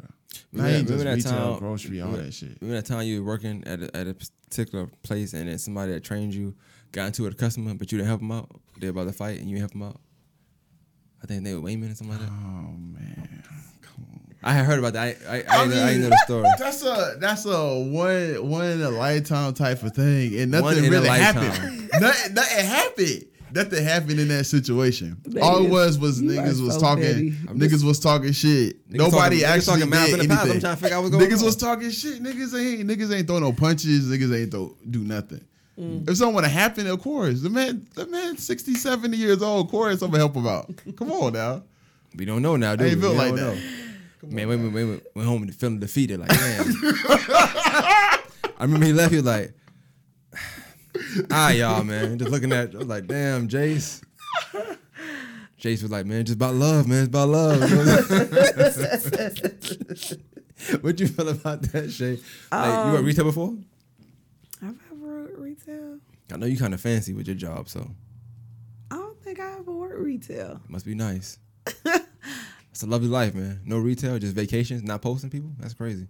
Remember- 0.53 0.75
even 0.75 0.87
just 0.87 1.05
that 1.05 1.15
retail, 1.15 1.51
time- 1.51 1.59
grocery, 1.59 2.01
all 2.01 2.09
remember- 2.09 2.27
that 2.27 2.35
shit. 2.35 2.59
Remember 2.61 2.81
that 2.81 2.87
time 2.87 3.07
you 3.07 3.23
were 3.23 3.27
working 3.29 3.62
at 3.67 3.81
a, 3.83 3.97
at 3.97 4.09
a 4.09 4.15
particular 4.49 4.89
place 5.03 5.33
and 5.33 5.49
then 5.49 5.59
somebody 5.59 5.93
that 5.93 6.03
trained 6.03 6.35
you 6.35 6.55
got 6.93 7.07
into 7.07 7.23
it 7.23 7.27
with 7.27 7.35
a 7.35 7.37
customer, 7.37 7.75
but 7.75 7.93
you 7.93 7.99
didn't 7.99 8.09
help 8.09 8.21
them 8.21 8.33
out. 8.33 8.51
They 8.81 8.89
were 8.89 9.03
about 9.03 9.11
to 9.11 9.17
fight 9.17 9.39
and 9.41 9.49
you 9.49 9.57
didn't 9.57 9.71
help 9.71 9.73
them 9.73 9.83
out. 9.83 10.01
I 11.23 11.27
think 11.27 11.45
they 11.45 11.55
were 11.55 11.61
Wayman 11.61 11.91
or 11.91 11.95
something 11.95 12.17
like 12.19 12.27
that. 12.27 12.33
Oh 12.33 12.73
man, 12.77 13.43
come 13.81 14.07
on. 14.12 14.21
I 14.43 14.53
had 14.53 14.67
heard 14.67 14.79
about 14.79 14.93
that. 14.93 15.17
I 15.29 15.37
I, 15.37 15.43
I, 15.49 15.62
I 15.62 15.67
know, 15.67 15.83
I 15.85 15.97
know 15.97 16.09
the 16.11 16.17
story. 16.25 16.45
That's 16.59 16.83
a 16.85 17.17
that's 17.19 17.47
a 17.47 17.81
one 17.81 18.51
one 18.51 18.67
in 18.67 18.83
a 18.83 18.91
lifetime 18.91 19.55
type 19.55 19.83
of 19.85 19.95
thing, 19.95 20.39
and 20.39 20.51
nothing 20.51 20.91
really 20.91 21.09
happened. 21.09 21.91
nothing, 21.99 22.35
nothing 22.35 22.67
happened. 22.67 23.25
Nothing 23.55 23.85
happened 23.85 24.19
in 24.21 24.29
that 24.29 24.45
situation. 24.45 25.17
Baby, 25.23 25.41
All 25.41 25.65
it 25.65 25.71
was 25.71 25.99
was 25.99 26.21
niggas 26.21 26.61
was 26.61 26.75
so 26.75 26.81
talking. 26.81 27.05
petty. 27.05 27.31
Niggas 27.31 27.71
just- 27.71 27.85
was 27.85 28.01
talking 28.01 28.33
shit. 28.33 28.89
Niggas 28.91 28.99
Nobody 28.99 29.41
talking- 29.41 29.45
actually 29.45 29.73
talking 29.81 29.91
mouth 29.91 30.07
did 30.07 30.15
in 30.15 30.21
the 30.21 30.29
past. 30.29 30.41
I'm 30.41 30.45
anything. 30.51 30.61
trying 30.61 30.77
to 30.77 30.83
figure 30.83 30.97
out 30.97 31.03
what's 31.05 31.17
going 31.17 31.31
niggas 31.31 31.39
on. 31.39 31.45
was 31.45 31.57
talking 31.57 31.91
shit. 31.91 32.23
Niggas 32.23 32.59
ain't 32.81 32.89
niggas 32.91 33.15
ain't 33.17 33.27
throw 33.29 33.39
no 33.39 33.53
punches. 33.53 34.07
Niggas 34.07 34.41
ain't 34.43 34.51
throw, 34.51 34.77
do 34.91 35.01
nothing. 35.01 35.41
If 35.77 36.17
something 36.19 36.35
would 36.37 36.45
have 36.45 36.53
happened, 36.53 36.89
of 36.89 37.01
course. 37.01 37.41
The 37.41 37.51
man, 37.51 37.87
the 37.95 38.07
man, 38.07 38.37
60, 38.39 38.75
70 38.75 39.17
years 39.17 39.43
old. 39.43 39.67
Of 39.67 39.71
course, 39.73 40.03
I'm 40.03 40.11
gonna 40.11 40.19
help 40.19 40.35
him 40.37 40.47
out. 40.47 40.71
Come 40.97 41.11
on 41.13 41.33
now. 41.33 41.63
We 42.17 42.25
don't 42.25 42.43
know 42.43 42.55
now, 42.57 42.73
I 42.73 42.77
dude. 42.77 42.93
ain't 42.93 43.01
feel 43.01 43.11
we 43.11 43.17
like 43.19 43.29
don't 43.35 43.37
that. 43.37 43.57
know. 43.57 44.29
Man, 44.31 44.49
wait, 44.49 44.57
wait, 44.57 44.73
wait, 44.73 44.85
wait. 44.85 45.03
Went 45.17 45.29
home 45.29 45.43
and 45.43 45.55
feeling 45.55 45.81
defeated. 45.81 46.21
Like, 46.21 46.29
man. 46.41 46.65
I 47.35 48.19
remember 48.61 48.87
he 48.87 48.93
left. 48.93 49.11
He 49.11 49.17
was 49.17 49.27
like, 49.27 49.53
"All 51.30 51.30
right, 51.30 51.57
y'all, 51.57 51.84
man." 51.84 52.18
Just 52.18 52.30
looking 52.30 52.53
at, 52.53 52.74
I 52.74 52.78
was 52.78 52.86
like, 52.86 53.07
"Damn, 53.07 53.49
Jace." 53.49 54.03
Jace 55.61 55.82
was 55.82 55.90
like, 55.90 56.07
"Man, 56.07 56.24
just 56.24 56.36
about 56.36 56.55
love, 56.55 56.86
man. 56.86 57.01
It's 57.05 57.09
about 57.09 57.28
love." 57.28 57.61
What'd 60.80 61.01
you 61.01 61.09
feel 61.09 61.28
about 61.28 61.62
that, 61.72 61.90
Shay? 61.90 62.18
Like, 62.53 62.86
you 62.86 62.92
worked 62.92 62.99
Um, 63.01 63.05
retail 63.05 63.24
before? 63.24 63.57
I've 64.62 64.76
ever 64.92 64.95
worked 64.95 65.38
retail? 65.38 65.99
I 66.32 66.36
know 66.36 66.47
you 66.47 66.57
kind 66.57 66.74
of 66.74 66.80
fancy 66.80 67.12
with 67.12 67.26
your 67.26 67.36
job, 67.36 67.68
so 67.68 67.90
I 68.90 68.97
don't 68.97 69.20
think 69.22 69.40
I 69.40 69.53
ever 69.59 69.72
worked 69.72 70.01
retail. 70.01 70.61
it 70.64 70.70
must 70.70 70.86
be 70.86 70.95
nice. 70.95 71.38
It's 72.70 72.82
a 72.82 72.86
lovely 72.86 73.07
life, 73.07 73.36
man. 73.36 73.61
No 73.64 73.78
retail, 73.78 74.18
just 74.18 74.34
vacations, 74.34 74.82
not 74.82 75.01
posting 75.01 75.30
people. 75.30 75.53
That's 75.61 75.74
crazy. 75.74 76.09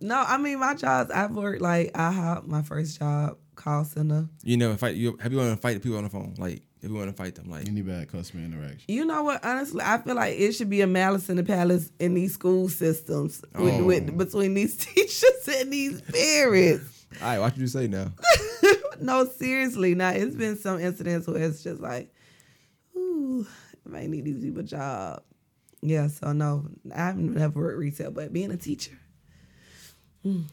No, 0.00 0.24
I 0.26 0.38
mean 0.38 0.58
my 0.58 0.74
jobs. 0.74 1.10
I've 1.10 1.32
worked 1.32 1.60
like 1.60 1.90
I 1.94 2.10
IHOP, 2.10 2.46
my 2.46 2.62
first 2.62 2.98
job, 2.98 3.36
call 3.60 3.84
center. 3.84 4.28
You 4.42 4.56
never 4.56 4.76
fight. 4.76 4.96
You 4.96 5.16
have 5.20 5.32
you 5.32 5.38
want 5.38 5.50
to 5.54 5.56
fight 5.60 5.74
the 5.74 5.80
people 5.80 5.98
on 5.98 6.04
the 6.04 6.10
phone? 6.10 6.34
Like 6.38 6.62
if 6.82 6.88
you 6.90 6.94
want 6.94 7.10
to 7.10 7.16
fight 7.16 7.34
them, 7.34 7.50
like 7.50 7.68
Any 7.68 7.82
bad 7.82 8.10
customer 8.10 8.42
interaction? 8.44 8.80
You 8.88 9.04
know 9.04 9.22
what? 9.22 9.44
Honestly, 9.44 9.82
I 9.84 9.98
feel 9.98 10.14
like 10.14 10.38
it 10.38 10.52
should 10.52 10.70
be 10.70 10.80
a 10.80 10.86
malice 10.86 11.28
in 11.28 11.36
the 11.36 11.44
palace 11.44 11.90
in 11.98 12.14
these 12.14 12.32
school 12.34 12.68
systems 12.68 13.42
with, 13.54 13.74
Oh. 13.74 13.84
with 13.84 14.16
between 14.16 14.54
these 14.54 14.76
teachers 14.86 15.48
and 15.58 15.72
these 15.72 16.00
parents. 16.00 17.06
all 17.20 17.28
right, 17.28 17.38
what 17.38 17.56
you 17.58 17.66
say 17.66 17.86
now? 17.86 18.12
no, 19.00 19.26
seriously. 19.26 19.94
Now 19.94 20.10
it's 20.10 20.34
been 20.36 20.56
some 20.56 20.80
incidents 20.80 21.26
where 21.26 21.42
it's 21.42 21.62
just 21.62 21.80
like, 21.80 22.12
ooh, 22.96 23.46
I 23.86 23.88
might 23.90 24.08
need 24.08 24.24
these 24.24 24.42
people 24.42 24.60
a 24.60 24.64
job. 24.64 25.22
Yeah, 25.82 26.08
so 26.08 26.32
no, 26.32 26.66
I've 26.94 27.16
never 27.16 27.58
worked 27.60 27.78
retail, 27.78 28.10
but 28.10 28.32
being 28.32 28.50
a 28.50 28.56
teacher, 28.56 28.98
mm. 30.24 30.44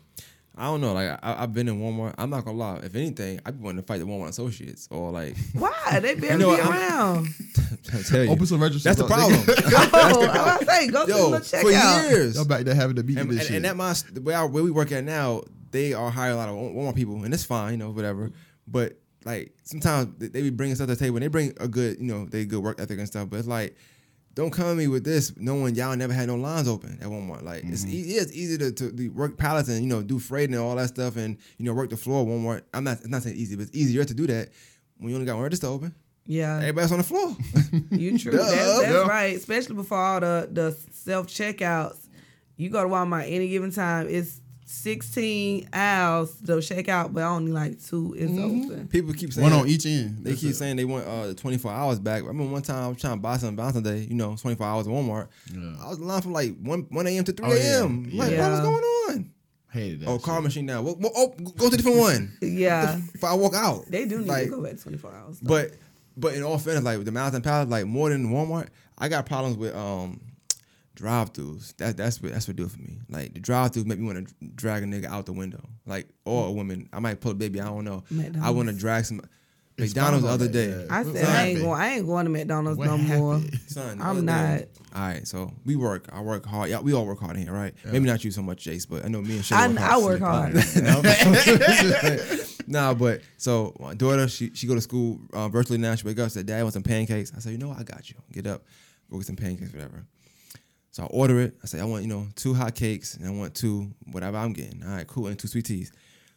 I 0.57 0.65
don't 0.65 0.81
know. 0.81 0.93
Like 0.93 1.09
I, 1.21 1.43
I've 1.43 1.53
been 1.53 1.67
in 1.67 1.79
Walmart. 1.79 2.15
I'm 2.17 2.29
not 2.31 2.43
gonna 2.45 2.57
lie. 2.57 2.77
If 2.83 2.95
anything, 2.95 3.39
I'd 3.45 3.57
be 3.59 3.63
wanting 3.63 3.81
to 3.81 3.85
fight 3.85 3.99
the 3.99 4.05
Walmart 4.05 4.29
associates 4.29 4.87
or 4.89 5.11
like 5.11 5.35
why 5.53 5.99
they 6.01 6.15
barely 6.15 6.43
know 6.43 6.55
be 6.55 6.61
what, 6.61 6.71
I'm- 6.71 6.73
around? 6.73 7.27
Tell 8.07 8.23
you, 8.23 8.31
Open 8.31 8.45
some 8.45 8.61
registers. 8.61 8.83
that's 8.83 8.97
the 8.97 9.05
up, 9.05 9.11
nigga. 9.11 9.55
problem. 9.93 10.29
oh, 10.33 10.33
I 10.33 10.57
was 10.57 10.67
say 10.67 10.87
go 10.87 11.05
Yo, 11.05 11.31
to 11.31 11.37
the 11.37 11.39
for 11.41 11.57
checkout. 11.71 12.09
years, 12.09 12.35
Y'all 12.35 12.45
back 12.45 12.63
there 12.65 12.75
having 12.75 12.95
to 12.97 13.03
beat 13.03 13.17
and, 13.17 13.29
this 13.29 13.39
and, 13.39 13.47
shit. 13.47 13.55
and 13.57 13.65
that 13.65 13.77
my 13.77 13.93
the 14.11 14.21
way, 14.21 14.33
I, 14.33 14.43
where 14.45 14.63
we 14.63 14.71
work 14.71 14.91
at 14.91 15.03
now, 15.03 15.43
they 15.71 15.93
are 15.93 16.09
hiring 16.09 16.33
a 16.35 16.37
lot 16.37 16.49
of 16.49 16.55
Walmart 16.55 16.95
people, 16.95 17.23
and 17.23 17.33
it's 17.33 17.43
fine, 17.45 17.71
you 17.73 17.77
know, 17.77 17.91
whatever. 17.91 18.31
But 18.67 18.97
like 19.25 19.53
sometimes 19.63 20.15
they, 20.17 20.27
they 20.27 20.41
be 20.41 20.49
bringing 20.49 20.75
stuff 20.75 20.87
to 20.87 20.95
the 20.95 20.99
table, 20.99 21.17
and 21.17 21.23
they 21.23 21.27
bring 21.27 21.53
a 21.59 21.67
good, 21.67 21.97
you 21.99 22.05
know, 22.07 22.25
they 22.25 22.45
good 22.45 22.63
work 22.63 22.81
ethic 22.81 22.97
and 22.97 23.07
stuff. 23.07 23.29
But 23.29 23.39
it's 23.39 23.47
like 23.47 23.75
don't 24.37 24.51
come 24.51 24.67
at 24.67 24.77
me 24.77 24.87
with 24.87 25.03
this 25.03 25.33
knowing 25.35 25.73
y'all 25.73 25.95
never 25.95 26.13
had 26.13 26.27
no 26.27 26.35
lines 26.35 26.67
open 26.67 26.99
at 27.01 27.07
Walmart. 27.07 27.41
Like 27.41 27.63
it's 27.65 27.83
Mm-hmm. 27.83 27.93
e- 27.93 28.17
it's 28.21 28.31
easy 28.33 28.55
to, 28.59 28.71
to, 28.71 28.91
to 28.91 29.09
work 29.09 29.35
pallets 29.35 29.67
and 29.67 29.81
you 29.81 29.87
know 29.87 30.03
do 30.03 30.19
freight 30.19 30.49
and 30.51 30.59
all 30.59 30.75
that 30.75 30.89
stuff 30.89 31.17
and 31.17 31.37
you 31.57 31.65
know 31.65 31.73
work 31.73 31.89
the 31.89 31.97
floor 31.97 32.21
at 32.21 32.27
Walmart. 32.27 32.61
I'm 32.73 32.83
not 32.83 32.99
it's 32.99 33.07
not 33.07 33.23
saying 33.23 33.35
easy, 33.35 33.55
but 33.55 33.63
it's 33.63 33.75
easier 33.75 34.05
to 34.05 34.13
do 34.13 34.27
that 34.27 34.49
when 34.97 35.09
you 35.09 35.15
only 35.15 35.25
got 35.25 35.33
one 35.35 35.43
register 35.43 35.65
open. 35.67 35.93
Yeah, 36.27 36.57
Everybody's 36.57 36.91
on 36.91 36.97
the 36.99 37.03
floor. 37.03 37.35
you 37.91 38.19
true. 38.19 38.33
That's, 38.33 38.51
that's 38.51 38.81
Yeah. 38.91 39.07
right. 39.07 39.35
Especially 39.35 39.75
before 39.75 39.97
all 39.97 40.19
the 40.19 40.47
the 40.51 40.77
self 40.91 41.27
checkouts. 41.27 41.97
You 42.57 42.69
go 42.69 42.83
to 42.83 42.89
Walmart 42.89 43.25
any 43.31 43.49
given 43.49 43.71
time. 43.71 44.07
It's 44.09 44.39
sixteen 44.67 45.67
aisles 45.73 46.35
to 46.45 46.61
check 46.61 46.87
out, 46.89 47.13
but 47.13 47.23
only 47.23 47.51
like 47.51 47.83
two 47.83 48.13
is 48.17 48.29
open. 48.31 48.87
People 48.89 49.13
keep 49.13 49.33
saying 49.33 49.49
One 49.49 49.61
on 49.61 49.67
each 49.67 49.85
end. 49.85 50.19
They 50.23 50.31
That's 50.31 50.41
keep 50.41 50.51
it. 50.51 50.55
saying 50.55 50.75
they 50.75 50.85
want 50.85 51.07
uh 51.07 51.33
24 51.33 51.71
hours 51.71 51.99
back. 51.99 52.23
I 52.23 52.27
remember 52.27 52.51
one 52.53 52.61
time 52.61 52.83
I 52.83 52.87
was 52.89 52.97
trying 52.99 53.13
to 53.15 53.19
buy 53.21 53.37
something 53.37 53.55
Valentine's 53.55 53.83
Day, 53.87 54.07
you 54.09 54.15
know, 54.15 54.35
24 54.35 54.65
hours 54.67 54.87
at 54.87 54.93
Walmart. 54.93 55.27
Yeah. 55.53 55.75
I 55.83 55.89
was 55.89 55.97
in 55.99 56.07
line 56.07 56.21
from 56.21 56.33
like 56.33 56.55
1 56.59 56.87
1 56.89 57.07
a.m. 57.07 57.23
to 57.23 57.31
3 57.33 57.45
Oh, 57.47 57.53
yeah. 57.53 57.79
a.m. 57.81 58.09
Like, 58.13 58.31
Yeah. 58.31 58.41
what 58.41 58.51
was 58.51 58.59
going 58.61 58.83
on? 59.17 59.31
Hated 59.71 60.01
that. 60.01 60.07
Oh, 60.07 60.17
shit. 60.17 60.23
car 60.23 60.41
machine 60.41 60.65
now. 60.65 60.81
Well, 60.81 60.95
well, 60.99 61.11
oh, 61.15 61.27
go 61.55 61.69
to 61.69 61.73
a 61.73 61.77
different 61.77 61.97
one. 61.97 62.37
Yeah, 62.41 62.99
If 63.13 63.23
I 63.23 63.33
walk 63.33 63.53
out. 63.53 63.85
they 63.89 64.05
do 64.05 64.19
need 64.19 64.27
like, 64.27 64.45
to 64.45 64.49
go 64.51 64.63
back 64.63 64.79
twenty 64.79 64.97
four 64.97 65.13
hours. 65.13 65.39
though. 65.39 65.47
But 65.49 65.71
but 66.15 66.33
in 66.35 66.43
all 66.43 66.57
fairness, 66.57 66.83
like 66.83 67.03
the 67.03 67.11
Mountain 67.11 67.41
Palace, 67.41 67.69
like 67.69 67.85
more 67.85 68.09
than 68.09 68.27
Walmart, 68.31 68.67
I 68.97 69.07
got 69.09 69.25
problems 69.25 69.57
with 69.57 69.75
um 69.75 70.19
drive 70.97 71.31
throughs. 71.31 71.75
That 71.77 71.95
that's 71.95 72.21
what 72.21 72.33
that's 72.33 72.47
what 72.47 72.57
do 72.57 72.65
it 72.65 72.71
for 72.71 72.79
me. 72.79 72.97
Like 73.07 73.33
the 73.33 73.39
drive 73.39 73.71
throughs 73.71 73.85
make 73.85 73.99
me 73.99 74.07
want 74.07 74.27
to 74.27 74.33
drag 74.55 74.83
a 74.83 74.87
nigga 74.87 75.05
out 75.05 75.25
the 75.27 75.33
window. 75.33 75.61
Like 75.85 76.09
or 76.25 76.47
a 76.47 76.51
woman. 76.51 76.89
I 76.91 76.99
might 76.99 77.21
pull 77.21 77.31
a 77.31 77.35
baby. 77.35 77.61
I 77.61 77.65
don't 77.65 77.85
know. 77.85 78.03
I 78.41 78.49
want 78.49 78.67
to 78.69 78.75
drag 78.75 79.05
some. 79.05 79.21
It's 79.79 79.93
McDonald's 79.93 80.25
the 80.25 80.31
other 80.31 80.47
day. 80.47 80.71
that, 80.71 80.91
I 80.91 81.03
What 81.03 81.15
said 81.15 81.25
I 81.27 81.45
ain't 81.49 81.59
going. 81.61 81.79
I 81.79 81.89
ain't 81.93 82.07
going 82.07 82.25
to 82.25 82.31
McDonald's 82.31 82.79
What 82.79 82.87
no 82.87 82.97
more. 82.97 83.39
Son, 83.67 84.01
I'm 84.01 84.25
not. 84.25 84.57
day- 84.57 84.67
All 84.95 85.01
right, 85.01 85.27
so 85.27 85.53
we 85.65 85.75
work. 85.75 86.09
I 86.11 86.21
work 86.21 86.47
hard. 86.47 86.71
Yeah, 86.71 86.79
we 86.79 86.95
all 86.95 87.05
work 87.05 87.19
hard 87.19 87.37
here, 87.37 87.53
right? 87.53 87.75
Maybe 87.85 88.07
not 88.07 88.23
you 88.23 88.31
so 88.31 88.41
much, 88.41 88.65
Jace, 88.65 88.89
but 88.89 89.05
I 89.05 89.07
know 89.07 89.21
me 89.21 89.35
and 89.35 89.45
Shay 89.45 89.55
I, 89.55 89.67
work 89.67 90.21
I 90.23 90.31
hard. 90.31 90.53
work 90.55 90.55
hard. 90.55 90.55
nah, 92.67 92.95
but 92.95 93.21
so 93.37 93.75
my 93.79 93.93
daughter, 93.93 94.27
she 94.27 94.49
she 94.55 94.65
go 94.65 94.73
to 94.73 94.81
school 94.81 95.19
uh, 95.31 95.47
virtually 95.47 95.77
now. 95.77 95.93
She 95.93 96.07
wake 96.07 96.17
up, 96.17 96.31
said, 96.31 96.47
"Dad, 96.47 96.57
I 96.59 96.63
want 96.63 96.73
some 96.73 96.81
pancakes." 96.81 97.31
I 97.35 97.39
said, 97.39 97.51
"You 97.51 97.59
know 97.59 97.67
what? 97.69 97.77
I 97.79 97.83
got 97.83 98.09
you. 98.09 98.15
Get 98.31 98.47
up, 98.47 98.63
go 99.11 99.17
get 99.17 99.27
some 99.27 99.35
pancakes, 99.35 99.73
whatever." 99.73 100.07
So 100.97 101.03
I 101.03 101.05
order 101.11 101.39
it. 101.41 101.53
I 101.61 101.67
say, 101.67 101.79
"I 101.79 101.83
want 101.83 102.01
you 102.01 102.09
know 102.09 102.25
two 102.33 102.55
hot 102.55 102.73
cakes 102.73 103.13
and 103.13 103.27
I 103.27 103.29
want 103.29 103.53
two 103.53 103.91
whatever 104.11 104.35
I'm 104.37 104.51
getting." 104.51 104.81
All 104.83 104.89
right, 104.89 105.05
cool, 105.05 105.27
and 105.27 105.37
two 105.37 105.47
sweet 105.47 105.65
teas. 105.65 105.91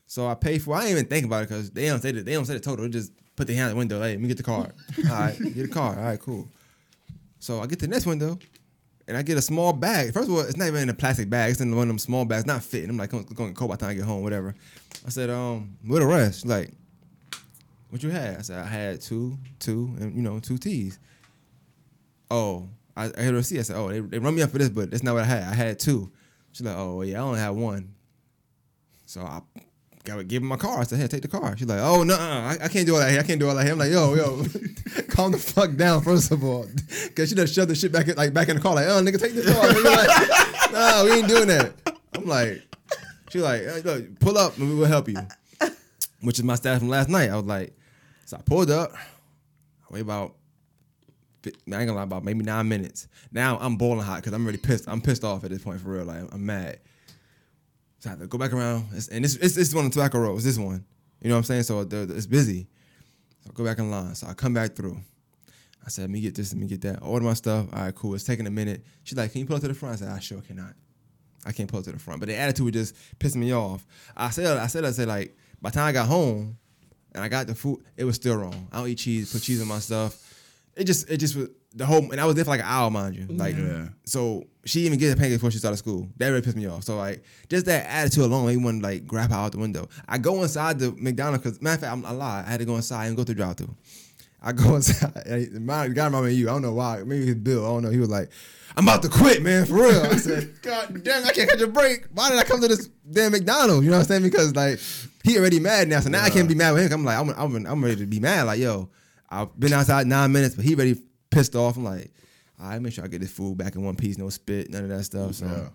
So 0.07 0.29
I 0.29 0.35
pay 0.35 0.59
for. 0.59 0.77
I 0.77 0.83
ain't 0.83 0.91
even 0.91 1.07
think 1.07 1.25
about 1.25 1.45
it 1.45 1.49
because 1.49 1.71
they 1.71 1.87
don't 1.87 2.03
say 2.03 2.13
the, 2.13 2.23
they 2.23 2.35
don't 2.35 2.45
say 2.45 2.53
the 2.53 2.61
total. 2.61 2.85
They 2.85 2.91
just 2.91 3.11
put 3.37 3.47
their 3.47 3.57
hand 3.57 3.69
out 3.69 3.71
the 3.71 3.77
window. 3.77 4.03
Hey, 4.03 4.11
let 4.11 4.21
me 4.21 4.29
get 4.29 4.37
the 4.37 4.43
card. 4.43 4.75
All 4.99 5.19
right, 5.19 5.35
get 5.39 5.55
the 5.55 5.69
card. 5.69 5.97
All 5.97 6.05
right, 6.05 6.21
cool. 6.21 6.47
So 7.39 7.63
I 7.63 7.67
get 7.69 7.79
to 7.79 7.87
the 7.87 7.91
next 7.91 8.05
window, 8.05 8.39
and 9.09 9.17
I 9.17 9.23
get 9.23 9.39
a 9.39 9.41
small 9.41 9.73
bag. 9.73 10.13
First 10.13 10.29
of 10.29 10.35
all, 10.35 10.41
it's 10.41 10.59
not 10.59 10.69
even 10.69 10.83
in 10.83 10.91
a 10.91 10.95
plastic 10.95 11.31
bag. 11.31 11.53
It's 11.53 11.63
in 11.63 11.75
one 11.75 11.85
of 11.85 11.89
them 11.89 11.99
small 11.99 12.27
bags, 12.27 12.45
not 12.45 12.63
fitting. 12.63 12.91
I'm 12.91 12.99
like, 12.99 13.13
going 13.13 13.25
to 13.25 13.55
cold 13.55 13.71
by 13.71 13.77
the 13.77 13.81
time 13.81 13.91
I 13.93 13.95
get 13.95 14.05
home, 14.05 14.23
whatever. 14.23 14.55
I 15.07 15.09
said, 15.09 15.31
um, 15.31 15.79
the 15.83 16.05
rest? 16.05 16.41
She's 16.41 16.51
like, 16.51 16.71
what 17.89 18.03
you 18.03 18.11
had? 18.11 18.37
I 18.37 18.43
said, 18.43 18.59
I 18.59 18.67
had 18.67 19.01
two, 19.01 19.39
two, 19.59 19.91
and 19.99 20.15
you 20.15 20.21
know, 20.21 20.39
two 20.39 20.59
teas. 20.59 20.99
Oh, 22.31 22.69
I, 23.01 23.11
I 23.17 23.23
heard 23.23 23.35
her 23.35 23.43
see. 23.43 23.59
I 23.59 23.63
said, 23.63 23.77
oh, 23.77 23.89
they, 23.89 24.01
they 24.01 24.19
run 24.19 24.35
me 24.35 24.43
up 24.43 24.51
for 24.51 24.59
this, 24.59 24.69
but 24.69 24.91
that's 24.91 25.03
not 25.03 25.15
what 25.15 25.23
I 25.23 25.27
had. 25.27 25.43
I 25.45 25.55
had 25.55 25.79
two. 25.79 26.11
She's 26.53 26.67
like, 26.67 26.77
oh, 26.77 27.03
yeah, 27.03 27.19
I 27.19 27.23
only 27.23 27.41
had 27.41 27.51
one. 27.51 27.95
So 29.07 29.23
I 29.23 29.41
gotta 30.05 30.25
give 30.25 30.43
him 30.43 30.49
my 30.49 30.57
car. 30.57 30.81
I 30.81 30.85
said, 30.85 30.99
hey, 30.99 31.07
take 31.07 31.23
the 31.23 31.29
car. 31.29 31.57
She's 31.57 31.67
like, 31.67 31.81
oh, 31.81 32.03
no, 32.03 32.15
I, 32.15 32.59
I 32.63 32.69
can't 32.69 32.87
do 32.87 32.95
all 32.95 33.01
that 33.01 33.11
here. 33.11 33.21
I 33.21 33.23
can't 33.23 33.41
do 33.41 33.49
all 33.49 33.55
that 33.55 33.65
here. 33.65 33.73
I'm 33.73 33.79
like, 33.79 33.91
yo, 33.91 34.15
yo, 34.15 34.45
calm 35.09 35.33
the 35.33 35.39
fuck 35.39 35.77
down, 35.77 36.03
first 36.03 36.31
of 36.31 36.45
all. 36.45 36.67
Because 37.05 37.29
she 37.29 37.35
just 37.35 37.55
shoved 37.55 37.71
the 37.71 37.75
shit 37.75 37.93
back 37.93 38.09
in, 38.09 38.17
like, 38.17 38.35
back 38.35 38.49
in 38.49 38.57
the 38.57 38.63
car, 38.63 38.75
like, 38.75 38.87
oh, 38.87 39.03
nigga, 39.03 39.19
take 39.19 39.35
the 39.35 39.43
car. 39.43 39.65
Nigga, 39.65 39.97
like, 39.97 40.73
no, 40.73 41.05
we 41.05 41.19
ain't 41.19 41.29
doing 41.29 41.49
that. 41.49 41.73
I'm 42.15 42.27
like, 42.27 42.63
she 43.31 43.39
like, 43.39 43.63
hey, 43.63 43.81
look, 43.83 44.21
pull 44.21 44.37
up 44.37 44.57
and 44.59 44.69
we 44.69 44.75
will 44.75 44.87
help 44.87 45.09
you. 45.09 45.19
Which 46.21 46.39
is 46.39 46.45
my 46.45 46.57
status 46.57 46.81
from 46.81 46.89
last 46.89 47.09
night. 47.09 47.31
I 47.31 47.37
was 47.37 47.47
like, 47.47 47.77
so 48.27 48.37
I 48.37 48.43
pulled 48.43 48.71
up. 48.71 48.93
I 48.95 49.95
wait 49.95 50.01
about, 50.01 50.35
I 51.47 51.49
ain't 51.49 51.69
gonna 51.71 51.95
lie, 51.95 52.03
about 52.03 52.25
maybe 52.25 52.45
nine 52.45 52.69
minutes. 52.69 53.09
Now 53.33 53.59
I'm 53.61 53.77
boiling 53.77 54.05
hot 54.05 54.17
because 54.17 54.33
I'm 54.33 54.45
really 54.45 54.59
pissed. 54.59 54.89
I'm 54.89 55.01
pissed 55.01 55.25
off 55.25 55.45
at 55.45 55.51
this 55.51 55.63
point 55.63 55.81
for 55.81 55.91
real. 55.91 56.05
Like 56.05 56.23
I'm 56.33 56.45
mad. 56.45 56.81
So 58.01 58.09
I 58.09 58.11
have 58.11 58.21
to 58.21 58.27
go 58.27 58.39
back 58.39 58.53
around. 58.53 58.87
It's, 58.93 59.09
and 59.09 59.25
this 59.25 59.37
it's, 59.37 59.57
it's 59.57 59.75
one 59.75 59.87
of 59.87 59.93
the 59.93 60.01
tobacco. 60.01 60.35
It's 60.35 60.45
this 60.45 60.59
one. 60.59 60.85
You 61.21 61.29
know 61.29 61.35
what 61.35 61.39
I'm 61.39 61.45
saying? 61.45 61.65
So 61.65 61.81
it's 61.81 62.27
busy. 62.27 62.67
So 63.41 63.51
I 63.51 63.53
go 63.55 63.65
back 63.65 63.79
in 63.79 63.91
line. 63.91 64.15
So 64.15 64.27
I 64.27 64.35
come 64.35 64.55
back 64.55 64.75
through. 64.75 64.99
I 65.85 65.89
said, 65.89 66.03
let 66.03 66.11
me 66.11 66.21
get 66.21 66.35
this, 66.35 66.53
let 66.53 66.61
me 66.61 66.67
get 66.67 66.83
that. 66.83 66.99
Order 67.03 67.25
my 67.25 67.35
stuff. 67.35 67.67
All 67.73 67.81
right, 67.81 67.95
cool. 67.95 68.15
It's 68.15 68.25
taking 68.25 68.47
a 68.47 68.51
minute. 68.51 68.85
She's 69.03 69.17
like, 69.17 69.33
can 69.33 69.41
you 69.41 69.47
pull 69.47 69.57
up 69.57 69.63
to 69.63 69.69
the 69.69 69.75
front? 69.75 69.95
I 69.95 69.97
said, 69.97 70.09
I 70.09 70.19
sure 70.19 70.41
cannot. 70.43 70.75
I 71.47 71.53
can't 71.53 71.71
pull 71.71 71.79
up 71.79 71.87
to 71.87 71.93
the 71.93 71.99
front. 71.99 72.21
But 72.21 72.29
the 72.29 72.37
attitude 72.37 72.75
was 72.75 72.91
just 72.91 73.19
pissing 73.19 73.37
me 73.37 73.55
off. 73.55 73.87
I 74.15 74.29
said, 74.29 74.59
I 74.59 74.67
said, 74.67 74.85
I 74.85 74.91
said, 74.91 75.09
like, 75.09 75.37
by 75.63 75.71
the 75.71 75.75
time 75.75 75.87
I 75.87 75.93
got 75.93 76.07
home 76.07 76.59
and 77.15 77.25
I 77.25 77.29
got 77.29 77.47
the 77.47 77.55
food, 77.55 77.83
it 77.97 78.05
was 78.05 78.17
still 78.17 78.37
wrong. 78.37 78.69
I 78.71 78.79
don't 78.79 78.89
eat 78.89 78.99
cheese, 78.99 79.33
put 79.33 79.43
cheese 79.43 79.61
on 79.63 79.69
my 79.69 79.79
stuff. 79.79 80.30
It 80.77 80.85
just, 80.85 81.11
it 81.11 81.19
just 81.19 81.37
was 81.37 81.49
the 81.75 81.85
whole, 81.87 82.11
and 82.11 82.21
I 82.21 82.25
was 82.27 82.35
there 82.35 82.45
for 82.45 82.51
like 82.51 82.61
an 82.61 82.67
hour, 82.67 82.91
mind 82.91 83.15
you. 83.17 83.27
Like, 83.29 83.57
Yeah. 83.57 83.89
so 84.05 84.45
she 84.65 84.81
even 84.87 84.99
get 84.99 85.13
a 85.13 85.17
pancake 85.17 85.37
before 85.39 85.51
she 85.51 85.59
started 85.59 85.77
school. 85.77 86.09
That 86.17 86.29
really 86.29 86.43
pissed 86.43 86.57
me 86.57 86.67
off. 86.67 86.85
So 86.85 86.97
like, 86.97 87.23
just 87.49 87.67
that 87.67 87.87
attitude 87.89 88.25
alone 88.25 88.47
made 88.47 88.57
me 88.59 88.65
want 88.65 88.83
to 88.83 88.89
like 88.89 89.07
grab 89.07 89.31
her 89.31 89.37
out 89.37 89.53
the 89.53 89.59
window. 89.59 89.89
I 90.09 90.19
go 90.19 90.43
inside 90.43 90.79
the 90.79 90.93
McDonald's 90.93 91.43
because 91.45 91.61
matter 91.63 91.75
of 91.75 91.81
fact, 91.81 91.93
I'm, 91.93 92.05
I 92.07 92.11
lied. 92.13 92.45
I 92.47 92.51
had 92.51 92.61
to 92.61 92.67
go 92.67 92.77
inside 92.77 93.07
and 93.07 93.17
go 93.17 93.25
through 93.25 93.37
drive 93.37 93.57
through. 93.57 93.75
I 94.43 94.53
go 94.53 94.75
inside. 94.77 95.53
My 95.61 95.89
guy 95.89 96.07
reminded 96.07 96.33
you. 96.35 96.49
I 96.49 96.53
don't 96.53 96.63
know 96.63 96.73
why. 96.73 97.03
Maybe 97.05 97.29
it's 97.29 97.41
Bill. 97.41 97.65
I 97.65 97.69
don't 97.69 97.83
know. 97.83 97.91
He 97.91 97.99
was 97.99 98.09
like, 98.09 98.31
"I'm 98.77 98.85
about 98.89 99.03
to 99.03 99.09
quit, 99.09 99.43
man, 99.43 99.67
for 99.67 99.75
real." 99.75 100.01
I 100.03 100.17
said, 100.17 100.55
"God 100.63 101.05
damn, 101.05 101.27
I 101.27 101.33
can't 101.33 101.49
catch 101.51 101.61
a 101.61 101.67
break. 101.67 102.07
Why 102.15 102.31
did 102.31 102.39
I 102.39 102.45
come 102.45 102.61
to 102.63 102.69
this 102.69 102.89
damn 103.11 103.33
McDonald's?" 103.33 103.85
You 103.85 103.91
know 103.91 103.99
what 103.99 104.05
I'm 104.05 104.09
saying? 104.09 104.23
Because 104.23 104.55
like 104.57 104.79
he 105.25 105.39
already 105.39 105.61
mad 105.61 105.89
now, 105.89 106.01
so 106.01 106.09
now 106.09 106.23
I 106.25 106.31
can't 106.31 106.49
be 106.49 106.55
mad 106.55 106.73
with 106.73 106.91
him. 106.91 107.01
I'm 107.01 107.05
like, 107.05 107.19
I'm, 107.19 107.55
I'm, 107.57 107.67
I'm 107.67 107.85
ready 107.85 107.97
to 107.97 108.07
be 108.07 108.19
mad. 108.21 108.45
Like, 108.45 108.59
yo, 108.61 108.89
I've 109.31 109.59
been 109.59 109.73
outside 109.73 110.07
nine 110.07 110.33
minutes, 110.33 110.55
but 110.55 110.65
he 110.65 110.75
already 110.75 111.01
pissed 111.31 111.55
off. 111.55 111.77
I'm 111.77 111.85
like, 111.85 112.13
all 112.61 112.69
right, 112.71 112.83
make 112.83 112.93
sure 112.93 113.05
I 113.05 113.09
get 113.09 113.21
this 113.21 113.31
food 113.33 113.57
back 113.57 113.75
in 113.77 113.83
one 113.85 113.97
piece, 113.97 114.19
no 114.19 114.29
spit, 114.29 114.71
none 114.71 114.83
of 114.85 114.89
that 114.91 115.05
stuff. 115.05 115.35
So, 115.35 115.47
Yeah. 115.47 115.69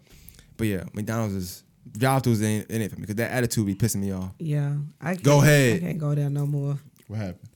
but 0.57 0.67
yeah, 0.67 0.83
McDonald's 0.93 1.33
is 1.35 1.63
drive 1.97 2.23
throughs 2.23 2.41
in, 2.41 2.65
in 2.69 2.81
it 2.81 2.89
for 2.91 2.95
me 2.97 3.01
because 3.01 3.15
that 3.15 3.31
attitude 3.31 3.65
be 3.65 3.75
pissing 3.75 4.01
me 4.01 4.11
off. 4.11 4.31
Yeah, 4.39 4.75
I 4.99 5.13
can't, 5.13 5.23
Go 5.23 5.41
ahead. 5.41 5.77
I 5.77 5.85
can't 5.85 5.97
go 5.99 6.13
there 6.15 6.29
no 6.29 6.45
more. 6.45 6.77
What 7.07 7.17
happened? 7.19 7.49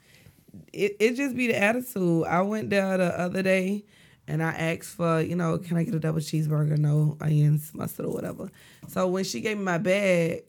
It 0.73 0.95
it 0.99 1.15
just 1.15 1.35
be 1.35 1.47
the 1.47 1.59
attitude. 1.61 2.25
I 2.25 2.41
went 2.41 2.69
there 2.69 2.97
the 2.97 3.19
other 3.19 3.41
day, 3.43 3.85
and 4.27 4.41
I 4.43 4.51
asked 4.51 4.95
for 4.95 5.21
you 5.21 5.35
know, 5.35 5.57
can 5.57 5.77
I 5.77 5.83
get 5.83 5.93
a 5.95 5.99
double 5.99 6.19
cheeseburger? 6.19 6.77
No 6.77 7.17
onions, 7.21 7.71
mustard, 7.73 8.05
or 8.05 8.13
whatever. 8.13 8.49
So 8.87 9.07
when 9.07 9.23
she 9.23 9.41
gave 9.41 9.57
me 9.57 9.63
my 9.63 9.77
bag, 9.79 10.43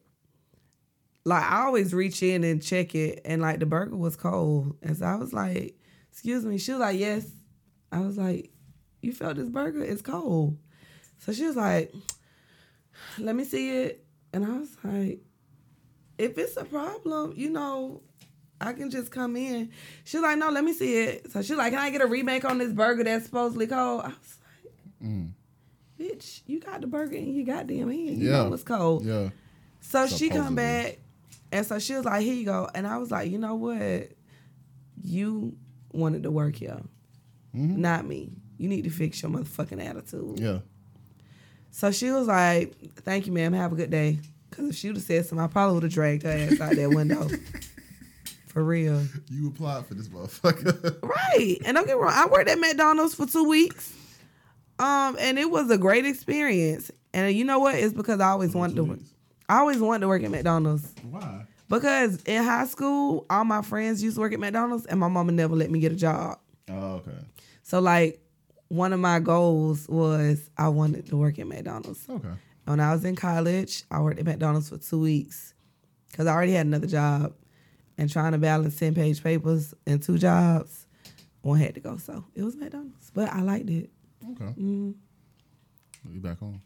like 1.25 1.43
I 1.43 1.64
always 1.66 1.93
reach 1.93 2.23
in 2.23 2.45
and 2.45 2.62
check 2.62 2.95
it, 2.95 3.21
and 3.25 3.43
like 3.43 3.61
the 3.61 3.66
burger 3.66 3.97
was 3.97 4.16
cold, 4.16 4.77
and 4.83 4.97
so 4.97 5.05
I 5.07 5.16
was 5.16 5.33
like, 5.33 5.77
"Excuse 6.11 6.45
me." 6.45 6.59
She 6.59 6.73
was 6.73 6.81
like, 6.81 6.99
"Yes." 6.99 7.27
I 7.93 8.01
was 8.01 8.16
like, 8.16 8.51
"You 9.03 9.12
felt 9.12 9.37
this 9.37 9.49
burger? 9.49 9.83
It's 9.83 10.03
cold." 10.03 10.57
So 11.18 11.33
she 11.33 11.45
was 11.47 11.57
like, 11.57 11.93
"Let 13.18 13.35
me 13.37 13.45
see 13.45 13.79
it," 13.83 14.05
and 14.33 14.45
I 14.45 14.59
was 14.59 14.77
like, 14.83 15.21
"If 16.18 16.39
it's 16.39 16.57
a 16.57 16.64
problem, 16.64 17.35
you 17.37 17.51
know." 17.51 18.03
I 18.62 18.75
can 18.75 18.91
just 18.91 19.11
come 19.11 19.37
in. 19.37 19.71
She's 20.05 20.21
like, 20.21 20.37
no, 20.37 20.51
let 20.51 20.62
me 20.62 20.75
see 20.75 20.99
it. 20.99 21.33
So 21.33 21.41
she's 21.41 21.57
like, 21.57 21.73
can 21.73 21.81
I 21.81 21.89
get 21.89 22.03
a 22.03 22.07
remake 22.07 22.45
on 22.45 22.59
this 22.59 22.75
burger 22.75 23.03
that's 23.03 23.25
supposedly 23.25 23.66
cold? 23.66 24.03
I 24.03 24.09
was 24.09 24.39
like, 24.45 24.75
mm. 25.03 25.31
bitch, 25.99 26.43
you 26.47 26.61
got 26.61 26.83
the 26.83 26.87
burger 26.87 27.16
in 27.16 27.33
your 27.33 27.47
goddamn 27.47 27.89
hand. 27.91 28.18
You 28.18 28.29
Yeah. 28.31 28.43
know 28.43 28.53
it's 28.53 28.62
cold. 28.62 29.07
Yeah. 29.07 29.31
So 29.81 30.07
she 30.07 30.29
come 30.29 30.55
back, 30.55 30.99
and 31.53 31.66
so 31.66 31.78
she 31.78 31.94
was 31.94 32.05
like, 32.05 32.22
"Here 32.22 32.34
you 32.34 32.44
go." 32.44 32.68
And 32.74 32.86
I 32.86 32.98
was 32.98 33.11
like, 33.11 33.30
"You 33.30 33.38
know 33.38 33.55
what? 33.55 34.11
You 35.03 35.57
wanted 35.92 36.24
to 36.24 36.30
work 36.30 36.57
here, 36.57 36.80
not 37.53 38.07
me. 38.07 38.32
You 38.59 38.68
need 38.68 38.84
to 38.84 38.90
fix 38.90 39.22
your 39.22 39.30
motherfucking 39.30 39.84
attitude." 39.84 40.38
Yeah. 40.38 40.59
So 41.70 41.90
she 41.90 42.11
was 42.11 42.26
like, 42.26 42.74
"Thank 42.96 43.26
you, 43.26 43.32
ma'am. 43.32 43.53
Have 43.53 43.72
a 43.72 43.76
good 43.76 43.90
day." 43.90 44.18
Because 44.51 44.70
if 44.70 44.76
she 44.76 44.88
would 44.88 44.96
have 44.96 45.05
said 45.05 45.26
something, 45.26 45.44
I 45.44 45.46
probably 45.46 45.74
would 45.74 45.84
have 45.84 45.92
dragged 45.92 46.24
her 46.24 46.30
ass 46.30 46.61
out 46.61 46.74
that 46.74 46.90
window. 46.90 47.28
For 48.48 48.64
real. 48.64 49.07
You 49.30 49.46
applied 49.46 49.86
for 49.86 49.94
this 49.94 50.09
motherfucker. 50.09 51.01
Right. 51.05 51.59
And 51.64 51.76
don't 51.76 51.86
get 51.86 51.96
wrong, 51.96 52.12
I 52.12 52.26
worked 52.26 52.48
at 52.48 52.59
McDonald's 52.59 53.14
for 53.14 53.24
two 53.24 53.44
weeks. 53.44 53.94
Um, 54.80 55.16
and 55.20 55.38
it 55.38 55.48
was 55.48 55.70
a 55.70 55.78
great 55.78 56.05
experience. 56.05 56.90
And 57.14 57.32
you 57.32 57.44
know 57.44 57.61
what? 57.61 57.76
It's 57.76 57.94
because 57.94 58.18
I 58.18 58.30
always 58.30 58.53
wanted 58.53 58.74
to 58.74 58.84
work. 58.84 58.98
I 59.51 59.59
always 59.59 59.78
wanted 59.80 60.03
to 60.03 60.09
work 60.09 60.22
at 60.22 60.30
McDonald's. 60.30 60.94
Why? 61.03 61.44
Because 61.68 62.22
in 62.22 62.44
high 62.44 62.66
school, 62.66 63.26
all 63.28 63.44
my 63.44 63.62
friends 63.62 64.01
used 64.01 64.14
to 64.14 64.20
work 64.20 64.32
at 64.32 64.38
McDonald's 64.38 64.86
and 64.86 65.01
my 65.01 65.09
mama 65.09 65.32
never 65.32 65.57
let 65.57 65.72
me 65.72 65.80
get 65.80 65.90
a 65.90 65.96
job. 65.96 66.38
Oh, 66.70 66.94
okay. 66.94 67.18
So 67.64 67.80
like 67.80 68.22
one 68.68 68.92
of 68.92 69.01
my 69.01 69.18
goals 69.18 69.88
was 69.88 70.48
I 70.57 70.68
wanted 70.68 71.07
to 71.07 71.16
work 71.16 71.40
at 71.40 71.48
McDonald's. 71.48 72.07
Okay. 72.09 72.28
When 72.66 72.78
I 72.78 72.92
was 72.92 73.05
in 73.05 73.16
college, 73.16 73.82
I 73.90 74.01
worked 74.01 74.20
at 74.20 74.24
McDonald's 74.24 74.68
for 74.68 74.78
two 74.78 75.01
weeks 75.01 75.53
because 76.12 76.28
I 76.28 76.32
already 76.32 76.53
had 76.53 76.66
another 76.66 76.86
job. 76.86 77.34
And 77.98 78.09
trying 78.09 78.32
to 78.32 78.38
balance 78.38 78.78
10 78.78 78.94
page 78.94 79.20
papers 79.20 79.74
and 79.84 80.01
two 80.01 80.16
jobs, 80.16 80.86
one 81.42 81.59
had 81.59 81.74
to 81.74 81.80
go. 81.80 81.96
So 81.96 82.24
it 82.36 82.44
was 82.44 82.55
McDonald's. 82.55 83.11
But 83.12 83.32
I 83.32 83.40
liked 83.40 83.68
it. 83.68 83.90
Okay. 84.30 84.44
Mm-hmm. 84.44 84.92
We 86.09 86.18
back 86.20 86.38
home. 86.38 86.62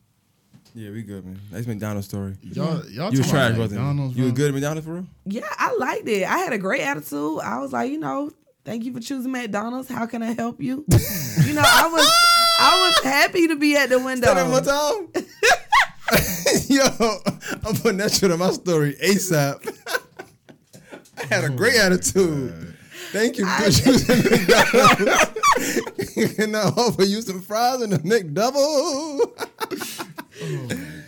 Yeah, 0.76 0.90
we 0.90 1.02
good, 1.02 1.24
man. 1.24 1.38
That's 1.52 1.68
McDonald's 1.68 2.08
story. 2.08 2.34
Y'all, 2.42 2.84
y'all 2.88 3.12
You 3.12 3.18
was 3.18 3.20
talking 3.20 3.30
trash, 3.30 3.50
about 3.50 3.58
wasn't 3.60 3.80
McDonald's, 3.80 4.16
you? 4.16 4.24
You 4.26 4.32
good 4.32 4.48
at 4.48 4.54
McDonald's 4.54 4.84
for 4.84 4.94
real? 4.94 5.06
Yeah, 5.24 5.46
I 5.50 5.72
liked 5.76 6.08
it. 6.08 6.24
I 6.24 6.38
had 6.38 6.52
a 6.52 6.58
great 6.58 6.80
attitude. 6.80 7.38
I 7.42 7.60
was 7.60 7.72
like, 7.72 7.92
you 7.92 7.98
know, 8.00 8.32
thank 8.64 8.84
you 8.84 8.92
for 8.92 8.98
choosing 8.98 9.30
McDonald's. 9.30 9.88
How 9.88 10.06
can 10.06 10.24
I 10.24 10.32
help 10.32 10.60
you? 10.60 10.84
you 11.44 11.52
know, 11.54 11.62
I 11.64 11.88
was 11.92 12.04
I 12.58 12.88
was 12.88 12.98
happy 13.04 13.46
to 13.46 13.54
be 13.54 13.76
at 13.76 13.88
the 13.88 14.00
window. 14.00 14.26
Say 14.26 14.34
that 14.34 14.50
one 14.50 14.64
time. 14.64 15.08
Yo, 16.68 16.84
I'm 17.64 17.76
putting 17.76 17.98
that 17.98 18.10
shit 18.12 18.32
on 18.32 18.40
my 18.40 18.50
story 18.50 18.94
ASAP. 18.94 19.64
I 21.18 21.24
had 21.32 21.44
a 21.44 21.50
great 21.50 21.74
oh 21.76 21.86
attitude. 21.86 22.74
Thank 23.12 23.38
you 23.38 23.46
for 23.46 23.62
choosing 23.70 24.18
McDonald's. 24.18 25.30
Can 26.34 26.56
I 26.56 26.64
offer 26.76 27.04
you 27.04 27.22
some 27.22 27.40
fries 27.42 27.80
and 27.80 27.94
a 27.94 27.98
McDouble? 27.98 29.20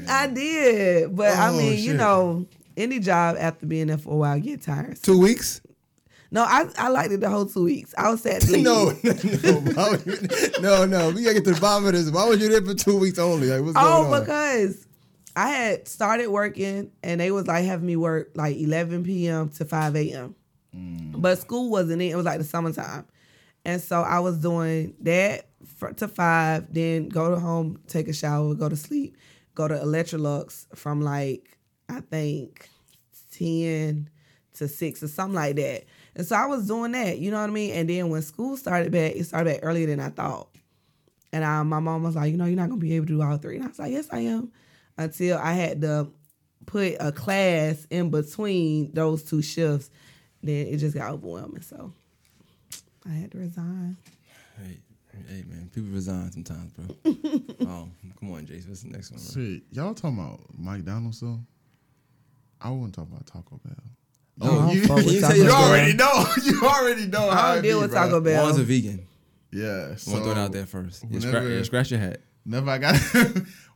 I 0.09 0.27
did, 0.29 1.15
but 1.17 1.29
I 1.37 1.49
Oh, 1.51 1.57
mean, 1.59 1.79
you 1.79 1.95
know, 1.95 2.47
any 2.77 2.99
job 3.01 3.37
after 3.39 3.67
being 3.67 3.89
there 3.89 3.99
for 3.99 4.13
a 4.13 4.17
while 4.17 4.39
get 4.41 4.63
tired. 4.63 5.03
Two 5.03 5.19
weeks? 5.19 5.61
No, 6.31 6.43
I 6.43 6.67
I 6.77 6.89
liked 6.89 7.13
it 7.13 7.21
the 7.21 7.31
whole 7.31 7.47
two 7.47 7.65
weeks. 7.65 7.95
I 7.97 8.11
was 8.11 8.21
sad. 8.23 8.43
No, 8.51 8.91
no, 9.03 9.13
no, 9.13 9.53
Why 9.75 9.91
would 9.91 10.07
you- 10.07 10.51
no, 10.61 10.85
no. 10.85 11.11
We 11.11 11.23
gotta 11.23 11.35
get 11.35 11.45
to 11.45 11.55
the 11.55 11.61
bottom 11.61 11.87
of 11.87 11.93
this. 11.93 12.11
Why 12.11 12.27
was 12.29 12.41
you 12.41 12.49
there 12.49 12.63
for 12.63 12.75
two 12.75 12.99
weeks 12.99 13.19
only? 13.19 13.47
Like, 13.49 13.63
what's 13.63 13.77
oh, 13.77 14.03
going 14.03 14.13
Oh, 14.13 14.15
on? 14.15 14.21
because 14.21 14.87
I 15.37 15.49
had 15.51 15.87
started 15.89 16.29
working 16.29 16.91
and 17.03 17.21
they 17.21 17.31
was 17.31 17.47
like 17.47 17.65
having 17.65 17.87
me 17.87 17.97
work 17.97 18.33
like 18.35 18.57
11 18.57 19.05
p.m. 19.05 19.51
to 19.51 19.65
5 19.65 19.97
a.m. 19.97 20.35
Mm. 20.75 21.21
But 21.23 21.39
school 21.39 21.71
wasn't 21.71 22.03
in. 22.03 22.11
It 22.11 22.17
was 22.17 22.25
like 22.27 22.39
the 22.39 22.45
summertime. 22.45 23.07
And 23.65 23.81
so 23.81 24.01
I 24.03 24.19
was 24.21 24.39
doing 24.39 24.95
that 25.03 25.47
to 25.95 26.09
5, 26.09 26.73
then 26.73 27.09
go 27.09 27.31
to 27.31 27.41
home, 27.41 27.81
take 27.87 28.09
a 28.09 28.13
shower, 28.13 28.55
go 28.55 28.69
to 28.69 28.77
sleep, 28.77 29.17
go 29.55 29.69
to 29.69 29.75
Electrolux 29.75 30.67
from 30.77 31.01
like, 31.01 31.59
I 31.89 32.01
think 32.01 32.69
10 33.33 34.11
to 34.55 34.69
6 34.69 35.03
or 35.03 35.09
something 35.09 35.35
like 35.35 35.57
that. 35.57 35.85
And 36.15 36.27
so 36.27 36.37
I 36.37 36.47
was 36.47 36.67
doing 36.67 36.93
that, 36.93 37.19
you 37.19 37.31
know 37.31 37.41
what 37.41 37.51
I 37.51 37.53
mean? 37.53 37.73
And 37.73 37.89
then 37.89 38.09
when 38.09 38.23
school 38.23 38.57
started 38.57 38.93
back, 38.93 39.13
it 39.15 39.25
started 39.25 39.51
back 39.51 39.61
earlier 39.63 39.87
than 39.87 40.01
I 40.01 40.09
thought. 40.09 40.49
And 41.33 41.45
I, 41.45 41.63
my 41.63 41.81
mom 41.81 42.03
was 42.03 42.17
like, 42.17 42.31
you 42.31 42.39
know, 42.39 42.47
you're 42.47 42.57
not 42.57 42.69
gonna 42.69 42.81
be 42.81 42.95
able 42.95 43.07
to 43.07 43.13
do 43.13 43.23
all 43.23 43.37
three. 43.37 43.57
And 43.57 43.65
I 43.65 43.69
was 43.69 43.79
like, 43.79 43.93
yes, 43.93 44.09
I 44.11 44.21
am. 44.21 44.53
Until 44.97 45.39
I 45.39 45.53
had 45.53 45.83
to 45.83 46.09
put 46.65 46.97
a 46.99 47.13
class 47.13 47.87
in 47.91 48.11
between 48.11 48.93
those 48.93 49.23
two 49.23 49.43
shifts, 49.43 49.91
then 50.43 50.67
it 50.67 50.79
just 50.79 50.97
got 50.97 51.13
overwhelming. 51.13 51.63
So 51.63 51.93
I 53.05 53.11
had 53.11 53.33
to 53.33 53.39
resign. 53.39 53.97
Hey, 55.29 55.37
hey, 55.37 55.45
man. 55.49 55.71
People 55.75 55.91
resign 55.91 56.31
sometimes, 56.33 56.73
bro. 56.73 56.87
oh, 57.69 57.89
come 58.21 58.33
on, 58.33 58.47
Jason. 58.47 58.71
What's 58.71 58.83
the 58.83 58.91
next 58.91 59.11
one? 59.11 59.21
Bro? 59.21 59.43
Shit, 59.43 59.63
y'all 59.71 59.95
talking 59.95 60.19
about 60.19 60.41
McDonald's 60.57 61.21
though? 61.21 61.41
I 62.61 62.71
wouldn't 62.71 62.95
talk 62.95 63.09
about 63.09 63.27
Taco 63.27 63.61
Bell. 63.65 63.75
I 64.41 64.47
don't 64.47 64.75
you, 64.75 64.81
you 64.81 64.87
Taco 64.87 65.01
say 65.03 65.37
you 65.37 65.45
you 65.45 65.51
already 65.51 65.93
know. 65.95 66.25
You 66.45 66.61
already 66.63 67.07
know 67.07 67.31
how 67.31 67.51
I 67.51 67.55
don't 67.55 67.63
deal 67.65 67.79
be, 67.79 67.83
with 67.83 67.91
bro. 67.93 68.01
Taco 68.05 68.21
Bell. 68.21 68.45
One's 68.45 68.59
a 68.59 68.65
vegan. 68.65 69.07
Yeah, 69.53 69.67
I 69.67 69.87
want 69.89 70.01
so 70.01 70.17
to 70.17 70.23
throw 70.23 70.33
it 70.33 70.39
out 70.39 70.53
there 70.53 70.67
first. 70.67 71.05
Yeah, 71.09 71.21
scra- 71.21 71.25
whenever- 71.27 71.49
yeah, 71.51 71.63
scratch 71.63 71.91
your 71.91 72.01
hat. 72.01 72.21
Never 72.49 72.71
I 72.71 72.79
got 72.79 72.97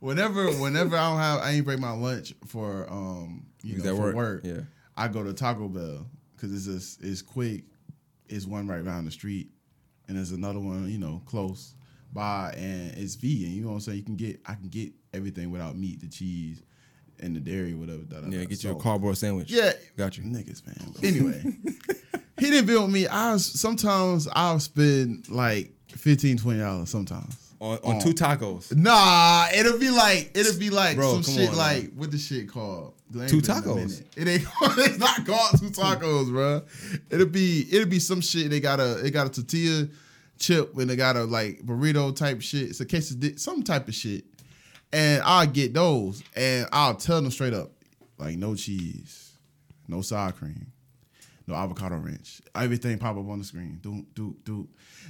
whenever 0.00 0.46
whenever 0.52 0.96
I 0.96 1.10
don't 1.10 1.18
have 1.18 1.40
I 1.40 1.50
ain't 1.52 1.64
break 1.64 1.80
my 1.80 1.90
lunch 1.90 2.34
for 2.46 2.86
um 2.88 3.46
you 3.64 3.78
know 3.78 3.82
that 3.84 3.96
for 3.96 4.02
work. 4.02 4.14
work. 4.14 4.40
Yeah. 4.44 4.60
I 4.96 5.08
go 5.08 5.24
to 5.24 5.32
Taco 5.32 5.68
Bell 5.68 6.06
because 6.36 6.54
it's 6.54 6.66
just 6.66 7.02
it's 7.02 7.20
quick. 7.22 7.64
It's 8.28 8.46
one 8.46 8.68
right 8.68 8.84
down 8.84 9.04
the 9.04 9.10
street, 9.10 9.48
and 10.10 10.18
there's 10.18 10.32
another 10.32 10.58
one 10.60 10.90
you 10.90 10.98
know 10.98 11.22
close 11.24 11.72
by, 12.12 12.52
and 12.58 12.92
it's 12.98 13.14
vegan. 13.14 13.52
You 13.52 13.62
know 13.62 13.68
what 13.68 13.74
I'm 13.74 13.80
saying? 13.80 13.98
You 13.98 14.04
can 14.04 14.16
get 14.16 14.40
I 14.44 14.54
can 14.54 14.68
get 14.68 14.92
everything 15.14 15.50
without 15.50 15.76
meat, 15.78 16.00
the 16.00 16.08
cheese, 16.08 16.62
and 17.20 17.34
the 17.36 17.40
dairy, 17.40 17.72
whatever. 17.74 18.02
da, 18.02 18.20
da, 18.20 18.26
Yeah, 18.28 18.40
da. 18.40 18.44
get 18.46 18.64
you 18.64 18.70
a 18.72 18.74
cardboard 18.74 19.16
sandwich. 19.16 19.50
Yeah, 19.50 19.72
Got 19.96 20.18
you. 20.18 20.24
niggas, 20.24 20.66
man. 20.66 20.92
But 20.94 21.04
anyway, 21.04 21.42
he 22.38 22.50
didn't 22.50 22.66
build 22.66 22.90
me. 22.90 23.06
I 23.06 23.32
was 23.32 23.46
sometimes 23.46 24.28
I'll 24.32 24.58
spend 24.60 25.28
like 25.30 25.72
15 25.88 26.36
dollars 26.58 26.90
sometimes. 26.90 27.46
On, 27.60 27.76
on 27.84 28.00
two 28.00 28.14
tacos. 28.14 28.74
Nah, 28.74 29.46
it'll 29.54 29.78
be 29.78 29.90
like 29.90 30.30
it'll 30.34 30.58
be 30.58 30.70
like 30.70 30.96
Bro, 30.96 31.20
some 31.20 31.34
shit 31.34 31.50
on, 31.50 31.56
like 31.56 31.92
what 31.94 32.10
the 32.10 32.16
shit 32.18 32.48
called? 32.48 32.94
It 33.14 33.28
Two 33.28 33.40
tacos. 33.40 34.04
It 34.16 34.28
ain't. 34.28 34.46
It's 34.78 34.98
not 34.98 35.26
called 35.26 35.58
two 35.58 35.70
tacos, 35.70 36.30
bro. 36.30 36.62
It'll 37.10 37.26
be 37.26 37.66
it'll 37.70 37.88
be 37.88 37.98
some 37.98 38.20
shit. 38.20 38.50
They 38.50 38.60
got 38.60 38.78
a 38.78 39.00
they 39.02 39.10
got 39.10 39.26
a 39.26 39.30
tortilla 39.30 39.88
chip 40.38 40.76
and 40.76 40.88
they 40.88 40.96
got 40.96 41.16
a 41.16 41.24
like 41.24 41.60
burrito 41.62 42.14
type 42.14 42.40
shit. 42.40 42.70
It's 42.70 42.80
a 42.80 42.86
case 42.86 43.10
of 43.10 43.40
some 43.40 43.62
type 43.62 43.88
of 43.88 43.94
shit, 43.94 44.24
and 44.92 45.22
I'll 45.24 45.46
get 45.46 45.74
those 45.74 46.22
and 46.36 46.68
I'll 46.72 46.94
tell 46.94 47.20
them 47.20 47.30
straight 47.30 47.54
up 47.54 47.72
like 48.18 48.36
no 48.36 48.54
cheese, 48.54 49.32
no 49.88 50.02
sour 50.02 50.30
cream, 50.32 50.72
no 51.46 51.54
avocado 51.54 51.96
ranch. 51.96 52.40
Everything 52.54 52.98
pop 52.98 53.16
up 53.16 53.28
on 53.28 53.38
the 53.38 53.44
screen. 53.44 53.80
Do 53.82 54.06
do 54.14 54.36
do. 54.44 54.68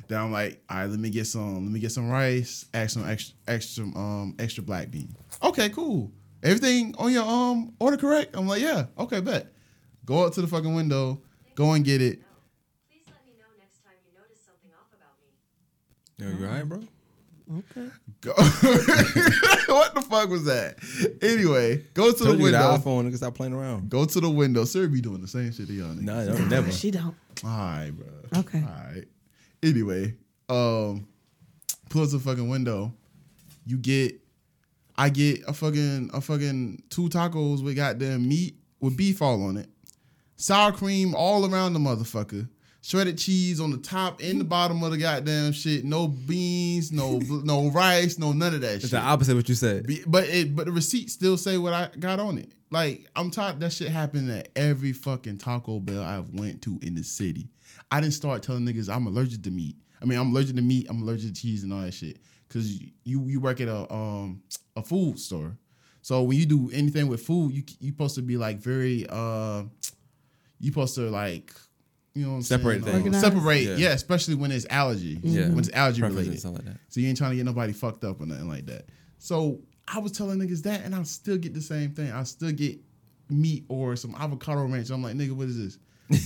Then 0.09 0.21
I'm 0.21 0.33
like, 0.33 0.63
all 0.71 0.79
right, 0.79 0.91
let 0.91 0.99
me 0.99 1.11
get 1.11 1.27
some. 1.27 1.55
Let 1.65 1.73
me 1.73 1.81
get 1.81 1.93
some 1.93 2.09
rice. 2.09 2.65
Add 2.73 2.91
some 2.91 3.09
extra 3.09 3.35
extra 3.47 3.85
um 3.85 4.35
extra 4.39 4.63
black 4.63 4.91
bean. 4.91 5.15
Okay, 5.43 5.69
cool. 5.69 6.11
Everything 6.43 6.95
on 6.99 7.13
your 7.13 7.25
um 7.25 7.75
order 7.79 7.97
correct? 7.97 8.35
I'm 8.35 8.47
like, 8.47 8.63
yeah. 8.63 8.87
Okay, 8.99 9.21
bet. 9.21 9.53
Go 10.05 10.25
up 10.27 10.33
to 10.35 10.41
the 10.41 10.47
fucking 10.47 10.75
window. 10.75 11.21
Go 11.55 11.73
and 11.73 11.85
get 11.85 12.01
it. 12.01 12.21
Please 12.89 13.03
let 13.07 13.25
me 13.27 13.33
know 13.39 13.45
next 13.59 13.85
time 13.85 13.93
you 14.07 14.19
notice 14.19 14.41
something 14.45 14.71
off 14.73 14.89
about 14.93 15.17
me. 15.21 15.29
Yo, 16.19 16.39
you 16.39 16.47
all 16.47 16.55
right, 16.55 16.69
bro? 16.69 16.83
Okay. 17.59 17.91
Go. 18.21 18.33
what 19.75 19.95
the 19.95 20.03
fuck 20.09 20.29
was 20.31 20.45
that? 20.45 20.77
Anyway, 21.21 21.85
go 21.95 22.13
to 22.13 22.19
the 22.19 22.25
Told 22.25 22.39
you 22.39 22.45
window. 22.45 22.59
the 22.73 22.79
iPhone, 22.79 23.09
nigga, 23.11 23.17
stop 23.17 23.35
playing 23.35 23.53
around. 23.53 23.91
Go 23.91 24.05
to 24.05 24.21
the 24.21 24.31
window. 24.31 24.65
Sir 24.65 24.87
be 24.87 25.01
doing 25.01 25.21
the 25.21 25.29
same 25.29 25.53
shit 25.53 25.67
to 25.67 25.73
y'all 25.73 25.89
niggas. 25.89 26.03
Nah, 26.03 26.25
no, 26.25 26.45
never. 26.47 26.71
She 26.73 26.91
don't. 26.93 27.15
All 27.45 27.51
right, 27.51 27.91
bro. 27.91 28.41
Okay. 28.41 28.63
All 28.63 28.95
right. 28.95 29.05
Anyway, 29.63 30.15
um, 30.49 31.07
pull 31.89 32.03
up 32.03 32.11
to 32.11 32.19
the 32.19 32.21
fucking 32.21 32.49
window. 32.49 32.93
You 33.67 33.77
get, 33.79 34.15
I 35.01 35.09
get 35.09 35.41
a 35.49 35.55
fucking 35.55 36.11
a 36.13 36.21
fucking 36.21 36.83
two 36.91 37.09
tacos 37.09 37.65
with 37.65 37.75
goddamn 37.75 38.29
meat 38.29 38.57
with 38.81 38.99
beef 38.99 39.23
all 39.23 39.43
on 39.45 39.57
it, 39.57 39.71
sour 40.37 40.73
cream 40.73 41.15
all 41.15 41.51
around 41.51 41.73
the 41.73 41.79
motherfucker, 41.79 42.51
shredded 42.83 43.17
cheese 43.17 43.61
on 43.61 43.71
the 43.71 43.79
top 43.79 44.21
and 44.23 44.39
the 44.39 44.45
bottom 44.45 44.83
of 44.83 44.91
the 44.91 44.99
goddamn 44.99 45.53
shit. 45.53 45.87
No 45.87 46.07
beans, 46.07 46.93
no 46.93 47.17
no 47.31 47.71
rice, 47.71 48.19
no 48.19 48.33
none 48.33 48.53
of 48.53 48.61
that 48.61 48.67
shit. 48.67 48.75
It's 48.75 48.85
shit. 48.91 48.91
the 48.91 48.99
opposite 49.01 49.33
of 49.33 49.39
what 49.39 49.49
you 49.49 49.55
said. 49.55 49.87
But 50.07 50.25
it 50.25 50.55
but 50.55 50.67
the 50.67 50.73
receipt 50.73 51.11
still 51.11 51.39
say 51.39 51.57
what 51.57 51.73
I 51.73 51.89
got 51.99 52.21
on 52.21 52.37
it. 52.37 52.53
Like 52.71 53.09
I'm 53.17 53.31
tired 53.31 53.59
that 53.61 53.73
shit 53.73 53.89
happened 53.89 54.31
at 54.31 54.51
every 54.55 54.93
fucking 54.93 55.39
Taco 55.39 55.81
Bell 55.81 56.03
I've 56.03 56.29
went 56.29 56.61
to 56.63 56.79
in 56.83 56.95
the 56.95 57.05
city. 57.05 57.49
I 57.91 58.03
didn't 58.03 58.13
start 58.13 58.43
telling 58.43 58.67
niggas 58.67 58.95
I'm 58.95 59.07
allergic 59.07 59.45
to 59.45 59.51
meat. 59.51 59.77
I 60.03 60.05
mean 60.05 60.19
I'm 60.19 60.31
allergic 60.31 60.57
to 60.57 60.63
meat, 60.63 60.89
I'm 60.91 61.01
allergic 61.01 61.33
to 61.33 61.41
cheese 61.41 61.63
and 61.63 61.73
all 61.73 61.81
that 61.81 61.95
shit. 61.95 62.19
Cause 62.51 62.81
you 63.05 63.25
you 63.27 63.41
work 63.41 63.61
at 63.61 63.69
a 63.69 63.93
um 63.93 64.43
a 64.77 64.83
food 64.83 65.19
store. 65.19 65.57
So 66.03 66.23
when 66.23 66.37
you 66.37 66.47
do 66.47 66.71
anything 66.73 67.07
with 67.09 67.23
food, 67.23 67.53
you 67.53 67.63
you 67.79 67.91
supposed 67.93 68.17
to 68.17 68.23
be 68.23 68.37
like 68.37 68.59
very 68.59 69.07
uh 69.09 69.63
you 70.59 70.71
supposed 70.73 70.95
to 70.97 71.03
like 71.11 71.53
you 72.15 72.25
know 72.25 72.31
what 72.33 72.37
I'm 72.39 72.43
Separate 72.43 72.83
saying? 72.85 73.03
things. 73.05 73.21
Separate, 73.21 73.63
Yeah. 73.63 73.77
yeah. 73.77 73.89
especially 73.91 74.35
when 74.35 74.51
it's 74.51 74.67
allergy. 74.69 75.21
Yeah. 75.23 75.49
When 75.49 75.61
it's 75.61 75.71
allergy 75.71 76.03
related. 76.03 76.45
like. 76.45 76.63
So 76.89 76.99
you 77.01 77.09
ain't 77.09 77.17
trying 77.17 77.31
to 77.31 77.37
get 77.37 77.45
nobody 77.47 77.73
fucked 77.73 78.03
up 78.03 78.21
or 78.21 78.27
nothing 78.27 78.49
like 78.49 78.67
that. 78.67 78.87
So 79.19 79.61
I 79.87 80.01
was 80.01 80.11
telling 80.13 80.39
niggas 80.41 80.65
that, 80.65 80.85
and 80.85 80.93
I 80.95 81.03
still 81.05 81.37
get 81.39 81.55
the 81.55 81.61
same 81.61 81.93
thing. 81.93 82.11
I 82.11 82.25
still 82.25 82.51
get 82.51 82.79
meat 83.29 83.65
or 83.69 83.95
some 83.95 84.15
avocado 84.17 84.65
ranch. 84.67 84.91
I'm 84.91 85.03
like, 85.05 85.15
nigga, 85.15 85.33
what 85.33 85.47
is 85.47 85.57
this? 85.57 85.79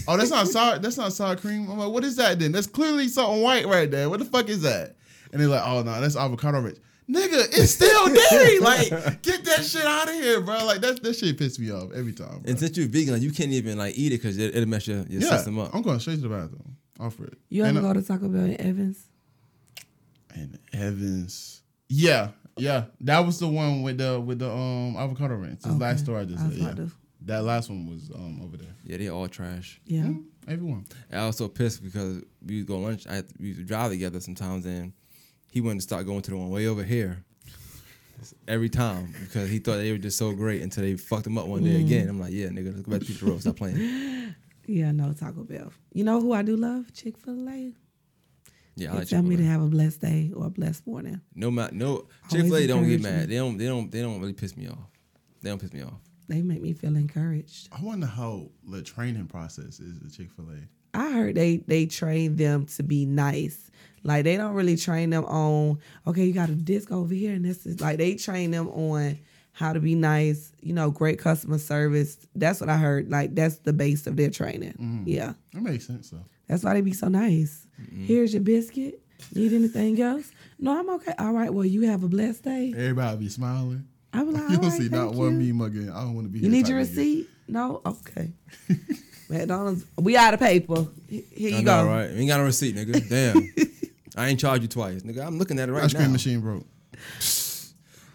oh, 0.09 0.17
that's 0.17 0.31
not 0.31 0.49
sour. 0.49 0.79
That's 0.79 0.97
not 0.97 1.13
sour 1.13 1.37
cream. 1.37 1.71
I'm 1.71 1.79
like, 1.79 1.91
what 1.93 2.03
is 2.03 2.17
that 2.17 2.39
then? 2.39 2.53
That's 2.53 2.67
clearly 2.67 3.09
something 3.09 3.43
white 3.43 3.67
right 3.67 3.91
there. 3.91 4.09
What 4.09 4.21
the 4.21 4.25
fuck 4.25 4.49
is 4.49 4.63
that? 4.63 4.97
And 5.35 5.43
they're 5.43 5.49
like, 5.49 5.67
oh 5.67 5.83
no, 5.83 6.01
that's 6.01 6.15
avocado 6.17 6.61
ranch. 6.61 6.79
Nigga, 7.11 7.49
it's 7.53 7.73
still 7.73 8.07
dairy. 8.07 8.59
like, 8.61 8.89
get 9.23 9.45
that 9.45 9.65
shit 9.65 9.85
out 9.85 10.09
of 10.09 10.15
here, 10.15 10.41
bro. 10.41 10.65
Like 10.65 10.81
that 10.81 11.03
that 11.03 11.15
shit 11.17 11.37
pissed 11.37 11.59
me 11.59 11.71
off 11.73 11.93
every 11.93 12.13
time. 12.13 12.41
bro. 12.41 12.43
And 12.47 12.59
since 12.59 12.77
you're 12.79 12.87
vegan, 12.89 13.21
you 13.21 13.33
can't 13.33 13.51
even 13.51 13.77
like 13.77 13.99
eat 13.99 14.13
it 14.13 14.23
because 14.23 14.39
it, 14.39 14.55
it'll 14.55 14.69
mess 14.69 14.87
your, 14.87 14.99
your 15.09 15.21
yeah, 15.21 15.29
system 15.31 15.59
up. 15.59 15.75
I'm 15.75 15.83
going 15.83 15.99
straight 15.99 16.17
to 16.17 16.21
the 16.23 16.29
bathroom. 16.29 16.77
Offer 17.01 17.25
it. 17.25 17.39
You 17.51 17.65
and, 17.65 17.77
ever 17.77 17.87
uh, 17.89 17.93
go 17.93 18.01
to 18.01 18.07
Taco 18.07 18.29
Bell 18.29 18.45
in 18.45 18.61
Evans? 18.61 19.05
and 20.35 20.59
Evans. 20.73 21.63
Yeah, 21.89 22.29
yeah. 22.57 22.85
That 23.01 23.21
was 23.27 23.39
the 23.39 23.49
one 23.49 23.83
with 23.83 23.99
the 23.99 24.21
with 24.21 24.39
the 24.39 24.51
um 24.51 24.97
avocado 24.97 25.35
ranch. 25.35 25.61
This 25.61 25.73
Okay. 25.73 25.81
last 25.81 26.05
store 26.05 26.21
I 26.21 26.25
just 26.25 26.41
said. 26.41 26.53
Yeah. 26.53 26.73
to- 26.75 26.91
That 27.23 27.45
last 27.45 27.69
one 27.69 27.87
was 27.89 28.11
um 28.15 28.41
over 28.43 28.57
there. 28.57 28.75
Yeah, 28.85 28.97
they 28.99 29.09
all 29.09 29.29
trash. 29.29 29.81
Yeah. 29.85 30.03
Mm, 30.03 30.25
everyone. 30.49 30.87
I 31.13 31.27
was 31.27 31.37
so 31.37 31.49
pissed 31.49 31.83
because 31.83 32.23
we 32.45 32.55
used 32.57 32.69
to 32.69 32.73
go 32.75 32.79
lunch. 32.81 33.07
I 33.07 33.23
we 33.39 33.49
used 33.49 33.61
to 33.61 33.67
drive 33.67 33.91
together 33.91 34.21
sometimes, 34.21 34.65
and 34.67 34.93
he 35.55 35.61
wanted 35.61 35.77
to 35.77 35.83
start 35.83 36.05
going 36.05 36.21
to 36.21 36.33
the 36.33 36.37
one 36.37 36.51
way 36.51 36.67
over 36.67 36.83
here 36.83 37.25
every 38.49 38.69
time 38.69 39.15
because 39.21 39.49
he 39.49 39.61
thought 39.61 39.77
they 39.77 39.93
were 39.93 39.99
just 39.99 40.19
so 40.19 40.33
great 40.33 40.63
until 40.63 40.83
they 40.83 40.97
fucked 40.97 41.29
him 41.29 41.39
up 41.39 41.47
one 41.47 41.63
day 41.63 41.77
mm. 41.77 41.87
again. 41.87 42.09
I'm 42.09 42.19
like, 42.19 42.33
yeah, 42.33 42.47
nigga, 42.47 42.75
let's 42.75 42.81
go 42.81 42.91
back 42.91 43.01
to 43.03 43.07
Pizza 43.07 43.25
Road. 43.25 43.41
Stop 43.41 43.57
playing. 43.57 44.35
Yeah, 44.67 44.93
no 44.93 45.13
Taco 45.13 45.45
Bell. 45.45 45.75
You 45.93 46.05
know 46.05 46.23
who 46.23 46.33
I 46.33 46.41
do 46.41 46.57
love? 46.57 46.91
Chick 46.95 47.19
Fil 47.19 47.47
A. 47.51 47.75
Yeah, 48.77 48.89
I 48.89 48.93
They 48.93 48.99
like 49.01 49.09
tell 49.09 49.23
me 49.23 49.37
to 49.37 49.45
have 49.45 49.61
a 49.61 49.67
blessed 49.67 50.01
day 50.01 50.33
or 50.35 50.47
a 50.47 50.49
blessed 50.49 50.87
morning. 50.87 51.21
No, 51.35 51.51
ma- 51.51 51.69
no 51.71 52.09
Chick 52.31 52.45
Fil 52.45 52.57
A 52.57 52.67
don't 52.67 52.89
get 52.89 53.03
mad. 53.03 53.21
me. 53.21 53.27
They 53.27 53.37
don't. 53.37 53.59
They 53.59 53.67
don't. 53.67 53.91
They 53.91 54.01
don't 54.01 54.19
really 54.23 54.33
piss 54.33 54.57
me 54.57 54.69
off. 54.69 54.89
They 55.43 55.51
don't 55.51 55.61
piss 55.61 55.75
me 55.75 55.83
off. 55.83 56.01
They 56.29 56.41
make 56.41 56.63
me 56.63 56.73
feel 56.73 56.97
encouraged. 56.97 57.69
I 57.79 57.83
wonder 57.83 58.07
how 58.07 58.49
the 58.67 58.81
training 58.81 59.27
process 59.27 59.81
is 59.81 59.99
at 60.03 60.17
Chick 60.17 60.31
Fil 60.35 60.47
A. 60.49 60.99
I 60.99 61.11
heard 61.11 61.35
they 61.35 61.59
they 61.59 61.85
train 61.85 62.37
them 62.37 62.65
to 62.65 62.83
be 62.83 63.05
nice. 63.05 63.71
Like 64.05 64.25
they 64.25 64.37
don't 64.37 64.55
really 64.55 64.77
train 64.77 65.11
them 65.11 65.25
on 65.25 65.79
okay, 66.07 66.25
you 66.25 66.33
got 66.33 66.51
a 66.51 66.55
disc 66.55 66.93
over 66.93 67.13
here 67.15 67.35
and 67.35 67.45
this 67.45 67.67
is 67.67 67.81
like 67.81 67.99
they 67.99 68.15
train 68.15 68.51
them 68.51 68.69
on 68.69 69.19
how 69.53 69.73
to 69.73 69.81
be 69.81 69.95
nice, 69.95 70.53
you 70.61 70.73
know, 70.73 70.91
great 70.91 71.19
customer 71.19 71.59
service. 71.59 72.19
That's 72.35 72.61
what 72.61 72.69
I 72.69 72.77
heard. 72.77 73.11
Like 73.11 73.35
that's 73.35 73.57
the 73.59 73.73
base 73.73 74.07
of 74.07 74.17
their 74.17 74.31
training. 74.31 74.73
Mm-hmm. 74.73 75.05
Yeah. 75.07 75.33
That 75.53 75.63
makes 75.63 75.87
sense 75.87 76.11
though. 76.11 76.25
That's 76.49 76.63
why 76.63 76.75
they 76.75 76.83
be 76.83 76.93
so 76.93 77.09
nice. 77.09 77.67
Mm-hmm. 77.81 78.05
Here's 78.05 78.35
your 78.35 78.43
biscuit. 78.43 79.01
Need 79.35 79.53
anything 79.55 80.01
else? 80.03 80.31
No, 80.59 80.79
I'm 80.79 80.91
okay. 80.97 81.15
All 81.19 81.33
right. 81.33 81.53
Well, 81.53 81.65
you 81.65 81.83
have 81.83 82.03
a 82.05 82.09
blessed 82.09 82.45
day. 82.45 82.75
Everybody 82.77 83.17
be 83.19 83.29
smiling. 83.29 83.87
I 84.13 84.23
was 84.23 84.35
like, 84.35 84.43
you 84.51 84.57
all 84.57 84.63
don't 84.63 84.71
right, 84.71 84.81
see 84.81 84.89
not 84.89 85.07
thank 85.09 85.17
one 85.17 85.41
you. 85.41 85.55
meme 85.55 85.67
again. 85.67 85.91
I 85.91 86.01
don't 86.03 86.15
want 86.15 86.27
to 86.27 86.31
be. 86.33 86.41
You 86.41 86.49
need 86.51 86.69
your 86.69 86.79
nigga. 86.79 86.91
receipt? 86.91 87.29
No? 87.49 87.81
Okay. 87.87 88.33
McDonald's, 89.29 89.87
we 89.99 90.17
out 90.17 90.35
of 90.35 90.41
paper. 90.41 90.87
Here 91.09 91.23
you 91.33 91.57
I 91.59 91.63
go. 91.63 91.85
know, 91.85 91.91
right? 91.91 92.11
You 92.11 92.19
ain't 92.19 92.29
got 92.29 92.39
no 92.39 92.45
receipt, 92.45 92.77
nigga. 92.77 93.09
Damn. 93.09 93.55
I 94.17 94.29
ain't 94.29 94.41
charged 94.41 94.63
you 94.63 94.69
twice, 94.69 95.03
nigga. 95.03 95.27
I'm 95.27 95.39
looking 95.39 95.59
at 95.59 95.69
it 95.69 95.73
right 95.73 95.85
Ice 95.85 95.95
now. 95.95 96.01
Ice 96.01 96.05
cream 96.05 96.13
machine 96.13 96.41
broke. 96.41 96.67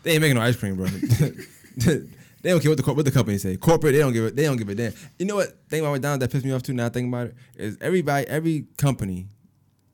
They 0.03 0.11
ain't 0.11 0.21
making 0.21 0.35
no 0.37 0.41
ice 0.41 0.55
cream, 0.55 0.75
bro. 0.75 0.85
they 1.77 2.49
don't 2.49 2.61
care 2.61 2.71
what 2.71 2.77
the 2.77 2.93
what 2.93 3.05
the 3.05 3.11
company 3.11 3.37
say. 3.37 3.57
Corporate, 3.57 3.93
they 3.93 3.99
don't 3.99 4.13
give 4.13 4.25
it. 4.25 4.35
They 4.35 4.43
don't 4.43 4.57
give 4.57 4.69
a 4.69 4.75
damn. 4.75 4.93
You 5.17 5.25
know 5.25 5.35
what? 5.35 5.49
Thing 5.69 5.81
about 5.81 5.91
McDonald's 5.91 6.21
that 6.21 6.31
pissed 6.31 6.45
me 6.45 6.53
off 6.53 6.63
too. 6.63 6.73
Now 6.73 6.85
I 6.85 6.89
think 6.89 7.09
about 7.09 7.27
it 7.27 7.35
is 7.55 7.77
everybody, 7.81 8.27
every 8.27 8.65
company 8.77 9.27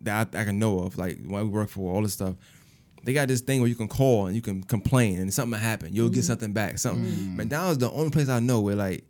that 0.01 0.35
I, 0.35 0.41
I 0.41 0.43
can 0.43 0.59
know 0.59 0.79
of, 0.79 0.97
like 0.97 1.17
when 1.25 1.43
we 1.43 1.49
work 1.49 1.69
for 1.69 1.93
all 1.93 2.01
this 2.01 2.13
stuff. 2.13 2.35
They 3.03 3.13
got 3.13 3.27
this 3.27 3.41
thing 3.41 3.61
where 3.61 3.69
you 3.69 3.75
can 3.75 3.87
call 3.87 4.25
and 4.25 4.35
you 4.35 4.41
can 4.41 4.63
complain 4.63 5.19
and 5.19 5.31
something 5.31 5.51
will 5.51 5.59
happen. 5.59 5.93
You'll 5.93 6.09
get 6.09 6.21
mm. 6.21 6.27
something 6.27 6.53
back. 6.53 6.79
Something. 6.79 7.05
Mm. 7.05 7.35
McDonald's 7.35 7.77
the 7.77 7.91
only 7.91 8.09
place 8.09 8.29
I 8.29 8.39
know 8.39 8.61
where 8.61 8.75
like 8.75 9.03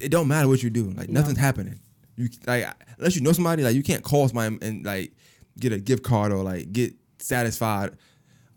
it 0.00 0.10
don't 0.10 0.28
matter 0.28 0.48
what 0.48 0.62
you 0.62 0.70
do. 0.70 0.90
Like 0.90 1.08
nothing's 1.08 1.38
happening. 1.38 1.80
You 2.16 2.28
like 2.46 2.66
unless 2.98 3.16
you 3.16 3.22
know 3.22 3.32
somebody, 3.32 3.62
like 3.62 3.74
you 3.74 3.82
can't 3.82 4.02
call 4.02 4.28
somebody 4.28 4.58
and 4.62 4.84
like 4.84 5.12
get 5.58 5.72
a 5.72 5.78
gift 5.78 6.02
card 6.02 6.32
or 6.32 6.42
like 6.42 6.72
get 6.72 6.94
satisfied. 7.18 7.92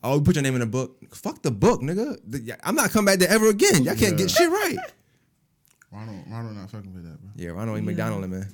Oh, 0.04 0.22
put 0.22 0.36
your 0.36 0.44
name 0.44 0.54
in 0.54 0.60
the 0.62 0.66
book. 0.68 0.98
Fuck 1.14 1.42
the 1.42 1.52
book, 1.52 1.82
nigga. 1.82 2.56
I'm 2.64 2.76
not 2.76 2.92
coming 2.92 3.06
back 3.06 3.20
there 3.20 3.30
ever 3.30 3.50
again. 3.50 3.84
Y'all 3.84 3.96
can't 3.96 4.18
get 4.18 4.30
shit 4.30 4.50
right. 4.50 4.78
Ronald, 5.92 6.24
Ronald 6.30 6.56
not 6.56 6.70
fucking 6.70 6.94
with 6.94 7.04
that, 7.06 7.20
bro. 7.22 7.32
Yeah, 7.36 7.50
Ronald 7.50 7.78
ain't 7.78 7.86
McDonald, 7.86 8.30
man. 8.30 8.48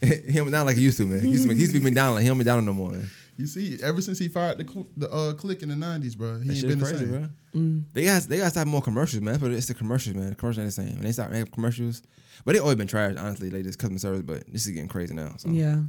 he 0.00 0.32
don't 0.32 0.46
McDonald 0.46 0.66
like 0.68 0.76
he 0.76 0.82
used 0.82 0.96
to, 0.98 1.06
man. 1.06 1.20
He 1.20 1.28
used 1.28 1.46
to, 1.48 1.54
he 1.54 1.60
used 1.60 1.72
to 1.74 1.78
be 1.78 1.84
McDonald. 1.84 2.20
He 2.22 2.28
don't 2.28 2.38
McDonald 2.38 2.64
no 2.66 2.72
more, 2.72 2.90
man. 2.92 3.08
You 3.36 3.46
see, 3.46 3.78
ever 3.82 4.00
since 4.02 4.18
he 4.18 4.28
fired 4.28 4.58
the 4.58 4.86
the 4.96 5.10
uh, 5.10 5.32
click 5.34 5.62
in 5.62 5.70
the 5.70 5.76
nineties, 5.76 6.14
bro, 6.14 6.38
he 6.40 6.48
That 6.48 6.52
ain't 6.52 6.60
shit 6.60 6.68
been 6.68 6.78
the 6.78 6.86
same. 6.86 7.30
bro. 7.52 7.82
They 7.94 8.04
got 8.04 8.22
they 8.24 8.36
got 8.38 8.44
to 8.44 8.50
start 8.50 8.68
more 8.68 8.82
commercials, 8.82 9.22
man. 9.22 9.38
But 9.38 9.52
it's 9.52 9.66
the 9.66 9.74
commercials, 9.74 10.14
man. 10.16 10.30
The 10.30 10.34
commercials 10.34 10.64
ain't 10.64 10.74
the 10.74 10.82
same. 10.90 10.94
When 10.96 11.04
they 11.04 11.12
start 11.12 11.30
making 11.30 11.52
commercials, 11.52 12.02
but 12.44 12.52
they 12.52 12.58
always 12.58 12.76
been 12.76 12.86
trash, 12.86 13.14
honestly. 13.18 13.50
Like 13.50 13.64
this 13.64 13.76
customer 13.76 13.98
service, 13.98 14.22
but 14.22 14.44
this 14.52 14.66
is 14.66 14.72
getting 14.72 14.88
crazy 14.88 15.14
now. 15.14 15.34
So 15.38 15.48
yeah, 15.48 15.80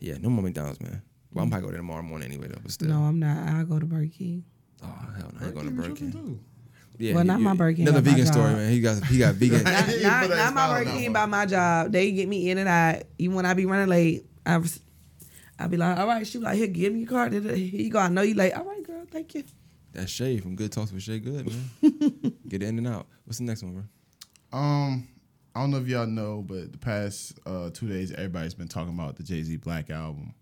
Yeah. 0.00 0.16
no 0.20 0.28
more 0.30 0.42
McDonald's, 0.44 0.80
man. 0.80 1.02
Well, 1.32 1.44
I'm 1.44 1.50
probably 1.50 1.66
go 1.66 1.70
there 1.72 1.78
tomorrow 1.80 2.02
morning 2.02 2.28
anyway, 2.28 2.48
though. 2.48 2.60
But 2.62 2.72
still, 2.72 2.88
No, 2.88 3.02
I'm 3.02 3.18
not. 3.18 3.48
I'll 3.48 3.64
go 3.66 3.78
to 3.78 3.84
Burger 3.86 4.06
King. 4.16 4.44
oh 4.82 4.86
hell, 4.86 5.30
no, 5.34 5.40
I 5.40 5.44
ain't 5.46 5.54
going 5.54 5.66
to 5.66 5.72
Burger 5.72 5.88
Burger 5.88 5.94
King 5.94 6.12
King. 6.12 6.22
too. 6.24 6.40
Yeah, 6.98 7.14
Well, 7.14 7.24
not 7.24 7.38
you- 7.40 7.44
my 7.44 7.54
Burger 7.54 7.76
King, 7.76 7.88
Another 7.88 8.00
but 8.02 8.10
my 8.10 8.16
vegan 8.16 8.32
story, 8.32 8.50
job. 8.50 8.56
man. 8.58 8.72
He 8.72 8.80
got 8.80 9.04
he 9.06 9.18
got 9.18 9.34
vegan. 9.42 9.64
Not, 9.64 9.84
He 9.88 10.02
not, 10.02 10.20
put 10.22 10.30
that 10.30 10.36
not 10.36 10.54
my 10.54 10.78
Burger 10.78 10.90
King 10.92 11.12
by 11.12 11.26
my 11.26 11.44
job. 11.46 11.92
They 11.92 12.10
get 12.12 12.26
me 12.28 12.50
in 12.50 12.56
and 12.58 12.68
out. 12.68 13.02
Even 13.18 13.36
when 13.36 13.44
I 13.46 13.52
be 13.54 13.66
running 13.66 13.88
late, 13.88 14.24
I 14.46 14.56
was, 14.56 14.80
I 15.58 15.66
be 15.66 15.76
like, 15.76 15.98
all 15.98 16.06
right. 16.06 16.26
She 16.26 16.38
be 16.38 16.44
like, 16.44 16.56
here, 16.56 16.68
give 16.68 16.92
me 16.94 17.00
your 17.00 17.08
card. 17.10 17.32
Here 17.34 17.54
you 17.54 17.90
go. 17.90 17.98
I 17.98 18.08
know 18.08 18.22
you 18.22 18.34
late. 18.34 18.52
All 18.54 18.64
right, 18.64 18.82
girl. 18.86 19.04
Thank 19.10 19.34
you. 19.34 19.44
That's 19.92 20.10
Shay 20.10 20.38
from 20.38 20.56
Good 20.56 20.72
Talks 20.72 20.92
with 20.92 21.02
Shay 21.02 21.18
Good, 21.18 21.46
man. 21.82 22.32
Get 22.48 22.62
in 22.62 22.78
and 22.78 22.86
out. 22.88 23.06
What's 23.24 23.38
the 23.38 23.44
next 23.44 23.62
one, 23.62 23.72
bro? 23.74 24.58
Um, 24.58 25.06
I 25.56 25.60
don't 25.60 25.70
know 25.70 25.78
if 25.78 25.88
y'all 25.88 26.06
know, 26.06 26.44
but 26.46 26.70
the 26.70 26.76
past 26.76 27.38
uh, 27.46 27.70
two 27.72 27.88
days, 27.88 28.12
everybody's 28.12 28.52
been 28.52 28.68
talking 28.68 28.92
about 28.92 29.16
the 29.16 29.22
Jay 29.22 29.42
Z 29.42 29.56
Black 29.56 29.88
album 29.88 30.34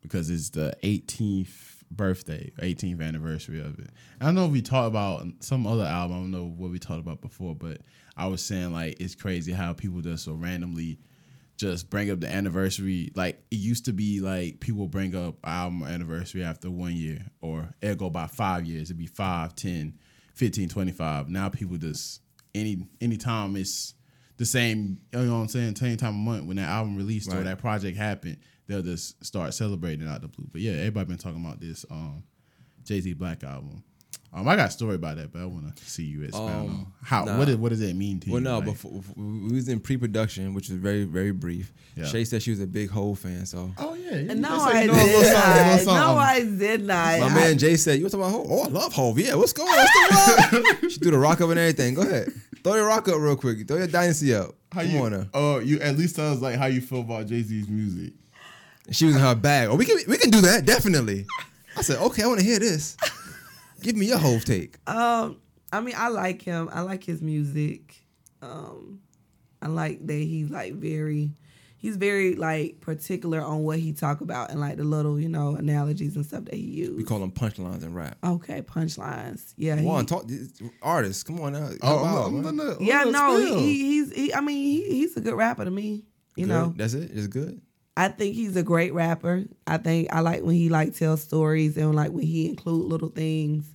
because 0.00 0.30
it's 0.30 0.48
the 0.48 0.74
18th 0.82 1.82
birthday, 1.90 2.50
18th 2.58 3.06
anniversary 3.06 3.60
of 3.60 3.78
it. 3.78 3.90
I 4.22 4.24
don't 4.24 4.34
know 4.34 4.46
if 4.46 4.50
we 4.50 4.62
talked 4.62 4.88
about 4.88 5.26
some 5.40 5.66
other 5.66 5.84
album. 5.84 6.16
I 6.16 6.20
don't 6.20 6.30
know 6.30 6.46
what 6.46 6.70
we 6.70 6.78
talked 6.78 7.00
about 7.00 7.20
before, 7.20 7.54
but 7.54 7.82
I 8.16 8.26
was 8.28 8.42
saying 8.42 8.72
like 8.72 8.98
it's 8.98 9.14
crazy 9.14 9.52
how 9.52 9.74
people 9.74 10.00
just 10.00 10.24
so 10.24 10.32
randomly 10.32 11.00
just 11.58 11.90
bring 11.90 12.10
up 12.10 12.20
the 12.20 12.32
anniversary. 12.32 13.12
Like 13.14 13.44
it 13.50 13.56
used 13.56 13.84
to 13.84 13.92
be 13.92 14.20
like 14.20 14.58
people 14.58 14.88
bring 14.88 15.14
up 15.14 15.34
album 15.44 15.82
anniversary 15.82 16.42
after 16.44 16.70
one 16.70 16.96
year, 16.96 17.26
or 17.42 17.74
it'll 17.82 17.96
go 17.96 18.08
by 18.08 18.26
five 18.26 18.64
years. 18.64 18.84
It'd 18.84 18.96
be 18.96 19.04
5, 19.04 19.54
10, 19.54 19.98
15, 20.32 20.70
25. 20.70 21.28
Now 21.28 21.50
people 21.50 21.76
just 21.76 22.22
any 22.54 22.88
anytime 23.02 23.54
it's 23.56 23.92
the 24.36 24.44
same, 24.44 24.98
you 25.12 25.18
know 25.20 25.34
what 25.34 25.40
I'm 25.42 25.48
saying, 25.48 25.76
same 25.76 25.96
time 25.96 26.10
of 26.10 26.14
month 26.16 26.46
when 26.46 26.56
that 26.56 26.68
album 26.68 26.96
released 26.96 27.32
or 27.32 27.42
that 27.44 27.58
project 27.58 27.96
happened, 27.96 28.38
they'll 28.66 28.82
just 28.82 29.24
start 29.24 29.54
celebrating 29.54 30.08
out 30.08 30.22
the 30.22 30.28
blue. 30.28 30.46
But 30.50 30.60
yeah, 30.60 30.72
everybody 30.72 31.06
been 31.06 31.18
talking 31.18 31.44
about 31.44 31.60
this 31.60 31.84
um 31.90 32.24
Jay 32.82 33.00
Z 33.00 33.14
Black 33.14 33.44
album. 33.44 33.82
Um, 34.36 34.48
I 34.48 34.56
got 34.56 34.66
a 34.68 34.70
story 34.72 34.96
about 34.96 35.16
that, 35.18 35.32
but 35.32 35.42
I 35.42 35.44
want 35.46 35.76
to 35.76 35.84
see 35.88 36.02
you 36.02 36.24
expound 36.24 36.50
Um, 36.50 36.70
on 36.70 36.86
how 37.04 37.24
nah. 37.24 37.38
what 37.38 37.48
is, 37.48 37.56
what 37.56 37.68
does 37.68 37.78
that 37.78 37.94
mean 37.94 38.18
to 38.20 38.30
Well, 38.32 38.40
you? 38.40 38.44
Well, 38.44 38.54
no, 38.54 38.58
Like, 38.66 38.74
before, 38.74 38.90
before- 39.00 39.14
we 39.16 39.52
was 39.54 39.68
in 39.68 39.78
pre-production, 39.78 40.54
which 40.54 40.68
was 40.68 40.78
very, 40.78 41.04
very 41.04 41.30
brief. 41.30 41.72
Yeah. 41.96 42.06
Shay 42.06 42.24
said 42.24 42.42
she 42.42 42.50
was 42.50 42.58
a 42.58 42.66
big 42.66 42.90
Hove 42.90 43.20
fan, 43.20 43.46
so 43.46 43.70
oh 43.78 43.94
yeah, 43.94 44.16
you 44.16 44.34
No, 44.34 44.48
just 44.48 44.64
say 44.72 44.78
I 44.78 44.82
you 44.82 44.88
did 44.90 44.96
know 44.96 45.02
a 45.02 45.06
little 45.06 45.22
something, 45.22 45.62
a 45.62 45.66
not. 45.66 45.78
something. 45.80 45.94
No, 45.94 46.16
I 46.16 46.40
did 46.40 46.80
not. 46.84 47.20
my 47.20 47.26
I- 47.26 47.34
man 47.34 47.58
Jay 47.58 47.76
said, 47.76 47.98
"You 47.98 48.04
was 48.04 48.12
talking 48.12 48.26
about 48.26 48.36
Hove? 48.36 48.46
Oh, 48.50 48.62
I 48.64 48.68
love 48.68 48.92
Hove. 48.92 49.18
Yeah, 49.20 49.34
what's 49.36 49.52
going 49.52 49.68
on? 49.68 49.76
What's 49.76 50.50
the 50.50 50.60
rock? 50.82 50.90
she 50.90 50.98
threw 50.98 51.10
the 51.12 51.18
rock 51.18 51.40
up 51.40 51.50
and 51.50 51.58
everything. 51.60 51.94
Go 51.94 52.02
ahead, 52.02 52.32
throw 52.64 52.74
your 52.74 52.86
rock 52.88 53.06
up 53.08 53.18
real 53.20 53.36
quick. 53.36 53.68
Throw 53.68 53.76
your 53.76 53.86
dynasty 53.86 54.34
up. 54.34 54.56
How 54.72 54.80
Come 54.82 54.90
you? 54.90 54.98
on 55.04 55.12
now. 55.12 55.26
Oh, 55.32 55.58
you 55.60 55.78
at 55.78 55.96
least 55.96 56.16
tell 56.16 56.32
us 56.32 56.40
like 56.40 56.56
how 56.56 56.66
you 56.66 56.80
feel 56.80 57.02
about 57.02 57.26
Jay 57.28 57.42
Z's 57.42 57.68
music. 57.68 58.14
She 58.90 59.04
was 59.06 59.14
in 59.14 59.20
her 59.20 59.36
bag. 59.36 59.68
Oh, 59.68 59.76
we 59.76 59.84
can 59.84 59.98
we 60.08 60.18
can 60.18 60.30
do 60.30 60.40
that 60.40 60.66
definitely. 60.66 61.24
I 61.76 61.82
said, 61.82 61.98
okay, 61.98 62.22
I 62.24 62.26
want 62.26 62.40
to 62.40 62.44
hear 62.46 62.58
this. 62.58 62.96
Give 63.84 63.96
me 63.96 64.06
your 64.06 64.18
whole 64.18 64.40
take. 64.40 64.76
Um, 64.88 65.36
I 65.72 65.80
mean, 65.80 65.94
I 65.96 66.08
like 66.08 66.42
him. 66.42 66.68
I 66.72 66.80
like 66.80 67.04
his 67.04 67.20
music. 67.22 67.94
Um, 68.42 69.00
I 69.62 69.68
like 69.68 70.06
that 70.06 70.12
he's 70.14 70.50
like 70.50 70.74
very, 70.74 71.30
he's 71.76 71.96
very 71.96 72.34
like 72.34 72.80
particular 72.80 73.40
on 73.40 73.62
what 73.62 73.78
he 73.78 73.92
talk 73.92 74.20
about 74.20 74.50
and 74.50 74.60
like 74.60 74.76
the 74.76 74.84
little 74.84 75.18
you 75.18 75.28
know 75.28 75.54
analogies 75.56 76.16
and 76.16 76.24
stuff 76.26 76.44
that 76.46 76.54
he 76.54 76.60
used. 76.62 76.96
We 76.96 77.04
call 77.04 77.18
them 77.20 77.30
punchlines 77.32 77.82
in 77.82 77.94
rap. 77.94 78.18
okay, 78.24 78.62
punchlines. 78.62 79.54
Yeah, 79.56 79.76
Come 79.76 79.88
on, 79.88 80.00
he- 80.00 80.06
talk 80.06 80.24
artists. 80.82 81.22
Come 81.22 81.40
on 81.40 81.52
now. 81.54 81.70
Oh, 81.82 81.98
Come 81.98 82.06
I'm, 82.06 82.46
I'm 82.46 82.56
gonna, 82.56 82.72
I'm 82.76 82.82
yeah. 82.82 83.04
No, 83.04 83.36
he, 83.38 83.54
he, 83.58 83.78
he's. 83.86 84.12
He, 84.14 84.34
I 84.34 84.40
mean, 84.40 84.56
he, 84.58 84.88
he's 84.98 85.16
a 85.16 85.20
good 85.20 85.34
rapper 85.34 85.64
to 85.64 85.70
me. 85.70 86.04
You 86.36 86.46
Good? 86.46 86.52
know, 86.52 86.74
that's 86.76 86.94
it. 86.94 87.10
It's 87.14 87.26
good. 87.28 87.60
I 87.96 88.08
think 88.08 88.34
he's 88.34 88.56
a 88.56 88.62
great 88.64 88.92
rapper. 88.92 89.44
I 89.68 89.76
think 89.78 90.12
I 90.12 90.18
like 90.20 90.42
when 90.42 90.56
he 90.56 90.68
like 90.68 90.94
tells 90.96 91.22
stories 91.22 91.76
and 91.76 91.94
like 91.94 92.10
when 92.10 92.24
he 92.26 92.48
include 92.48 92.86
little 92.86 93.08
things, 93.10 93.72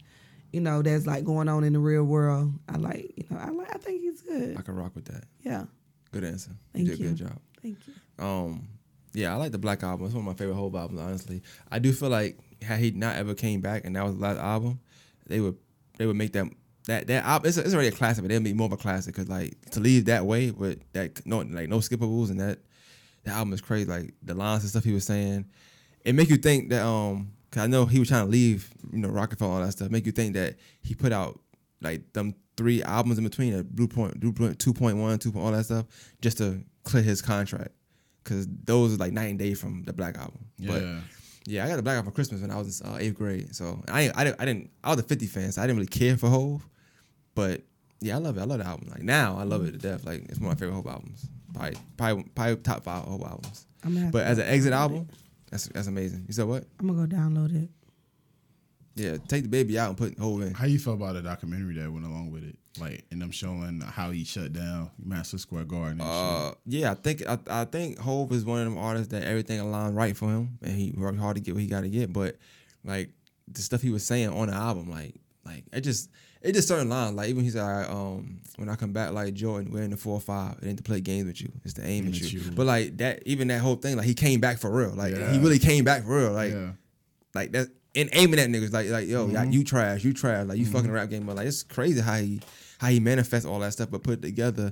you 0.52 0.62
know, 0.62 0.82
that's 0.82 1.06
like 1.06 1.24
going 1.24 1.48
on 1.48 1.64
in 1.64 1.74
the 1.74 1.80
real 1.80 2.04
world. 2.04 2.54
I 2.68 2.78
like, 2.78 3.14
you 3.16 3.26
know, 3.30 3.38
I 3.38 3.50
like. 3.50 3.74
I 3.74 3.78
think 3.78 4.02
he's 4.02 4.22
good. 4.22 4.58
I 4.58 4.62
can 4.62 4.76
rock 4.76 4.96
with 4.96 5.06
that. 5.06 5.26
Yeah. 5.42 5.66
Good 6.12 6.24
answer. 6.24 6.52
Thank 6.74 6.88
you 6.88 6.96
did 6.96 7.06
a 7.06 7.10
good 7.10 7.16
job. 7.18 7.40
Thank 7.62 7.78
you. 7.88 8.26
Um, 8.26 8.68
yeah, 9.14 9.34
I 9.34 9.38
like 9.38 9.52
the 9.52 9.58
Black 9.58 9.84
album. 9.84 10.06
It's 10.06 10.16
one 10.16 10.22
of 10.22 10.26
my 10.26 10.34
favorite 10.34 10.56
whole 10.56 10.76
albums, 10.76 11.00
honestly. 11.00 11.42
I 11.72 11.80
do 11.80 11.92
feel 11.92 12.10
like 12.10 12.38
had 12.62 12.80
he 12.80 12.92
not 12.92 13.16
ever 13.16 13.34
came 13.34 13.62
back 13.62 13.86
and 13.86 13.96
that 13.96 14.04
was 14.04 14.16
the 14.16 14.22
last 14.22 14.40
album, 14.40 14.80
they 15.28 15.40
would 15.40 15.58
they 15.98 16.06
would 16.06 16.16
make 16.16 16.34
that 16.34 16.48
that 16.86 17.08
that 17.08 17.26
album. 17.26 17.48
It's, 17.48 17.58
it's 17.58 17.74
already 17.74 17.90
a 17.90 17.92
classic, 17.92 18.24
but 18.24 18.32
it'd 18.32 18.44
be 18.44 18.54
more 18.54 18.66
of 18.66 18.72
a 18.72 18.78
classic 18.78 19.16
because 19.16 19.30
like 19.30 19.60
to 19.72 19.80
leave 19.80 20.06
that 20.06 20.26
way 20.26 20.52
with 20.52 20.80
that 20.94 21.26
no 21.26 21.40
like 21.40 21.70
no 21.70 21.78
skippables 21.78 22.30
and 22.30 22.40
that 22.40 22.60
that 23.24 23.36
album 23.36 23.54
is 23.54 23.62
crazy. 23.62 23.90
Like 23.90 24.14
the 24.24 24.34
lines 24.34 24.64
and 24.64 24.70
stuff 24.70 24.84
he 24.84 24.94
was 24.94 25.06
saying, 25.06 25.46
it 26.04 26.16
make 26.16 26.30
you 26.30 26.38
think 26.38 26.70
that 26.70 26.84
um. 26.86 27.34
Cause 27.52 27.64
I 27.64 27.68
know 27.68 27.86
he 27.86 28.00
was 28.00 28.08
trying 28.10 28.26
to 28.26 28.32
leave, 28.32 28.70
you 28.94 29.00
know, 29.00 29.10
Rockefeller 29.10 29.52
and 29.52 29.60
all 29.62 29.66
that 29.66 29.72
stuff. 29.72 29.90
Make 29.90 30.06
you 30.06 30.12
think 30.12 30.34
that 30.36 30.56
he 30.82 30.94
put 30.94 31.12
out 31.12 31.40
like 31.82 32.14
them 32.14 32.36
three 32.58 32.84
albums 32.84 33.18
in 33.18 33.24
between, 33.24 33.54
a 33.56 33.64
Blueprint, 33.64 34.20
Blueprint 34.20 34.60
2.1, 34.60 35.20
2. 35.20 35.34
all 35.40 35.52
that 35.52 35.64
stuff, 35.66 35.86
just 36.22 36.38
to 36.40 36.64
clear 36.84 37.02
his 37.04 37.22
contract. 37.22 37.72
Cause 38.24 38.48
those 38.66 38.94
are 38.94 38.98
like 38.98 39.14
night 39.14 39.30
and 39.32 39.40
day 39.40 39.54
from 39.56 39.84
the 39.86 39.94
Black 39.94 40.18
album. 40.18 40.46
But 40.60 40.84
Yeah. 40.84 41.00
yeah, 41.46 41.66
I 41.66 41.70
got 41.70 41.78
the 41.78 41.82
Black 41.84 41.96
album 41.96 42.12
for 42.12 42.16
Christmas 42.16 42.42
when 42.42 42.52
I 42.52 42.58
was 42.58 42.82
in 42.82 42.88
uh, 42.88 42.98
eighth 43.00 43.16
grade. 43.16 43.56
So 43.56 43.82
I 43.88 44.12
I 44.14 44.24
didn't 44.26 44.42
I 44.42 44.46
didn't 44.46 44.70
I 44.84 44.92
was 44.92 45.00
a 45.00 45.04
50 45.04 45.26
fan, 45.26 45.52
so 45.52 45.62
I 45.62 45.66
didn't 45.66 45.78
really 45.78 45.88
care 45.88 46.18
for 46.18 46.30
Hove. 46.30 46.68
But 47.34 47.62
yeah, 48.02 48.16
I 48.16 48.20
love 48.20 48.38
it. 48.38 48.42
I 48.42 48.44
love 48.44 48.60
the 48.60 48.66
album. 48.66 48.90
Like 48.92 49.02
now, 49.04 49.38
I 49.40 49.44
love 49.44 49.66
it 49.68 49.72
to 49.72 49.78
death. 49.78 50.06
Like 50.06 50.26
it's 50.30 50.40
one 50.40 50.52
of 50.52 50.58
my 50.58 50.60
favorite 50.60 50.76
Hove 50.76 50.88
albums. 50.88 51.28
Probably 51.54 51.78
probably, 51.98 52.24
probably 52.36 52.56
top 52.58 52.84
five 52.84 53.04
Hove 53.06 53.24
albums. 53.24 53.66
I'm 53.84 53.96
gonna 53.96 54.12
But 54.12 54.26
as 54.28 54.38
an 54.38 54.48
exit 54.48 54.74
album, 54.74 55.08
it. 55.10 55.16
That's 55.52 55.68
that's 55.68 55.88
amazing. 55.88 56.26
You 56.28 56.34
said 56.34 56.46
what? 56.46 56.66
I'm 56.80 56.88
gonna 56.88 57.08
go 57.08 57.16
download 57.16 57.56
it. 57.64 57.70
Yeah, 58.96 59.18
take 59.28 59.44
the 59.44 59.50
baby 59.50 59.80
out 59.80 59.90
and 59.90 59.98
put 59.98 60.18
Hove 60.20 60.42
in. 60.42 60.54
How 60.54 60.66
you 60.66 60.78
feel 60.78 60.94
about 60.94 61.14
the 61.14 61.22
documentary 61.22 61.76
that 61.76 61.92
went 61.92 62.06
along 62.06 62.32
with 62.32 62.44
it? 62.44 62.58
Like, 62.80 63.06
and 63.12 63.22
them 63.22 63.32
showing 63.32 63.82
how 63.82 64.12
he 64.12 64.24
shut 64.26 64.52
down 64.54 64.92
Madison 65.04 65.40
Square 65.40 65.66
Garden 65.66 66.02
and 66.02 66.10
Uh, 66.10 66.52
yeah, 66.66 66.92
I 66.92 66.96
think 66.96 67.24
I, 67.28 67.38
I 67.48 67.66
think 67.66 67.98
Hove 68.00 68.32
is 68.32 68.46
one 68.46 68.60
of 68.60 68.66
them 68.66 68.78
artists 68.78 69.10
that 69.10 69.24
everything 69.24 69.60
aligned 69.60 69.96
right 69.96 70.16
for 70.18 70.30
him, 70.30 70.58
and 70.62 70.74
he 70.74 70.94
worked 70.98 71.18
hard 71.20 71.36
to 71.38 71.42
get 71.42 71.54
what 71.54 71.62
he 71.62 71.68
got 71.68 71.82
to 71.82 71.90
get. 71.90 72.12
But 72.12 72.38
like 72.84 73.12
the 73.48 73.62
stuff 73.62 73.82
he 73.82 73.90
was 73.90 74.06
saying 74.06 74.30
on 74.30 74.48
the 74.48 74.54
album, 74.54 74.90
like 74.90 75.16
like 75.46 75.64
it 75.72 75.82
just 75.82 76.10
it 76.42 76.54
just 76.54 76.68
certain 76.68 76.90
lines. 76.90 77.16
Like 77.16 77.30
even 77.30 77.44
he 77.44 77.50
said, 77.50 77.64
like, 77.64 77.90
um, 77.90 78.40
when 78.58 78.70
I 78.70 78.76
come 78.76 78.94
back, 78.94 79.12
like 79.12 79.34
Jordan, 79.34 79.72
we're 79.72 79.84
in 79.84 79.92
the 79.92 79.98
four 79.98 80.14
or 80.14 80.22
five. 80.22 80.58
It 80.62 80.68
ain't 80.68 80.78
to 80.78 80.84
play 80.84 81.02
games 81.02 81.26
with 81.28 81.42
you. 81.42 81.52
It's 81.66 81.74
to 81.76 81.82
aim 81.86 82.06
Aim 82.06 82.14
at 82.14 82.22
you. 82.22 82.40
you. 82.40 82.52
But 82.52 82.66
like 82.66 82.98
that, 82.98 83.24
even 83.26 83.48
that 83.50 83.60
whole 83.60 83.76
thing, 83.76 83.98
like 83.98 84.06
he 84.06 84.14
came 84.14 84.40
back 84.40 84.58
for 84.60 84.70
real. 84.72 84.92
Like 84.92 85.16
Yeah. 85.16 85.32
he 85.32 85.40
really 85.40 85.60
came 85.60 85.84
back 85.84 86.04
for 86.04 86.18
real. 86.18 86.32
Like. 86.32 86.52
Yeah. 86.54 86.72
like 87.36 87.52
that 87.54 87.68
and 87.96 88.08
aiming 88.14 88.40
at 88.40 88.50
niggas 88.50 88.72
like 88.72 88.88
like 88.90 89.08
yo 89.08 89.26
Mm-hmm. 89.26 89.36
like, 89.36 89.52
you 89.52 89.64
trash 89.64 90.04
you 90.04 90.14
trash 90.14 90.46
like 90.46 90.60
you 90.60 90.66
fucking 90.68 90.92
rap 90.92 91.10
game 91.10 91.26
but 91.26 91.36
like 91.36 91.48
it's 91.48 91.64
crazy 91.64 92.00
how 92.02 92.18
he 92.18 92.40
how 92.78 92.88
he 92.88 93.00
manifests 93.00 93.48
all 93.48 93.58
that 93.60 93.74
stuff 93.74 93.90
but 93.90 94.04
put 94.04 94.14
it 94.20 94.22
together 94.22 94.72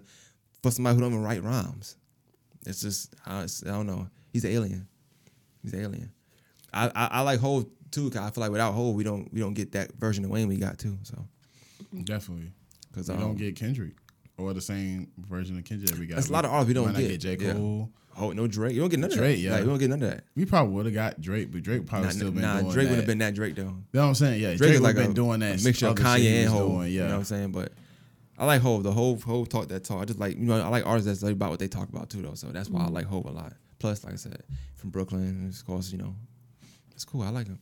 for 0.62 0.70
somebody 0.70 0.94
who 0.96 1.02
don't 1.02 1.12
even 1.14 1.24
write 1.24 1.44
rhymes 1.44 1.96
it's 2.68 2.80
just 2.82 3.16
I, 3.26 3.38
it's- 3.40 3.64
I 3.66 3.70
don't 3.70 3.88
know 3.88 4.08
he's 4.32 4.46
an 4.46 4.52
alien 4.52 4.88
he's 5.64 5.74
an 5.74 5.82
alien 5.82 6.12
I 6.72 6.88
I, 6.96 7.06
I 7.12 7.22
like 7.22 7.40
Hove 7.40 7.66
too 7.90 8.12
cause 8.12 8.22
I 8.22 8.30
feel 8.30 8.42
like 8.42 8.52
without 8.52 8.74
Hove 8.74 8.94
we 8.94 9.04
don't 9.04 9.34
we 9.34 9.40
don't 9.40 9.56
get 9.56 9.72
that 9.72 9.94
version 9.96 10.24
of 10.24 10.30
Wayne 10.30 10.48
we 10.48 10.58
got 10.58 10.78
too 10.78 10.98
so 11.02 11.26
Definitely. 12.04 12.52
because 12.90 13.10
We 13.10 13.16
um, 13.16 13.22
don't 13.22 13.38
get 13.38 13.56
Kendrick 13.56 13.94
or 14.38 14.54
the 14.54 14.62
same 14.62 15.12
version 15.18 15.58
of 15.58 15.66
Kendrick 15.66 15.92
that 15.92 16.00
we 16.00 16.06
got. 16.06 16.16
That's 16.16 16.30
a 16.30 16.34
lot 16.34 16.46
of 16.46 16.52
artists 16.52 16.68
we 16.68 16.74
don't 16.74 16.94
not 16.94 16.98
get. 16.98 17.18
J. 17.20 17.38
Yeah. 17.40 17.54
Cole. 17.54 17.90
oh 18.20 18.32
no 18.32 18.48
Drake 18.48 18.74
you 18.74 18.82
don't 18.82 18.90
get 18.90 19.00
none 19.00 19.12
of 19.12 19.18
Drake, 19.18 19.38
that 19.38 19.42
yeah. 19.42 19.52
like, 19.52 19.62
we 19.62 19.68
don't 19.68 19.78
get 19.78 19.90
none 19.90 20.04
of 20.04 20.10
that 20.10 20.24
We 20.36 20.46
probably 20.46 20.74
would 20.74 20.86
have 20.86 20.96
got 20.96 21.22
Drake, 21.22 21.52
but 21.52 21.64
Drake 21.64 21.86
probably 21.86 22.08
nah, 22.08 22.14
still 22.14 22.32
been 22.32 22.42
nah 22.42 22.62
doing 22.62 22.72
Drake 22.72 22.90
would 22.90 22.98
have 22.98 23.06
been 23.06 23.20
that 23.20 23.36
Drake 23.36 23.56
though 23.56 23.62
You 23.62 23.68
know 23.68 24.02
what 24.02 24.04
I'm 24.04 24.16
saying? 24.16 24.42
Yeah, 24.42 24.50
Drake, 24.50 24.58
Drake 24.58 24.74
would 24.74 24.84
like 24.84 24.96
been 24.96 25.12
a, 25.12 25.14
doing 25.14 25.40
that 25.42 25.64
mixture 25.64 25.88
of 25.88 25.96
Kanye 25.96 26.44
and 26.44 26.50
Hove. 26.50 26.72
doing, 26.72 26.92
You 26.92 27.00
know 27.00 27.06
Yeah, 27.06 27.12
what 27.12 27.18
I'm 27.20 27.24
saying? 27.26 27.52
But 27.52 27.72
I 28.38 28.46
like 28.46 28.62
Hove. 28.62 28.84
The 28.84 28.92
Hove 28.92 29.24
Hove 29.24 29.50
talk 29.50 29.68
that 29.70 29.84
talk. 29.84 30.02
I 30.02 30.06
just 30.06 30.20
like 30.20 30.38
you 30.38 30.46
know 30.46 30.62
I 30.62 30.68
like 30.68 30.86
artists 30.86 31.08
that's 31.08 31.24
like 31.24 31.34
about 31.34 31.50
what 31.50 31.60
they 31.60 31.68
talk 31.68 31.90
about 31.90 32.10
too 32.10 32.22
though. 32.22 32.36
So 32.36 32.48
that's 32.48 32.70
why 32.70 32.84
I 32.84 32.88
like 32.88 33.06
Hove 33.06 33.26
a 33.26 33.32
lot. 33.32 33.54
Plus, 33.80 34.04
like 34.04 34.14
I 34.14 34.18
said, 34.18 34.44
from 34.76 34.90
Brooklyn, 34.90 35.50
of 35.50 35.66
course, 35.66 35.92
you 35.92 35.98
know, 35.98 36.16
it's 36.94 37.06
cool. 37.06 37.22
I 37.22 37.30
like 37.30 37.48
him. 37.48 37.60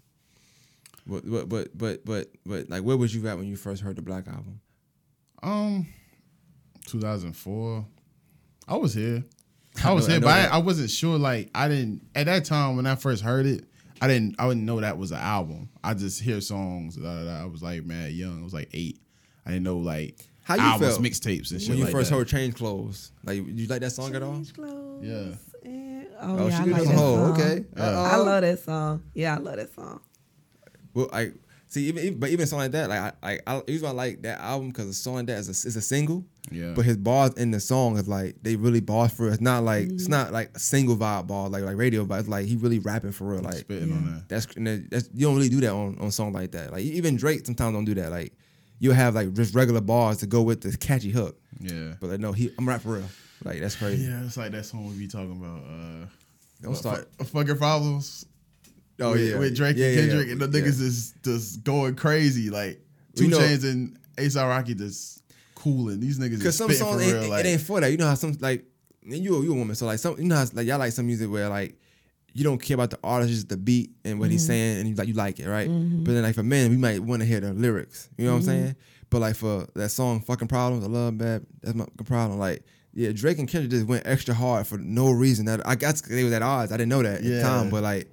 But 1.07 1.29
but 1.29 1.47
but 1.49 1.77
but 1.77 2.05
but 2.05 2.27
but 2.45 2.69
like 2.69 2.83
where 2.83 2.97
was 2.97 3.13
you 3.13 3.27
at 3.27 3.37
when 3.37 3.47
you 3.47 3.55
first 3.55 3.81
heard 3.81 3.95
the 3.95 4.01
Black 4.01 4.27
album? 4.27 4.59
Um, 5.43 5.87
2004. 6.87 7.85
I 8.67 8.75
was 8.77 8.93
here. 8.93 9.23
I 9.83 9.89
I 9.89 9.93
was 9.93 10.07
know- 10.07 10.13
here, 10.13 10.21
know 10.21 10.27
but 10.27 10.51
I. 10.51 10.55
I 10.55 10.57
wasn't 10.59 10.89
sure. 10.89 11.17
Like, 11.17 11.51
I 11.53 11.67
didn't 11.67 12.07
at 12.15 12.25
that 12.25 12.45
time 12.45 12.75
when 12.75 12.85
I 12.87 12.95
first 12.95 13.23
heard 13.23 13.45
it. 13.45 13.65
I 14.01 14.07
didn't. 14.07 14.35
I 14.39 14.47
didn't 14.47 14.65
know 14.65 14.81
that 14.81 14.97
was 14.97 15.11
an 15.11 15.17
album. 15.19 15.69
I 15.83 15.93
just 15.93 16.21
hear 16.21 16.41
songs. 16.41 16.95
Da, 16.95 17.03
da, 17.03 17.23
da. 17.25 17.41
I 17.43 17.45
was 17.45 17.61
like 17.61 17.83
mad 17.85 18.11
young. 18.11 18.39
I 18.41 18.43
was 18.43 18.53
like 18.53 18.69
eight. 18.73 18.99
I 19.45 19.51
didn't 19.51 19.63
know 19.63 19.77
like 19.77 20.19
How 20.43 20.55
you 20.55 20.61
albums, 20.61 20.95
felt 20.95 21.05
mixtapes 21.05 21.51
and 21.51 21.61
shit 21.61 21.69
when 21.69 21.77
you 21.77 21.83
like 21.85 21.93
first 21.93 22.09
that. 22.09 22.15
heard 22.17 22.27
Change 22.27 22.55
Clothes? 22.55 23.11
Like 23.23 23.37
you 23.45 23.67
like 23.67 23.81
that 23.81 23.91
song 23.91 24.15
at 24.15 24.23
all? 24.23 24.33
Change 24.33 24.53
clothes 24.53 25.03
Yeah. 25.05 25.69
and- 25.69 26.07
oh, 26.19 26.37
Oh, 26.39 26.47
yeah, 26.47 26.59
I 26.59 26.63
she 26.63 26.69
like 26.71 26.79
was 26.81 26.89
that 26.89 26.97
oh, 26.97 27.15
song. 27.15 27.31
okay. 27.39 27.65
Yeah. 27.77 27.83
I 28.01 28.15
love 28.17 28.41
that 28.41 28.59
song. 28.59 29.03
Yeah, 29.13 29.35
I 29.35 29.37
love 29.37 29.55
that 29.57 29.73
song. 29.75 30.01
Well, 30.95 31.09
I 31.13 31.31
see, 31.67 31.87
even, 31.89 32.03
even 32.03 32.19
but 32.19 32.29
even 32.31 32.43
a 32.43 32.47
song 32.47 32.59
like 32.59 32.71
that, 32.71 32.89
like 32.89 33.13
I, 33.21 33.33
I, 33.33 33.39
I 33.45 33.61
usually 33.67 33.89
I 33.89 33.93
like 33.93 34.21
that 34.23 34.39
album 34.39 34.69
because 34.69 34.87
a 34.87 34.93
song 34.93 35.15
like 35.15 35.27
that 35.27 35.37
is 35.37 35.47
a, 35.47 35.67
is 35.67 35.75
a 35.75 35.81
single. 35.81 36.25
Yeah. 36.51 36.73
But 36.75 36.85
his 36.85 36.97
bars 36.97 37.33
in 37.33 37.51
the 37.51 37.59
song 37.59 37.97
is 37.97 38.07
like 38.07 38.35
they 38.41 38.55
really 38.55 38.79
bars 38.79 39.11
for. 39.11 39.27
It's 39.29 39.41
not 39.41 39.63
like 39.63 39.89
it's 39.89 40.07
not 40.07 40.31
like 40.31 40.51
a 40.55 40.59
single 40.59 40.95
vibe 40.95 41.27
bar 41.27 41.49
like 41.49 41.63
like 41.63 41.77
radio, 41.77 42.05
but 42.05 42.19
it's 42.19 42.29
like 42.29 42.45
he 42.45 42.55
really 42.55 42.79
rapping 42.79 43.11
for 43.11 43.25
real. 43.25 43.41
Like 43.41 43.55
spitting 43.55 43.91
on 43.91 44.05
that. 44.05 44.29
that's, 44.29 44.45
that's 44.89 45.09
you 45.13 45.27
don't 45.27 45.35
really 45.35 45.49
do 45.49 45.61
that 45.61 45.71
on 45.71 45.97
on 45.99 46.11
songs 46.11 46.33
like 46.33 46.51
that. 46.51 46.71
Like 46.71 46.83
even 46.83 47.17
Drake 47.17 47.45
sometimes 47.45 47.73
don't 47.73 47.85
do 47.85 47.95
that. 47.95 48.09
Like 48.09 48.33
you'll 48.79 48.93
have 48.93 49.15
like 49.15 49.33
just 49.33 49.53
regular 49.55 49.81
bars 49.81 50.17
to 50.17 50.27
go 50.27 50.41
with 50.41 50.61
the 50.61 50.75
catchy 50.77 51.11
hook. 51.11 51.37
Yeah. 51.59 51.95
But 51.99 52.11
like 52.11 52.19
no, 52.19 52.31
he 52.31 52.51
I'm 52.57 52.67
rap 52.67 52.81
for 52.81 52.93
real. 52.93 53.09
Like 53.43 53.59
that's 53.59 53.75
crazy. 53.75 54.05
Yeah, 54.05 54.23
it's 54.23 54.37
like 54.37 54.51
that 54.51 54.65
song 54.65 54.87
we 54.87 54.93
be 54.97 55.07
talking 55.07 55.31
about. 55.31 55.57
Uh, 55.57 56.05
Don't 56.61 56.71
what, 56.71 56.77
start. 56.77 57.07
fu- 57.17 57.25
fucking 57.25 57.57
problems. 57.57 58.25
Oh 58.99 59.11
with, 59.11 59.29
yeah, 59.29 59.39
with 59.39 59.55
Drake 59.55 59.77
Yeah, 59.77 59.87
and 59.87 59.99
Kendrick, 59.99 60.27
yeah. 60.27 60.31
and 60.33 60.41
the 60.41 60.59
Yeah. 60.59 60.65
niggas 60.65 60.81
is 60.81 61.13
just 61.23 61.63
going 61.63 61.95
crazy. 61.95 62.49
Like 62.49 62.81
Two 63.15 63.27
know- 63.27 63.39
Chainz 63.39 63.63
and 63.63 63.97
ASAP 64.17 64.47
Rocky 64.47 64.75
just 64.75 65.21
cooling. 65.55 65.99
These 65.99 66.19
niggas 66.19 66.39
Because 66.39 66.57
some 66.57 66.71
songs 66.71 67.01
for 67.01 67.01
ain't, 67.01 67.21
real. 67.21 67.29
Like, 67.29 67.45
it 67.45 67.49
ain't 67.49 67.61
for 67.61 67.81
that. 67.81 67.91
You 67.91 67.97
know 67.97 68.07
how 68.07 68.15
some 68.15 68.37
like 68.39 68.65
and 69.03 69.13
you 69.13 69.41
you 69.43 69.51
a 69.51 69.55
woman, 69.55 69.75
so 69.75 69.85
like 69.85 69.99
some 69.99 70.17
you 70.17 70.25
know 70.25 70.35
how 70.35 70.45
like 70.53 70.67
y'all 70.67 70.79
like 70.79 70.91
some 70.91 71.05
music 71.05 71.29
where 71.29 71.49
like 71.49 71.75
you 72.33 72.43
don't 72.43 72.61
care 72.61 72.75
about 72.75 72.89
the 72.89 72.99
artist, 73.03 73.31
just 73.31 73.49
the 73.49 73.57
beat 73.57 73.91
and 74.03 74.19
what 74.19 74.29
he's 74.29 74.43
mm-hmm. 74.43 74.47
saying, 74.47 74.79
and 74.79 74.89
you 74.89 74.95
like 74.95 75.07
you 75.07 75.13
like 75.13 75.39
it, 75.39 75.47
right? 75.47 75.69
Mm-hmm. 75.69 76.03
But 76.03 76.13
then 76.13 76.23
like 76.23 76.35
for 76.35 76.43
men, 76.43 76.69
we 76.69 76.77
might 76.77 76.99
want 76.99 77.21
to 77.21 77.25
hear 77.25 77.39
the 77.39 77.53
lyrics. 77.53 78.09
You 78.17 78.25
know 78.25 78.31
what 78.31 78.37
I'm 78.37 78.41
mm-hmm. 78.43 78.63
saying? 78.63 78.75
But 79.09 79.19
like 79.19 79.35
for 79.35 79.67
that 79.75 79.89
song, 79.89 80.21
"Fucking 80.21 80.47
Problems," 80.47 80.83
I 80.83 80.87
love 80.87 81.17
bad. 81.17 81.45
That's 81.61 81.75
my 81.75 81.85
problem. 82.03 82.39
Like 82.39 82.63
yeah, 82.93 83.11
Drake 83.13 83.39
and 83.39 83.47
Kendrick 83.47 83.71
just 83.71 83.85
went 83.85 84.05
extra 84.05 84.33
hard 84.33 84.67
for 84.67 84.77
no 84.77 85.11
reason. 85.11 85.45
That 85.45 85.65
I 85.67 85.75
guess 85.75 86.01
they 86.01 86.23
was 86.23 86.33
at 86.33 86.41
odds. 86.41 86.71
I 86.71 86.77
didn't 86.77 86.89
know 86.89 87.03
that 87.03 87.17
at 87.17 87.23
the 87.23 87.29
Yeah. 87.29 87.41
time, 87.41 87.69
but 87.69 87.83
like. 87.83 88.11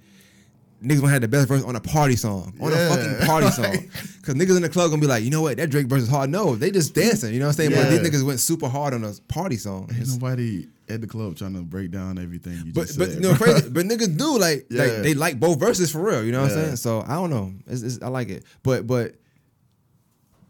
Niggas 0.83 1.01
gonna 1.01 1.13
have 1.13 1.21
the 1.23 1.29
best 1.29 1.49
verse 1.49 1.63
on 1.63 1.77
a 1.77 1.81
party 1.81 2.17
song, 2.17 2.53
on 2.61 2.71
Yeah. 2.73 2.79
a 2.79 2.89
fucking 2.97 3.27
party 3.27 3.51
song. 3.51 3.89
Cause 4.23 4.35
niggas 4.35 4.57
in 4.57 4.63
the 4.63 4.69
club 4.69 4.91
gonna 4.91 5.01
be 5.01 5.07
like, 5.07 5.23
you 5.25 5.31
know 5.31 5.43
what, 5.43 5.57
that 5.57 5.71
Drake 5.71 5.87
verse 5.87 6.03
is 6.03 6.09
hard. 6.09 6.31
No, 6.31 6.57
they 6.57 6.71
just 6.71 6.95
dancing. 6.95 7.33
You 7.33 7.41
know 7.41 7.47
what 7.47 7.59
I'm 7.61 7.71
saying? 7.71 7.71
But 7.73 7.91
these 7.91 8.01
niggas 8.01 8.25
went 8.27 8.41
super 8.41 8.69
hard 8.69 8.93
on 8.95 9.05
a 9.05 9.13
party 9.29 9.57
song. 9.57 9.83
ain't 9.91 9.93
It's- 10.03 10.13
nobody 10.13 10.67
at 10.89 11.01
the 11.01 11.07
club 11.07 11.37
trying 11.37 11.55
to 11.55 11.63
break 11.63 11.91
down 11.91 12.19
everything 12.19 12.61
you 12.67 12.73
but 12.73 12.87
just 12.87 12.99
but 12.99 13.09
said. 13.09 13.17
you 13.17 13.21
know 13.23 13.35
bro. 13.35 13.53
crazy. 13.53 13.69
But 13.73 13.87
niggas 13.87 14.17
do 14.19 14.39
like 14.39 14.67
Yeah. 14.71 14.83
like 14.83 14.93
they 15.03 15.15
like 15.15 15.41
both 15.41 15.59
verses 15.61 15.91
for 15.91 16.03
real. 16.03 16.25
You 16.25 16.33
know 16.33 16.43
what 16.43 16.51
I'm 16.53 16.57
saying? 16.65 16.77
So 16.77 17.01
I 17.07 17.15
don't 17.15 17.31
know. 17.31 17.53
It's, 17.67 17.83
it's, 17.83 18.03
I 18.03 18.09
like 18.09 18.29
it. 18.29 18.45
But 18.63 18.87
but 18.87 19.15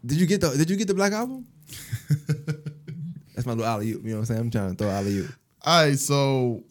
did 0.05 0.19
you 0.19 0.25
get 0.25 0.41
the 0.41 0.49
did 0.49 0.69
you 0.69 0.75
get 0.75 0.87
the 0.87 0.93
Black 0.95 1.13
album? 1.13 1.45
That's 3.35 3.45
my 3.45 3.53
little 3.53 3.65
alley 3.65 3.91
oop. 3.93 4.03
You 4.03 4.09
know 4.09 4.15
what 4.15 4.19
I'm 4.21 4.25
saying? 4.25 4.39
I'm 4.41 4.51
trying 4.51 4.69
to 4.71 4.75
throw 4.75 4.89
alley 4.91 5.17
oop. 5.19 5.31
All 5.65 5.83
right, 5.85 5.97
so 5.97 6.63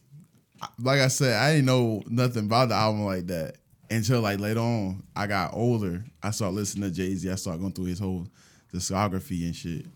like 0.78 1.00
I 1.00 1.08
said, 1.08 1.40
I 1.40 1.52
didn't 1.52 1.66
know 1.66 2.02
nothing 2.06 2.46
about 2.46 2.68
the 2.68 2.74
album 2.74 3.04
like 3.04 3.26
that 3.28 3.56
until 3.90 4.20
like 4.20 4.40
later 4.40 4.60
on. 4.60 5.02
I 5.14 5.26
got 5.26 5.54
older. 5.54 6.04
I 6.22 6.30
started 6.30 6.56
listening 6.56 6.90
to 6.90 6.94
Jay 6.94 7.14
Z. 7.14 7.30
I 7.30 7.34
started 7.34 7.60
going 7.60 7.72
through 7.72 7.86
his 7.86 7.98
whole 7.98 8.26
discography 8.72 9.44
and 9.44 9.54
shit. 9.54 9.86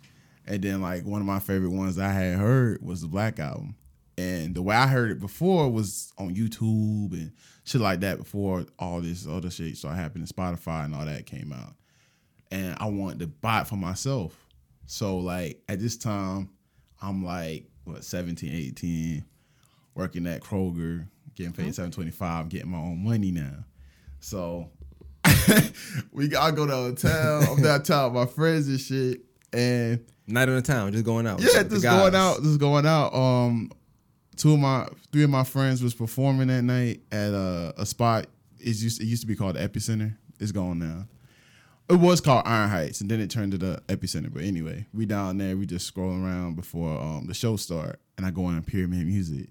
And 0.47 0.63
then 0.63 0.81
like 0.81 1.05
one 1.05 1.21
of 1.21 1.27
my 1.27 1.39
favorite 1.39 1.71
ones 1.71 1.99
I 1.99 2.11
had 2.11 2.39
heard 2.39 2.83
was 2.83 3.01
the 3.01 3.09
Black 3.09 3.39
album. 3.39 3.75
And 4.19 4.55
the 4.55 4.63
way 4.63 4.75
I 4.75 4.87
heard 4.87 5.11
it 5.11 5.21
before 5.21 5.71
was 5.71 6.13
on 6.19 6.35
YouTube 6.35 7.13
and 7.13 7.33
shit 7.65 7.81
like 7.81 8.01
that 8.01 8.19
before 8.19 8.65
all 8.79 9.01
this 9.01 9.27
other 9.27 9.51
shit 9.51 9.77
started 9.77 9.99
happening, 9.99 10.27
Spotify 10.27 10.85
and 10.85 10.95
all 10.95 11.05
that 11.05 11.27
came 11.27 11.53
out. 11.53 11.75
And 12.51 12.77
I 12.79 12.87
wanted 12.87 13.19
to 13.21 13.27
buy 13.27 13.63
it 13.63 13.67
for 13.67 13.77
myself. 13.77 14.35
So 14.87 15.19
like 15.19 15.63
at 15.69 15.81
this 15.81 15.97
time, 15.97 16.51
I'm 17.03 17.25
like 17.25 17.67
what 17.85 18.05
17, 18.05 18.51
18, 18.53 19.25
working 19.97 20.27
at 20.27 20.43
Kroger, 20.43 21.09
getting 21.35 21.53
paid 21.53 21.75
725, 21.75 22.49
getting 22.49 22.71
my 22.71 22.79
own 22.79 23.03
money 23.03 23.33
now. 23.33 23.65
So 24.21 24.71
we 26.13 26.35
I 26.37 26.51
go 26.53 26.67
to 26.67 26.73
a 26.73 26.77
hotel, 26.77 27.43
I'm 27.51 27.63
downtown 27.63 28.13
with 28.13 28.23
my 28.23 28.33
friends 28.33 28.69
and 28.69 28.81
shit. 28.81 29.21
And 29.53 30.05
Night 30.29 30.49
on 30.49 30.57
the 30.57 30.63
town, 30.63 30.93
just 30.93 31.05
going 31.05 31.27
out. 31.27 31.41
yeah, 31.41 31.63
just 31.63 31.83
guys. 31.85 32.01
going 32.01 32.15
out, 32.17 32.43
just 32.43 32.59
going 32.59 32.85
out. 32.85 33.15
Um, 33.15 33.71
two 34.35 34.55
of 34.55 34.59
my 34.59 34.89
three 35.13 35.23
of 35.23 35.31
my 35.31 35.45
friends 35.45 35.83
was 35.83 35.95
performing 35.95 36.49
that 36.49 36.63
night 36.63 37.01
at 37.13 37.33
a, 37.33 37.73
a 37.79 37.87
spot. 37.87 38.27
It's 38.59 38.83
used 38.83 39.01
it 39.01 39.05
used 39.07 39.23
to 39.23 39.29
be 39.29 39.37
called 39.37 39.57
Epicenter. 39.57 40.17
It's 40.41 40.51
gone 40.51 40.81
now. 40.81 41.07
It 41.89 42.01
was 42.01 42.21
called 42.21 42.43
Iron 42.45 42.71
Heights, 42.71 43.01
and 43.01 43.09
then 43.09 43.21
it 43.21 43.31
turned 43.31 43.53
to 43.53 43.59
the 43.59 43.81
Epicenter. 43.87 44.33
But 44.33 44.43
anyway, 44.43 44.87
we 44.93 45.07
down 45.07 45.39
there. 45.39 45.57
We 45.57 45.65
just 45.65 45.95
scrolling 45.95 46.25
around 46.25 46.57
before 46.57 47.01
um, 47.01 47.27
the 47.29 47.35
show 47.35 47.55
start, 47.55 48.01
and 48.17 48.27
I 48.27 48.33
go 48.33 48.49
in 48.49 48.61
Pyramid 48.65 49.07
Music, 49.07 49.51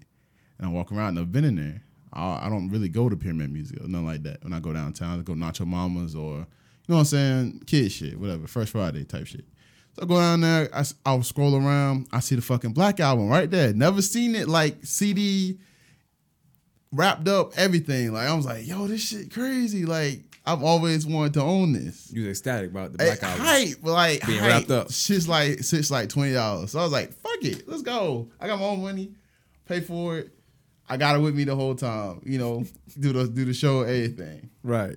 and 0.58 0.68
I 0.68 0.70
walk 0.70 0.92
around. 0.92 1.10
And 1.10 1.20
I've 1.20 1.32
been 1.32 1.44
in 1.44 1.56
there. 1.56 1.82
I, 2.12 2.46
I 2.46 2.48
don't 2.48 2.68
really 2.70 2.88
go 2.88 3.08
to 3.08 3.16
Pyramid 3.16 3.52
Music 3.52 3.78
or 3.82 3.88
nothing 3.88 4.06
like 4.06 4.22
that. 4.24 4.42
When 4.42 4.52
I 4.52 4.60
go 4.60 4.72
downtown, 4.72 5.18
I 5.18 5.22
go 5.22 5.34
Nacho 5.34 5.66
Mamas 5.66 6.14
or 6.14 6.46
you 6.88 6.92
know 6.92 6.96
what 6.96 6.98
I'm 7.00 7.04
saying, 7.06 7.62
kid 7.66 7.90
shit, 7.90 8.18
whatever, 8.18 8.46
First 8.46 8.72
Friday 8.72 9.04
type 9.04 9.26
shit. 9.26 9.44
So 9.94 10.02
I 10.02 10.06
go 10.06 10.16
down 10.16 10.40
there, 10.42 10.68
i'll 11.04 11.22
scroll 11.22 11.56
around, 11.56 12.06
I 12.12 12.20
see 12.20 12.36
the 12.36 12.42
fucking 12.42 12.72
Black 12.74 13.00
album 13.00 13.28
right 13.28 13.50
there. 13.50 13.72
Never 13.72 14.02
seen 14.02 14.34
it 14.36 14.46
like 14.46 14.76
CD 14.84 15.58
wrapped 16.92 17.28
up, 17.28 17.56
everything. 17.58 18.12
Like 18.12 18.28
I 18.28 18.34
was 18.34 18.46
like, 18.46 18.66
yo, 18.66 18.86
this 18.86 19.00
shit 19.02 19.32
crazy. 19.32 19.84
Like 19.84 20.22
I've 20.44 20.62
always 20.62 21.06
wanted 21.06 21.34
to 21.34 21.42
own 21.42 21.72
this. 21.72 22.12
You 22.12 22.22
was 22.22 22.30
ecstatic 22.38 22.70
about 22.70 22.92
the 22.96 23.02
eh, 23.02 23.06
Black 23.16 23.22
album. 23.24 23.46
hype, 23.46 23.76
like 23.82 24.26
Being 24.26 24.38
hype. 24.38 24.48
wrapped 24.48 24.70
up. 24.70 24.92
Shit's 24.92 25.28
like 25.28 25.64
shit's 25.64 25.90
like 25.90 26.08
twenty 26.08 26.34
dollars. 26.34 26.70
So 26.70 26.78
I 26.78 26.82
was 26.82 26.92
like, 26.92 27.12
fuck 27.12 27.42
it, 27.42 27.68
let's 27.68 27.82
go. 27.82 28.28
I 28.40 28.46
got 28.46 28.60
my 28.60 28.66
own 28.66 28.82
money, 28.82 29.10
pay 29.66 29.80
for 29.80 30.18
it. 30.18 30.30
I 30.88 30.96
got 30.96 31.16
it 31.16 31.20
with 31.20 31.34
me 31.34 31.44
the 31.44 31.56
whole 31.56 31.74
time. 31.74 32.20
You 32.24 32.38
know, 32.38 32.64
do 33.00 33.12
the 33.12 33.26
do 33.28 33.44
the 33.44 33.54
show, 33.54 33.82
everything. 33.82 34.50
Right. 34.62 34.96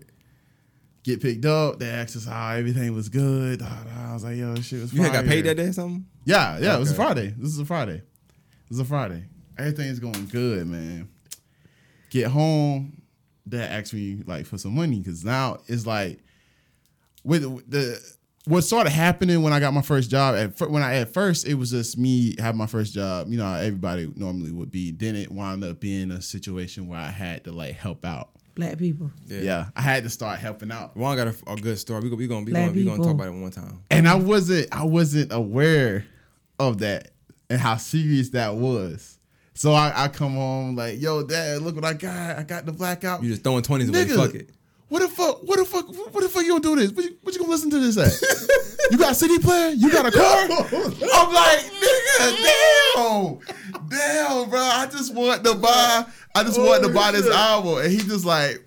Get 1.03 1.21
picked 1.21 1.45
up. 1.45 1.79
They 1.79 1.89
asked 1.89 2.15
us 2.15 2.25
how 2.25 2.51
everything 2.55 2.93
was 2.93 3.09
good. 3.09 3.61
I 3.61 4.13
was 4.13 4.23
like, 4.23 4.37
yo, 4.37 4.55
shit 4.55 4.81
was. 4.81 4.93
You 4.93 5.01
had 5.01 5.13
got 5.13 5.25
paid 5.25 5.45
that 5.45 5.55
day 5.55 5.67
or 5.67 5.73
something? 5.73 6.05
Yeah, 6.25 6.59
yeah. 6.59 6.75
It 6.75 6.79
was 6.79 6.91
a 6.91 6.95
Friday. 6.95 7.33
This 7.37 7.51
is 7.51 7.59
a 7.59 7.65
Friday. 7.65 8.01
This 8.69 8.75
is 8.75 8.79
a 8.79 8.85
Friday. 8.85 9.23
Everything's 9.57 9.99
going 9.99 10.27
good, 10.27 10.67
man. 10.67 11.09
Get 12.09 12.27
home. 12.27 13.01
Dad 13.47 13.71
asked 13.71 13.93
me 13.93 14.21
like 14.25 14.45
for 14.45 14.57
some 14.57 14.75
money 14.75 14.99
because 14.99 15.25
now 15.25 15.59
it's 15.67 15.85
like 15.85 16.19
with 17.23 17.69
the 17.69 17.99
what 18.49 18.63
started 18.63 18.89
happening 18.89 19.41
when 19.43 19.53
I 19.53 19.59
got 19.59 19.73
my 19.73 19.81
first 19.83 20.09
job 20.09 20.35
at 20.35 20.57
fir- 20.57 20.69
when 20.69 20.81
I 20.81 20.95
at 20.95 21.13
first 21.13 21.47
it 21.47 21.53
was 21.53 21.69
just 21.71 21.97
me 21.97 22.35
having 22.39 22.57
my 22.57 22.65
first 22.65 22.93
job. 22.93 23.27
You 23.29 23.37
know, 23.37 23.53
everybody 23.53 24.11
normally 24.15 24.51
would 24.51 24.71
be. 24.71 24.91
Then 24.91 25.15
it 25.15 25.31
wound 25.31 25.63
up 25.63 25.79
being 25.79 26.11
a 26.11 26.21
situation 26.21 26.87
where 26.87 26.99
I 26.99 27.09
had 27.11 27.43
to 27.45 27.51
like 27.51 27.75
help 27.75 28.05
out. 28.05 28.31
Black 28.55 28.77
people. 28.77 29.11
Yeah, 29.27 29.67
I 29.75 29.81
had 29.81 30.03
to 30.03 30.09
start 30.09 30.39
helping 30.39 30.71
out. 30.71 30.97
Juan 30.97 31.15
got 31.15 31.27
a, 31.27 31.35
a 31.47 31.55
good 31.55 31.77
story. 31.79 32.01
We 32.01 32.09
gonna 32.09 32.17
we 32.17 32.27
gonna 32.27 32.45
we 32.45 32.51
Black 32.51 32.65
gonna, 32.65 32.75
we 32.75 32.85
gonna 32.85 33.03
talk 33.03 33.13
about 33.13 33.27
it 33.27 33.39
one 33.39 33.51
time. 33.51 33.83
and 33.91 34.07
I 34.07 34.15
wasn't 34.15 34.67
I 34.73 34.83
wasn't 34.83 35.31
aware 35.31 36.05
of 36.59 36.79
that 36.79 37.11
and 37.49 37.61
how 37.61 37.77
serious 37.77 38.29
that 38.29 38.55
was. 38.55 39.17
So 39.53 39.73
I, 39.73 40.05
I 40.05 40.07
come 40.07 40.33
home 40.35 40.75
like, 40.75 41.01
yo, 41.01 41.21
dad, 41.23 41.61
look 41.61 41.75
what 41.75 41.85
I 41.85 41.93
got. 41.93 42.37
I 42.39 42.43
got 42.43 42.65
the 42.65 42.71
blackout. 42.71 43.21
You 43.21 43.29
just 43.29 43.43
throwing 43.43 43.61
twenties 43.61 43.89
away. 43.89 44.05
Fuck 44.07 44.33
it. 44.35 44.49
What 44.89 45.03
the 45.03 45.07
fuck? 45.07 45.43
What 45.43 45.59
the 45.59 45.65
fuck? 45.65 45.87
What 45.87 46.21
the 46.21 46.29
fuck 46.29 46.43
you 46.43 46.49
gonna 46.49 46.61
do 46.61 46.75
this? 46.75 46.91
What 46.91 47.05
you, 47.05 47.15
what 47.21 47.33
you 47.33 47.39
gonna 47.39 47.51
listen 47.51 47.69
to 47.69 47.79
this 47.79 47.97
at? 47.97 48.89
you 48.91 48.97
got 48.97 49.11
a 49.11 49.15
CD 49.15 49.37
player? 49.37 49.69
You 49.69 49.91
got 49.91 50.07
a 50.07 50.11
car? 50.11 50.41
I'm 50.43 51.33
like, 51.33 51.59
nigga, 51.59 52.43
damn, 52.95 53.39
damn, 53.87 54.49
bro. 54.49 54.59
I 54.59 54.87
just 54.91 55.13
want 55.13 55.43
to 55.43 55.53
buy. 55.53 56.05
I 56.33 56.43
just 56.43 56.59
want 56.59 56.83
to 56.83 56.89
buy 56.89 57.11
this 57.11 57.29
album, 57.29 57.77
and 57.77 57.91
he 57.91 57.97
just 57.97 58.25
like, 58.25 58.65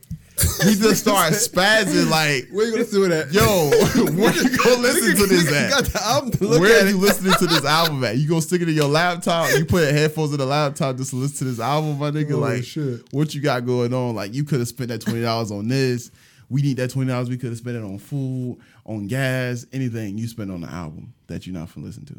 he 0.64 0.74
just 0.76 1.02
started 1.02 1.34
spazzing 1.36 2.10
like, 2.10 2.48
Where 2.50 2.66
you 2.66 2.72
gonna 2.72 2.84
do 2.84 3.04
it 3.04 3.12
at? 3.12 3.32
yo, 3.32 3.42
where 4.16 4.32
you 4.34 4.56
gonna 4.58 4.76
listen 4.80 5.16
to 5.16 5.26
this 5.26 5.52
at? 5.52 5.70
got 5.70 5.84
the 5.86 6.02
album 6.04 6.30
to 6.32 6.44
look 6.46 6.60
Where 6.60 6.78
at 6.80 6.86
are 6.86 6.90
you 6.90 6.96
listening 6.98 7.34
to 7.34 7.46
this 7.46 7.64
album 7.78 8.02
at? 8.04 8.16
You 8.16 8.28
gonna 8.28 8.42
stick 8.42 8.62
it 8.62 8.68
in 8.68 8.74
your 8.74 8.88
laptop? 8.88 9.50
You 9.56 9.64
put 9.64 9.92
headphones 9.92 10.32
in 10.32 10.38
the 10.38 10.46
laptop 10.46 10.96
just 10.96 11.10
to 11.10 11.16
listen 11.16 11.38
to 11.38 11.44
this 11.44 11.60
album, 11.60 11.98
my 11.98 12.10
nigga? 12.10 12.32
Oh, 12.32 12.38
like, 12.38 12.64
shit. 12.64 13.02
what 13.12 13.34
you 13.34 13.40
got 13.40 13.64
going 13.66 13.92
on? 13.94 14.14
Like, 14.14 14.34
you 14.34 14.44
could 14.44 14.58
have 14.60 14.68
spent 14.68 14.88
that 14.88 15.00
twenty 15.00 15.22
dollars 15.22 15.50
on 15.50 15.68
this. 15.68 16.10
We 16.48 16.60
need 16.62 16.76
that 16.78 16.90
twenty 16.90 17.08
dollars. 17.10 17.28
We 17.30 17.38
could 17.38 17.50
have 17.50 17.58
spent 17.58 17.76
it 17.76 17.82
on 17.82 17.98
food, 17.98 18.58
on 18.84 19.06
gas, 19.06 19.64
anything 19.72 20.18
you 20.18 20.28
spend 20.28 20.50
on 20.52 20.60
the 20.60 20.68
album 20.68 21.14
that 21.28 21.46
you're 21.46 21.54
not 21.54 21.74
gonna 21.74 21.86
listen 21.86 22.04
to. 22.06 22.14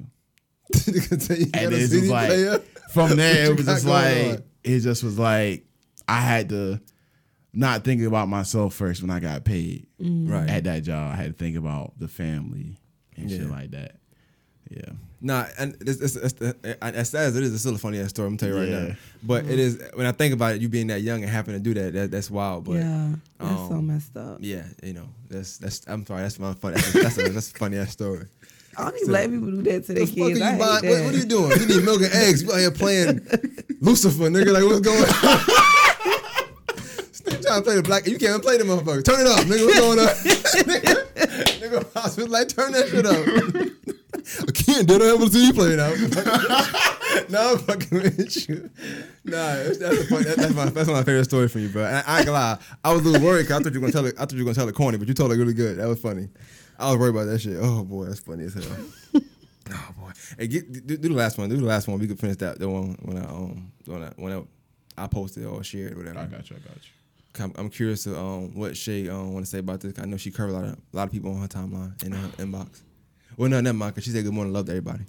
Nigga 0.74 1.28
tell 1.28 1.38
you 1.38 1.44
And 1.54 1.54
got 1.54 1.74
a 1.74 1.76
it's 1.76 1.92
CD 1.92 2.08
just 2.08 2.12
like 2.12 2.64
from 2.92 3.16
there, 3.18 3.52
it 3.52 3.58
was 3.58 3.66
just 3.66 3.86
like 3.86 4.26
on? 4.26 4.44
it 4.64 4.80
just 4.80 5.04
was 5.04 5.20
like 5.20 5.66
I 6.08 6.20
had 6.20 6.50
to 6.50 6.82
not 7.54 7.84
thinking 7.84 8.08
about 8.08 8.28
myself 8.30 8.74
first 8.74 9.02
when 9.02 9.12
I 9.12 9.20
got 9.20 9.44
paid 9.44 9.88
Right. 10.00 10.50
at 10.50 10.64
that 10.66 10.84
job. 10.84 11.14
I 11.14 11.16
had 11.16 11.28
to 11.28 11.34
think 11.34 11.56
about 11.58 11.94
the 12.00 12.08
family 12.08 12.78
and 13.16 13.30
shit 13.30 13.50
like 13.50 13.72
that. 13.72 13.96
Yeah. 14.70 14.94
Nah, 15.22 15.46
and 15.60 15.78
it's, 15.82 16.02
it's, 16.02 16.16
it's, 16.18 16.42
as 16.82 17.10
sad 17.10 17.28
as 17.28 17.36
it 17.38 17.44
is, 17.44 17.54
it's 17.54 17.62
still 17.62 17.76
a 17.76 17.78
funny 17.78 18.00
ass 18.00 18.10
story. 18.10 18.28
I'm 18.28 18.38
telling 18.38 18.56
you 18.56 18.60
right 18.62 18.70
Yeah. 18.70 18.88
now. 18.90 18.96
But 19.22 19.46
it 19.46 19.58
is 19.60 19.82
when 19.94 20.06
I 20.08 20.12
think 20.12 20.34
about 20.34 20.56
it, 20.56 20.62
you 20.62 20.68
being 20.68 20.88
that 20.88 21.02
young 21.02 21.22
and 21.22 21.32
having 21.32 21.54
to 21.54 21.60
do 21.60 21.74
that, 21.76 21.94
that 21.94 22.12
that's 22.12 22.30
wild. 22.32 22.66
But 22.66 22.74
yeah, 22.74 23.12
that's 23.40 23.56
so 23.70 23.74
um, 23.76 23.88
messed 23.88 24.18
up. 24.18 24.38
yeah, 24.42 24.64
you 24.82 24.94
know, 24.94 25.08
that's 25.30 25.58
that's. 25.60 25.82
I'm 25.88 26.06
sorry, 26.06 26.24
that's 26.24 26.40
my 26.40 26.54
funny. 26.56 26.76
That's 26.76 26.96
a, 26.96 27.02
that's 27.04 27.18
a, 27.20 27.30
that's 27.30 27.52
a 27.52 27.54
funny 27.56 27.78
ass 27.78 27.92
story. 27.92 28.26
Only 28.78 29.00
black 29.06 29.30
people 29.30 29.52
do 29.52 29.62
that 29.62 29.86
to 29.86 29.94
their 29.94 30.06
The 30.06 30.08
fuck 30.08 30.16
kids. 30.28 30.42
are 30.42 30.44
I 30.44 30.48
you 30.48 30.52
hate 30.54 30.60
buying? 30.60 30.82
that. 30.82 30.90
What, 30.90 31.06
what 31.06 31.14
are 31.14 31.18
you 31.18 31.26
doing? 31.26 31.52
You 31.60 31.66
need 31.68 31.84
milk 31.86 32.02
and 32.02 32.14
eggs. 32.14 32.42
You 32.44 32.52
out 32.52 32.58
here 32.60 32.72
playing 32.72 33.28
Lucifer, 33.82 34.24
nigga. 34.24 34.52
Like 34.52 34.64
what's 34.64 34.80
going 34.82 35.04
on? 35.04 35.64
Stop 37.54 37.66
trying 37.66 37.84
to 37.84 37.84
play 37.84 37.98
the 37.98 38.02
black. 38.02 38.08
You 38.08 38.18
can't 38.18 38.30
even 38.30 38.42
play 38.42 38.58
the 38.58 38.64
motherfucker. 38.64 39.04
Turn 39.04 39.22
it 39.22 39.28
up, 39.28 39.46
nigga. 39.46 39.66
What's 39.66 39.80
going 39.80 40.00
on? 40.00 40.08
nigga, 40.74 41.06
nigga, 41.62 41.94
hospital 41.94 42.30
like 42.32 42.48
turn 42.50 42.72
that 42.72 42.90
shit 42.90 43.06
up. 43.06 43.14
I 44.48 44.52
can't. 44.52 44.88
They 44.88 44.98
don't 44.98 45.20
have 45.20 45.22
a 45.22 45.30
CD 45.30 45.54
player 45.54 45.78
now. 45.78 45.90
no, 47.30 47.54
I'm 47.54 47.60
fucking 47.60 48.02
with 48.02 48.50
you. 48.50 48.72
Nah, 49.24 49.54
that's, 49.54 49.78
that's, 49.78 50.12
a 50.12 50.16
that, 50.16 50.36
that's, 50.38 50.54
my, 50.56 50.66
that's 50.66 50.90
my 50.90 51.04
favorite 51.04 51.26
stories 51.26 51.52
from 51.52 51.62
you, 51.62 51.70
bro. 51.70 51.86
And 51.86 51.98
I, 51.98 52.04
I 52.08 52.18
ain't 52.18 52.26
gonna 52.26 52.40
lie. 52.40 52.58
I 52.84 52.92
was 52.92 53.06
a 53.06 53.10
little 53.10 53.28
worried 53.28 53.44
because 53.44 53.60
I 53.60 53.64
thought 53.64 53.74
you 53.74 53.82
were 53.82 53.92
gonna 53.92 53.94
tell 53.94 54.06
it. 54.08 54.16
I 54.16 54.22
thought 54.22 54.34
you 54.34 54.40
were 54.40 54.46
gonna 54.46 54.56
tell 54.56 54.70
it 54.70 54.74
corny, 54.74 54.98
but 54.98 55.08
you 55.08 55.14
told 55.14 55.32
it 55.32 55.36
really 55.36 55.54
good. 55.54 55.78
That 55.78 55.88
was 55.88 56.00
funny. 56.00 56.30
I 56.80 56.90
was 56.90 56.98
worried 56.98 57.12
about 57.12 57.26
that 57.26 57.40
shit. 57.40 57.58
Oh 57.62 57.84
boy, 57.84 58.06
that's 58.06 58.20
funny 58.20 58.46
as 58.46 58.56
hell. 58.56 59.22
Oh 59.72 59.90
boy! 60.00 60.12
Hey, 60.40 60.48
get, 60.48 60.72
do, 60.72 60.98
do 60.98 61.10
the 61.10 61.14
last 61.14 61.38
one. 61.38 61.50
Do 61.50 61.58
the 61.58 61.66
last 61.66 61.88
one. 61.88 62.00
We 62.00 62.08
could 62.08 62.20
finish 62.20 62.38
that. 62.38 62.58
The 62.58 62.68
one 62.68 62.98
when 63.04 63.18
I 63.18 63.26
um 63.26 63.72
when 63.86 64.04
I, 64.04 64.12
when 64.16 64.34
I, 64.34 65.04
I 65.04 65.08
posted 65.08 65.46
or 65.46 65.64
shared 65.64 65.94
or 65.94 65.98
whatever. 65.98 66.20
I 66.20 66.26
got 66.26 66.50
you. 66.50 66.56
I 66.56 66.68
got 66.68 66.78
you. 66.78 66.90
I'm, 67.40 67.52
I'm 67.56 67.70
curious 67.70 68.04
to 68.04 68.18
um 68.20 68.54
what 68.56 68.76
Shay 68.78 69.08
um 69.10 69.34
want 69.34 69.46
to 69.46 69.50
say 69.50 69.60
about 69.60 69.82
this. 69.82 69.94
I 70.00 70.06
know 70.06 70.18
she 70.18 70.32
covered 70.32 70.52
a 70.52 70.54
lot 70.54 70.64
of 70.66 70.74
a 70.74 70.96
lot 70.98 71.04
of 71.08 71.12
people 71.12 71.34
on 71.34 71.42
her 71.42 71.48
timeline 71.48 72.02
in 72.04 72.12
her 72.12 72.28
inbox. 72.38 72.82
Well, 73.38 73.50
no, 73.50 73.60
never 73.62 73.78
mind. 73.78 73.96
Cause 73.96 74.04
she 74.04 74.12
said 74.12 74.24
good 74.24 74.34
morning, 74.34 74.54
love 74.54 74.66
to 74.68 74.72
everybody. 74.72 75.04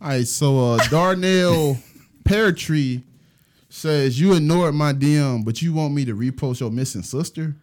All 0.00 0.08
right, 0.08 0.26
so 0.26 0.72
uh, 0.72 0.88
Darnell 0.88 1.76
Peartree 2.24 3.02
says 3.68 4.18
you 4.18 4.32
ignored 4.34 4.74
my 4.74 4.92
DM, 4.92 5.44
but 5.44 5.60
you 5.62 5.72
want 5.74 5.94
me 5.94 6.04
to 6.06 6.14
repost 6.16 6.60
your 6.60 6.70
missing 6.70 7.02
sister. 7.02 7.54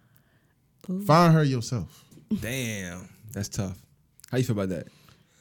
Find 1.06 1.34
her 1.34 1.44
yourself. 1.44 2.06
Damn, 2.40 3.10
that's 3.34 3.50
tough. 3.50 3.78
How 4.32 4.38
you 4.38 4.44
feel 4.46 4.58
about 4.60 4.70
that? 4.70 4.88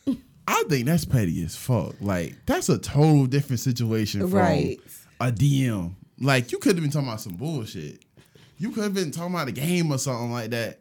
I 0.48 0.64
think 0.68 0.86
that's 0.86 1.04
petty 1.04 1.44
as 1.44 1.54
fuck. 1.54 1.94
Like 2.00 2.34
that's 2.46 2.68
a 2.68 2.78
total 2.78 3.26
different 3.26 3.60
situation 3.60 4.20
from 4.22 4.32
Right. 4.32 4.80
a 5.20 5.30
DM. 5.30 5.94
Like 6.20 6.52
you 6.52 6.59
could 6.59 6.74
have 6.76 6.82
been 6.82 6.90
talking 6.90 7.09
about 7.09 7.20
some 7.20 7.34
bullshit. 7.34 8.02
You 8.59 8.70
could 8.70 8.84
have 8.84 8.94
been 8.94 9.10
talking 9.10 9.34
about 9.34 9.48
a 9.48 9.52
game 9.52 9.90
or 9.93 9.98
something 9.98 10.32
like 10.32 10.51
that. 10.51 10.80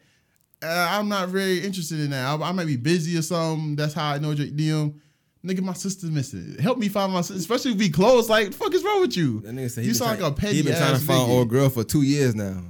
Uh, 0.63 0.87
I'm 0.91 1.09
not 1.09 1.29
very 1.29 1.59
interested 1.59 1.99
in 1.99 2.11
that. 2.11 2.25
I, 2.25 2.49
I 2.49 2.51
might 2.53 2.67
be 2.67 2.77
busy 2.77 3.17
or 3.17 3.21
something. 3.21 3.75
That's 3.75 3.93
how 3.93 4.13
I 4.13 4.17
know 4.19 4.31
your 4.31 4.47
DM. 4.47 4.95
Nigga, 5.45 5.61
my 5.61 5.73
sister's 5.73 6.09
missing. 6.09 6.55
Help 6.59 6.77
me 6.79 6.87
find 6.87 7.11
my 7.13 7.21
sister, 7.21 7.35
especially 7.35 7.71
if 7.73 7.77
we 7.77 7.89
close. 7.89 8.29
Like, 8.29 8.47
the 8.51 8.57
fuck 8.57 8.73
is 8.73 8.83
wrong 8.83 9.01
with 9.01 9.15
you? 9.15 9.41
That 9.41 9.53
nigga 9.53 9.69
said 9.69 9.81
he 9.83 9.89
you 9.89 9.93
sound 9.93 10.17
try- 10.17 10.27
like 10.27 10.37
a 10.37 10.39
petty 10.39 10.55
He 10.55 10.61
been 10.63 10.71
ass 10.73 10.79
trying 10.79 10.95
to 10.99 11.05
find 11.05 11.19
nigga. 11.29 11.33
old 11.33 11.49
girl 11.49 11.69
for 11.69 11.83
two 11.83 12.01
years 12.01 12.33
now, 12.33 12.63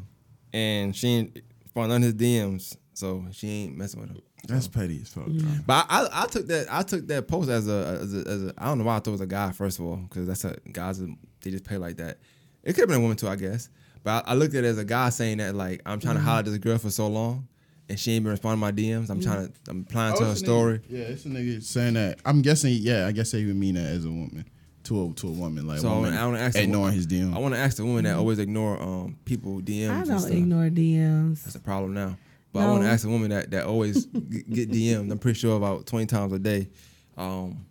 and 0.52 0.94
she 0.96 1.08
ain't 1.08 1.40
found 1.74 1.90
none 1.90 2.04
of 2.04 2.04
his 2.04 2.16
DMs, 2.16 2.76
so 2.94 3.24
she 3.32 3.48
ain't 3.48 3.78
messing 3.78 4.02
with 4.02 4.10
him. 4.10 4.22
That's 4.48 4.68
petty 4.68 5.00
as 5.02 5.10
fuck. 5.10 5.26
bro. 5.28 5.50
But 5.66 5.86
I, 5.90 6.04
I, 6.06 6.24
I 6.24 6.26
took 6.28 6.48
that 6.48 6.68
I 6.70 6.82
took 6.84 7.08
that 7.08 7.28
post 7.28 7.50
as 7.50 7.68
a, 7.70 8.00
as 8.02 8.14
a 8.14 8.18
as 8.28 8.44
a 8.44 8.54
I 8.58 8.66
don't 8.66 8.80
know 8.80 8.84
why 8.84 8.96
I 8.98 9.00
thought 9.00 9.08
it 9.08 9.12
was 9.12 9.22
a 9.22 9.26
guy 9.28 9.52
first 9.54 9.80
of 9.80 9.86
all 9.86 9.96
because 9.98 10.28
that's 10.28 10.44
a 10.46 10.56
guys 10.72 11.00
they 11.00 11.52
just 11.52 11.64
pay 11.64 11.78
like 11.78 11.98
that. 11.98 12.18
It 12.66 12.74
could 12.74 12.82
have 12.82 12.90
been 12.90 12.98
a 12.98 13.02
woman 13.02 13.16
too, 13.18 13.28
I 13.30 13.36
guess. 13.36 13.70
But 14.04 14.26
I, 14.28 14.32
I 14.32 14.34
looked 14.36 14.54
at 14.56 14.64
it 14.64 14.68
as 14.68 14.78
a 14.78 14.86
guy 14.86 15.10
saying 15.10 15.38
that 15.38 15.56
like 15.56 15.82
I'm 15.86 16.00
trying 16.00 16.16
to 16.16 16.22
holler 16.22 16.40
at 16.40 16.46
this 16.46 16.58
girl 16.58 16.78
for 16.78 16.90
so 16.90 17.08
long, 17.08 17.48
and 17.90 18.00
she 18.00 18.12
ain't 18.14 18.24
been 18.24 18.32
responding 18.32 18.60
to 18.60 18.62
my 18.62 18.72
DMs. 18.72 19.10
I'm 19.10 19.22
trying 19.22 19.48
to 19.48 19.54
I'm 19.70 19.82
applying 19.88 20.14
Oh, 20.16 20.18
to 20.20 20.24
her 20.26 20.32
a 20.32 20.34
nigga- 20.34 20.38
story. 20.38 20.82
Yeah, 20.90 21.00
it's 21.04 21.26
a 21.26 21.30
nigga 21.30 21.62
saying 21.64 21.94
that. 21.94 22.20
I'm 22.26 22.42
guessing. 22.42 22.74
Yeah, 22.74 23.08
I 23.08 23.12
guess 23.12 23.32
they 23.32 23.46
would 23.46 23.56
mean 23.56 23.76
that 23.76 23.86
as 23.88 24.06
a 24.06 24.10
woman 24.10 24.46
to 24.84 25.06
a 25.06 25.14
to 25.14 25.28
a 25.28 25.32
woman. 25.32 25.66
Like 25.68 25.80
So 25.80 25.90
woman 25.90 26.14
I 26.14 26.26
want 26.26 26.38
to 26.38 26.44
ask 26.44 26.54
the 26.56 26.64
ignoring 26.64 26.82
woman- 26.82 26.96
his 26.96 27.08
DM. 27.08 27.36
I 27.36 27.40
want 27.40 27.54
to 27.56 27.60
ask 27.60 27.78
the 27.78 27.86
woman 27.86 28.04
that 28.06 28.16
always 28.18 28.40
ignore 28.40 28.82
um 28.82 29.18
people 29.26 29.62
DMs. 29.62 29.90
I 29.90 30.04
don't 30.20 30.32
ignore 30.32 30.70
DMs. 30.70 31.44
That's 31.44 31.56
a 31.56 31.60
problem 31.60 31.94
now. 31.94 32.18
But 32.54 32.62
I 32.62 32.72
want 32.72 32.84
to 32.84 32.90
ask 32.90 33.06
a 33.06 33.10
woman 33.10 33.32
that 33.32 33.52
that 33.52 33.66
always 33.66 34.06
get 34.06 34.70
DM'd. 34.72 35.12
I'm 35.12 35.18
pretty 35.20 35.38
sure 35.40 35.58
about 35.58 35.86
20 35.88 36.06
times 36.06 36.32
a 36.32 36.40
day. 36.40 36.70
Um, 37.18 37.66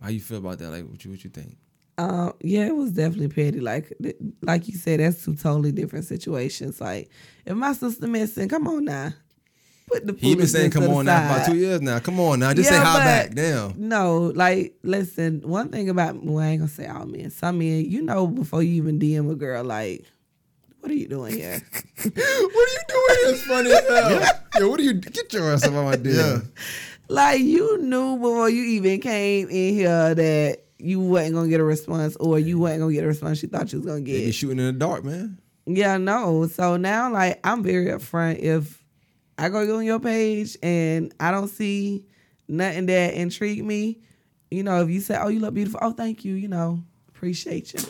how 0.00 0.08
you 0.10 0.20
feel 0.20 0.38
about 0.38 0.58
that? 0.60 0.70
Like, 0.70 0.86
what 0.86 1.04
you 1.04 1.10
what 1.10 1.24
you 1.24 1.30
think? 1.30 1.56
Um, 1.98 2.32
yeah, 2.40 2.66
it 2.66 2.76
was 2.76 2.92
definitely 2.92 3.28
petty. 3.28 3.58
Like, 3.58 3.92
th- 4.00 4.16
like 4.40 4.68
you 4.68 4.74
said, 4.78 5.00
that's 5.00 5.24
two 5.24 5.34
totally 5.34 5.72
different 5.72 6.04
situations. 6.04 6.80
Like, 6.80 7.10
if 7.44 7.56
my 7.56 7.72
sister 7.72 8.06
missing, 8.06 8.48
come 8.48 8.68
on 8.68 8.84
now, 8.84 9.12
put 9.88 10.06
the. 10.06 10.14
He 10.16 10.36
been 10.36 10.46
saying, 10.46 10.70
"Come 10.70 10.84
on 10.84 11.06
now, 11.06 11.28
for 11.28 11.34
about 11.34 11.46
two 11.48 11.56
years 11.56 11.80
now. 11.82 11.98
Come 11.98 12.20
on 12.20 12.38
now, 12.38 12.54
just 12.54 12.68
say 12.68 12.76
hi 12.76 12.98
back." 12.98 13.34
Damn. 13.34 13.74
No, 13.76 14.32
like, 14.36 14.76
listen. 14.84 15.40
One 15.40 15.70
thing 15.70 15.88
about 15.90 16.22
well, 16.24 16.38
I 16.38 16.50
ain't 16.50 16.60
gonna 16.60 16.70
say 16.70 16.86
all 16.86 17.04
men. 17.04 17.30
Some 17.30 17.58
men, 17.58 17.84
you 17.90 18.02
know, 18.02 18.28
before 18.28 18.62
you 18.62 18.74
even 18.74 19.00
DM 19.00 19.28
a 19.32 19.34
girl, 19.34 19.64
like, 19.64 20.04
what 20.78 20.92
are 20.92 20.94
you 20.94 21.08
doing 21.08 21.34
here? 21.34 21.60
what 22.02 22.06
are 22.06 22.10
you 22.12 22.82
doing? 22.88 23.04
It's 23.20 23.42
funny 23.44 23.70
as 23.72 23.86
hell. 23.88 24.40
Yo, 24.60 24.70
what 24.70 24.78
are 24.78 24.84
you? 24.84 24.94
Get 24.94 25.32
your 25.32 25.52
ass 25.52 25.64
up 25.64 25.74
on 25.74 25.84
my 25.86 25.96
DM. 25.96 26.14
Yeah. 26.14 26.38
like, 27.08 27.40
you 27.40 27.78
knew 27.82 28.16
before 28.16 28.48
you 28.48 28.62
even 28.62 29.00
came 29.00 29.48
in 29.48 29.74
here 29.74 30.14
that 30.14 30.60
you 30.78 31.00
wasn't 31.00 31.34
gonna 31.34 31.48
get 31.48 31.60
a 31.60 31.64
response, 31.64 32.16
or 32.16 32.38
you 32.38 32.58
wasn't 32.58 32.80
gonna 32.80 32.92
get 32.92 33.04
a 33.04 33.08
response 33.08 33.38
she 33.38 33.46
thought 33.46 33.72
you 33.72 33.80
was 33.80 33.86
gonna 33.86 34.00
They 34.00 34.26
be 34.26 34.32
shooting 34.32 34.58
in 34.58 34.66
the 34.66 34.72
dark, 34.72 35.04
man. 35.04 35.38
Yeah, 35.66 35.98
no. 35.98 36.46
So 36.46 36.76
now, 36.76 37.12
like, 37.12 37.40
I'm 37.44 37.62
very 37.62 37.86
upfront. 37.86 38.38
If 38.38 38.82
I 39.36 39.48
go 39.48 39.76
on 39.76 39.84
your 39.84 40.00
page 40.00 40.56
and 40.62 41.12
I 41.20 41.30
don't 41.30 41.48
see 41.48 42.06
nothing 42.48 42.86
that 42.86 43.14
intrigue 43.14 43.64
me, 43.64 43.98
you 44.50 44.62
know, 44.62 44.82
if 44.82 44.88
you 44.88 45.00
say, 45.00 45.18
"Oh, 45.20 45.28
you 45.28 45.40
look 45.40 45.54
beautiful," 45.54 45.80
oh, 45.82 45.92
thank 45.92 46.24
you, 46.24 46.34
you 46.34 46.48
know, 46.48 46.82
appreciate 47.08 47.74
you. 47.74 47.80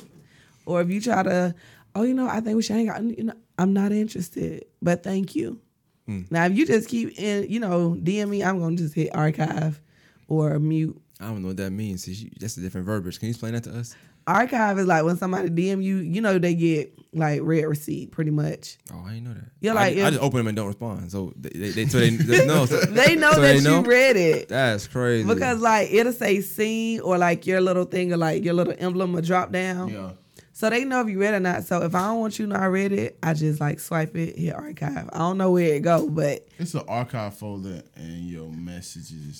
Or 0.66 0.81
if 0.81 0.90
you 0.90 1.01
try 1.01 1.23
to, 1.23 1.55
oh, 1.94 2.02
you 2.02 2.15
know, 2.15 2.28
I 2.28 2.40
think 2.40 2.56
we 2.56 2.62
should 2.62 2.77
hang 2.77 2.89
out. 2.89 3.02
You 3.02 3.24
know, 3.24 3.35
I'm 3.59 3.73
not 3.73 3.93
interested, 3.93 4.65
but 4.82 5.02
thank 5.02 5.35
you. 5.36 5.60
Hmm. 6.06 6.23
Now, 6.31 6.47
if 6.47 6.56
you 6.56 6.66
just 6.66 6.89
keep 6.89 7.19
in, 7.19 7.51
you 7.51 7.60
know, 7.60 7.97
DM 8.02 8.28
me, 8.31 8.43
I'm 8.43 8.59
gonna 8.59 8.77
just 8.77 8.94
hit 8.94 9.15
archive 9.15 9.81
or 10.27 10.59
mute. 10.59 11.01
I 11.20 11.27
don't 11.27 11.43
know 11.43 11.49
what 11.49 11.57
that 11.59 11.70
means. 11.73 12.07
You- 12.07 12.31
That's 12.39 12.57
a 12.57 12.61
different 12.61 12.86
verbiage. 12.86 13.19
Can 13.19 13.27
you 13.27 13.31
explain 13.31 13.53
that 13.55 13.65
to 13.65 13.77
us? 13.78 13.95
Archive 14.27 14.78
is 14.78 14.86
like 14.86 15.05
when 15.05 15.16
somebody 15.16 15.49
DM 15.49 15.82
you, 15.82 15.97
you 15.97 16.20
know, 16.20 16.39
they 16.39 16.55
get 16.55 16.93
like 17.15 17.40
read 17.43 17.65
receipt, 17.65 18.11
pretty 18.12 18.31
much. 18.31 18.77
Oh, 18.93 19.03
I 19.07 19.15
didn't 19.15 19.24
know 19.24 19.32
that. 19.35 19.45
Yeah, 19.61 19.70
I, 19.70 19.74
like 19.74 19.97
I 19.97 20.01
if- 20.01 20.09
just 20.11 20.23
open 20.23 20.39
them 20.39 20.47
and 20.49 20.57
don't 20.57 20.66
respond. 20.66 21.11
So 21.11 21.32
they, 21.35 21.49
they, 21.49 21.70
they 21.70 21.86
so 21.86 21.99
they, 21.99 22.11
know. 22.47 22.66
So, 22.66 22.78
They 22.82 23.16
know 23.16 23.32
so 23.32 23.40
that 23.40 23.62
they 23.62 23.70
you 23.70 23.81
read 23.81 24.16
it. 24.16 24.49
That's 24.49 24.86
crazy. 24.86 25.27
Because 25.27 25.61
like 25.61 25.89
it'll 25.90 26.12
say 26.12 26.43
seen 26.43 27.01
or 27.01 27.16
like 27.16 27.47
your 27.47 27.62
little 27.62 27.85
thing 27.86 28.12
or 28.12 28.19
like 28.19 28.45
your 28.45 28.53
little 28.55 28.74
emblem 28.78 29.15
will 29.15 29.23
drop 29.23 29.51
down. 29.51 29.89
Yeah. 29.89 30.11
So 30.53 30.69
they 30.69 30.85
know 30.85 31.01
if 31.01 31.09
you 31.09 31.19
read 31.20 31.35
it 31.35 31.36
or 31.36 31.40
not. 31.40 31.65
So 31.65 31.82
if 31.82 31.95
I 31.95 32.09
don't 32.09 32.19
want 32.20 32.39
you 32.39 32.47
to 32.47 32.53
know 32.53 32.59
I 32.59 32.66
read 32.66 32.93
it, 32.93 33.16
I 33.23 33.32
just 33.32 33.61
like 33.61 33.78
swipe 33.81 34.15
it, 34.16 34.36
hit 34.36 34.53
archive. 34.55 35.09
I 35.12 35.19
don't 35.19 35.39
know 35.39 35.53
where 35.53 35.74
it 35.74 35.82
go, 35.82 36.07
but 36.11 36.47
It's 36.59 36.74
an 36.74 36.82
archive 36.89 37.35
folder 37.36 37.82
and 37.97 38.28
your 38.28 38.51
messages, 38.51 39.39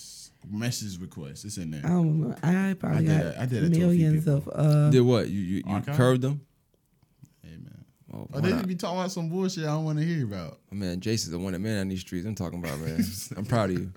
message 0.51 0.99
requests. 1.01 1.45
It's 1.45 1.57
in 1.59 1.71
there. 1.71 1.83
I 1.85 1.89
don't 1.89 2.21
know. 2.21 2.35
I 2.43 2.75
probably 2.79 2.99
I 2.99 3.01
did 3.01 3.09
got 3.09 3.25
that- 3.25 3.39
I 3.41 3.47
did 3.47 3.51
that 3.51 3.61
to 3.61 3.67
a 3.67 3.71
few 3.71 3.87
millions 3.87 4.27
of 4.27 4.49
uh 4.53 4.91
Did 4.91 5.01
what? 5.03 5.29
You 5.29 5.41
you, 5.41 5.63
you 5.67 5.81
curved 5.81 6.23
them? 6.23 6.41
Hey 7.43 7.51
man. 7.57 7.85
Oh, 8.13 8.29
Oh, 8.33 8.41
they 8.41 8.51
not? 8.51 8.67
be 8.67 8.75
talking 8.75 8.99
about 8.99 9.11
some 9.13 9.29
bullshit 9.29 9.65
I 9.65 9.69
don't 9.69 9.85
want 9.85 9.99
to 9.99 10.05
hear 10.05 10.25
about. 10.25 10.59
man, 10.71 11.01
Jason's 11.01 11.33
the 11.33 11.39
one 11.39 11.53
that 11.53 11.59
man 11.59 11.79
on 11.81 11.89
these 11.89 12.01
streets. 12.01 12.27
I'm 12.27 12.35
talking 12.35 12.59
about 12.59 12.79
man. 12.81 13.05
I'm 13.37 13.45
proud 13.45 13.71
of 13.71 13.79
you. 13.79 13.93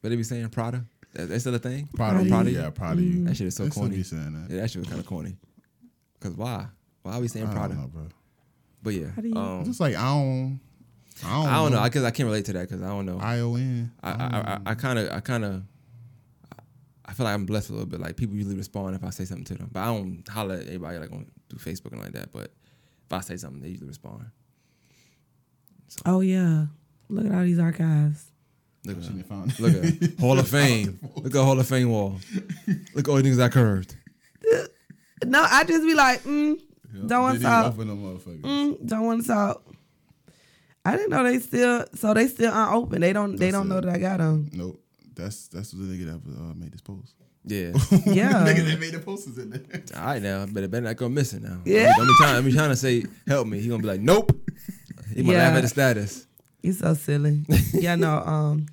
But 0.00 0.08
they 0.08 0.16
be 0.16 0.22
saying 0.24 0.48
Prada. 0.48 0.84
That, 1.14 1.28
that's 1.28 1.42
still 1.42 1.54
a 1.54 1.58
thing. 1.58 1.88
Proud 1.94 2.16
of 2.16 2.22
I'm 2.22 2.28
proud 2.28 2.46
of 2.46 2.52
Yeah, 2.54 2.70
proud 2.70 2.94
of 2.98 3.04
you. 3.04 3.24
That 3.24 3.36
shit 3.36 3.46
is 3.48 3.54
so 3.56 3.64
They 3.64 3.70
still 3.70 3.82
corny. 3.84 3.96
be 3.98 4.02
saying 4.02 4.32
that. 4.32 4.52
Yeah, 4.54 4.62
that 4.62 4.70
shit 4.70 4.80
was 4.80 4.88
kind 4.88 4.98
of 5.00 5.06
corny. 5.06 5.36
Cause 6.20 6.32
why? 6.32 6.66
Why 7.02 7.14
are 7.14 7.20
we 7.20 7.28
saying 7.28 7.46
I 7.46 7.48
don't 7.50 7.56
Prada? 7.58 7.74
know, 7.74 7.86
bro. 7.88 8.06
But 8.82 8.94
yeah, 8.94 9.08
How 9.14 9.22
do 9.22 9.28
you- 9.28 9.36
um, 9.36 9.64
Just 9.64 9.78
like 9.78 9.94
I 9.94 10.02
don't. 10.04 10.58
I 11.24 11.34
don't, 11.34 11.46
I 11.46 11.54
don't 11.56 11.72
know. 11.72 11.78
I 11.80 11.88
guess 11.88 12.02
I 12.02 12.10
can't 12.10 12.26
relate 12.26 12.44
to 12.46 12.52
that 12.54 12.68
because 12.68 12.82
I 12.82 12.88
don't 12.88 13.06
know. 13.06 13.18
I 13.20 13.40
O 13.40 13.54
N. 13.56 13.92
I 14.02 14.10
I 14.10 14.58
I 14.70 14.74
kind 14.74 14.98
of 14.98 15.10
I 15.12 15.20
kind 15.20 15.44
of 15.44 15.62
I 17.04 17.12
feel 17.14 17.24
like 17.24 17.34
I'm 17.34 17.46
blessed 17.46 17.70
a 17.70 17.72
little 17.72 17.86
bit. 17.86 18.00
Like 18.00 18.16
people 18.16 18.36
usually 18.36 18.56
respond 18.56 18.94
if 18.96 19.04
I 19.04 19.10
say 19.10 19.24
something 19.24 19.44
to 19.46 19.54
them, 19.54 19.68
but 19.72 19.80
I 19.80 19.86
don't 19.86 20.26
holler 20.28 20.54
at 20.56 20.66
anybody 20.68 20.98
like 20.98 21.12
on 21.12 21.26
through 21.48 21.58
Facebook 21.58 21.92
and 21.92 22.00
like 22.00 22.12
that. 22.12 22.32
But 22.32 22.52
if 23.06 23.12
I 23.12 23.20
say 23.20 23.36
something, 23.36 23.60
they 23.62 23.68
usually 23.68 23.88
respond. 23.88 24.26
Oh 26.06 26.20
yeah. 26.20 26.66
Look 27.08 27.26
at 27.26 27.32
all 27.32 27.42
these 27.44 27.58
archives. 27.58 28.26
Look 28.84 28.96
at 28.96 29.02
Shouldn't 29.04 29.18
have 29.20 29.28
found 29.28 29.60
look 29.60 29.74
at 29.84 30.18
Hall 30.20 30.38
of 30.38 30.48
Fame. 30.48 30.98
Look 31.16 31.34
at 31.34 31.44
Hall 31.44 31.58
of 31.60 31.68
Fame 31.68 31.90
wall. 31.90 32.18
Look 32.94 33.06
at 33.06 33.08
all 33.10 33.16
the 33.16 33.22
things 33.22 33.38
I 33.38 33.48
curved. 33.48 33.96
No, 35.24 35.40
I 35.48 35.62
just 35.62 35.84
be 35.84 35.94
like, 35.94 36.24
mm, 36.24 36.58
don't 37.06 37.22
want 37.22 37.34
to 37.34 37.38
Didn't 37.38 37.52
talk. 37.52 37.66
open 37.74 37.86
them 37.86 38.02
motherfuckers. 38.02 38.40
Mm, 38.40 38.84
don't 38.88 39.06
want 39.06 39.22
to 39.22 39.28
talk. 39.28 39.62
I 40.84 40.96
didn't 40.96 41.10
know 41.10 41.22
they 41.22 41.38
still 41.38 41.84
so 41.94 42.12
they 42.14 42.26
still 42.28 42.52
unopened. 42.52 43.02
They 43.02 43.12
don't 43.12 43.36
they 43.36 43.46
That's 43.50 43.52
don't 43.58 43.68
know 43.68 43.78
it. 43.78 43.82
that 43.86 43.94
I 43.94 43.98
got 43.98 44.18
them. 44.18 44.50
Nope. 44.52 44.80
That's 45.14 45.48
that's 45.48 45.70
the 45.72 45.78
nigga 45.84 46.06
that 46.06 46.40
uh, 46.40 46.54
made 46.54 46.72
this 46.72 46.80
post. 46.80 47.14
Yeah. 47.44 47.68
Yeah. 48.06 48.44
nigga 48.46 48.64
that 48.70 48.80
made 48.80 48.92
the 48.94 48.98
posters 49.00 49.38
in 49.38 49.50
there. 49.50 49.82
All 49.96 50.04
right 50.06 50.22
now, 50.22 50.46
but 50.46 50.62
it 50.64 50.70
better 50.70 50.84
not 50.86 50.96
go 50.96 51.08
missing 51.08 51.42
now. 51.42 51.60
Yeah. 51.64 51.92
I'm 51.98 52.08
trying. 52.18 52.36
I'm 52.44 52.52
trying 52.52 52.70
to 52.70 52.76
say 52.76 53.04
help 53.26 53.46
me. 53.46 53.60
He 53.60 53.68
gonna 53.68 53.82
be 53.82 53.88
like, 53.88 54.00
nope. 54.00 54.32
He 55.14 55.22
might 55.22 55.32
Yeah. 55.34 55.38
laugh 55.48 55.56
at 55.56 55.62
the 55.62 55.68
status. 55.68 56.26
He's 56.62 56.78
so 56.78 56.94
silly. 56.94 57.44
yeah, 57.74 57.96
no, 57.96 58.18
um, 58.18 58.66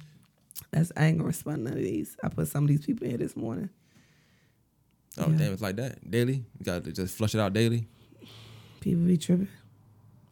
that's 0.71 0.91
I 0.95 1.05
ain't 1.05 1.17
gonna 1.17 1.27
respond 1.27 1.57
to 1.57 1.63
none 1.63 1.73
of 1.73 1.79
these. 1.83 2.15
I 2.23 2.29
put 2.29 2.47
some 2.47 2.63
of 2.63 2.67
these 2.69 2.85
people 2.85 3.05
in 3.05 3.09
here 3.11 3.17
this 3.17 3.35
morning. 3.35 3.69
Oh 5.17 5.29
Yeah. 5.29 5.37
damn, 5.37 5.53
it's 5.53 5.61
like 5.61 5.75
that 5.77 6.09
daily. 6.09 6.45
You 6.59 6.65
got 6.65 6.83
to 6.85 6.91
just 6.91 7.15
flush 7.17 7.35
it 7.35 7.41
out 7.41 7.53
daily. 7.53 7.87
People 8.79 9.03
be 9.03 9.17
tripping. 9.17 9.47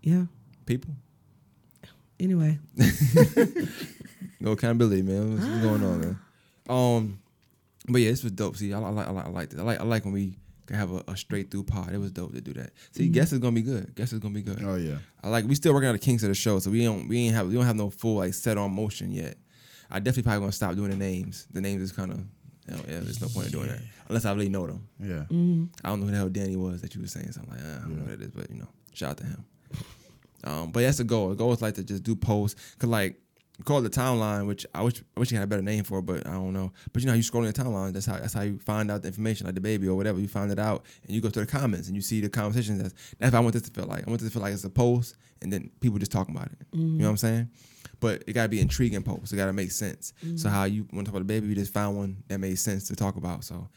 Yeah. 0.02 0.26
People, 0.66 0.92
Anyway, 2.20 2.58
no 4.40 4.52
accountability, 4.52 5.02
man. 5.04 5.34
What's, 5.34 5.46
what's 5.46 5.62
going 5.62 5.84
on, 5.84 6.00
man? 6.02 6.20
Um, 6.70 7.20
but 7.88 8.02
yeah, 8.02 8.10
this 8.10 8.24
was 8.24 8.32
dope. 8.34 8.58
See, 8.58 8.74
I, 8.74 8.80
I 8.80 8.90
like, 8.90 9.08
I 9.08 9.12
like, 9.12 9.26
I 9.26 9.30
like 9.30 9.50
this. 9.50 9.60
I 9.60 9.64
like, 9.64 9.80
I 9.80 9.84
like 9.84 10.04
when 10.04 10.14
we 10.14 10.38
can 10.66 10.76
have 10.76 10.92
a, 10.92 11.04
a 11.08 11.16
straight 11.16 11.52
through 11.52 11.64
pod. 11.64 11.94
It 11.94 12.00
was 12.00 12.12
dope 12.12 12.34
to 12.34 12.42
do 12.42 12.54
that. 12.54 12.72
See, 12.92 13.08
guess 13.08 13.32
is 13.32 13.40
gonna 13.40 13.54
be 13.54 13.62
good. 13.62 13.94
Guess 13.96 14.14
is 14.14 14.20
gonna 14.20 14.34
be 14.34 14.42
good. 14.42 14.62
Oh 14.64 14.76
yeah. 14.76 14.98
I 15.24 15.30
like. 15.30 15.46
We 15.46 15.56
still 15.56 15.74
working 15.74 15.90
on 15.90 15.94
the 15.96 16.00
kinks 16.00 16.24
of 16.24 16.30
the 16.30 16.36
show, 16.36 16.60
so 16.60 16.72
we 16.72 16.84
don't, 16.84 17.08
we 17.08 17.20
ain't 17.26 17.36
have, 17.36 17.48
we 17.48 17.54
don't 17.54 17.66
have 17.66 17.76
no 17.76 17.90
full 17.90 18.16
like 18.18 18.34
set 18.34 18.58
on 18.58 18.74
motion 18.74 19.12
yet. 19.12 19.38
I 19.90 20.00
definitely 20.00 20.24
probably 20.24 20.40
gonna 20.42 20.52
stop 20.52 20.76
doing 20.76 20.90
the 20.90 20.98
names. 20.98 21.48
The 21.54 21.62
names 21.62 21.82
is 21.82 21.92
kind 21.92 22.12
of, 22.12 22.18
you 22.18 22.76
know, 22.76 22.82
yeah. 22.88 23.00
There's 23.00 23.22
no 23.22 23.28
point 23.30 23.46
in 23.48 23.52
doing 23.54 23.68
that 23.68 23.80
unless 24.10 24.26
I 24.26 24.34
really 24.34 24.50
know 24.50 24.68
them. 24.68 24.88
Yeah. 25.00 25.24
I 25.84 25.90
don't 25.90 26.00
know 26.00 26.06
who 26.08 26.12
the 26.12 26.18
hell 26.18 26.30
Danny 26.30 26.56
was 26.58 26.82
that 26.82 26.94
you 26.96 27.02
were 27.02 27.08
saying 27.08 27.32
something 27.32 27.54
like. 27.54 27.62
"Ah, 27.64 27.78
I 27.78 27.82
don't 27.82 27.98
know 27.98 28.04
what 28.04 28.14
it 28.14 28.22
is, 28.22 28.32
but 28.32 28.50
you 28.50 28.58
know, 28.58 28.68
shout 28.94 29.12
out 29.12 29.18
to 29.18 29.24
him. 29.26 29.46
Um, 30.48 30.72
but 30.72 30.82
that's 30.82 30.98
the 30.98 31.04
goal. 31.04 31.30
The 31.30 31.36
goal 31.36 31.52
is 31.54 31.62
like 31.62 31.76
to 31.76 31.84
just 31.84 32.04
do 32.04 32.16
posts, 32.16 32.60
cause 32.80 32.90
like 32.90 33.20
call 33.66 33.80
it 33.80 33.82
the 33.82 33.90
timeline, 33.90 34.48
which 34.48 34.66
I 34.74 34.82
wish 34.84 35.04
I 35.16 35.20
wish 35.20 35.32
you 35.32 35.38
had 35.38 35.44
a 35.44 35.48
better 35.48 35.62
name 35.64 35.84
for, 35.84 36.00
it, 36.00 36.04
but 36.06 36.28
I 36.28 36.32
don't 36.34 36.54
know. 36.54 36.72
But 36.94 37.02
you 37.02 37.08
know, 37.08 37.14
how 37.14 37.18
you 37.18 37.24
scrolling 37.24 37.54
the 37.54 37.62
timeline. 37.64 37.94
That's 37.94 38.06
how 38.06 38.18
that's 38.18 38.34
how 38.34 38.42
you 38.44 38.60
find 38.60 38.90
out 38.92 39.02
the 39.02 39.08
information, 39.10 39.46
like 39.46 39.56
the 39.56 39.62
baby 39.62 39.88
or 39.88 39.96
whatever. 39.96 40.20
You 40.20 40.28
find 40.28 40.52
it 40.52 40.60
out, 40.60 40.86
and 41.04 41.12
you 41.12 41.22
go 41.22 41.30
to 41.30 41.40
the 41.40 41.46
comments 41.46 41.88
and 41.88 41.96
you 41.96 42.02
see 42.02 42.22
the 42.22 42.30
conversations. 42.30 42.82
That's 42.82 42.94
that's 43.20 43.34
what 43.34 43.40
I 43.40 43.42
want 43.42 43.54
this 43.54 43.64
to 43.64 43.72
feel 43.72 43.90
like. 43.90 44.08
I 44.08 44.10
want 44.10 44.22
this 44.22 44.30
to 44.30 44.34
feel 44.34 44.42
like 44.44 44.54
it's 44.54 44.64
a 44.64 44.70
post, 44.70 45.16
and 45.42 45.52
then 45.52 45.72
people 45.82 45.98
just 46.00 46.12
talking 46.12 46.36
about 46.36 46.48
it. 46.52 46.58
You 46.72 46.80
know 47.00 47.06
what 47.06 47.10
I'm 47.12 47.18
saying? 47.18 47.50
But 48.00 48.24
it 48.28 48.34
gotta 48.34 48.50
be 48.50 48.60
intriguing 48.62 49.02
posts. 49.02 49.34
It 49.34 49.38
gotta 49.38 49.54
make 49.54 49.72
sense. 49.72 50.14
So 50.38 50.50
how 50.50 50.66
you 50.66 50.88
want 50.94 51.06
to 51.08 51.12
talk 51.12 51.20
about 51.20 51.28
the 51.28 51.34
baby, 51.34 51.48
we 51.48 51.56
just 51.56 51.74
found 51.74 51.98
one 51.98 52.24
that 52.28 52.38
made 52.40 52.60
sense 52.60 52.88
to 52.90 52.96
talk 52.96 53.16
about. 53.16 53.44
So 53.44 53.68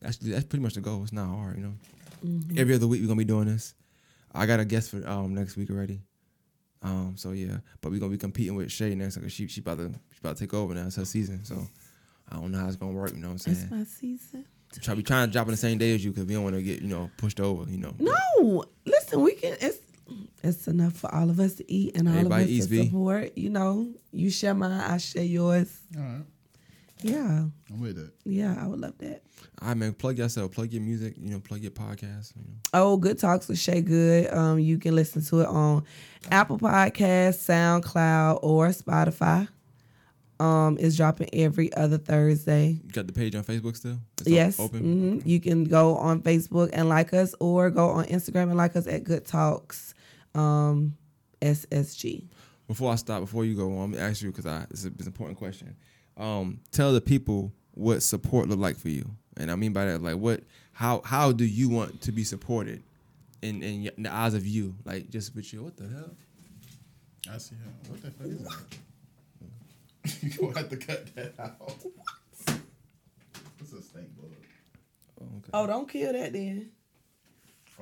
that's 0.00 0.16
that's 0.18 0.44
pretty 0.46 0.64
much 0.64 0.74
the 0.74 0.80
goal. 0.80 1.02
It's 1.04 1.12
not 1.12 1.28
hard, 1.28 1.56
you 1.56 1.62
know. 1.62 1.74
Every 2.58 2.74
other 2.74 2.88
week 2.88 3.00
we're 3.02 3.06
gonna 3.06 3.18
be 3.18 3.24
doing 3.24 3.46
this. 3.46 3.74
I 4.34 4.46
got 4.46 4.58
a 4.58 4.64
guest 4.64 4.90
for 4.90 5.08
um 5.08 5.32
next 5.34 5.56
week 5.56 5.70
already. 5.70 6.00
Um, 6.82 7.14
so 7.16 7.32
yeah, 7.32 7.58
but 7.80 7.90
we're 7.90 7.98
gonna 7.98 8.12
be 8.12 8.18
competing 8.18 8.54
with 8.54 8.70
Shay 8.70 8.94
next 8.94 9.16
because 9.16 9.32
she 9.32 9.46
she 9.48 9.60
about 9.60 9.78
to 9.78 9.90
she 10.12 10.18
about 10.20 10.36
to 10.36 10.44
take 10.44 10.54
over 10.54 10.74
now. 10.74 10.86
It's 10.86 10.96
her 10.96 11.04
season, 11.04 11.44
so 11.44 11.56
I 12.30 12.36
don't 12.36 12.52
know 12.52 12.58
how 12.58 12.66
it's 12.68 12.76
gonna 12.76 12.92
work. 12.92 13.12
You 13.12 13.18
know 13.18 13.28
what 13.28 13.32
I'm 13.32 13.38
saying? 13.38 13.56
it's 13.62 13.70
my 13.70 13.84
season. 13.84 14.44
Try 14.82 14.94
be 14.94 15.02
trying 15.02 15.26
to 15.28 15.32
drop 15.32 15.46
on 15.46 15.52
the 15.52 15.56
same 15.56 15.78
day 15.78 15.94
as 15.94 16.04
you 16.04 16.10
because 16.12 16.26
we 16.26 16.34
don't 16.34 16.44
want 16.44 16.54
to 16.54 16.62
get 16.62 16.82
you 16.82 16.88
know 16.88 17.10
pushed 17.16 17.40
over. 17.40 17.68
You 17.70 17.78
know. 17.78 17.94
No, 17.98 18.64
listen, 18.86 19.22
we 19.22 19.32
can. 19.34 19.56
It's 19.60 19.78
it's 20.42 20.68
enough 20.68 20.92
for 20.94 21.12
all 21.14 21.30
of 21.30 21.40
us 21.40 21.54
to 21.54 21.72
eat 21.72 21.96
and 21.96 22.06
all 22.08 22.14
Everybody 22.14 22.42
of 22.44 22.48
us 22.48 22.54
eats, 22.54 22.66
to 22.66 22.70
B. 22.70 22.84
support. 22.84 23.36
You 23.36 23.50
know, 23.50 23.88
you 24.12 24.30
share 24.30 24.54
mine, 24.54 24.72
I 24.72 24.98
share 24.98 25.24
yours. 25.24 25.76
All 25.96 26.02
right. 26.02 26.22
Yeah, 27.02 27.44
I'm 27.70 27.80
with 27.80 27.96
that. 27.96 28.12
yeah, 28.24 28.56
I 28.60 28.66
would 28.66 28.80
love 28.80 28.98
that. 28.98 29.22
All 29.62 29.68
right, 29.68 29.76
man. 29.76 29.92
Plug 29.94 30.18
yourself. 30.18 30.52
Plug 30.52 30.72
your 30.72 30.82
music. 30.82 31.14
You 31.18 31.30
know, 31.30 31.40
plug 31.40 31.60
your 31.60 31.70
podcast. 31.70 32.34
You 32.36 32.42
know. 32.42 32.54
Oh, 32.74 32.96
Good 32.96 33.18
Talks 33.18 33.48
with 33.48 33.58
Shay 33.58 33.80
Good. 33.82 34.32
Um, 34.32 34.58
you 34.58 34.78
can 34.78 34.94
listen 34.94 35.22
to 35.26 35.40
it 35.40 35.46
on 35.46 35.84
Apple 36.30 36.58
Podcasts, 36.58 37.46
SoundCloud, 37.48 38.40
or 38.42 38.68
Spotify. 38.68 39.48
Um, 40.40 40.76
it's 40.78 40.96
dropping 40.96 41.28
every 41.32 41.72
other 41.74 41.98
Thursday. 41.98 42.80
You 42.84 42.92
got 42.92 43.06
the 43.08 43.12
page 43.12 43.34
on 43.34 43.42
Facebook 43.42 43.76
still? 43.76 43.98
It's 44.20 44.28
yes, 44.28 44.60
Open. 44.60 45.20
mhm. 45.20 45.26
you 45.26 45.40
can 45.40 45.64
go 45.64 45.96
on 45.96 46.22
Facebook 46.22 46.70
and 46.72 46.88
like 46.88 47.12
us, 47.12 47.34
or 47.40 47.70
go 47.70 47.88
on 47.88 48.04
Instagram 48.04 48.44
and 48.44 48.56
like 48.56 48.76
us 48.76 48.86
at 48.86 49.02
Good 49.02 49.24
Talks, 49.26 49.94
um, 50.36 50.96
SSG. 51.42 52.28
Before 52.68 52.92
I 52.92 52.96
stop, 52.96 53.20
before 53.20 53.44
you 53.44 53.54
go 53.56 53.78
on, 53.78 53.84
I'm 53.86 53.92
gonna 53.92 54.04
ask 54.04 54.22
you 54.22 54.30
because 54.30 54.46
I 54.46 54.64
it's, 54.70 54.84
a, 54.84 54.88
it's 54.88 55.02
an 55.02 55.06
important 55.08 55.38
question. 55.38 55.74
Um, 56.18 56.60
tell 56.72 56.92
the 56.92 57.00
people 57.00 57.52
what 57.74 58.02
support 58.02 58.48
look 58.48 58.58
like 58.58 58.76
for 58.76 58.88
you, 58.88 59.08
and 59.36 59.50
I 59.50 59.54
mean 59.56 59.72
by 59.72 59.84
that, 59.86 60.02
like 60.02 60.16
what, 60.16 60.42
how, 60.72 61.00
how 61.04 61.30
do 61.32 61.44
you 61.44 61.68
want 61.68 62.00
to 62.02 62.12
be 62.12 62.24
supported 62.24 62.82
in 63.40 63.62
in, 63.62 63.84
y- 63.84 63.90
in 63.96 64.02
the 64.02 64.12
eyes 64.12 64.34
of 64.34 64.44
you, 64.46 64.74
like 64.84 65.08
just 65.10 65.34
with 65.36 65.52
you? 65.52 65.62
What 65.62 65.76
the 65.76 65.88
hell? 65.88 66.10
I 67.32 67.38
see 67.38 67.54
him. 67.56 67.72
What 67.88 68.02
the 68.02 68.10
fuck 68.10 68.26
is 68.26 68.42
that? 68.42 70.22
you 70.22 70.30
gonna 70.30 70.58
have 70.58 70.70
to 70.70 70.76
cut 70.76 71.14
that 71.14 71.34
out. 71.38 71.58
What's 73.58 73.72
a 73.72 73.82
stink 73.82 74.08
bug? 74.20 74.30
Oh, 75.20 75.24
okay. 75.38 75.50
Oh, 75.52 75.66
don't 75.66 75.88
kill 75.88 76.12
that 76.12 76.32
then. 76.32 76.70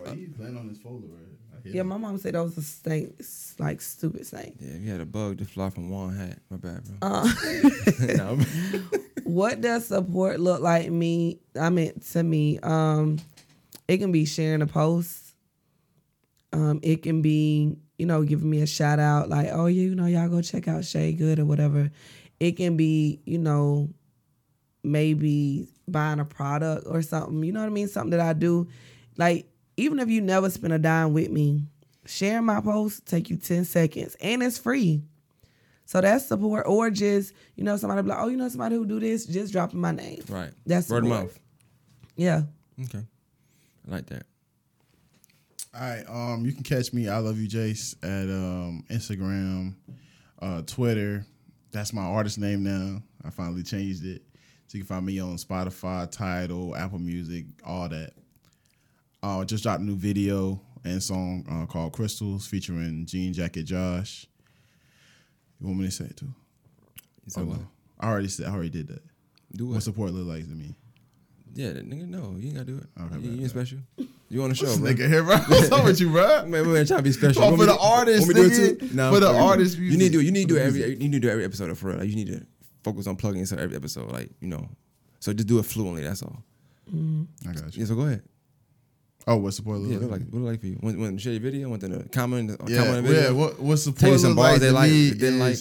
Oh, 0.04 0.14
he's 0.14 0.38
laying 0.38 0.56
on 0.56 0.68
his 0.68 0.78
folder 0.78 1.06
right 1.06 1.64
Yeah, 1.64 1.82
my 1.82 1.96
mom 1.96 2.18
said 2.18 2.34
that 2.34 2.42
was 2.42 2.56
a 2.58 2.62
stink, 2.62 3.14
like 3.58 3.80
stupid 3.80 4.26
stink. 4.26 4.56
Yeah, 4.60 4.76
you 4.76 4.90
had 4.90 5.00
a 5.00 5.06
bug 5.06 5.38
just 5.38 5.52
fly 5.52 5.70
from 5.70 5.90
one 5.90 6.14
hat. 6.14 6.38
My 6.50 6.56
bad, 6.58 6.82
bro. 6.84 6.96
Uh, 7.02 7.28
No. 8.16 8.38
what 9.24 9.60
does 9.60 9.86
support 9.86 10.38
look 10.38 10.60
like 10.60 10.90
me? 10.90 11.40
I 11.58 11.70
mean, 11.70 11.98
to 12.12 12.22
me, 12.22 12.58
um, 12.60 13.18
it 13.88 13.98
can 13.98 14.12
be 14.12 14.24
sharing 14.24 14.62
a 14.62 14.66
post. 14.66 15.22
Um, 16.52 16.80
it 16.82 17.02
can 17.02 17.22
be, 17.22 17.76
you 17.98 18.06
know, 18.06 18.22
giving 18.22 18.48
me 18.48 18.60
a 18.62 18.66
shout 18.66 18.98
out, 18.98 19.28
like, 19.28 19.48
oh 19.52 19.66
yeah, 19.66 19.82
you 19.82 19.94
know, 19.94 20.06
y'all 20.06 20.28
go 20.28 20.40
check 20.42 20.68
out 20.68 20.84
Shay 20.84 21.12
Good 21.12 21.38
or 21.38 21.44
whatever. 21.44 21.90
It 22.38 22.52
can 22.52 22.76
be, 22.76 23.20
you 23.24 23.38
know, 23.38 23.88
maybe 24.82 25.68
buying 25.88 26.20
a 26.20 26.24
product 26.24 26.86
or 26.86 27.02
something. 27.02 27.42
You 27.42 27.52
know 27.52 27.60
what 27.60 27.66
I 27.66 27.70
mean? 27.70 27.88
Something 27.88 28.10
that 28.10 28.20
I 28.20 28.32
do. 28.32 28.68
Like, 29.16 29.46
even 29.76 29.98
if 29.98 30.08
you 30.08 30.20
never 30.20 30.50
spend 30.50 30.72
a 30.72 30.78
dime 30.78 31.12
with 31.12 31.30
me, 31.30 31.64
sharing 32.04 32.44
my 32.44 32.60
post 32.60 33.06
take 33.06 33.30
you 33.30 33.36
10 33.36 33.64
seconds 33.64 34.16
and 34.20 34.42
it's 34.42 34.58
free. 34.58 35.02
So 35.84 36.00
that's 36.00 36.26
support, 36.26 36.66
or 36.66 36.90
just 36.90 37.32
you 37.54 37.62
know 37.62 37.76
somebody 37.76 38.02
be 38.02 38.08
like, 38.08 38.18
oh, 38.18 38.26
you 38.26 38.36
know 38.36 38.48
somebody 38.48 38.74
who 38.74 38.84
do 38.86 38.98
this, 38.98 39.24
just 39.24 39.52
dropping 39.52 39.80
my 39.80 39.92
name. 39.92 40.20
right. 40.28 40.50
That's 40.66 40.88
the 40.88 40.94
word 40.94 41.04
of 41.04 41.10
support. 41.10 41.24
mouth. 41.26 41.38
Yeah. 42.16 42.42
Okay, 42.84 43.04
I 43.86 43.90
like 43.90 44.06
that. 44.06 44.26
All 45.72 45.80
right. 45.80 46.04
Um, 46.08 46.44
you 46.44 46.52
can 46.52 46.64
catch 46.64 46.92
me. 46.92 47.08
I 47.08 47.18
love 47.18 47.38
you, 47.38 47.48
Jace, 47.48 47.94
at 48.02 48.28
um 48.28 48.84
Instagram, 48.90 49.74
uh, 50.42 50.62
Twitter. 50.62 51.24
That's 51.70 51.92
my 51.92 52.02
artist 52.02 52.38
name 52.38 52.64
now. 52.64 53.00
I 53.24 53.30
finally 53.30 53.62
changed 53.62 54.04
it. 54.04 54.22
So 54.66 54.78
you 54.78 54.84
can 54.84 54.88
find 54.88 55.06
me 55.06 55.20
on 55.20 55.36
Spotify, 55.36 56.10
Tidal, 56.10 56.74
Apple 56.74 56.98
Music, 56.98 57.44
all 57.64 57.88
that. 57.88 58.12
Uh, 59.26 59.44
just 59.44 59.64
dropped 59.64 59.80
a 59.80 59.84
new 59.84 59.96
video 59.96 60.60
and 60.84 61.02
song 61.02 61.44
uh, 61.50 61.66
called 61.66 61.92
Crystals 61.92 62.46
featuring 62.46 63.04
Jean 63.06 63.32
Jacket 63.32 63.64
Josh. 63.64 64.26
You 65.60 65.66
want 65.66 65.80
me 65.80 65.86
to 65.86 65.90
say 65.90 66.04
it 66.04 66.16
too? 66.16 66.28
Oh, 67.36 67.44
what? 67.44 67.58
no. 67.58 67.66
I 67.98 68.08
already 68.08 68.28
said. 68.28 68.46
I 68.46 68.50
already 68.52 68.70
did 68.70 68.86
that. 68.88 69.02
Do 69.56 69.66
What 69.66 69.74
what? 69.74 69.82
support 69.82 70.12
look 70.12 70.26
like 70.28 70.44
to 70.44 70.54
me? 70.54 70.76
Yeah, 71.54 71.72
that 71.72 71.88
nigga, 71.88 72.06
no, 72.06 72.36
you 72.38 72.48
ain't 72.48 72.54
gotta 72.54 72.66
do 72.66 72.76
it. 72.76 72.84
Okay, 73.00 73.14
you, 73.14 73.20
bet, 73.20 73.22
you 73.22 73.30
ain't 73.30 73.40
bet. 73.42 73.50
special. 73.50 73.78
You 74.28 74.42
on 74.42 74.50
the 74.50 74.54
show, 74.54 74.66
This 74.66 74.78
bro? 74.78 74.90
nigga 74.92 75.08
here, 75.08 75.22
bro. 75.24 75.36
What's 75.48 75.72
up 75.72 75.84
with 75.84 76.00
you, 76.00 76.10
bro? 76.10 76.44
Man, 76.46 76.66
we're 76.68 76.84
trying 76.84 76.98
to 76.98 77.02
be 77.02 77.12
special. 77.12 77.42
Oh, 77.42 77.46
Want 77.46 77.60
for 77.60 77.66
the 77.66 77.76
artist, 77.78 78.28
artists, 78.28 78.28
want 78.28 78.36
me 78.36 78.42
to 78.42 78.48
do 78.48 78.64
it 78.64 78.78
nigga. 78.78 78.90
too? 78.90 78.96
Nah, 78.96 79.10
For 79.12 79.20
the 79.20 79.32
artist, 79.34 79.78
it. 79.78 79.80
You 79.82 79.96
need 79.98 80.12
to 80.12 80.18
do. 80.18 80.20
You 80.20 80.30
need 80.32 80.48
to 80.48 80.54
do 80.54 80.60
music. 80.60 80.82
every. 80.82 80.90
You 81.02 81.08
need 81.08 81.12
to 81.12 81.26
do 81.26 81.30
every 81.30 81.44
episode 81.44 81.70
of 81.70 81.78
for 81.78 81.88
real. 81.88 81.98
Like 81.98 82.08
you 82.10 82.14
need 82.16 82.28
to 82.28 82.46
focus 82.84 83.06
on 83.08 83.16
plugging 83.16 83.40
into 83.40 83.58
every 83.58 83.74
episode. 83.74 84.12
Like 84.12 84.30
you 84.40 84.48
know, 84.48 84.68
so 85.18 85.32
just 85.32 85.48
do 85.48 85.58
it 85.58 85.64
fluently. 85.64 86.02
That's 86.02 86.22
all. 86.22 86.44
I 86.92 87.52
got 87.52 87.74
you. 87.74 87.80
Yeah. 87.80 87.86
So 87.86 87.94
go 87.96 88.02
ahead. 88.02 88.22
Oh, 89.26 89.36
what's 89.36 89.56
support 89.56 89.78
look 89.78 89.90
Yeah. 89.90 89.98
What 89.98 90.10
like? 90.10 90.20
like 90.20 90.28
what 90.30 90.38
it 90.38 90.42
like 90.42 90.60
for 90.60 90.66
you? 90.66 90.76
When, 90.80 91.00
when 91.00 91.18
share 91.18 91.32
your 91.32 91.42
video, 91.42 91.68
want 91.68 91.82
them 91.82 92.00
to 92.02 92.08
comment, 92.10 92.50
Yeah, 92.68 92.78
comment 92.78 92.98
on 92.98 93.04
the 93.04 93.10
yeah. 93.12 93.20
video. 93.20 93.34
What 93.34 93.58
what 93.60 93.76
support 93.78 94.12
you 94.12 94.18
some 94.18 94.36
bars 94.36 94.52
like 94.52 94.60
they 94.60 94.70
like, 94.70 94.90
they 94.90 95.10
didn't 95.10 95.38
like. 95.40 95.56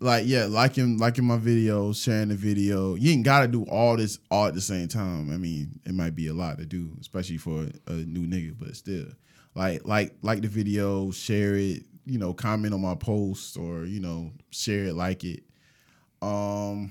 like 0.00 0.26
yeah, 0.26 0.46
liking 0.46 0.98
liking 0.98 1.24
my 1.24 1.38
videos, 1.38 2.02
sharing 2.02 2.28
the 2.28 2.34
video. 2.34 2.96
You 2.96 3.12
ain't 3.12 3.24
gotta 3.24 3.46
do 3.46 3.62
all 3.64 3.96
this 3.96 4.18
all 4.30 4.46
at 4.46 4.54
the 4.54 4.60
same 4.60 4.88
time. 4.88 5.32
I 5.32 5.36
mean, 5.36 5.78
it 5.86 5.94
might 5.94 6.16
be 6.16 6.26
a 6.26 6.34
lot 6.34 6.58
to 6.58 6.66
do, 6.66 6.90
especially 7.00 7.36
for 7.36 7.68
a 7.86 7.92
new 7.92 8.26
nigga, 8.26 8.54
but 8.58 8.74
still. 8.74 9.06
Like 9.54 9.86
like 9.86 10.16
like 10.22 10.42
the 10.42 10.48
video, 10.48 11.12
share 11.12 11.54
it, 11.54 11.84
you 12.06 12.18
know, 12.18 12.34
comment 12.34 12.74
on 12.74 12.80
my 12.80 12.96
post 12.96 13.56
or, 13.56 13.84
you 13.84 14.00
know, 14.00 14.32
share 14.50 14.86
it, 14.86 14.94
like 14.94 15.22
it. 15.22 15.44
Um, 16.20 16.90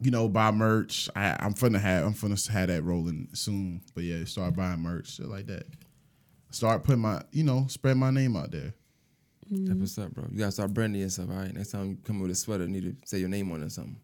you 0.00 0.10
know, 0.10 0.28
buy 0.28 0.50
merch. 0.50 1.08
I, 1.14 1.36
I'm 1.38 1.54
finna 1.54 1.80
have 1.80 2.04
I'm 2.06 2.14
finna 2.14 2.48
have 2.48 2.68
that 2.68 2.82
rolling 2.82 3.28
soon. 3.32 3.82
But 3.94 4.04
yeah, 4.04 4.24
start 4.24 4.54
buying 4.56 4.80
merch, 4.80 5.14
shit 5.16 5.26
like 5.28 5.46
that. 5.46 5.66
Start 6.50 6.82
putting 6.84 7.02
my, 7.02 7.22
you 7.32 7.44
know, 7.44 7.66
spread 7.68 7.96
my 7.96 8.10
name 8.10 8.36
out 8.36 8.50
there. 8.50 8.74
That's 9.52 9.78
what's 9.80 9.98
up, 9.98 10.12
bro. 10.12 10.24
You 10.30 10.38
gotta 10.38 10.52
start 10.52 10.72
branding 10.72 11.00
yourself. 11.02 11.28
All 11.30 11.36
right. 11.36 11.52
Next 11.52 11.70
time 11.72 11.90
you 11.90 11.98
come 12.04 12.20
with 12.20 12.30
a 12.30 12.34
sweater, 12.34 12.66
need 12.68 12.84
to 12.84 12.94
say 13.06 13.18
your 13.18 13.28
name 13.28 13.50
on 13.52 13.62
it 13.62 13.66
or 13.66 13.70
something. 13.70 13.96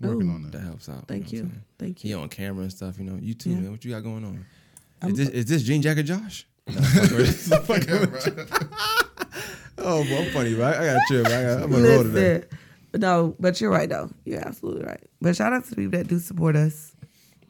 Working 0.00 0.28
Ooh. 0.28 0.34
on 0.34 0.42
that. 0.42 0.52
That 0.52 0.60
helps 0.62 0.88
out. 0.88 1.06
Thank 1.06 1.32
you. 1.32 1.38
Thank 1.38 1.42
you. 1.42 1.42
know 1.42 1.48
what 1.48 1.78
Thank 1.78 1.98
He 2.00 2.08
you. 2.10 2.18
on 2.18 2.28
camera 2.28 2.62
and 2.62 2.72
stuff. 2.72 2.98
You 2.98 3.04
know, 3.04 3.16
you 3.20 3.34
too, 3.34 3.50
Yeah. 3.50 3.56
man. 3.60 3.70
What 3.70 3.84
you 3.84 3.92
got 3.92 4.02
going 4.02 4.24
on? 4.24 4.44
I'm- 5.02 5.12
Is 5.12 5.18
this, 5.18 5.28
is 5.28 5.44
this 5.46 5.62
Jean 5.62 5.82
Jacket 5.82 6.02
Josh? 6.02 6.46
oh, 9.78 10.04
boy, 10.04 10.18
I'm 10.18 10.30
funny, 10.32 10.54
right? 10.54 10.74
I 10.76 10.84
got 10.86 10.94
to 10.94 11.00
chill, 11.08 11.22
man. 11.22 11.32
I 11.32 11.54
got, 11.54 11.62
I'm 11.64 11.74
on 11.74 11.82
the 11.82 11.88
road 11.88 12.02
today. 12.12 12.44
Listen, 12.96 13.00
no, 13.00 13.36
but 13.38 13.60
you're 13.60 13.70
right 13.70 13.88
though. 13.88 14.10
You're 14.24 14.46
absolutely 14.46 14.84
right. 14.84 15.02
But 15.20 15.36
shout 15.36 15.52
out 15.52 15.64
to 15.64 15.70
the 15.70 15.76
people 15.76 15.98
that 15.98 16.08
do 16.08 16.18
support 16.18 16.56
us. 16.56 16.92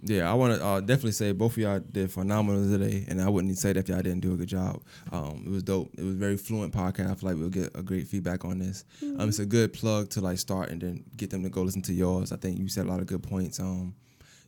Yeah, 0.03 0.31
I 0.31 0.35
want 0.35 0.55
to 0.55 0.65
uh, 0.65 0.81
definitely 0.81 1.13
say 1.13 1.33
both 1.33 1.53
of 1.53 1.59
y'all 1.59 1.81
did 1.81 2.13
phenomenal 2.13 2.71
today, 2.71 3.05
and 3.09 3.21
I 3.21 3.29
wouldn't 3.29 3.59
say 3.59 3.73
that 3.73 3.81
if 3.81 3.89
y'all 3.89 4.03
didn't 4.03 4.21
do 4.21 4.35
a 4.35 4.37
good 4.37 4.49
job. 4.49 4.83
Um, 5.11 5.43
it 5.47 5.51
was 5.51 5.63
dope. 5.63 5.91
It 5.99 6.05
was 6.05 6.15
very 6.15 6.37
fluent 6.37 6.73
podcast. 6.73 7.11
I 7.11 7.15
feel 7.15 7.31
like 7.31 7.39
we'll 7.39 7.49
get 7.49 7.71
a 7.75 7.83
great 7.83 8.07
feedback 8.07 8.45
on 8.45 8.59
this. 8.59 8.85
Um, 9.03 9.29
it's 9.29 9.39
a 9.39 9.47
good 9.47 9.73
plug 9.73 10.11
to 10.11 10.21
like 10.21 10.39
start 10.39 10.71
and 10.71 10.81
then 10.81 11.05
get 11.17 11.31
them 11.31 11.43
to 11.43 11.49
go 11.49 11.63
listen 11.63 11.83
to 11.83 11.93
yours. 11.93 12.31
I 12.31 12.37
think 12.37 12.59
you 12.59 12.69
said 12.69 12.87
a 12.87 12.89
lot 12.89 13.01
of 13.01 13.07
good 13.07 13.23
points. 13.23 13.59
Um, 13.59 13.95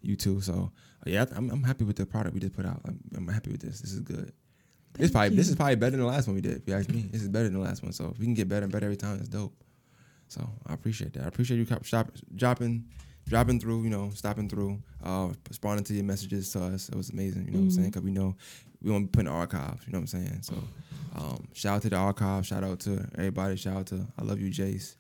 you 0.03 0.17
too. 0.17 0.41
So 0.41 0.71
uh, 1.07 1.11
yeah, 1.11 1.25
I'm, 1.35 1.51
I'm 1.51 1.65
happy 1.65 1.85
with 1.85 1.97
the 1.97 2.07
product 2.07 2.35
we 2.35 2.41
just 2.41 2.55
put 2.55 2.67
out. 2.67 2.81
I'm, 2.87 3.01
I'm 3.17 3.29
happy 3.29 3.51
with 3.51 3.61
this. 3.61 3.81
This 3.81 3.93
is 3.93 4.01
good. 4.01 4.33
This 4.95 5.11
probably 5.11 5.37
this 5.37 5.49
is 5.49 5.57
probably 5.57 5.77
better 5.77 5.93
than 5.93 6.01
the 6.01 6.07
last 6.07 6.27
one 6.27 6.35
we 6.35 6.43
did. 6.43 6.59
If 6.59 6.69
you 6.69 6.75
ask 6.75 6.89
me, 6.91 7.09
this 7.11 7.23
is 7.23 7.29
better 7.29 7.45
than 7.45 7.55
the 7.55 7.65
last 7.65 7.83
one. 7.83 7.93
So 7.93 8.11
if 8.13 8.19
we 8.19 8.27
can 8.27 8.35
get 8.35 8.49
better 8.49 8.65
and 8.65 8.73
better 8.73 8.87
every 8.87 8.97
time, 8.97 9.19
it's 9.19 9.29
dope. 9.29 9.55
So 10.29 10.49
I 10.67 10.75
appreciate 10.75 11.13
that. 11.15 11.25
I 11.25 11.29
appreciate 11.29 11.57
you 11.59 11.67
cop- 11.67 11.85
shop, 11.85 12.11
dropping, 12.35 12.85
dropping 13.27 13.61
through. 13.61 13.85
You 13.85 13.91
know, 13.91 14.11
stopping 14.15 14.49
through, 14.49 14.83
uh, 15.03 15.29
responding 15.49 15.85
to 15.85 15.95
your 15.95 16.05
messages 16.05 16.53
to 16.53 16.63
us. 16.65 16.89
It 16.89 16.95
was 16.95 17.11
amazing. 17.11 17.47
You 17.47 17.53
know 17.53 17.59
what 17.59 17.65
I'm 17.65 17.71
saying? 17.71 17.89
Because 17.89 18.03
we 18.03 18.11
know 18.11 18.37
we 18.83 18.91
want 18.91 19.13
to 19.13 19.17
put 19.17 19.21
in 19.21 19.27
the 19.27 19.33
archives. 19.33 19.87
You 19.87 19.93
know 19.93 19.99
what 20.01 20.15
I'm 20.15 20.27
saying? 20.27 20.43
So 20.43 20.55
um, 21.17 21.49
shout 21.55 21.77
out 21.77 21.83
to 21.83 21.91
the 21.91 21.97
archive. 21.97 22.47
Shout 22.47 22.63
out 22.63 22.81
to 22.81 23.09
everybody. 23.17 23.57
Shout 23.57 23.77
out 23.77 23.87
to 23.89 24.07
I 24.19 24.23
love 24.23 24.41
you, 24.41 24.51
Jace. 24.51 24.97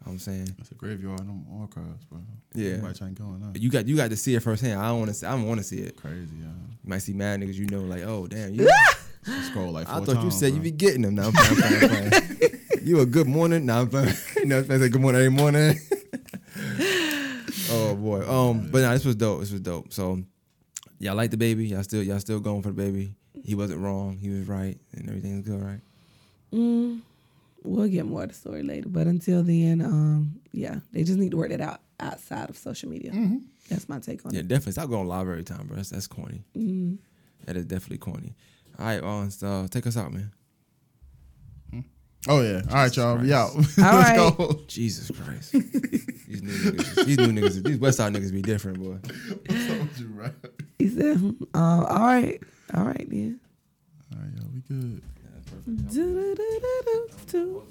You 0.00 0.04
know 0.06 0.10
what 0.10 0.12
I'm 0.12 0.18
saying? 0.20 0.56
It's 0.58 0.70
a 0.70 0.74
graveyard, 0.74 1.26
no 1.26 1.42
archives, 1.60 2.04
bro. 2.04 2.20
Yeah. 2.54 2.72
Everybody 2.72 2.98
trying 2.98 3.14
to 3.14 3.22
go 3.22 3.28
on. 3.28 3.52
You 3.56 3.70
got 3.70 3.88
you 3.88 3.96
got 3.96 4.10
to 4.10 4.16
see 4.16 4.34
it 4.34 4.40
firsthand. 4.42 4.80
I 4.80 4.88
don't 4.88 5.00
want 5.00 5.14
to. 5.14 5.26
I 5.26 5.32
don't 5.32 5.46
want 5.46 5.58
to 5.58 5.64
see 5.64 5.78
it. 5.78 5.96
Crazy, 5.96 6.36
yeah. 6.38 6.46
You 6.46 6.88
might 6.88 6.98
see 6.98 7.14
mad 7.14 7.40
niggas. 7.40 7.54
You 7.54 7.66
know, 7.66 7.80
like 7.80 8.02
oh 8.02 8.26
damn. 8.26 8.54
You, 8.54 8.70
Scroll 9.50 9.72
like 9.72 9.86
four 9.86 9.96
I 9.96 10.04
thought 10.04 10.24
you 10.24 10.30
said 10.30 10.50
bro. 10.50 10.56
you 10.56 10.62
be 10.62 10.70
getting 10.70 11.02
them. 11.02 11.14
Now 11.14 11.30
I'm 12.88 12.96
I'm 12.96 13.00
I'm. 13.00 13.02
You 13.02 13.02
a 13.02 13.06
good 13.06 13.26
morning. 13.26 13.66
Now 13.66 13.80
I'm 13.80 13.88
playing. 13.90 14.14
You 14.36 14.46
know, 14.46 14.58
I 14.58 14.62
say 14.62 14.88
good 14.88 15.00
morning 15.00 15.20
every 15.20 15.30
morning. 15.30 15.80
oh 17.70 17.94
boy. 17.94 18.28
Um, 18.28 18.68
but 18.70 18.82
nah, 18.82 18.92
this 18.92 19.04
was 19.04 19.16
dope. 19.16 19.40
This 19.40 19.52
was 19.52 19.60
dope. 19.60 19.92
So 19.92 20.22
y'all 20.98 21.14
like 21.14 21.30
the 21.30 21.36
baby. 21.36 21.66
Y'all 21.68 21.82
still 21.82 22.02
y'all 22.02 22.20
still 22.20 22.40
going 22.40 22.62
for 22.62 22.68
the 22.68 22.74
baby. 22.74 23.14
He 23.44 23.54
wasn't 23.54 23.80
wrong. 23.80 24.16
He 24.18 24.30
was 24.30 24.48
right, 24.48 24.78
and 24.92 25.08
everything's 25.08 25.46
good, 25.46 25.62
right? 25.62 25.80
Mm, 26.52 27.00
we'll 27.62 27.88
get 27.88 28.06
more 28.06 28.22
of 28.22 28.30
the 28.30 28.34
story 28.34 28.62
later. 28.62 28.88
But 28.88 29.06
until 29.06 29.42
then, 29.42 29.80
um, 29.82 30.40
yeah, 30.52 30.80
they 30.92 31.04
just 31.04 31.18
need 31.18 31.30
to 31.32 31.36
work 31.36 31.50
that 31.50 31.60
out 31.60 31.80
outside 32.00 32.50
of 32.50 32.56
social 32.56 32.88
media. 32.88 33.12
That's 33.68 33.88
my 33.88 33.98
take 33.98 34.24
on 34.26 34.32
Yeah, 34.32 34.40
it. 34.40 34.42
Yeah, 34.44 34.48
definitely. 34.48 34.72
Stop 34.72 34.90
going 34.90 35.08
live 35.08 35.28
every 35.28 35.44
time, 35.44 35.66
bro. 35.66 35.76
That's 35.76 35.90
that's 35.90 36.06
corny. 36.06 36.42
Mm. 36.56 36.98
That 37.44 37.56
is 37.56 37.66
definitely 37.66 37.98
corny. 37.98 38.34
All 38.78 38.86
right, 38.86 39.02
on. 39.02 39.30
so 39.30 39.66
take 39.70 39.86
us 39.86 39.96
out, 39.96 40.12
man. 40.12 40.32
Oh 42.26 42.42
yeah. 42.42 42.62
All 42.68 42.74
right, 42.74 42.96
y'all. 42.96 43.16
We 43.16 43.32
out. 43.32 43.54
Let's 43.56 43.78
right. 43.78 44.16
go. 44.16 44.60
Jesus 44.66 45.10
Christ. 45.10 45.52
these 45.52 46.42
new 46.42 46.50
niggas, 46.50 47.04
these 47.04 47.18
new 47.18 47.28
niggas, 47.28 47.62
these 47.62 47.78
West 47.78 47.98
Side 47.98 48.12
niggas 48.12 48.32
be 48.32 48.42
different, 48.42 48.80
boy. 48.80 48.98
What's 49.46 49.70
up 49.70 49.78
with 49.78 50.00
you, 50.00 50.08
bro? 50.08 50.30
He 50.78 50.88
said, 50.88 51.34
uh, 51.54 51.84
"All 51.88 51.98
right, 51.98 52.42
all 52.74 52.84
right 52.84 53.06
then." 53.08 53.40
All 54.12 54.18
right, 54.20 54.30
y'all. 54.36 54.50
We 54.52 54.60
good. 54.62 55.02
Do-do-do-do-do. 55.90 57.62